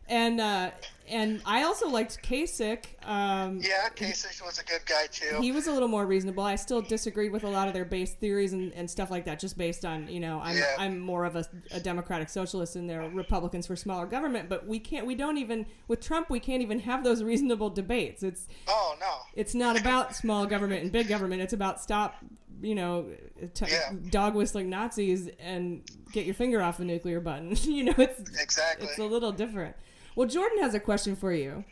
And 0.10 0.41
uh, 0.41 0.72
and 1.07 1.41
I 1.45 1.64
also 1.64 1.88
liked 1.88 2.22
Kasich. 2.24 2.86
Um, 3.03 3.60
Yeah, 3.62 3.89
Kasich 3.95 4.43
was 4.43 4.60
a 4.60 4.64
good 4.64 4.86
guy 4.86 5.07
too. 5.12 5.38
he 5.39 5.51
was 5.51 5.68
a 5.68 5.72
little 5.72 5.88
more 5.88 6.05
reasonable. 6.05 6.43
I 6.43 6.55
still 6.55 6.82
disagreed 6.82 7.32
with 7.32 7.43
a 7.43 7.47
lot 7.47 7.68
of 7.68 7.74
their 7.74 7.86
base 7.86 8.14
theories 8.14 8.53
and, 8.53 8.74
and 8.74 8.89
stuff 8.89 9.12
like 9.12 9.26
that, 9.26 9.39
just 9.39 9.57
based 9.57 9.86
on 9.86 10.07
you 10.07 10.20
know 10.20 10.39
I'm 10.43 10.57
Yeah. 10.57 10.76
I'm 10.78 10.99
more 10.99 11.26
of 11.26 11.36
a, 11.36 11.45
a 11.72 11.80
democratic 11.80 12.30
socialist 12.30 12.76
and 12.76 12.89
they're 12.89 13.07
Republicans 13.10 13.68
for 13.68 13.76
smaller 13.76 14.07
government. 14.07 14.49
But 14.49 14.68
we 14.68 14.80
can't 14.80 15.05
we 15.05 15.16
don't 15.16 15.38
even 15.38 15.68
with 15.88 16.01
Trump 16.01 16.30
we 16.30 16.39
can't 16.39 16.62
even 16.62 16.80
have 16.80 17.03
those 17.03 17.24
reasonable 17.24 17.70
debates. 17.70 18.24
It's 18.24 18.47
oh 18.68 18.95
no, 18.99 19.14
it's 19.36 19.53
not 19.53 19.80
about 19.80 20.16
small 20.16 20.45
government 20.47 20.84
and 20.84 20.91
big 20.91 21.07
government. 21.07 21.41
It's 21.41 21.53
about 21.53 21.82
stop 21.82 22.16
you 22.62 22.76
know, 22.76 23.05
t- 23.53 23.68
dog 24.10 24.36
whistling 24.36 24.70
Nazis 24.70 25.30
and 25.39 25.82
get 26.12 26.26
your 26.26 26.36
finger 26.36 26.62
off 26.62 26.78
the 26.78 26.84
nuclear 26.84 27.20
button. 27.22 27.55
you 27.64 27.86
know, 27.86 27.93
it's 27.97 28.20
exactly 28.39 28.88
it's 28.88 28.99
a 28.99 29.05
little 29.05 29.32
different. 29.32 29.76
Well, 30.20 30.28
Jordan 30.28 30.59
has 30.59 30.74
a 30.74 30.82
question 30.82 31.15
for 31.15 31.32
you. 31.32 31.63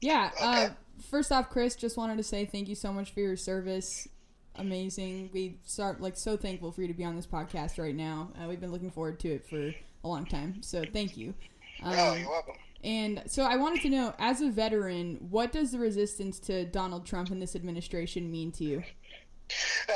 Yeah. 0.00 0.30
Uh, 0.40 0.68
first 1.10 1.32
off, 1.32 1.50
Chris, 1.50 1.74
just 1.74 1.96
wanted 1.96 2.18
to 2.18 2.22
say 2.22 2.44
thank 2.44 2.68
you 2.68 2.76
so 2.76 2.92
much 2.92 3.10
for 3.10 3.18
your 3.18 3.36
service. 3.36 4.06
Amazing. 4.54 5.30
We 5.32 5.58
start 5.64 6.00
like 6.00 6.16
so 6.16 6.36
thankful 6.36 6.70
for 6.70 6.82
you 6.82 6.86
to 6.86 6.94
be 6.94 7.02
on 7.02 7.16
this 7.16 7.26
podcast 7.26 7.82
right 7.82 7.96
now. 7.96 8.30
Uh, 8.40 8.46
we've 8.46 8.60
been 8.60 8.70
looking 8.70 8.92
forward 8.92 9.18
to 9.18 9.30
it 9.30 9.44
for 9.48 9.74
a 10.04 10.08
long 10.08 10.24
time. 10.24 10.62
So 10.62 10.84
thank 10.92 11.16
you. 11.16 11.34
Um, 11.82 11.94
oh, 11.98 12.14
you're 12.14 12.28
welcome. 12.28 12.54
And 12.84 13.24
so 13.26 13.42
I 13.42 13.56
wanted 13.56 13.82
to 13.82 13.88
know, 13.88 14.14
as 14.20 14.40
a 14.40 14.50
veteran, 14.50 15.16
what 15.28 15.50
does 15.50 15.72
the 15.72 15.78
resistance 15.80 16.38
to 16.40 16.64
Donald 16.64 17.06
Trump 17.06 17.30
and 17.30 17.42
this 17.42 17.56
administration 17.56 18.30
mean 18.30 18.52
to 18.52 18.62
you? 18.62 18.84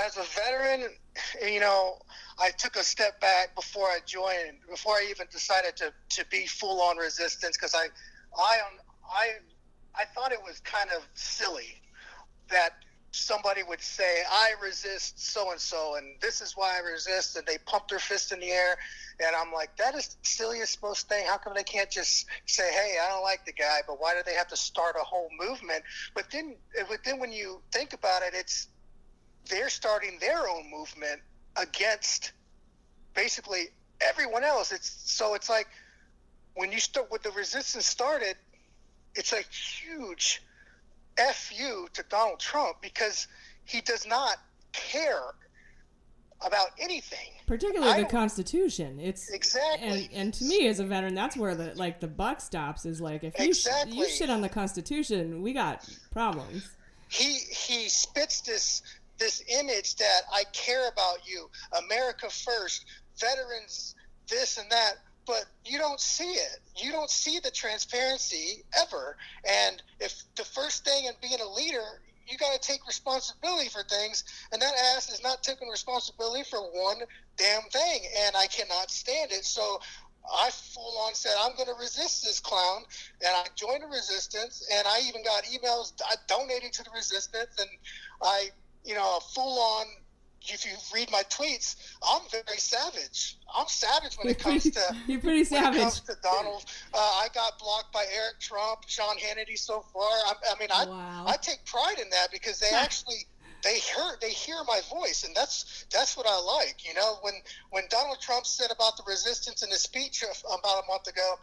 As 0.07 0.17
a 0.17 0.23
veteran, 0.23 0.91
you 1.45 1.61
know, 1.61 1.99
I 2.39 2.51
took 2.51 2.77
a 2.77 2.85
step 2.85 3.21
back 3.21 3.55
before 3.55 3.87
I 3.87 3.99
joined, 4.07 4.59
before 4.69 4.95
I 4.95 5.09
even 5.11 5.27
decided 5.31 5.77
to, 5.77 5.93
to 6.11 6.25
be 6.31 6.47
full 6.47 6.81
on 6.83 6.97
resistance, 6.97 7.57
because 7.57 7.75
I, 7.75 7.87
I, 8.37 8.59
I, 9.13 9.31
I 9.95 10.05
thought 10.15 10.33
it 10.33 10.43
was 10.43 10.61
kind 10.61 10.91
of 10.97 11.03
silly 11.15 11.83
that 12.51 12.71
somebody 13.13 13.63
would 13.65 13.81
say, 13.81 14.23
I 14.31 14.53
resist 14.63 15.33
so 15.33 15.51
and 15.51 15.61
so, 15.61 15.97
and 15.97 16.15
this 16.21 16.41
is 16.41 16.53
why 16.57 16.79
I 16.79 16.89
resist, 16.89 17.37
and 17.37 17.45
they 17.45 17.59
pump 17.67 17.89
their 17.89 17.99
fist 17.99 18.33
in 18.33 18.41
the 18.41 18.51
air. 18.51 18.77
And 19.19 19.35
I'm 19.35 19.53
like, 19.53 19.77
that 19.77 19.95
is 19.97 20.09
the 20.09 20.17
silliest 20.23 20.81
most 20.83 21.09
thing. 21.09 21.27
How 21.27 21.37
come 21.37 21.55
they 21.55 21.65
can't 21.65 21.91
just 21.91 22.27
say, 22.47 22.73
hey, 22.73 22.97
I 23.05 23.09
don't 23.09 23.23
like 23.23 23.45
the 23.45 23.53
guy, 23.53 23.81
but 23.87 24.01
why 24.01 24.15
do 24.15 24.21
they 24.25 24.35
have 24.35 24.49
to 24.49 24.57
start 24.57 24.95
a 24.99 25.05
whole 25.05 25.29
movement? 25.39 25.83
But 26.15 26.31
then, 26.31 26.55
but 26.89 27.01
then 27.05 27.19
when 27.19 27.33
you 27.33 27.61
think 27.73 27.93
about 27.93 28.23
it, 28.23 28.33
it's 28.35 28.69
they're 29.51 29.69
starting 29.69 30.19
their 30.21 30.49
own 30.49 30.71
movement 30.71 31.21
against 31.57 32.33
basically 33.15 33.69
everyone 34.01 34.45
else. 34.45 34.73
It's 34.73 34.91
so 35.05 35.35
it's 35.35 35.51
like 35.51 35.67
when 36.55 36.73
you 36.73 36.81
start 36.81 37.11
with 37.11 37.23
the 37.23 37.31
resistance 37.33 37.87
started, 37.87 38.37
it's 39.15 39.33
a 39.33 39.43
huge 39.51 40.43
fu 41.35 41.89
to 41.93 42.05
Donald 42.09 42.39
Trump 42.39 42.77
because 42.81 43.29
he 43.65 43.81
does 43.81 44.07
not 44.07 44.37
care 44.73 45.35
about 46.45 46.69
anything. 46.79 47.29
Particularly 47.47 47.93
I 47.93 48.03
the 48.03 48.09
Constitution. 48.09 48.99
It's 48.99 49.31
Exactly. 49.31 49.89
and, 49.89 50.09
and 50.13 50.35
to 50.35 50.45
me 50.45 50.69
as 50.69 50.81
a 50.81 50.85
veteran, 50.85 51.15
that's 51.15 51.37
where 51.37 51.55
the 51.55 51.75
like 51.75 52.01
the 52.01 52.09
buck 52.09 52.41
stops. 52.41 52.87
Is 52.87 53.01
like 53.01 53.25
if 53.25 53.39
you 53.39 53.53
sh- 53.53 53.67
you 53.89 54.09
shit 54.09 54.31
on 54.31 54.41
the 54.41 54.49
Constitution, 54.49 55.43
we 55.43 55.53
got 55.53 55.87
problems. 56.11 56.69
he 57.09 57.35
he 57.35 57.89
spits 57.89 58.41
this 58.41 58.83
this 59.21 59.43
image 59.61 59.95
that 59.97 60.23
I 60.33 60.43
care 60.53 60.89
about 60.89 61.19
you, 61.25 61.49
America 61.85 62.29
first, 62.29 62.87
veterans, 63.21 63.95
this 64.29 64.59
and 64.59 64.69
that, 64.71 64.95
but 65.27 65.45
you 65.65 65.79
don't 65.79 66.01
see 66.01 66.33
it. 66.33 66.59
You 66.77 66.91
don't 66.91 67.11
see 67.11 67.39
the 67.39 67.51
transparency 67.51 68.65
ever. 68.81 69.17
And 69.49 69.83
if 70.01 70.25
the 70.37 70.45
first 70.45 70.85
thing 70.85 71.05
in 71.05 71.13
being 71.21 71.41
a 71.41 71.49
leader, 71.49 72.01
you 72.27 72.39
got 72.39 72.61
to 72.61 72.67
take 72.67 72.87
responsibility 72.87 73.69
for 73.69 73.83
things, 73.83 74.25
and 74.53 74.63
that 74.63 74.73
ass 74.97 75.11
is 75.11 75.23
not 75.23 75.43
taking 75.43 75.69
responsibility 75.69 76.45
for 76.49 76.61
one 76.61 76.99
damn 77.37 77.63
thing, 77.71 78.01
and 78.25 78.37
I 78.37 78.47
cannot 78.47 78.91
stand 78.91 79.33
it. 79.33 79.45
So 79.45 79.81
I 80.33 80.51
full 80.51 80.99
on 81.07 81.15
said 81.15 81.33
I'm 81.41 81.57
going 81.57 81.69
to 81.69 81.81
resist 81.81 82.25
this 82.25 82.41
clown, 82.41 82.83
and 83.27 83.35
I 83.35 83.47
joined 83.57 83.83
the 83.83 83.89
resistance, 83.89 84.67
and 84.73 84.87
I 84.87 85.01
even 85.09 85.25
got 85.25 85.45
emails 85.45 85.93
I 86.09 86.15
donating 86.29 86.71
to 86.71 86.85
the 86.85 86.91
resistance, 86.95 87.51
and 87.59 87.69
I, 88.23 88.51
you 88.85 88.95
know, 88.95 89.17
a 89.17 89.21
full 89.21 89.59
on. 89.61 89.87
If 90.43 90.65
you 90.65 90.73
read 90.95 91.11
my 91.13 91.23
tweets, 91.29 91.77
I'm 92.03 92.23
very 92.33 92.57
savage. 92.57 93.37
I'm 93.55 93.67
savage 93.69 94.15
when 94.17 94.29
it 94.33 94.39
comes 94.39 94.65
to 94.71 94.97
You're 95.07 95.21
pretty 95.21 95.45
savage. 95.45 95.73
when 95.73 95.77
it 95.77 95.83
comes 95.83 96.01
to 96.01 96.17
Donald. 96.23 96.65
Uh, 96.95 96.97
I 96.97 97.29
got 97.35 97.59
blocked 97.59 97.93
by 97.93 98.07
Eric 98.11 98.41
Trump, 98.41 98.81
Sean 98.87 99.17
Hannity 99.19 99.59
so 99.59 99.85
far. 99.93 100.09
I, 100.11 100.33
I 100.55 100.59
mean, 100.59 100.71
I 100.75 100.87
Wow. 100.87 101.25
I 101.29 101.37
take 101.37 101.63
pride 101.67 101.99
in 102.03 102.09
that 102.11 102.29
because 102.33 102.59
they 102.59 102.71
actually 102.75 103.27
they 103.63 103.75
hear 103.81 104.17
they 104.23 104.31
hear 104.31 104.57
my 104.67 104.81
voice, 104.89 105.25
and 105.25 105.37
that's 105.37 105.85
that's 105.93 106.17
what 106.17 106.27
I 106.27 106.41
like. 106.41 106.89
You 106.89 106.95
know, 106.95 107.19
when 107.21 107.35
when 107.69 107.85
Donald 107.91 108.19
Trump 108.23 108.47
said 108.47 108.71
about 108.75 108.97
the 108.97 109.03
resistance 109.07 109.63
in 109.63 109.69
his 109.71 109.83
speech 109.83 110.25
about 110.47 110.85
a 110.85 110.87
month 110.91 111.07
ago, 111.07 111.35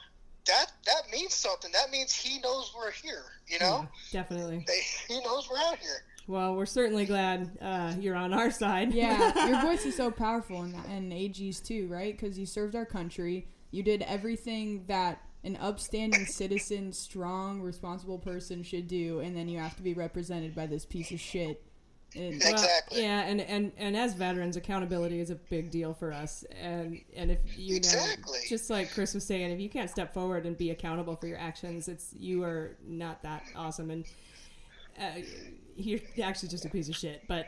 that 0.47 0.71
that 0.87 1.03
means 1.11 1.35
something. 1.35 1.71
That 1.71 1.91
means 1.91 2.11
he 2.13 2.39
knows 2.39 2.73
we're 2.75 2.89
here. 2.89 3.25
You 3.45 3.59
know, 3.59 3.87
Yeah, 4.11 4.21
definitely. 4.23 4.63
they, 4.65 4.81
he 5.07 5.21
knows 5.21 5.47
we're 5.51 5.59
out 5.59 5.77
here. 5.77 6.01
Well, 6.27 6.55
we're 6.55 6.65
certainly 6.65 7.05
glad 7.05 7.57
uh, 7.61 7.93
you're 7.99 8.15
on 8.15 8.33
our 8.33 8.51
side. 8.51 8.93
Yeah, 8.93 9.47
your 9.47 9.61
voice 9.61 9.85
is 9.85 9.95
so 9.95 10.11
powerful, 10.11 10.61
and, 10.61 10.75
and 10.89 11.13
AG's 11.13 11.61
too, 11.61 11.87
right? 11.87 12.15
Because 12.17 12.37
you 12.37 12.45
served 12.45 12.75
our 12.75 12.85
country. 12.85 13.47
You 13.71 13.81
did 13.81 14.01
everything 14.03 14.83
that 14.87 15.21
an 15.43 15.57
upstanding 15.61 16.25
citizen, 16.25 16.91
strong, 16.91 17.61
responsible 17.61 18.19
person 18.19 18.61
should 18.63 18.87
do, 18.87 19.19
and 19.21 19.35
then 19.37 19.47
you 19.47 19.59
have 19.59 19.75
to 19.77 19.81
be 19.81 19.93
represented 19.93 20.53
by 20.53 20.65
this 20.67 20.85
piece 20.85 21.11
of 21.11 21.19
shit. 21.19 21.63
And, 22.15 22.41
Well, 22.43 22.67
yeah, 22.91 23.21
and, 23.21 23.39
and, 23.41 23.71
and 23.77 23.95
as 23.95 24.13
veterans, 24.13 24.57
accountability 24.57 25.19
is 25.19 25.29
a 25.29 25.35
big 25.35 25.69
deal 25.71 25.93
for 25.93 26.11
us. 26.11 26.43
And 26.59 27.01
and 27.15 27.31
if 27.31 27.39
you 27.57 27.73
know, 27.73 27.77
Exactly. 27.77 28.39
just 28.49 28.69
like 28.69 28.93
Chris 28.93 29.13
was 29.13 29.25
saying, 29.25 29.51
if 29.51 29.59
you 29.59 29.69
can't 29.69 29.89
step 29.89 30.13
forward 30.13 30.45
and 30.45 30.57
be 30.57 30.71
accountable 30.71 31.15
for 31.15 31.27
your 31.27 31.37
actions, 31.37 31.87
it's 31.87 32.13
you 32.17 32.43
are 32.43 32.77
not 32.85 33.21
that 33.23 33.43
awesome. 33.55 33.91
And 33.91 34.05
uh, 34.99 35.19
you're 35.77 35.99
actually 36.23 36.49
just 36.49 36.65
a 36.65 36.69
piece 36.69 36.89
of 36.89 36.95
shit. 36.95 37.23
But 37.27 37.47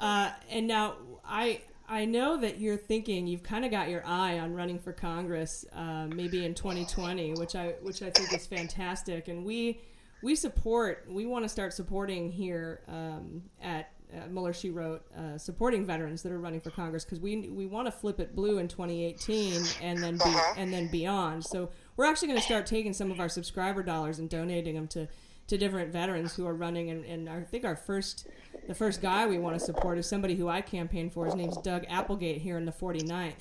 uh, 0.00 0.30
and 0.50 0.66
now 0.66 0.94
I 1.24 1.60
I 1.88 2.04
know 2.04 2.36
that 2.38 2.58
you're 2.58 2.76
thinking 2.76 3.26
you've 3.26 3.42
kind 3.42 3.64
of 3.64 3.70
got 3.70 3.88
your 3.88 4.04
eye 4.04 4.38
on 4.38 4.54
running 4.54 4.78
for 4.78 4.92
Congress, 4.92 5.64
uh, 5.72 6.06
maybe 6.08 6.44
in 6.44 6.54
2020, 6.54 7.34
which 7.34 7.54
I 7.54 7.74
which 7.82 8.02
I 8.02 8.10
think 8.10 8.32
is 8.32 8.46
fantastic. 8.46 9.28
And 9.28 9.44
we 9.44 9.80
we 10.22 10.34
support 10.34 11.06
we 11.08 11.26
want 11.26 11.44
to 11.44 11.48
start 11.48 11.72
supporting 11.72 12.30
here 12.30 12.80
um, 12.88 13.42
at 13.62 13.92
uh, 14.14 14.26
Mueller 14.28 14.52
She 14.52 14.70
wrote 14.70 15.02
uh, 15.16 15.38
supporting 15.38 15.84
veterans 15.84 16.22
that 16.22 16.32
are 16.32 16.38
running 16.38 16.60
for 16.60 16.70
Congress 16.70 17.04
because 17.04 17.20
we 17.20 17.48
we 17.48 17.66
want 17.66 17.86
to 17.86 17.92
flip 17.92 18.20
it 18.20 18.34
blue 18.34 18.58
in 18.58 18.68
2018 18.68 19.62
and 19.82 20.02
then 20.02 20.16
be, 20.16 20.34
and 20.56 20.72
then 20.72 20.88
beyond. 20.88 21.44
So 21.44 21.70
we're 21.96 22.06
actually 22.06 22.28
going 22.28 22.40
to 22.40 22.44
start 22.44 22.66
taking 22.66 22.92
some 22.92 23.10
of 23.10 23.20
our 23.20 23.28
subscriber 23.28 23.82
dollars 23.82 24.18
and 24.18 24.28
donating 24.28 24.74
them 24.74 24.88
to 24.88 25.08
to 25.48 25.56
different 25.56 25.92
veterans 25.92 26.34
who 26.34 26.46
are 26.46 26.54
running 26.54 26.90
and, 26.90 27.04
and 27.04 27.28
I 27.28 27.42
think 27.42 27.64
our 27.64 27.76
first 27.76 28.26
the 28.66 28.74
first 28.74 29.00
guy 29.00 29.26
we 29.26 29.38
want 29.38 29.58
to 29.58 29.64
support 29.64 29.98
is 29.98 30.08
somebody 30.08 30.34
who 30.34 30.48
I 30.48 30.60
campaigned 30.60 31.12
for. 31.12 31.24
His 31.26 31.36
name's 31.36 31.56
Doug 31.58 31.84
Applegate 31.88 32.40
here 32.40 32.56
in 32.58 32.64
the 32.64 32.72
49th. 32.72 33.34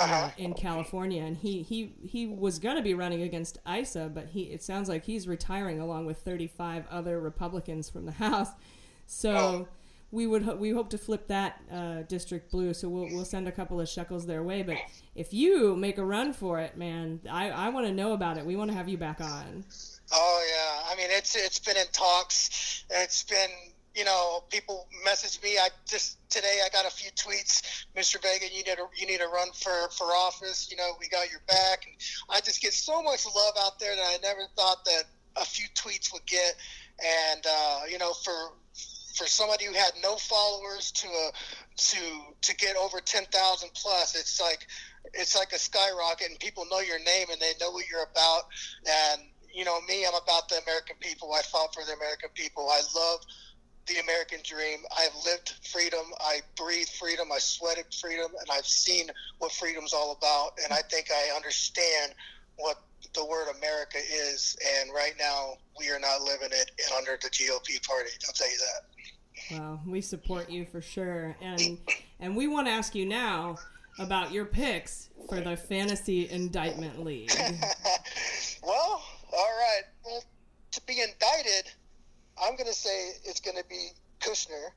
Uh, 0.00 0.30
in 0.38 0.54
California, 0.54 1.24
and 1.24 1.36
he 1.36 1.60
he 1.62 1.92
he 2.04 2.24
was 2.28 2.60
going 2.60 2.76
to 2.76 2.82
be 2.82 2.94
running 2.94 3.22
against 3.22 3.58
Issa, 3.68 4.08
but 4.14 4.28
he 4.28 4.42
it 4.42 4.62
sounds 4.62 4.88
like 4.88 5.04
he's 5.04 5.26
retiring 5.26 5.80
along 5.80 6.06
with 6.06 6.18
35 6.18 6.84
other 6.88 7.18
Republicans 7.18 7.90
from 7.90 8.06
the 8.06 8.12
House. 8.26 8.50
So 9.06 9.66
we 10.10 10.26
would 10.26 10.42
ho- 10.42 10.56
we 10.56 10.70
hope 10.70 10.88
to 10.90 10.98
flip 10.98 11.28
that 11.28 11.60
uh, 11.72 12.02
district 12.02 12.50
blue. 12.50 12.72
So 12.72 12.88
we'll 12.88 13.08
we'll 13.12 13.24
send 13.24 13.46
a 13.48 13.52
couple 13.52 13.80
of 13.80 13.88
shekels 13.88 14.26
their 14.26 14.42
way. 14.42 14.62
But 14.62 14.78
if 15.14 15.32
you 15.32 15.76
make 15.76 15.98
a 15.98 16.04
run 16.04 16.32
for 16.32 16.60
it, 16.60 16.76
man, 16.76 17.20
I 17.30 17.50
I 17.50 17.68
want 17.68 17.86
to 17.86 17.92
know 17.92 18.12
about 18.12 18.38
it. 18.38 18.46
We 18.46 18.56
want 18.56 18.70
to 18.70 18.76
have 18.76 18.88
you 18.88 18.96
back 18.96 19.20
on. 19.20 19.64
Oh 20.12 20.46
yeah, 20.50 20.92
I 20.92 20.96
mean 20.96 21.08
it's 21.10 21.36
it's 21.36 21.58
been 21.58 21.76
in 21.76 21.86
talks. 21.92 22.84
It's 22.90 23.22
been 23.24 23.50
you 23.94 24.04
know 24.04 24.44
people 24.48 24.88
message 25.04 25.42
me. 25.42 25.58
I 25.58 25.68
just 25.86 26.16
today 26.30 26.60
I 26.64 26.70
got 26.70 26.86
a 26.86 26.90
few 26.90 27.10
tweets. 27.10 27.84
Mr. 27.96 28.20
Vega, 28.22 28.46
you 28.50 28.64
need 28.64 28.66
to 28.66 28.86
you 28.96 29.06
need 29.06 29.20
to 29.20 29.28
run 29.28 29.48
for 29.52 29.90
for 29.90 30.04
office. 30.04 30.70
You 30.70 30.78
know 30.78 30.92
we 30.98 31.08
got 31.08 31.30
your 31.30 31.40
back. 31.48 31.84
And 31.86 31.94
I 32.30 32.40
just 32.40 32.62
get 32.62 32.72
so 32.72 33.02
much 33.02 33.26
love 33.26 33.54
out 33.62 33.78
there 33.78 33.94
that 33.94 34.06
I 34.06 34.16
never 34.22 34.46
thought 34.56 34.86
that 34.86 35.02
a 35.36 35.44
few 35.44 35.66
tweets 35.74 36.12
would 36.14 36.24
get. 36.24 36.56
And 36.98 37.44
uh, 37.46 37.80
you 37.90 37.98
know 37.98 38.14
for 38.14 38.52
for 39.18 39.26
somebody 39.26 39.64
who 39.64 39.72
had 39.72 39.92
no 40.02 40.16
followers 40.16 40.92
to 40.92 41.08
a 41.08 41.30
to 41.76 41.98
to 42.42 42.56
get 42.56 42.76
over 42.76 43.00
ten 43.00 43.24
thousand 43.26 43.70
plus, 43.74 44.14
it's 44.14 44.40
like 44.40 44.66
it's 45.14 45.36
like 45.36 45.52
a 45.52 45.58
skyrocket, 45.58 46.30
and 46.30 46.38
people 46.38 46.64
know 46.70 46.80
your 46.80 46.98
name 47.00 47.26
and 47.30 47.40
they 47.40 47.52
know 47.60 47.70
what 47.72 47.84
you're 47.90 48.06
about. 48.10 48.42
And 48.86 49.22
you 49.52 49.64
know 49.64 49.80
me, 49.82 50.06
I'm 50.06 50.14
about 50.14 50.48
the 50.48 50.60
American 50.62 50.96
people. 51.00 51.32
I 51.32 51.42
fought 51.42 51.74
for 51.74 51.84
the 51.84 51.92
American 51.94 52.30
people. 52.34 52.68
I 52.70 52.80
love 52.94 53.20
the 53.86 53.98
American 54.00 54.38
dream. 54.44 54.80
I've 54.96 55.14
lived 55.24 55.54
freedom. 55.66 56.04
I 56.20 56.40
breathe 56.56 56.88
freedom. 56.88 57.28
I 57.32 57.38
sweated 57.38 57.86
freedom, 58.00 58.30
and 58.38 58.48
I've 58.52 58.66
seen 58.66 59.08
what 59.38 59.50
freedom's 59.50 59.92
all 59.92 60.12
about. 60.12 60.58
And 60.62 60.72
I 60.72 60.82
think 60.90 61.08
I 61.10 61.34
understand 61.34 62.14
what 62.56 62.76
the 63.14 63.24
word 63.24 63.48
America 63.56 63.98
is. 63.98 64.56
And 64.80 64.90
right 64.94 65.14
now, 65.18 65.54
we 65.78 65.90
are 65.90 65.98
not 65.98 66.22
living 66.22 66.50
it 66.52 66.70
under 66.96 67.18
the 67.20 67.30
GOP 67.30 67.86
party. 67.86 68.10
I'll 68.26 68.34
tell 68.34 68.50
you 68.50 68.58
that. 68.58 68.97
Well, 69.50 69.80
we 69.86 70.00
support 70.00 70.50
you 70.50 70.66
for 70.66 70.80
sure, 70.80 71.36
and 71.40 71.78
and 72.20 72.36
we 72.36 72.46
want 72.46 72.66
to 72.66 72.72
ask 72.72 72.94
you 72.94 73.06
now 73.06 73.56
about 73.98 74.32
your 74.32 74.44
picks 74.44 75.08
for 75.28 75.40
the 75.40 75.56
fantasy 75.56 76.28
indictment 76.30 77.04
league. 77.04 77.32
Well, 78.62 79.02
all 79.32 79.56
right. 79.58 79.82
Well, 80.04 80.22
to 80.72 80.80
be 80.82 81.00
indicted, 81.00 81.72
I'm 82.42 82.54
going 82.56 82.66
to 82.66 82.74
say 82.74 83.12
it's 83.24 83.40
going 83.40 83.56
to 83.56 83.64
be 83.68 83.90
Kushner. 84.20 84.70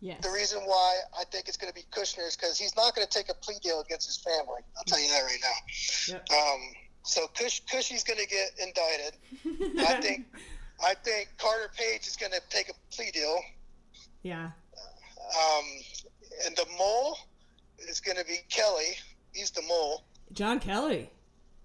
Yes. 0.00 0.22
The 0.22 0.30
reason 0.30 0.60
why 0.66 0.96
I 1.18 1.24
think 1.24 1.48
it's 1.48 1.56
going 1.56 1.72
to 1.72 1.74
be 1.74 1.86
Kushner 1.90 2.26
is 2.28 2.36
because 2.36 2.58
he's 2.58 2.76
not 2.76 2.94
going 2.94 3.06
to 3.06 3.12
take 3.12 3.30
a 3.30 3.34
plea 3.34 3.56
deal 3.62 3.80
against 3.80 4.06
his 4.06 4.18
family. 4.18 4.60
I'll 4.76 4.84
tell 4.84 5.00
you 5.00 5.08
that 5.08 5.22
right 5.22 5.38
now. 5.40 6.36
Um, 6.36 6.60
so 7.04 7.26
Kush, 7.28 7.62
Cushy's 7.72 8.04
going 8.04 8.18
to 8.18 8.26
get 8.26 8.50
indicted. 8.58 9.80
I 9.80 10.00
think 10.02 10.26
I 10.84 10.94
think 10.94 11.30
Carter 11.38 11.70
Page 11.74 12.06
is 12.06 12.16
going 12.16 12.32
to 12.32 12.42
take 12.50 12.68
a 12.68 12.74
plea 12.94 13.10
deal. 13.12 13.40
Yeah. 14.22 14.50
Um, 14.76 15.64
and 16.46 16.56
the 16.56 16.66
mole 16.78 17.18
is 17.88 18.00
going 18.00 18.16
to 18.16 18.24
be 18.24 18.38
Kelly. 18.48 18.96
He's 19.32 19.50
the 19.50 19.62
mole. 19.62 20.04
John 20.32 20.58
Kelly. 20.60 21.10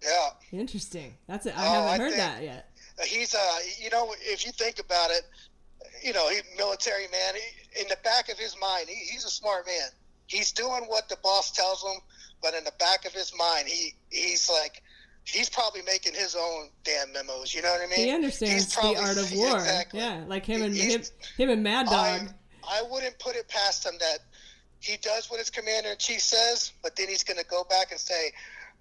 Yeah. 0.03 0.29
Interesting. 0.59 1.13
That's 1.27 1.45
it. 1.45 1.57
I 1.57 1.65
Oh, 1.67 1.83
haven't 1.83 1.99
heard 2.01 2.09
think- 2.13 2.17
that 2.21 2.43
yet. 2.43 2.67
He's 3.05 3.33
uh, 3.33 3.57
you 3.79 3.89
know, 3.89 4.13
if 4.19 4.45
you 4.45 4.51
think 4.51 4.77
about 4.79 5.09
it, 5.09 5.21
you 6.03 6.13
know, 6.13 6.29
he 6.29 6.39
military 6.57 7.07
man. 7.11 7.33
He, 7.35 7.81
in 7.81 7.87
the 7.87 7.97
back 8.03 8.29
of 8.29 8.37
his 8.37 8.55
mind, 8.61 8.87
he, 8.89 8.95
he's 9.11 9.25
a 9.25 9.29
smart 9.29 9.65
man. 9.65 9.89
He's 10.27 10.51
doing 10.51 10.83
what 10.87 11.09
the 11.09 11.17
boss 11.23 11.51
tells 11.51 11.81
him, 11.83 11.99
but 12.43 12.53
in 12.53 12.63
the 12.63 12.73
back 12.79 13.05
of 13.05 13.13
his 13.13 13.33
mind, 13.37 13.67
he 13.67 13.93
he's 14.11 14.49
like, 14.51 14.83
he's 15.23 15.49
probably 15.49 15.81
making 15.83 16.13
his 16.13 16.35
own 16.35 16.69
damn 16.83 17.11
memos. 17.13 17.55
You 17.55 17.63
know 17.63 17.71
what 17.71 17.81
I 17.81 17.87
mean? 17.87 18.07
He 18.07 18.11
understands 18.13 18.73
probably- 18.75 18.95
the 18.95 19.01
art 19.01 19.17
of 19.17 19.31
war. 19.35 19.55
Exactly. 19.57 19.99
Yeah, 19.99 20.23
like 20.27 20.45
him 20.45 20.61
and 20.61 20.75
him, 20.75 21.01
him 21.37 21.49
and 21.49 21.63
Mad 21.63 21.85
Dog. 21.87 21.95
I 21.95 22.27
wouldn't 22.89 23.17
put 23.19 23.35
it 23.35 23.47
past 23.47 23.85
him 23.85 23.93
that 23.99 24.19
he 24.79 24.97
does 24.97 25.29
what 25.29 25.39
his 25.39 25.49
commander 25.49 25.89
in 25.89 25.97
chief 25.97 26.21
says, 26.21 26.71
but 26.81 26.95
then 26.95 27.07
he's 27.07 27.23
going 27.23 27.39
to 27.39 27.45
go 27.45 27.63
back 27.69 27.91
and 27.91 27.99
say, 27.99 28.31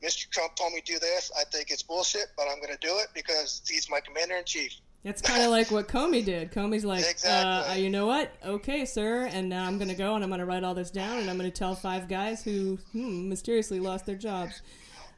Mr. 0.03 0.29
Trump 0.31 0.57
told 0.57 0.73
me 0.73 0.81
to 0.81 0.93
do 0.95 0.99
this. 0.99 1.31
I 1.39 1.45
think 1.45 1.71
it's 1.71 1.83
bullshit, 1.83 2.29
but 2.37 2.47
I'm 2.51 2.59
going 2.59 2.73
to 2.73 2.79
do 2.87 2.97
it 2.99 3.09
because 3.15 3.63
he's 3.69 3.91
my 3.91 4.01
commander 4.01 4.37
in 4.37 4.45
chief. 4.45 4.73
It's 5.05 5.23
kind 5.23 5.43
of 5.43 5.51
like 5.51 5.71
what 5.71 5.89
Comey 5.89 6.23
did. 6.25 6.53
Comey's 6.53 6.85
like, 6.85 7.05
Exactly. 7.09 7.75
uh, 7.75 7.77
you 7.77 7.89
know 7.89 8.07
what? 8.07 8.33
Okay, 8.45 8.85
sir. 8.85 9.29
And 9.33 9.49
now 9.49 9.67
I'm 9.67 9.79
going 9.79 9.89
to 9.89 9.95
go 9.95 10.15
and 10.15 10.23
I'm 10.23 10.29
going 10.29 10.41
to 10.41 10.47
write 10.47 10.63
all 10.63 10.75
this 10.75 10.91
down 10.91 11.19
and 11.19 11.31
I'm 11.31 11.39
going 11.39 11.51
to 11.51 11.57
tell 11.57 11.75
five 11.75 12.07
guys 12.07 12.43
who 12.43 12.79
hmm, 12.93 13.29
mysteriously 13.29 13.81
lost 13.81 14.05
their 14.05 14.17
jobs. 14.17 14.61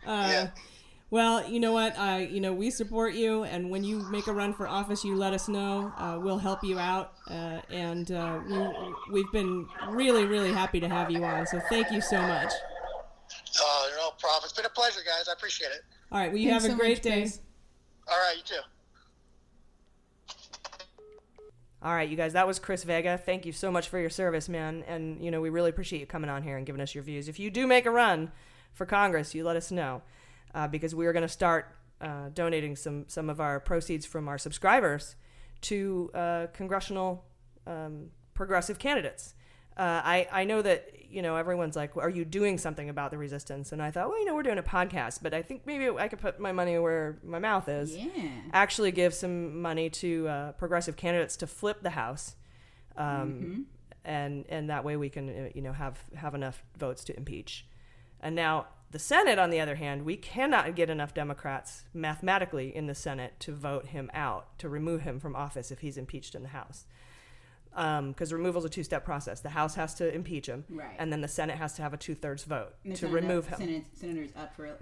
Uh, 0.06 0.46
Well, 1.12 1.46
you 1.46 1.60
know 1.60 1.72
what? 1.72 1.98
I, 1.98 2.20
you 2.20 2.40
know, 2.40 2.54
we 2.54 2.70
support 2.70 3.12
you, 3.12 3.44
and 3.44 3.68
when 3.68 3.84
you 3.84 3.98
make 4.10 4.28
a 4.28 4.32
run 4.32 4.54
for 4.54 4.66
office, 4.66 5.04
you 5.04 5.14
let 5.14 5.34
us 5.34 5.46
know. 5.46 5.92
Uh, 5.98 6.18
we'll 6.18 6.38
help 6.38 6.64
you 6.64 6.78
out, 6.78 7.12
uh, 7.28 7.60
and 7.68 8.10
uh, 8.10 8.40
we, 8.48 9.12
we've 9.12 9.30
been 9.30 9.66
really, 9.90 10.24
really 10.24 10.50
happy 10.50 10.80
to 10.80 10.88
have 10.88 11.10
you 11.10 11.22
on. 11.22 11.46
So 11.46 11.60
thank 11.68 11.90
you 11.90 12.00
so 12.00 12.18
much. 12.18 12.50
Uh, 12.50 13.86
no 13.98 14.12
problem. 14.18 14.44
It's 14.44 14.54
been 14.54 14.64
a 14.64 14.70
pleasure, 14.70 15.00
guys. 15.04 15.28
I 15.28 15.34
appreciate 15.34 15.72
it. 15.72 15.82
All 16.10 16.18
right, 16.18 16.32
well, 16.32 16.38
you 16.38 16.48
Thanks 16.48 16.64
have 16.64 16.72
a 16.72 16.74
so 16.76 16.80
great 16.80 16.96
much, 16.96 17.02
day. 17.02 17.20
Chris. 17.20 17.40
All 18.08 18.16
right, 18.16 18.36
you 18.38 18.42
too. 18.42 18.62
All 21.82 21.92
right, 21.92 22.08
you 22.08 22.16
guys, 22.16 22.32
that 22.32 22.46
was 22.46 22.58
Chris 22.58 22.84
Vega. 22.84 23.18
Thank 23.18 23.44
you 23.44 23.52
so 23.52 23.70
much 23.70 23.90
for 23.90 24.00
your 24.00 24.08
service, 24.08 24.48
man. 24.48 24.82
And, 24.88 25.22
you 25.22 25.30
know, 25.30 25.42
we 25.42 25.50
really 25.50 25.68
appreciate 25.68 25.98
you 26.00 26.06
coming 26.06 26.30
on 26.30 26.42
here 26.42 26.56
and 26.56 26.64
giving 26.64 26.80
us 26.80 26.94
your 26.94 27.04
views. 27.04 27.28
If 27.28 27.38
you 27.38 27.50
do 27.50 27.66
make 27.66 27.84
a 27.84 27.90
run 27.90 28.32
for 28.72 28.86
Congress, 28.86 29.34
you 29.34 29.44
let 29.44 29.56
us 29.56 29.70
know 29.70 30.00
uh, 30.54 30.68
because 30.68 30.94
we 30.94 31.06
are 31.06 31.12
going 31.12 31.22
to 31.22 31.28
start 31.28 31.74
uh, 32.00 32.28
donating 32.34 32.76
some, 32.76 33.04
some 33.08 33.30
of 33.30 33.40
our 33.40 33.60
proceeds 33.60 34.04
from 34.06 34.28
our 34.28 34.38
subscribers 34.38 35.16
to 35.62 36.10
uh, 36.14 36.46
congressional 36.52 37.24
um, 37.66 38.06
progressive 38.34 38.78
candidates. 38.78 39.34
Uh, 39.76 40.02
I, 40.04 40.28
I 40.30 40.44
know 40.44 40.60
that, 40.62 40.90
you 41.10 41.22
know, 41.22 41.36
everyone's 41.36 41.76
like, 41.76 41.96
are 41.96 42.10
you 42.10 42.24
doing 42.26 42.58
something 42.58 42.90
about 42.90 43.10
the 43.10 43.16
resistance? 43.18 43.72
And 43.72 43.80
I 43.80 43.90
thought, 43.90 44.08
well, 44.08 44.18
you 44.18 44.26
know, 44.26 44.34
we're 44.34 44.42
doing 44.42 44.58
a 44.58 44.62
podcast, 44.62 45.20
but 45.22 45.32
I 45.32 45.40
think 45.40 45.62
maybe 45.64 45.88
I 45.96 46.08
could 46.08 46.18
put 46.18 46.38
my 46.40 46.52
money 46.52 46.78
where 46.78 47.18
my 47.22 47.38
mouth 47.38 47.68
is. 47.68 47.96
Yeah. 47.96 48.10
Actually 48.52 48.92
give 48.92 49.14
some 49.14 49.62
money 49.62 49.88
to 49.90 50.28
uh, 50.28 50.52
progressive 50.52 50.96
candidates 50.96 51.36
to 51.38 51.46
flip 51.46 51.82
the 51.82 51.90
House. 51.90 52.36
Um, 52.96 53.06
Mhm. 53.06 53.64
and, 54.04 54.44
and 54.50 54.68
that 54.68 54.84
way 54.84 54.96
we 54.98 55.08
can, 55.08 55.28
uh, 55.30 55.48
you 55.54 55.62
know, 55.62 55.72
have, 55.72 55.98
have 56.16 56.34
enough 56.34 56.62
votes 56.76 57.04
to 57.04 57.16
impeach. 57.16 57.66
And 58.20 58.34
now 58.36 58.66
the 58.92 58.98
Senate, 58.98 59.38
on 59.38 59.50
the 59.50 59.58
other 59.60 59.74
hand, 59.76 60.04
we 60.04 60.16
cannot 60.16 60.74
get 60.76 60.88
enough 60.90 61.14
Democrats 61.14 61.84
mathematically 61.94 62.74
in 62.74 62.86
the 62.86 62.94
Senate 62.94 63.34
to 63.40 63.52
vote 63.52 63.86
him 63.86 64.10
out, 64.14 64.58
to 64.58 64.68
remove 64.68 65.00
him 65.02 65.18
from 65.18 65.34
office 65.34 65.70
if 65.70 65.80
he's 65.80 65.96
impeached 65.96 66.34
in 66.34 66.42
the 66.42 66.50
House. 66.50 66.84
Because 67.74 68.34
removal 68.34 68.58
is 68.58 68.66
a 68.66 68.68
two 68.68 68.84
step 68.84 69.02
process. 69.02 69.40
The 69.40 69.48
House 69.48 69.76
has 69.76 69.94
to 69.94 70.14
impeach 70.14 70.46
him, 70.46 70.64
Right. 70.68 70.94
and 70.98 71.10
then 71.10 71.22
the 71.22 71.28
Senate 71.28 71.56
has 71.56 71.72
to 71.76 71.82
have 71.82 71.94
a 71.94 71.96
two 71.96 72.14
thirds 72.14 72.44
vote 72.44 72.74
to 72.96 73.06
not 73.06 73.12
remove 73.14 73.46
him. 73.46 73.58
Senate, 73.58 73.84
senators 73.94 74.30
up 74.36 74.54
for 74.54 74.66
uh, 74.66 74.74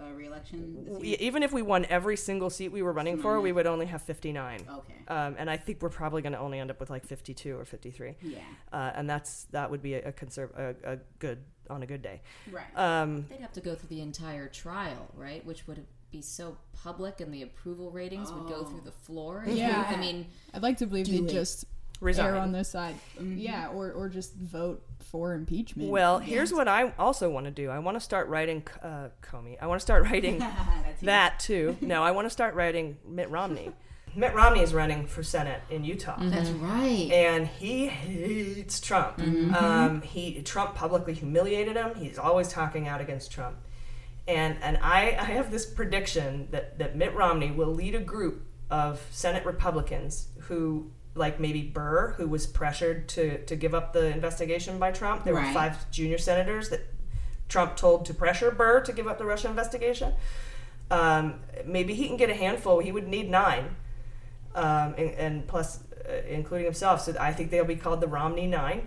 We- 0.98 1.08
year? 1.10 1.16
even 1.20 1.44
if 1.44 1.52
we 1.52 1.62
won 1.62 1.84
every 1.84 2.16
single 2.16 2.50
seat 2.50 2.70
we 2.70 2.82
were 2.82 2.92
running 2.92 3.18
for, 3.22 3.40
we 3.40 3.52
would 3.52 3.68
only 3.68 3.86
have 3.86 4.02
59. 4.02 4.62
Okay. 4.68 4.94
Um, 5.06 5.36
and 5.38 5.48
I 5.48 5.56
think 5.56 5.80
we're 5.82 5.88
probably 5.88 6.20
going 6.20 6.32
to 6.32 6.40
only 6.40 6.58
end 6.58 6.68
up 6.72 6.80
with 6.80 6.90
like 6.90 7.06
52 7.06 7.56
or 7.56 7.64
53. 7.64 8.16
Yeah. 8.22 8.38
Uh, 8.72 8.90
and 8.96 9.08
that's 9.08 9.44
that 9.52 9.70
would 9.70 9.82
be 9.82 9.94
a, 9.94 10.08
a 10.08 10.12
conserv- 10.12 10.58
a, 10.58 10.94
a 10.94 10.96
good 11.20 11.44
on 11.70 11.82
a 11.82 11.86
good 11.86 12.02
day. 12.02 12.20
Right. 12.50 12.64
Um, 12.76 13.26
They'd 13.30 13.40
have 13.40 13.52
to 13.52 13.60
go 13.60 13.74
through 13.74 13.88
the 13.88 14.00
entire 14.02 14.48
trial, 14.48 15.08
right? 15.14 15.44
Which 15.46 15.66
would 15.66 15.86
be 16.10 16.20
so 16.22 16.56
public, 16.82 17.20
and 17.20 17.32
the 17.32 17.42
approval 17.42 17.90
ratings 17.90 18.32
would 18.32 18.48
go 18.48 18.64
through 18.64 18.82
the 18.84 18.90
floor. 18.92 19.44
Yeah. 19.46 19.86
I 19.88 19.96
mean, 19.96 20.26
I'd 20.52 20.62
like 20.62 20.78
to 20.78 20.86
believe 20.86 21.06
Do 21.06 21.12
they 21.12 21.18
it. 21.26 21.30
just 21.30 21.64
Resign. 22.00 22.26
err 22.26 22.36
on 22.36 22.50
this 22.52 22.68
side. 22.70 22.94
Mm-hmm. 23.18 23.38
Yeah, 23.38 23.68
or 23.68 23.92
or 23.92 24.08
just 24.08 24.34
vote 24.34 24.82
for 24.98 25.34
impeachment. 25.34 25.90
Well, 25.90 26.18
here's 26.18 26.52
what 26.52 26.66
I 26.66 26.92
also 26.98 27.28
want 27.30 27.44
to 27.46 27.50
do. 27.52 27.68
I 27.70 27.78
want 27.78 27.96
to 27.96 28.00
start 28.00 28.28
writing 28.28 28.62
uh, 28.82 29.08
Comey. 29.22 29.56
I 29.60 29.66
want 29.66 29.80
to 29.80 29.82
start 29.84 30.04
writing 30.04 30.42
that 31.02 31.38
too. 31.40 31.76
No, 31.80 32.02
I 32.02 32.10
want 32.12 32.24
to 32.26 32.30
start 32.30 32.54
writing 32.54 32.96
Mitt 33.06 33.30
Romney. 33.30 33.70
Mitt 34.14 34.34
Romney 34.34 34.60
is 34.60 34.74
running 34.74 35.06
for 35.06 35.22
Senate 35.22 35.60
in 35.70 35.84
Utah. 35.84 36.16
That's 36.20 36.50
right. 36.50 37.08
And 37.12 37.46
he 37.46 37.86
hates 37.86 38.80
Trump. 38.80 39.18
Mhm. 39.18 39.54
Um, 39.54 40.02
he 40.02 40.42
Trump 40.42 40.74
publicly 40.74 41.14
humiliated 41.14 41.76
him. 41.76 41.94
He's 41.94 42.18
always 42.18 42.48
talking 42.48 42.88
out 42.88 43.00
against 43.00 43.30
Trump. 43.30 43.56
And 44.28 44.56
and 44.62 44.78
I, 44.82 45.16
I 45.18 45.24
have 45.24 45.50
this 45.50 45.66
prediction 45.66 46.48
that, 46.50 46.78
that 46.78 46.96
Mitt 46.96 47.14
Romney 47.14 47.50
will 47.50 47.72
lead 47.74 47.94
a 47.94 48.00
group 48.00 48.44
of 48.70 49.00
Senate 49.10 49.44
Republicans 49.44 50.28
who 50.42 50.90
like 51.14 51.40
maybe 51.40 51.62
Burr, 51.62 52.14
who 52.16 52.28
was 52.28 52.46
pressured 52.46 53.08
to, 53.08 53.44
to 53.46 53.56
give 53.56 53.74
up 53.74 53.92
the 53.92 54.06
investigation 54.06 54.78
by 54.78 54.92
Trump. 54.92 55.24
There 55.24 55.34
were 55.34 55.40
five 55.52 55.90
junior 55.90 56.18
senators 56.18 56.68
that 56.68 56.82
Trump 57.48 57.76
told 57.76 58.04
to 58.06 58.14
pressure 58.14 58.52
Burr 58.52 58.80
to 58.82 58.92
give 58.92 59.08
up 59.08 59.18
the 59.18 59.24
Russia 59.24 59.48
investigation. 59.48 60.12
Um, 60.88 61.40
maybe 61.64 61.94
he 61.94 62.06
can 62.06 62.16
get 62.16 62.30
a 62.30 62.34
handful. 62.34 62.78
He 62.78 62.92
would 62.92 63.08
need 63.08 63.28
nine, 63.28 63.74
um, 64.54 64.94
and, 64.98 65.10
and 65.14 65.46
plus, 65.48 65.80
uh, 66.08 66.12
including 66.28 66.64
himself. 66.66 67.00
So 67.02 67.14
I 67.20 67.32
think 67.32 67.50
they'll 67.50 67.64
be 67.64 67.76
called 67.76 68.00
the 68.00 68.08
Romney 68.08 68.46
Nine, 68.46 68.86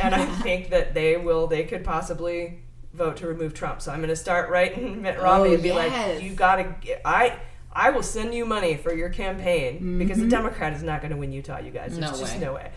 and 0.00 0.14
I 0.14 0.24
think 0.42 0.70
that 0.70 0.94
they 0.94 1.16
will. 1.16 1.46
They 1.46 1.64
could 1.64 1.84
possibly 1.84 2.60
vote 2.94 3.16
to 3.18 3.26
remove 3.26 3.54
Trump. 3.54 3.80
So 3.82 3.90
I'm 3.92 3.98
going 3.98 4.08
to 4.10 4.16
start 4.16 4.50
writing 4.50 5.00
Mitt 5.02 5.18
Romney 5.20 5.50
Oh, 5.50 5.54
and 5.54 5.62
be 5.62 5.68
yes. 5.70 6.14
like, 6.14 6.22
"You 6.22 6.34
got 6.34 6.56
to. 6.56 7.08
I 7.08 7.38
I 7.72 7.90
will 7.90 8.02
send 8.02 8.34
you 8.34 8.44
money 8.44 8.76
for 8.76 8.92
your 8.94 9.08
campaign 9.08 9.98
because 9.98 10.18
the 10.18 10.24
Mhm. 10.26 10.30
Democrat 10.30 10.72
is 10.74 10.82
not 10.82 11.00
going 11.00 11.10
to 11.12 11.16
win 11.16 11.32
Utah. 11.32 11.58
You 11.58 11.70
guys, 11.70 11.96
there's 11.98 12.12
No 12.12 12.18
just 12.18 12.34
way. 12.34 12.40
no 12.40 12.52
way. 12.54 12.70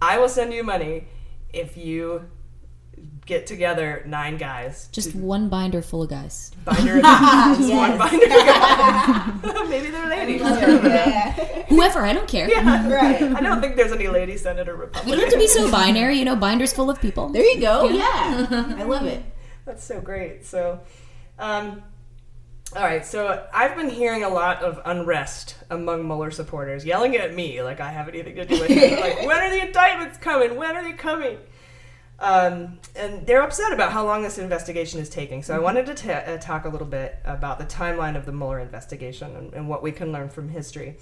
I 0.00 0.18
will 0.18 0.28
send 0.28 0.52
you 0.52 0.62
money 0.64 1.06
if 1.52 1.76
you." 1.76 2.28
Get 3.26 3.46
together 3.46 4.02
nine 4.06 4.38
guys. 4.38 4.88
just 4.90 5.14
one 5.14 5.48
binder 5.48 5.82
full 5.82 6.02
of 6.02 6.10
guys. 6.10 6.50
Binder 6.64 6.96
of 6.96 7.02
just 7.02 7.60
one 7.72 7.90
Yes. 7.90 7.98
binder 7.98 8.26
guy. 8.26 9.64
Maybe 9.68 9.90
they're 9.90 10.08
ladies. 10.08 10.40
Yeah. 10.40 11.32
Whoever, 11.68 12.00
I 12.00 12.12
don't 12.12 12.26
care. 12.26 12.48
Yeah, 12.50 12.88
Right. 12.92 13.22
I 13.22 13.40
don't 13.40 13.60
think 13.60 13.76
there's 13.76 13.92
any 13.92 14.08
lady 14.08 14.36
senator 14.36 14.74
We 14.74 14.80
Republican. 14.80 15.10
don't 15.12 15.20
have 15.20 15.32
to 15.32 15.38
be 15.38 15.46
so 15.46 15.70
binary, 15.70 16.18
you 16.18 16.24
know. 16.24 16.34
Binders 16.34 16.72
full 16.72 16.90
of 16.90 17.00
people. 17.00 17.28
There 17.28 17.44
you 17.44 17.60
go. 17.60 17.88
Yeah. 17.88 18.74
I 18.78 18.82
love 18.82 19.06
it. 19.06 19.22
That's 19.64 19.84
so 19.84 20.00
great. 20.00 20.44
So, 20.44 20.80
um, 21.38 21.82
all 22.74 22.82
right. 22.82 23.06
So 23.06 23.46
I've 23.54 23.76
been 23.76 23.90
hearing 23.90 24.24
a 24.24 24.28
lot 24.28 24.60
of 24.62 24.80
unrest 24.84 25.54
among 25.70 26.04
Mueller 26.08 26.32
supporters, 26.32 26.84
yelling 26.84 27.14
at 27.16 27.32
me 27.34 27.62
like 27.62 27.78
I 27.80 27.90
have 27.92 28.08
anything 28.08 28.34
to 28.36 28.44
do 28.44 28.58
with 28.60 28.70
it. 28.70 28.98
like, 28.98 29.24
when 29.26 29.38
are 29.38 29.50
the 29.50 29.66
indictments 29.68 30.18
coming? 30.18 30.56
When 30.56 30.74
are 30.74 30.82
they 30.82 30.92
coming? 30.94 31.38
Um, 32.20 32.78
and 32.94 33.26
they're 33.26 33.42
upset 33.42 33.72
about 33.72 33.92
how 33.92 34.04
long 34.04 34.22
this 34.22 34.36
investigation 34.36 35.00
is 35.00 35.08
taking. 35.08 35.42
So 35.42 35.56
I 35.56 35.58
wanted 35.58 35.86
to 35.86 35.94
ta- 35.94 36.30
uh, 36.30 36.36
talk 36.36 36.66
a 36.66 36.68
little 36.68 36.86
bit 36.86 37.18
about 37.24 37.58
the 37.58 37.64
timeline 37.64 38.14
of 38.14 38.26
the 38.26 38.32
Mueller 38.32 38.58
investigation 38.58 39.34
and, 39.34 39.54
and 39.54 39.68
what 39.68 39.82
we 39.82 39.90
can 39.90 40.12
learn 40.12 40.28
from 40.28 40.50
history. 40.50 40.96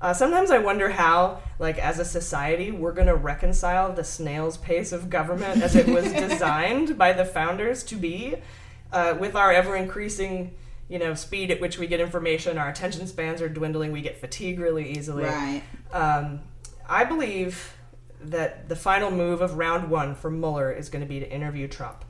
Uh, 0.00 0.12
sometimes 0.12 0.50
I 0.50 0.58
wonder 0.58 0.90
how, 0.90 1.40
like, 1.58 1.78
as 1.78 1.98
a 1.98 2.04
society, 2.04 2.70
we're 2.70 2.92
going 2.92 3.08
to 3.08 3.16
reconcile 3.16 3.92
the 3.92 4.04
snail's 4.04 4.56
pace 4.56 4.92
of 4.92 5.10
government 5.10 5.62
as 5.62 5.74
it 5.74 5.86
was 5.88 6.12
designed 6.28 6.98
by 6.98 7.12
the 7.12 7.24
founders 7.24 7.82
to 7.84 7.96
be, 7.96 8.36
uh, 8.92 9.16
with 9.18 9.34
our 9.34 9.52
ever 9.52 9.76
increasing, 9.76 10.54
you 10.88 10.98
know, 10.98 11.14
speed 11.14 11.50
at 11.50 11.60
which 11.60 11.78
we 11.78 11.86
get 11.86 12.00
information. 12.00 12.58
Our 12.58 12.68
attention 12.68 13.06
spans 13.08 13.42
are 13.42 13.48
dwindling. 13.48 13.90
We 13.90 14.00
get 14.00 14.20
fatigue 14.20 14.60
really 14.60 14.90
easily. 14.90 15.24
Right. 15.24 15.62
Um, 15.92 16.40
I 16.88 17.04
believe 17.04 17.74
that 18.20 18.68
the 18.68 18.76
final 18.76 19.10
move 19.10 19.40
of 19.40 19.58
round 19.58 19.90
one 19.90 20.14
for 20.14 20.30
Mueller 20.30 20.72
is 20.72 20.88
going 20.88 21.02
to 21.02 21.08
be 21.08 21.20
to 21.20 21.30
interview 21.30 21.68
Trump. 21.68 22.04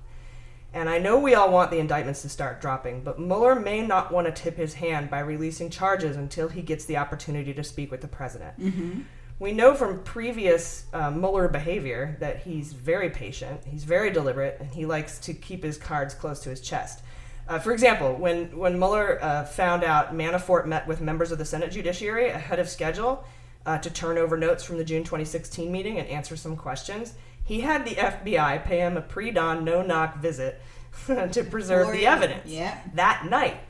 And 0.72 0.88
I 0.88 0.98
know 0.98 1.18
we 1.18 1.34
all 1.34 1.50
want 1.50 1.70
the 1.70 1.78
indictments 1.78 2.22
to 2.22 2.28
start 2.28 2.60
dropping, 2.60 3.02
but 3.02 3.18
Mueller 3.18 3.58
may 3.58 3.80
not 3.80 4.12
want 4.12 4.26
to 4.26 4.42
tip 4.42 4.56
his 4.56 4.74
hand 4.74 5.08
by 5.08 5.20
releasing 5.20 5.70
charges 5.70 6.16
until 6.16 6.48
he 6.48 6.60
gets 6.60 6.84
the 6.84 6.98
opportunity 6.98 7.54
to 7.54 7.64
speak 7.64 7.90
with 7.90 8.02
the 8.02 8.08
president. 8.08 8.60
Mm-hmm. 8.60 9.00
We 9.38 9.52
know 9.52 9.74
from 9.74 10.02
previous 10.02 10.84
uh, 10.92 11.10
Mueller 11.10 11.48
behavior 11.48 12.16
that 12.20 12.42
he's 12.42 12.72
very 12.72 13.08
patient, 13.08 13.62
he's 13.64 13.84
very 13.84 14.10
deliberate, 14.10 14.58
and 14.60 14.74
he 14.74 14.84
likes 14.84 15.18
to 15.20 15.32
keep 15.32 15.62
his 15.62 15.78
cards 15.78 16.12
close 16.12 16.40
to 16.40 16.50
his 16.50 16.60
chest. 16.60 17.02
Uh, 17.48 17.58
for 17.58 17.72
example, 17.72 18.14
when, 18.14 18.56
when 18.58 18.78
Mueller 18.78 19.18
uh, 19.22 19.44
found 19.44 19.84
out 19.84 20.14
Manafort 20.14 20.66
met 20.66 20.86
with 20.86 21.00
members 21.00 21.32
of 21.32 21.38
the 21.38 21.44
Senate 21.46 21.70
Judiciary 21.70 22.28
ahead 22.28 22.58
of 22.58 22.68
schedule 22.68 23.24
uh, 23.68 23.76
to 23.76 23.90
turn 23.90 24.16
over 24.16 24.38
notes 24.38 24.64
from 24.64 24.78
the 24.78 24.84
June 24.84 25.04
2016 25.04 25.70
meeting 25.70 25.98
and 25.98 26.08
answer 26.08 26.36
some 26.36 26.56
questions, 26.56 27.12
he 27.44 27.60
had 27.60 27.84
the 27.84 27.96
FBI 27.96 28.64
pay 28.64 28.78
him 28.78 28.96
a 28.96 29.02
pre 29.02 29.30
dawn, 29.30 29.62
no 29.62 29.82
knock 29.82 30.16
visit 30.20 30.60
to 31.06 31.44
preserve 31.44 31.88
For 31.88 31.92
the 31.92 32.06
evidence 32.06 32.46
Yeah. 32.50 32.78
that 32.94 33.26
night. 33.28 33.60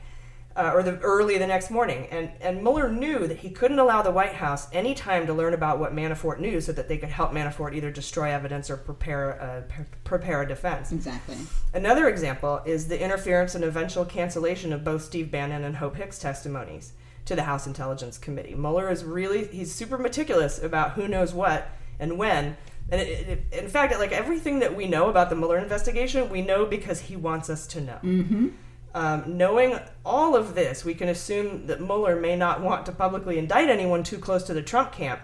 Uh, 0.55 0.71
or 0.73 0.83
the 0.83 0.97
early 0.99 1.37
the 1.37 1.47
next 1.47 1.69
morning, 1.69 2.05
and 2.11 2.31
and 2.41 2.61
Mueller 2.61 2.91
knew 2.91 3.27
that 3.27 3.37
he 3.37 3.49
couldn't 3.49 3.79
allow 3.79 4.01
the 4.01 4.11
White 4.11 4.33
House 4.33 4.67
any 4.73 4.93
time 4.93 5.25
to 5.27 5.33
learn 5.33 5.53
about 5.53 5.79
what 5.79 5.93
Manafort 5.95 6.39
knew, 6.39 6.59
so 6.59 6.73
that 6.73 6.89
they 6.89 6.97
could 6.97 7.09
help 7.09 7.31
Manafort 7.31 7.73
either 7.75 7.91
destroy 7.91 8.29
evidence 8.31 8.69
or 8.69 8.75
prepare 8.75 9.29
a, 9.29 9.61
pre- 9.71 9.85
prepare 10.03 10.41
a 10.41 10.47
defense. 10.47 10.91
Exactly. 10.91 11.37
Another 11.73 12.09
example 12.09 12.61
is 12.65 12.87
the 12.89 13.01
interference 13.01 13.55
and 13.55 13.63
eventual 13.63 14.03
cancellation 14.03 14.73
of 14.73 14.83
both 14.83 15.03
Steve 15.03 15.31
Bannon 15.31 15.63
and 15.63 15.77
Hope 15.77 15.95
Hicks 15.95 16.19
testimonies 16.19 16.91
to 17.29 17.35
the 17.35 17.43
House 17.43 17.67
Intelligence 17.67 18.17
Committee. 18.17 18.55
Mueller 18.55 18.89
is 18.89 19.03
really 19.03 19.45
he's 19.47 19.73
super 19.73 19.97
meticulous 19.97 20.61
about 20.61 20.93
who 20.93 21.07
knows 21.07 21.31
what 21.31 21.69
and 21.99 22.17
when. 22.17 22.57
And 22.91 23.01
it, 23.01 23.29
it, 23.29 23.43
in 23.51 23.69
fact, 23.69 23.97
like 23.99 24.11
everything 24.11 24.59
that 24.59 24.75
we 24.75 24.87
know 24.87 25.09
about 25.09 25.29
the 25.29 25.35
Mueller 25.35 25.59
investigation, 25.59 26.27
we 26.29 26.41
know 26.41 26.65
because 26.65 27.01
he 27.01 27.15
wants 27.15 27.47
us 27.49 27.67
to 27.67 27.81
know. 27.81 27.99
Mm-hmm. 28.03 28.47
Um, 28.95 29.37
knowing 29.37 29.79
all 30.03 30.35
of 30.35 30.55
this, 30.55 30.83
we 30.83 30.95
can 30.95 31.07
assume 31.07 31.67
that 31.67 31.79
Mueller 31.79 32.19
may 32.19 32.35
not 32.35 32.61
want 32.61 32.87
to 32.87 32.91
publicly 32.91 33.37
indict 33.37 33.69
anyone 33.69 34.01
too 34.01 34.17
close 34.17 34.41
to 34.45 34.55
the 34.55 34.63
Trump 34.63 34.91
camp, 34.91 35.21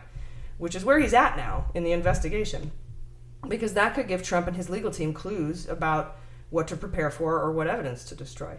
which 0.60 0.76
is 0.76 0.86
where 0.86 1.00
he's 1.00 1.16
at 1.16 1.36
now 1.36 1.72
in 1.74 1.84
the 1.84 1.92
investigation, 1.92 2.70
because 3.48 3.74
that 3.74 3.96
could 3.96 4.08
give 4.08 4.22
Trump 4.22 4.46
and 4.46 4.56
his 4.56 4.70
legal 4.70 4.92
team 4.92 5.12
clues 5.12 5.68
about 5.68 6.18
what 6.52 6.68
to 6.68 6.78
prepare 6.78 7.10
for 7.10 7.42
or 7.42 7.52
what 7.52 7.66
evidence 7.66 8.04
to 8.04 8.16
destroy. 8.16 8.58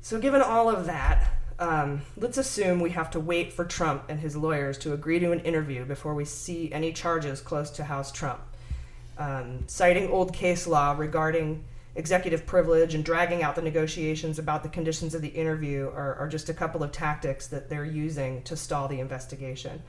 So, 0.00 0.20
given 0.20 0.40
all 0.40 0.70
of 0.70 0.86
that, 0.86 1.32
um, 1.58 2.02
let's 2.16 2.38
assume 2.38 2.80
we 2.80 2.90
have 2.90 3.10
to 3.12 3.20
wait 3.20 3.52
for 3.52 3.64
Trump 3.64 4.04
and 4.08 4.20
his 4.20 4.36
lawyers 4.36 4.78
to 4.78 4.92
agree 4.92 5.18
to 5.20 5.32
an 5.32 5.40
interview 5.40 5.84
before 5.84 6.14
we 6.14 6.24
see 6.24 6.72
any 6.72 6.92
charges 6.92 7.40
close 7.40 7.70
to 7.70 7.84
House 7.84 8.10
Trump. 8.10 8.40
Um, 9.16 9.64
citing 9.66 10.10
old 10.10 10.32
case 10.32 10.66
law 10.66 10.94
regarding 10.96 11.64
executive 11.96 12.44
privilege 12.44 12.94
and 12.94 13.04
dragging 13.04 13.42
out 13.42 13.54
the 13.54 13.62
negotiations 13.62 14.38
about 14.38 14.64
the 14.64 14.68
conditions 14.68 15.14
of 15.14 15.22
the 15.22 15.28
interview 15.28 15.86
are, 15.94 16.16
are 16.16 16.28
just 16.28 16.48
a 16.48 16.54
couple 16.54 16.82
of 16.82 16.90
tactics 16.90 17.46
that 17.46 17.68
they're 17.68 17.84
using 17.84 18.42
to 18.42 18.56
stall 18.56 18.88
the 18.88 18.98
investigation. 18.98 19.80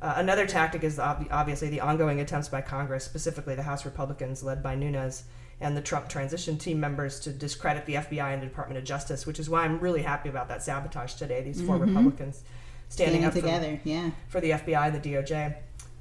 Uh, 0.00 0.14
another 0.16 0.46
tactic 0.46 0.84
is 0.84 1.00
ob- 1.00 1.26
obviously 1.32 1.68
the 1.68 1.80
ongoing 1.80 2.20
attempts 2.20 2.48
by 2.48 2.60
Congress, 2.60 3.04
specifically 3.04 3.56
the 3.56 3.62
House 3.64 3.84
Republicans 3.84 4.44
led 4.44 4.62
by 4.62 4.76
Nunes 4.76 5.24
and 5.60 5.76
the 5.76 5.80
Trump 5.80 6.08
transition 6.08 6.56
team 6.56 6.78
members, 6.78 7.18
to 7.20 7.30
discredit 7.30 7.84
the 7.86 7.94
FBI 7.94 8.32
and 8.32 8.40
the 8.42 8.46
Department 8.46 8.78
of 8.78 8.84
Justice, 8.84 9.26
which 9.26 9.40
is 9.40 9.50
why 9.50 9.62
I'm 9.64 9.80
really 9.80 10.02
happy 10.02 10.28
about 10.28 10.48
that 10.48 10.62
sabotage 10.62 11.14
today. 11.14 11.42
These 11.42 11.60
4 11.62 11.76
Mhm. 11.78 11.86
Republicans 11.88 12.42
standing 12.88 13.22
Standing 13.22 13.24
up 13.24 13.32
for- 13.34 13.40
together, 13.40 13.80
yeah. 13.84 14.10
for 14.28 14.40
the 14.40 14.52
FBI 14.52 14.86
and 14.86 14.94
the 14.96 15.00
DOJ. 15.00 15.56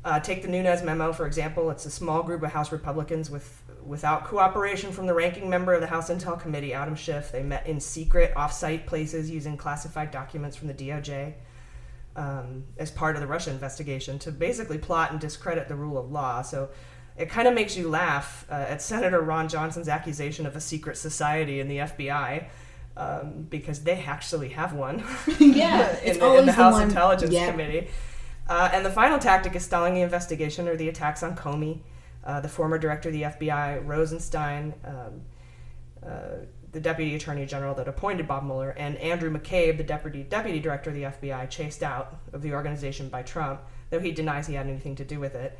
Uh, 0.05 0.19
take 0.19 0.41
the 0.41 0.47
Nunes 0.47 0.83
memo, 0.83 1.11
for 1.11 1.25
example. 1.25 1.69
It's 1.71 1.85
a 1.85 1.89
small 1.89 2.23
group 2.23 2.43
of 2.43 2.51
House 2.51 2.71
Republicans 2.71 3.29
with 3.29 3.63
without 3.83 4.25
cooperation 4.25 4.91
from 4.91 5.05
the 5.05 5.13
ranking 5.13 5.49
member 5.49 5.73
of 5.73 5.79
the 5.79 5.87
House 5.87 6.09
Intel 6.09 6.37
Committee, 6.37 6.73
Adam 6.73 6.93
Schiff. 6.93 7.31
They 7.31 7.41
met 7.41 7.65
in 7.65 7.79
secret, 7.79 8.33
off-site 8.35 8.85
places 8.85 9.29
using 9.31 9.55
classified 9.55 10.11
documents 10.11 10.57
from 10.57 10.67
the 10.67 10.73
DOJ 10.73 11.35
um, 12.17 12.65
as 12.77 12.91
part 12.91 13.15
of 13.15 13.21
the 13.21 13.27
Russia 13.27 13.49
investigation 13.51 14.19
to 14.19 14.31
basically 14.31 14.77
plot 14.77 15.11
and 15.11 15.19
discredit 15.21 15.67
the 15.69 15.75
rule 15.75 15.97
of 15.97 16.11
law. 16.11 16.41
So 16.41 16.69
it 17.17 17.29
kind 17.29 17.47
of 17.47 17.53
makes 17.53 17.75
you 17.75 17.89
laugh 17.89 18.45
uh, 18.49 18.53
at 18.53 18.81
Senator 18.81 19.21
Ron 19.21 19.47
Johnson's 19.49 19.89
accusation 19.89 20.45
of 20.45 20.55
a 20.55 20.61
secret 20.61 20.97
society 20.97 21.59
in 21.59 21.67
the 21.67 21.77
FBI. 21.79 22.45
Um, 22.95 23.45
because 23.47 23.83
they 23.83 24.01
actually 24.03 24.49
have 24.49 24.73
one. 24.73 25.03
Yeah, 25.39 25.91
in, 26.01 26.07
it's 26.07 26.17
the, 26.17 26.23
in 26.25 26.31
always 26.31 26.39
the 26.41 26.45
the 26.47 26.51
House 26.53 26.73
one- 26.73 26.83
Intelligence 26.83 27.31
yeah. 27.31 27.51
Committee. 27.51 27.89
Uh, 28.49 28.69
and 28.73 28.83
the 28.83 28.89
final 28.89 29.19
tactic 29.19 29.55
is 29.55 29.63
stalling 29.63 29.93
the 29.93 30.01
investigation 30.01 30.67
or 30.67 30.75
the 30.75 30.89
attacks 30.89 31.21
on 31.21 31.35
Comey, 31.35 31.81
uh, 32.25 32.39
the 32.39 32.47
former 32.49 32.79
director 32.79 33.09
of 33.09 33.13
the 33.13 33.21
FBI, 33.23 33.85
Rosenstein, 33.85 34.73
um, 34.83 35.21
uh, 36.03 36.45
the 36.71 36.79
deputy 36.79 37.13
attorney 37.15 37.45
general 37.45 37.75
that 37.75 37.87
appointed 37.87 38.27
Bob 38.27 38.43
Mueller, 38.45 38.71
and 38.71 38.97
Andrew 38.97 39.29
McCabe, 39.31 39.77
the 39.77 39.83
deputy 39.83 40.23
deputy 40.23 40.59
director 40.59 40.89
of 40.89 40.95
the 40.95 41.03
FBI, 41.03 41.49
chased 41.49 41.83
out 41.83 42.19
of 42.33 42.41
the 42.41 42.53
organization 42.53 43.09
by 43.09 43.21
Trump, 43.21 43.61
though 43.89 43.99
he 43.99 44.11
denies 44.11 44.47
he 44.47 44.55
had 44.55 44.65
anything 44.65 44.95
to 44.95 45.05
do 45.05 45.19
with 45.19 45.35
it. 45.35 45.59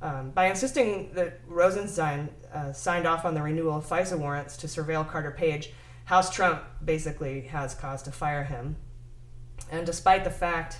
Um, 0.00 0.30
by 0.30 0.48
insisting 0.48 1.10
that 1.14 1.40
Rosenstein 1.48 2.28
uh, 2.54 2.72
signed 2.72 3.06
off 3.06 3.24
on 3.24 3.34
the 3.34 3.42
renewal 3.42 3.78
of 3.78 3.86
FISA 3.86 4.18
warrants 4.18 4.56
to 4.58 4.66
surveil 4.66 5.08
Carter 5.08 5.32
Page, 5.32 5.72
House 6.04 6.30
Trump 6.30 6.62
basically 6.84 7.42
has 7.42 7.74
cause 7.74 8.02
to 8.04 8.12
fire 8.12 8.44
him. 8.44 8.76
And 9.70 9.84
despite 9.84 10.24
the 10.24 10.30
fact, 10.30 10.78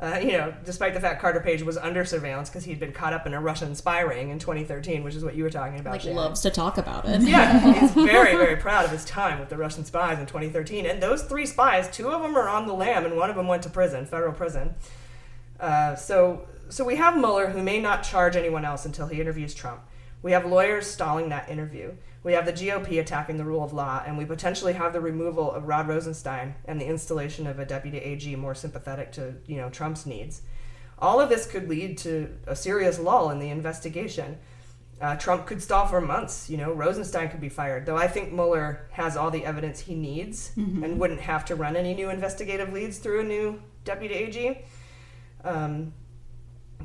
uh, 0.00 0.18
you 0.22 0.32
know, 0.32 0.54
despite 0.64 0.94
the 0.94 1.00
fact 1.00 1.20
Carter 1.20 1.40
Page 1.40 1.62
was 1.62 1.76
under 1.76 2.04
surveillance 2.04 2.48
because 2.48 2.64
he'd 2.64 2.80
been 2.80 2.92
caught 2.92 3.12
up 3.12 3.26
in 3.26 3.34
a 3.34 3.40
Russian 3.40 3.74
spy 3.74 4.00
ring 4.00 4.30
in 4.30 4.38
2013, 4.38 5.02
which 5.04 5.14
is 5.14 5.24
what 5.24 5.34
you 5.34 5.42
were 5.44 5.50
talking 5.50 5.78
about. 5.78 5.92
Like 5.92 6.00
Shannon. 6.02 6.16
loves 6.16 6.40
to 6.42 6.50
talk 6.50 6.78
about 6.78 7.06
it. 7.06 7.22
Yeah, 7.22 7.72
he's 7.80 7.92
very, 7.92 8.36
very 8.36 8.56
proud 8.56 8.84
of 8.84 8.90
his 8.90 9.04
time 9.04 9.40
with 9.40 9.48
the 9.48 9.56
Russian 9.56 9.84
spies 9.84 10.18
in 10.18 10.26
2013. 10.26 10.86
And 10.86 11.02
those 11.02 11.22
three 11.24 11.46
spies, 11.46 11.90
two 11.90 12.08
of 12.08 12.22
them 12.22 12.36
are 12.36 12.48
on 12.48 12.66
the 12.66 12.74
lam, 12.74 13.04
and 13.04 13.16
one 13.16 13.28
of 13.28 13.36
them 13.36 13.48
went 13.48 13.62
to 13.64 13.70
prison, 13.70 14.06
federal 14.06 14.32
prison. 14.32 14.74
Uh, 15.60 15.94
so, 15.94 16.46
so 16.72 16.84
we 16.84 16.96
have 16.96 17.16
Mueller, 17.18 17.48
who 17.48 17.62
may 17.62 17.80
not 17.80 18.02
charge 18.02 18.34
anyone 18.34 18.64
else 18.64 18.84
until 18.86 19.06
he 19.06 19.20
interviews 19.20 19.54
Trump. 19.54 19.80
We 20.22 20.32
have 20.32 20.46
lawyers 20.46 20.86
stalling 20.86 21.28
that 21.28 21.48
interview. 21.50 21.92
We 22.22 22.32
have 22.34 22.46
the 22.46 22.52
GOP 22.52 23.00
attacking 23.00 23.36
the 23.36 23.44
rule 23.44 23.64
of 23.64 23.72
law, 23.72 24.02
and 24.06 24.16
we 24.16 24.24
potentially 24.24 24.72
have 24.74 24.92
the 24.92 25.00
removal 25.00 25.50
of 25.50 25.66
Rod 25.66 25.88
Rosenstein 25.88 26.54
and 26.64 26.80
the 26.80 26.86
installation 26.86 27.46
of 27.46 27.58
a 27.58 27.64
deputy 27.66 27.98
AG 27.98 28.34
more 28.36 28.54
sympathetic 28.54 29.12
to 29.12 29.34
you 29.46 29.56
know 29.56 29.68
Trump's 29.70 30.06
needs. 30.06 30.42
All 30.98 31.20
of 31.20 31.28
this 31.28 31.46
could 31.46 31.68
lead 31.68 31.98
to 31.98 32.28
a 32.46 32.54
serious 32.54 32.98
lull 33.00 33.30
in 33.30 33.38
the 33.40 33.50
investigation. 33.50 34.38
Uh, 35.00 35.16
Trump 35.16 35.46
could 35.46 35.60
stall 35.60 35.86
for 35.88 36.00
months. 36.00 36.48
You 36.48 36.56
know, 36.58 36.72
Rosenstein 36.72 37.28
could 37.28 37.40
be 37.40 37.48
fired. 37.48 37.84
Though 37.86 37.96
I 37.96 38.06
think 38.06 38.32
Mueller 38.32 38.86
has 38.92 39.16
all 39.16 39.32
the 39.32 39.44
evidence 39.44 39.80
he 39.80 39.96
needs 39.96 40.52
Mhm. 40.56 40.84
and 40.84 41.00
wouldn't 41.00 41.22
have 41.22 41.44
to 41.46 41.56
run 41.56 41.74
any 41.74 41.92
new 41.92 42.08
investigative 42.08 42.72
leads 42.72 42.98
through 42.98 43.20
a 43.20 43.24
new 43.24 43.60
deputy 43.84 44.14
AG. 44.14 44.64
Um, 45.42 45.92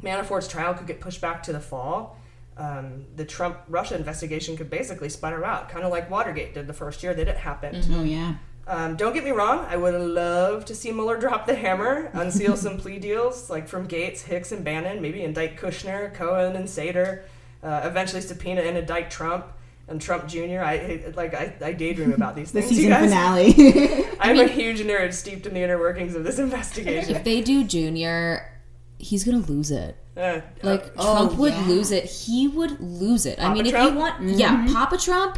Manafort's 0.02 0.48
trial 0.48 0.74
could 0.74 0.88
get 0.88 1.00
pushed 1.02 1.22
back 1.22 1.44
to 1.44 1.54
the 1.54 1.60
fall. 1.60 2.18
Um, 2.58 3.06
the 3.16 3.24
Trump 3.26 3.60
Russia 3.68 3.96
investigation 3.96 4.58
could 4.58 4.70
basically 4.70 5.10
sputter 5.10 5.46
out, 5.46 5.70
kind 5.70 5.84
of 5.86 5.92
like 5.92 6.10
Watergate 6.10 6.54
did 6.56 6.66
the 6.68 6.74
first 6.74 7.04
year 7.04 7.14
that 7.14 7.28
it 7.28 7.38
happened. 7.38 7.88
Oh 7.94 8.04
yeah. 8.04 8.36
Um, 8.66 8.96
don't 8.98 9.14
get 9.14 9.24
me 9.24 9.32
wrong, 9.32 9.60
I 9.70 9.78
would 9.78 9.94
love 9.94 10.66
to 10.66 10.76
see 10.76 10.92
Mueller 10.92 11.18
drop 11.26 11.46
the 11.46 11.56
hammer, 11.56 12.10
unseal 12.14 12.58
some 12.58 12.78
plea 12.78 13.00
deals 13.00 13.50
like 13.50 13.68
from 13.68 13.86
Gates, 13.86 14.24
Hicks, 14.24 14.52
and 14.52 14.64
Bannon, 14.66 15.02
maybe 15.02 15.24
indict 15.24 15.56
Kushner, 15.58 16.14
Cohen, 16.14 16.56
and 16.56 16.66
Sater, 16.68 17.22
uh, 17.64 17.82
eventually 17.86 18.22
subpoena 18.22 18.62
and 18.62 18.76
indict 18.78 19.10
Trump 19.12 19.46
and 19.88 20.02
Trump 20.02 20.28
Jr. 20.28 20.60
I 20.60 20.74
I- 20.74 21.14
like 21.16 21.34
I, 21.34 21.54
I 21.62 21.72
daydream 21.74 22.12
about 22.12 22.36
these 22.36 22.52
The 22.54 22.62
things. 22.62 22.72
you 22.74 22.78
season 22.92 23.04
finale. 23.04 24.06
I'm 24.20 24.40
a 24.40 24.48
huge 24.48 24.80
nerd 24.82 25.14
steeped 25.14 25.46
in 25.46 25.54
the 25.54 25.62
inner 25.62 25.78
workings 25.80 26.16
of 26.16 26.24
this 26.26 26.40
investigation. 26.40 27.16
If 27.16 27.24
they 27.24 27.40
do 27.42 27.64
Junior, 27.64 28.52
he's 29.00 29.24
gonna 29.24 29.46
lose 29.46 29.72
it. 29.72 29.96
Uh, 30.16 30.42
Like 30.64 30.92
uh, 30.98 31.04
Trump 31.04 31.32
oh, 31.34 31.36
would 31.36 31.54
yeah. 31.54 31.68
lose 31.68 31.92
it. 31.92 32.06
He 32.06 32.48
would 32.48 32.80
lose 32.80 33.26
it. 33.26 33.38
I 33.40 33.44
Papa 33.44 33.54
mean, 33.56 33.66
if 33.68 33.74
you 33.74 33.94
want, 33.94 34.20
Mhm. 34.22 34.40
yeah, 34.40 34.68
Papa 34.74 34.98
Trump, 34.98 35.38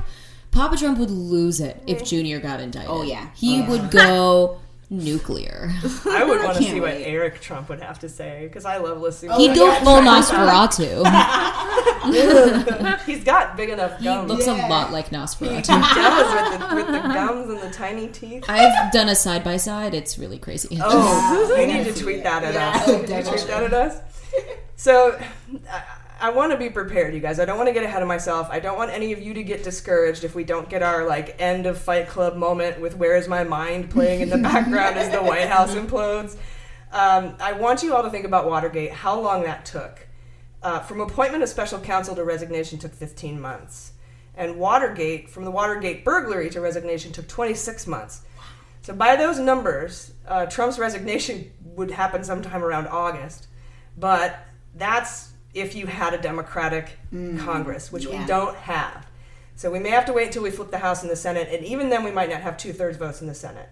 Papa 0.52 0.78
Trump 0.78 0.98
would 1.00 1.12
lose 1.12 1.60
it 1.60 1.82
if 1.86 2.04
Junior 2.06 2.40
got 2.40 2.60
indicted. 2.62 2.90
Oh, 2.90 3.02
yeah. 3.04 3.28
he 3.36 3.56
Oh, 3.56 3.60
yeah. 3.60 3.70
would 3.70 3.92
go 3.92 4.60
nuclear. 4.90 5.72
I 6.06 6.24
would 6.24 6.42
want 6.44 6.58
to 6.58 6.64
can't 6.64 6.74
see 6.74 6.80
what. 6.82 6.94
Eric 6.96 7.42
Trump 7.42 7.70
would 7.70 7.82
have 7.82 8.00
to 8.00 8.10
say 8.10 8.44
because 8.48 8.66
I 8.66 8.78
love 8.78 9.00
listening. 9.00 9.38
He'd 9.38 9.50
to 9.50 9.56
go 9.56 9.68
that 9.68 9.84
full. 9.84 10.02
Nosferatu. 10.02 11.06
He's 13.06 13.24
got 13.24 13.56
big 13.58 13.70
enough 13.70 13.98
he 14.00 14.06
gums. 14.06 14.30
looks 14.30 14.48
a 14.48 14.54
lot 14.54 14.92
like 14.92 15.08
He 15.10 15.14
does 15.14 16.52
with 16.52 16.60
the, 16.70 16.76
with 16.76 16.88
the 16.88 17.00
gums 17.08 17.50
and 17.50 17.60
the 17.62 17.70
tiny 17.72 18.08
teeth. 18.08 18.46
I've 18.48 18.92
done 18.92 19.10
a 19.10 19.16
side 19.16 19.44
by 19.44 19.58
side. 19.58 19.94
It's 19.94 20.18
really 20.18 20.38
crazy. 20.40 20.78
Oh, 20.82 21.54
Yeah. 21.56 21.62
you 21.62 21.84
need 21.84 21.94
to 21.94 22.02
tweet 22.02 22.24
that 22.24 22.44
at 22.44 22.54
Yeah, 22.54 22.70
us. 22.76 22.86
Could 22.86 23.10
you 23.10 23.24
tweet 23.24 23.48
that 23.48 23.64
at 23.64 23.74
us? 23.74 24.02
So, 24.76 25.20
I, 25.70 25.84
I 26.22 26.32
want 26.32 26.52
to 26.52 26.58
be 26.58 26.70
prepared, 26.70 27.14
you 27.14 27.20
guys. 27.20 27.40
I 27.40 27.46
don't 27.46 27.58
want 27.58 27.68
to 27.70 27.74
get 27.74 27.84
ahead 27.84 28.02
of 28.02 28.08
myself. 28.08 28.50
I 28.52 28.60
don't 28.60 28.78
want 28.78 28.92
any 28.92 29.14
of 29.14 29.22
you 29.22 29.34
to 29.34 29.44
get 29.44 29.64
discouraged 29.64 30.24
if 30.24 30.36
we 30.36 30.44
don't 30.44 30.70
get 30.70 30.84
our 30.84 31.06
like 31.06 31.40
end 31.40 31.66
of 31.66 31.78
Fight 31.78 32.08
Club 32.08 32.36
moment 32.36 32.80
with 32.82 32.98
"Where 32.98 33.16
Is 33.16 33.28
My 33.28 33.44
Mind" 33.44 33.90
playing 33.90 34.22
in 34.22 34.30
the 34.30 34.38
background 34.50 34.98
as 34.98 35.10
the 35.10 35.22
White 35.22 35.48
House 35.48 35.76
implodes. 35.76 36.36
Um, 36.92 37.36
I 37.40 37.54
want 37.54 37.84
you 37.84 37.96
all 37.96 38.04
to 38.04 38.10
think 38.10 38.26
about 38.26 38.48
Watergate. 38.48 38.92
How 38.92 39.20
long 39.20 39.44
that 39.44 39.66
took. 39.66 40.08
Uh, 40.62 40.80
from 40.80 41.00
appointment 41.00 41.42
of 41.42 41.48
special 41.48 41.80
counsel 41.80 42.16
to 42.16 42.24
resignation 42.24 42.80
took 42.80 42.94
15 42.94 43.40
months. 43.40 43.94
And 44.36 44.58
Watergate, 44.58 45.30
from 45.30 45.46
the 45.46 45.52
Watergate 45.52 46.04
burglary 46.04 46.50
to 46.50 46.60
resignation, 46.60 47.14
took 47.14 47.28
26 47.28 47.88
months. 47.88 48.22
So 48.82 48.94
by 48.94 49.16
those 49.16 49.40
numbers, 49.40 50.14
uh, 50.28 50.48
Trump's 50.48 50.80
resignation 50.80 51.52
would 51.64 51.92
happen 51.92 52.24
sometime 52.24 52.64
around 52.64 52.88
August. 52.88 53.48
But 53.98 54.46
That's 54.76 55.29
if 55.54 55.76
you 55.76 55.88
had 55.88 56.14
a 56.14 56.18
Democratic 56.18 56.92
Mm, 57.14 57.40
Congress, 57.40 57.92
which 57.92 58.06
yeah. 58.06 58.20
we 58.22 58.26
don't 58.28 58.56
have. 58.56 59.08
So 59.56 59.72
we 59.72 59.80
may 59.80 59.90
have 59.90 60.06
to 60.06 60.14
wait 60.14 60.28
until 60.28 60.44
we 60.44 60.52
flip 60.52 60.72
the 60.72 60.78
House 60.78 61.02
and 61.02 61.12
the 61.12 61.16
Senate, 61.16 61.50
and 61.52 61.66
even 61.66 61.90
then 61.90 62.04
we 62.04 62.12
might 62.12 62.30
not 62.30 62.42
have 62.42 62.56
two 62.58 62.72
thirds 62.72 62.98
votes 62.98 63.22
in 63.22 63.28
the 63.28 63.34
Senate 63.34 63.68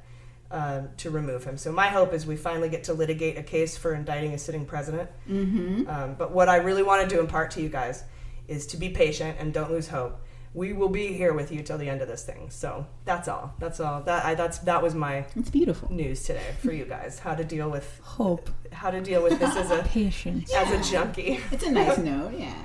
uh, 0.52 0.82
to 0.98 1.10
remove 1.10 1.44
him. 1.44 1.58
So 1.58 1.72
my 1.72 1.88
hope 1.88 2.14
is 2.14 2.26
we 2.26 2.36
finally 2.36 2.68
get 2.70 2.84
to 2.86 2.94
litigate 2.94 3.38
a 3.38 3.44
case 3.44 3.78
for 3.78 3.94
indicting 3.94 4.34
a 4.34 4.38
sitting 4.38 4.66
president. 4.66 5.10
Mhm. 5.30 5.88
Um, 5.88 6.16
but 6.18 6.32
what 6.32 6.50
I 6.50 6.58
really 6.58 6.84
want 6.84 7.08
to 7.08 7.16
do 7.16 7.20
impart 7.22 7.52
to 7.52 7.62
you 7.62 7.70
guys 7.70 8.04
is 8.48 8.66
to 8.68 8.78
be 8.78 8.90
patient 8.90 9.38
and 9.40 9.54
don't 9.54 9.72
lose 9.72 9.88
hope. 9.90 10.20
We 10.58 10.74
will 10.74 10.90
be 10.90 11.14
here 11.14 11.34
with 11.34 11.52
you 11.52 11.62
till 11.62 11.78
the 11.78 11.88
end 11.88 12.02
of 12.02 12.08
this 12.08 12.24
thing. 12.24 12.50
So 12.50 12.88
that's 13.06 13.28
all. 13.28 13.54
That's 13.60 13.80
all. 13.80 14.02
That 14.02 14.26
I, 14.26 14.34
that's 14.34 14.58
that 14.60 14.82
was 14.82 14.96
my 14.96 15.28
it's 15.36 15.52
beautiful 15.52 15.94
news 15.94 16.24
today 16.24 16.56
for 16.64 16.74
you 16.74 16.86
guys. 16.86 17.20
How 17.20 17.36
to 17.36 17.44
deal 17.44 17.70
with 17.70 18.00
hope. 18.02 18.50
How 18.72 18.90
to 18.90 19.00
deal 19.00 19.22
with 19.22 19.38
this 19.38 19.56
as 19.56 19.70
a 19.70 19.84
patience 19.88 20.52
as 20.52 20.72
a 20.72 20.92
junkie. 20.92 21.40
It's 21.52 21.64
a 21.64 21.70
nice 21.70 21.98
note, 22.10 22.34
yeah. 22.36 22.56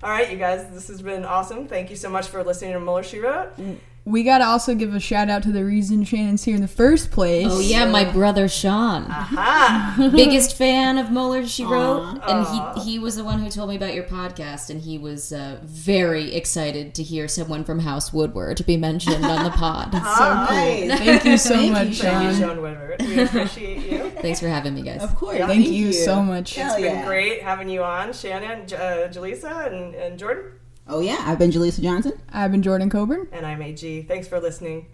All 0.00 0.10
right, 0.10 0.30
you 0.30 0.38
guys, 0.38 0.70
this 0.70 0.86
has 0.86 1.02
been 1.02 1.24
awesome. 1.24 1.66
Thank 1.66 1.90
you 1.90 1.96
so 1.96 2.08
much 2.08 2.28
for 2.28 2.44
listening 2.44 2.74
to 2.74 2.78
Mueller 2.78 3.02
She 3.02 3.18
Wrote. 3.18 3.56
Mm. 3.56 3.78
We 4.06 4.22
gotta 4.22 4.44
also 4.44 4.74
give 4.74 4.94
a 4.94 5.00
shout 5.00 5.30
out 5.30 5.42
to 5.44 5.50
the 5.52 5.64
reason 5.64 6.04
Shannon's 6.04 6.44
here 6.44 6.54
in 6.54 6.60
the 6.60 6.68
first 6.68 7.10
place. 7.10 7.46
Oh 7.48 7.58
yeah, 7.58 7.86
my 7.86 8.04
brother 8.04 8.48
Sean. 8.48 9.04
Aha! 9.04 10.10
Biggest 10.14 10.58
fan 10.58 10.98
of 10.98 11.10
Mueller 11.10 11.46
She 11.46 11.64
Wrote, 11.64 12.18
Aw. 12.22 12.74
and 12.76 12.82
he 12.84 12.90
he 12.92 12.98
was 12.98 13.16
the 13.16 13.24
one 13.24 13.38
who 13.38 13.48
told 13.48 13.70
me 13.70 13.76
about 13.76 13.94
your 13.94 14.04
podcast, 14.04 14.68
and 14.68 14.82
he 14.82 14.98
was 14.98 15.32
uh, 15.32 15.58
very 15.62 16.34
excited 16.34 16.94
to 16.96 17.02
hear 17.02 17.28
someone 17.28 17.64
from 17.64 17.78
House 17.78 18.12
Woodward 18.12 18.66
be 18.66 18.76
mentioned 18.76 19.24
on 19.24 19.42
the 19.42 19.50
pod. 19.56 19.92
So 19.94 20.00
cool. 20.00 20.96
Thank 20.98 21.24
you 21.24 21.38
so 21.38 21.56
much, 21.70 21.98
Thank 21.98 22.24
you, 22.24 22.34
Sean. 22.34 22.34
Sean 22.56 22.60
Woodward. 22.62 22.96
We 23.00 23.20
appreciate 23.22 23.90
you. 23.90 24.10
Thanks 24.20 24.38
for 24.38 24.48
having 24.48 24.74
me, 24.74 24.82
guys. 24.82 25.02
Of 25.02 25.14
course. 25.16 25.38
Yeah. 25.38 25.46
Thank 25.46 25.66
you 25.68 25.94
so 25.94 26.22
much. 26.22 26.58
It's 26.58 26.74
been 26.76 27.06
great 27.06 27.40
having 27.42 27.70
you 27.70 27.82
on, 27.82 28.12
Shannon, 28.12 28.68
J- 28.68 28.76
uh, 28.76 29.08
Jaleesa, 29.08 29.66
and, 29.72 29.94
and 29.94 30.18
Jordan. 30.18 30.44
Oh 30.86 31.00
yeah, 31.00 31.22
I've 31.26 31.38
been 31.38 31.50
Jaleesa 31.50 31.82
Johnson. 31.82 32.12
I've 32.30 32.52
been 32.52 32.62
Jordan 32.62 32.90
Coburn. 32.90 33.28
And 33.32 33.46
I'm 33.46 33.62
AG. 33.62 34.02
Thanks 34.02 34.28
for 34.28 34.38
listening. 34.38 34.86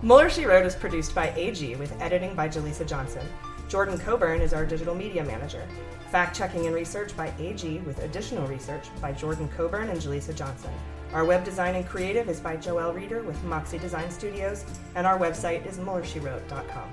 Mueller 0.00 0.28
She 0.28 0.44
Wrote 0.44 0.66
is 0.66 0.74
produced 0.74 1.14
by 1.14 1.30
AG 1.30 1.76
with 1.76 1.98
editing 2.00 2.34
by 2.34 2.48
Jaleesa 2.48 2.86
Johnson. 2.86 3.26
Jordan 3.68 3.98
Coburn 3.98 4.40
is 4.40 4.52
our 4.52 4.66
digital 4.66 4.94
media 4.94 5.24
manager. 5.24 5.66
Fact 6.10 6.36
checking 6.36 6.66
and 6.66 6.74
research 6.74 7.16
by 7.16 7.32
AG 7.38 7.78
with 7.80 8.02
additional 8.02 8.46
research 8.46 8.84
by 9.00 9.12
Jordan 9.12 9.48
Coburn 9.48 9.88
and 9.88 10.00
Jaleesa 10.00 10.34
Johnson. 10.34 10.70
Our 11.12 11.24
web 11.24 11.44
design 11.44 11.74
and 11.74 11.86
creative 11.86 12.28
is 12.28 12.40
by 12.40 12.56
Joelle 12.56 12.94
Reeder 12.94 13.22
with 13.22 13.42
Moxie 13.44 13.78
Design 13.78 14.10
Studios, 14.10 14.64
and 14.94 15.06
our 15.06 15.18
website 15.18 15.66
is 15.66 15.78
MuellerSheWrote.com. 15.78 16.92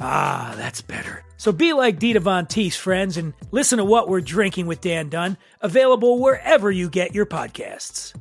Ah, 0.00 0.54
that's 0.56 0.80
better. 0.80 1.22
So 1.36 1.52
be 1.52 1.72
like 1.74 1.98
Dita 1.98 2.20
Von 2.20 2.46
Teese, 2.46 2.76
friends, 2.76 3.16
and 3.16 3.34
listen 3.50 3.78
to 3.78 3.84
What 3.84 4.08
We're 4.08 4.20
Drinking 4.20 4.66
with 4.66 4.80
Dan 4.80 5.08
Dunn, 5.10 5.36
available 5.60 6.18
wherever 6.18 6.70
you 6.70 6.88
get 6.88 7.14
your 7.14 7.26
podcasts. 7.26 8.14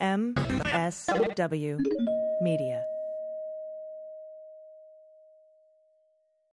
MSW 0.00 1.80
Media. 2.40 2.84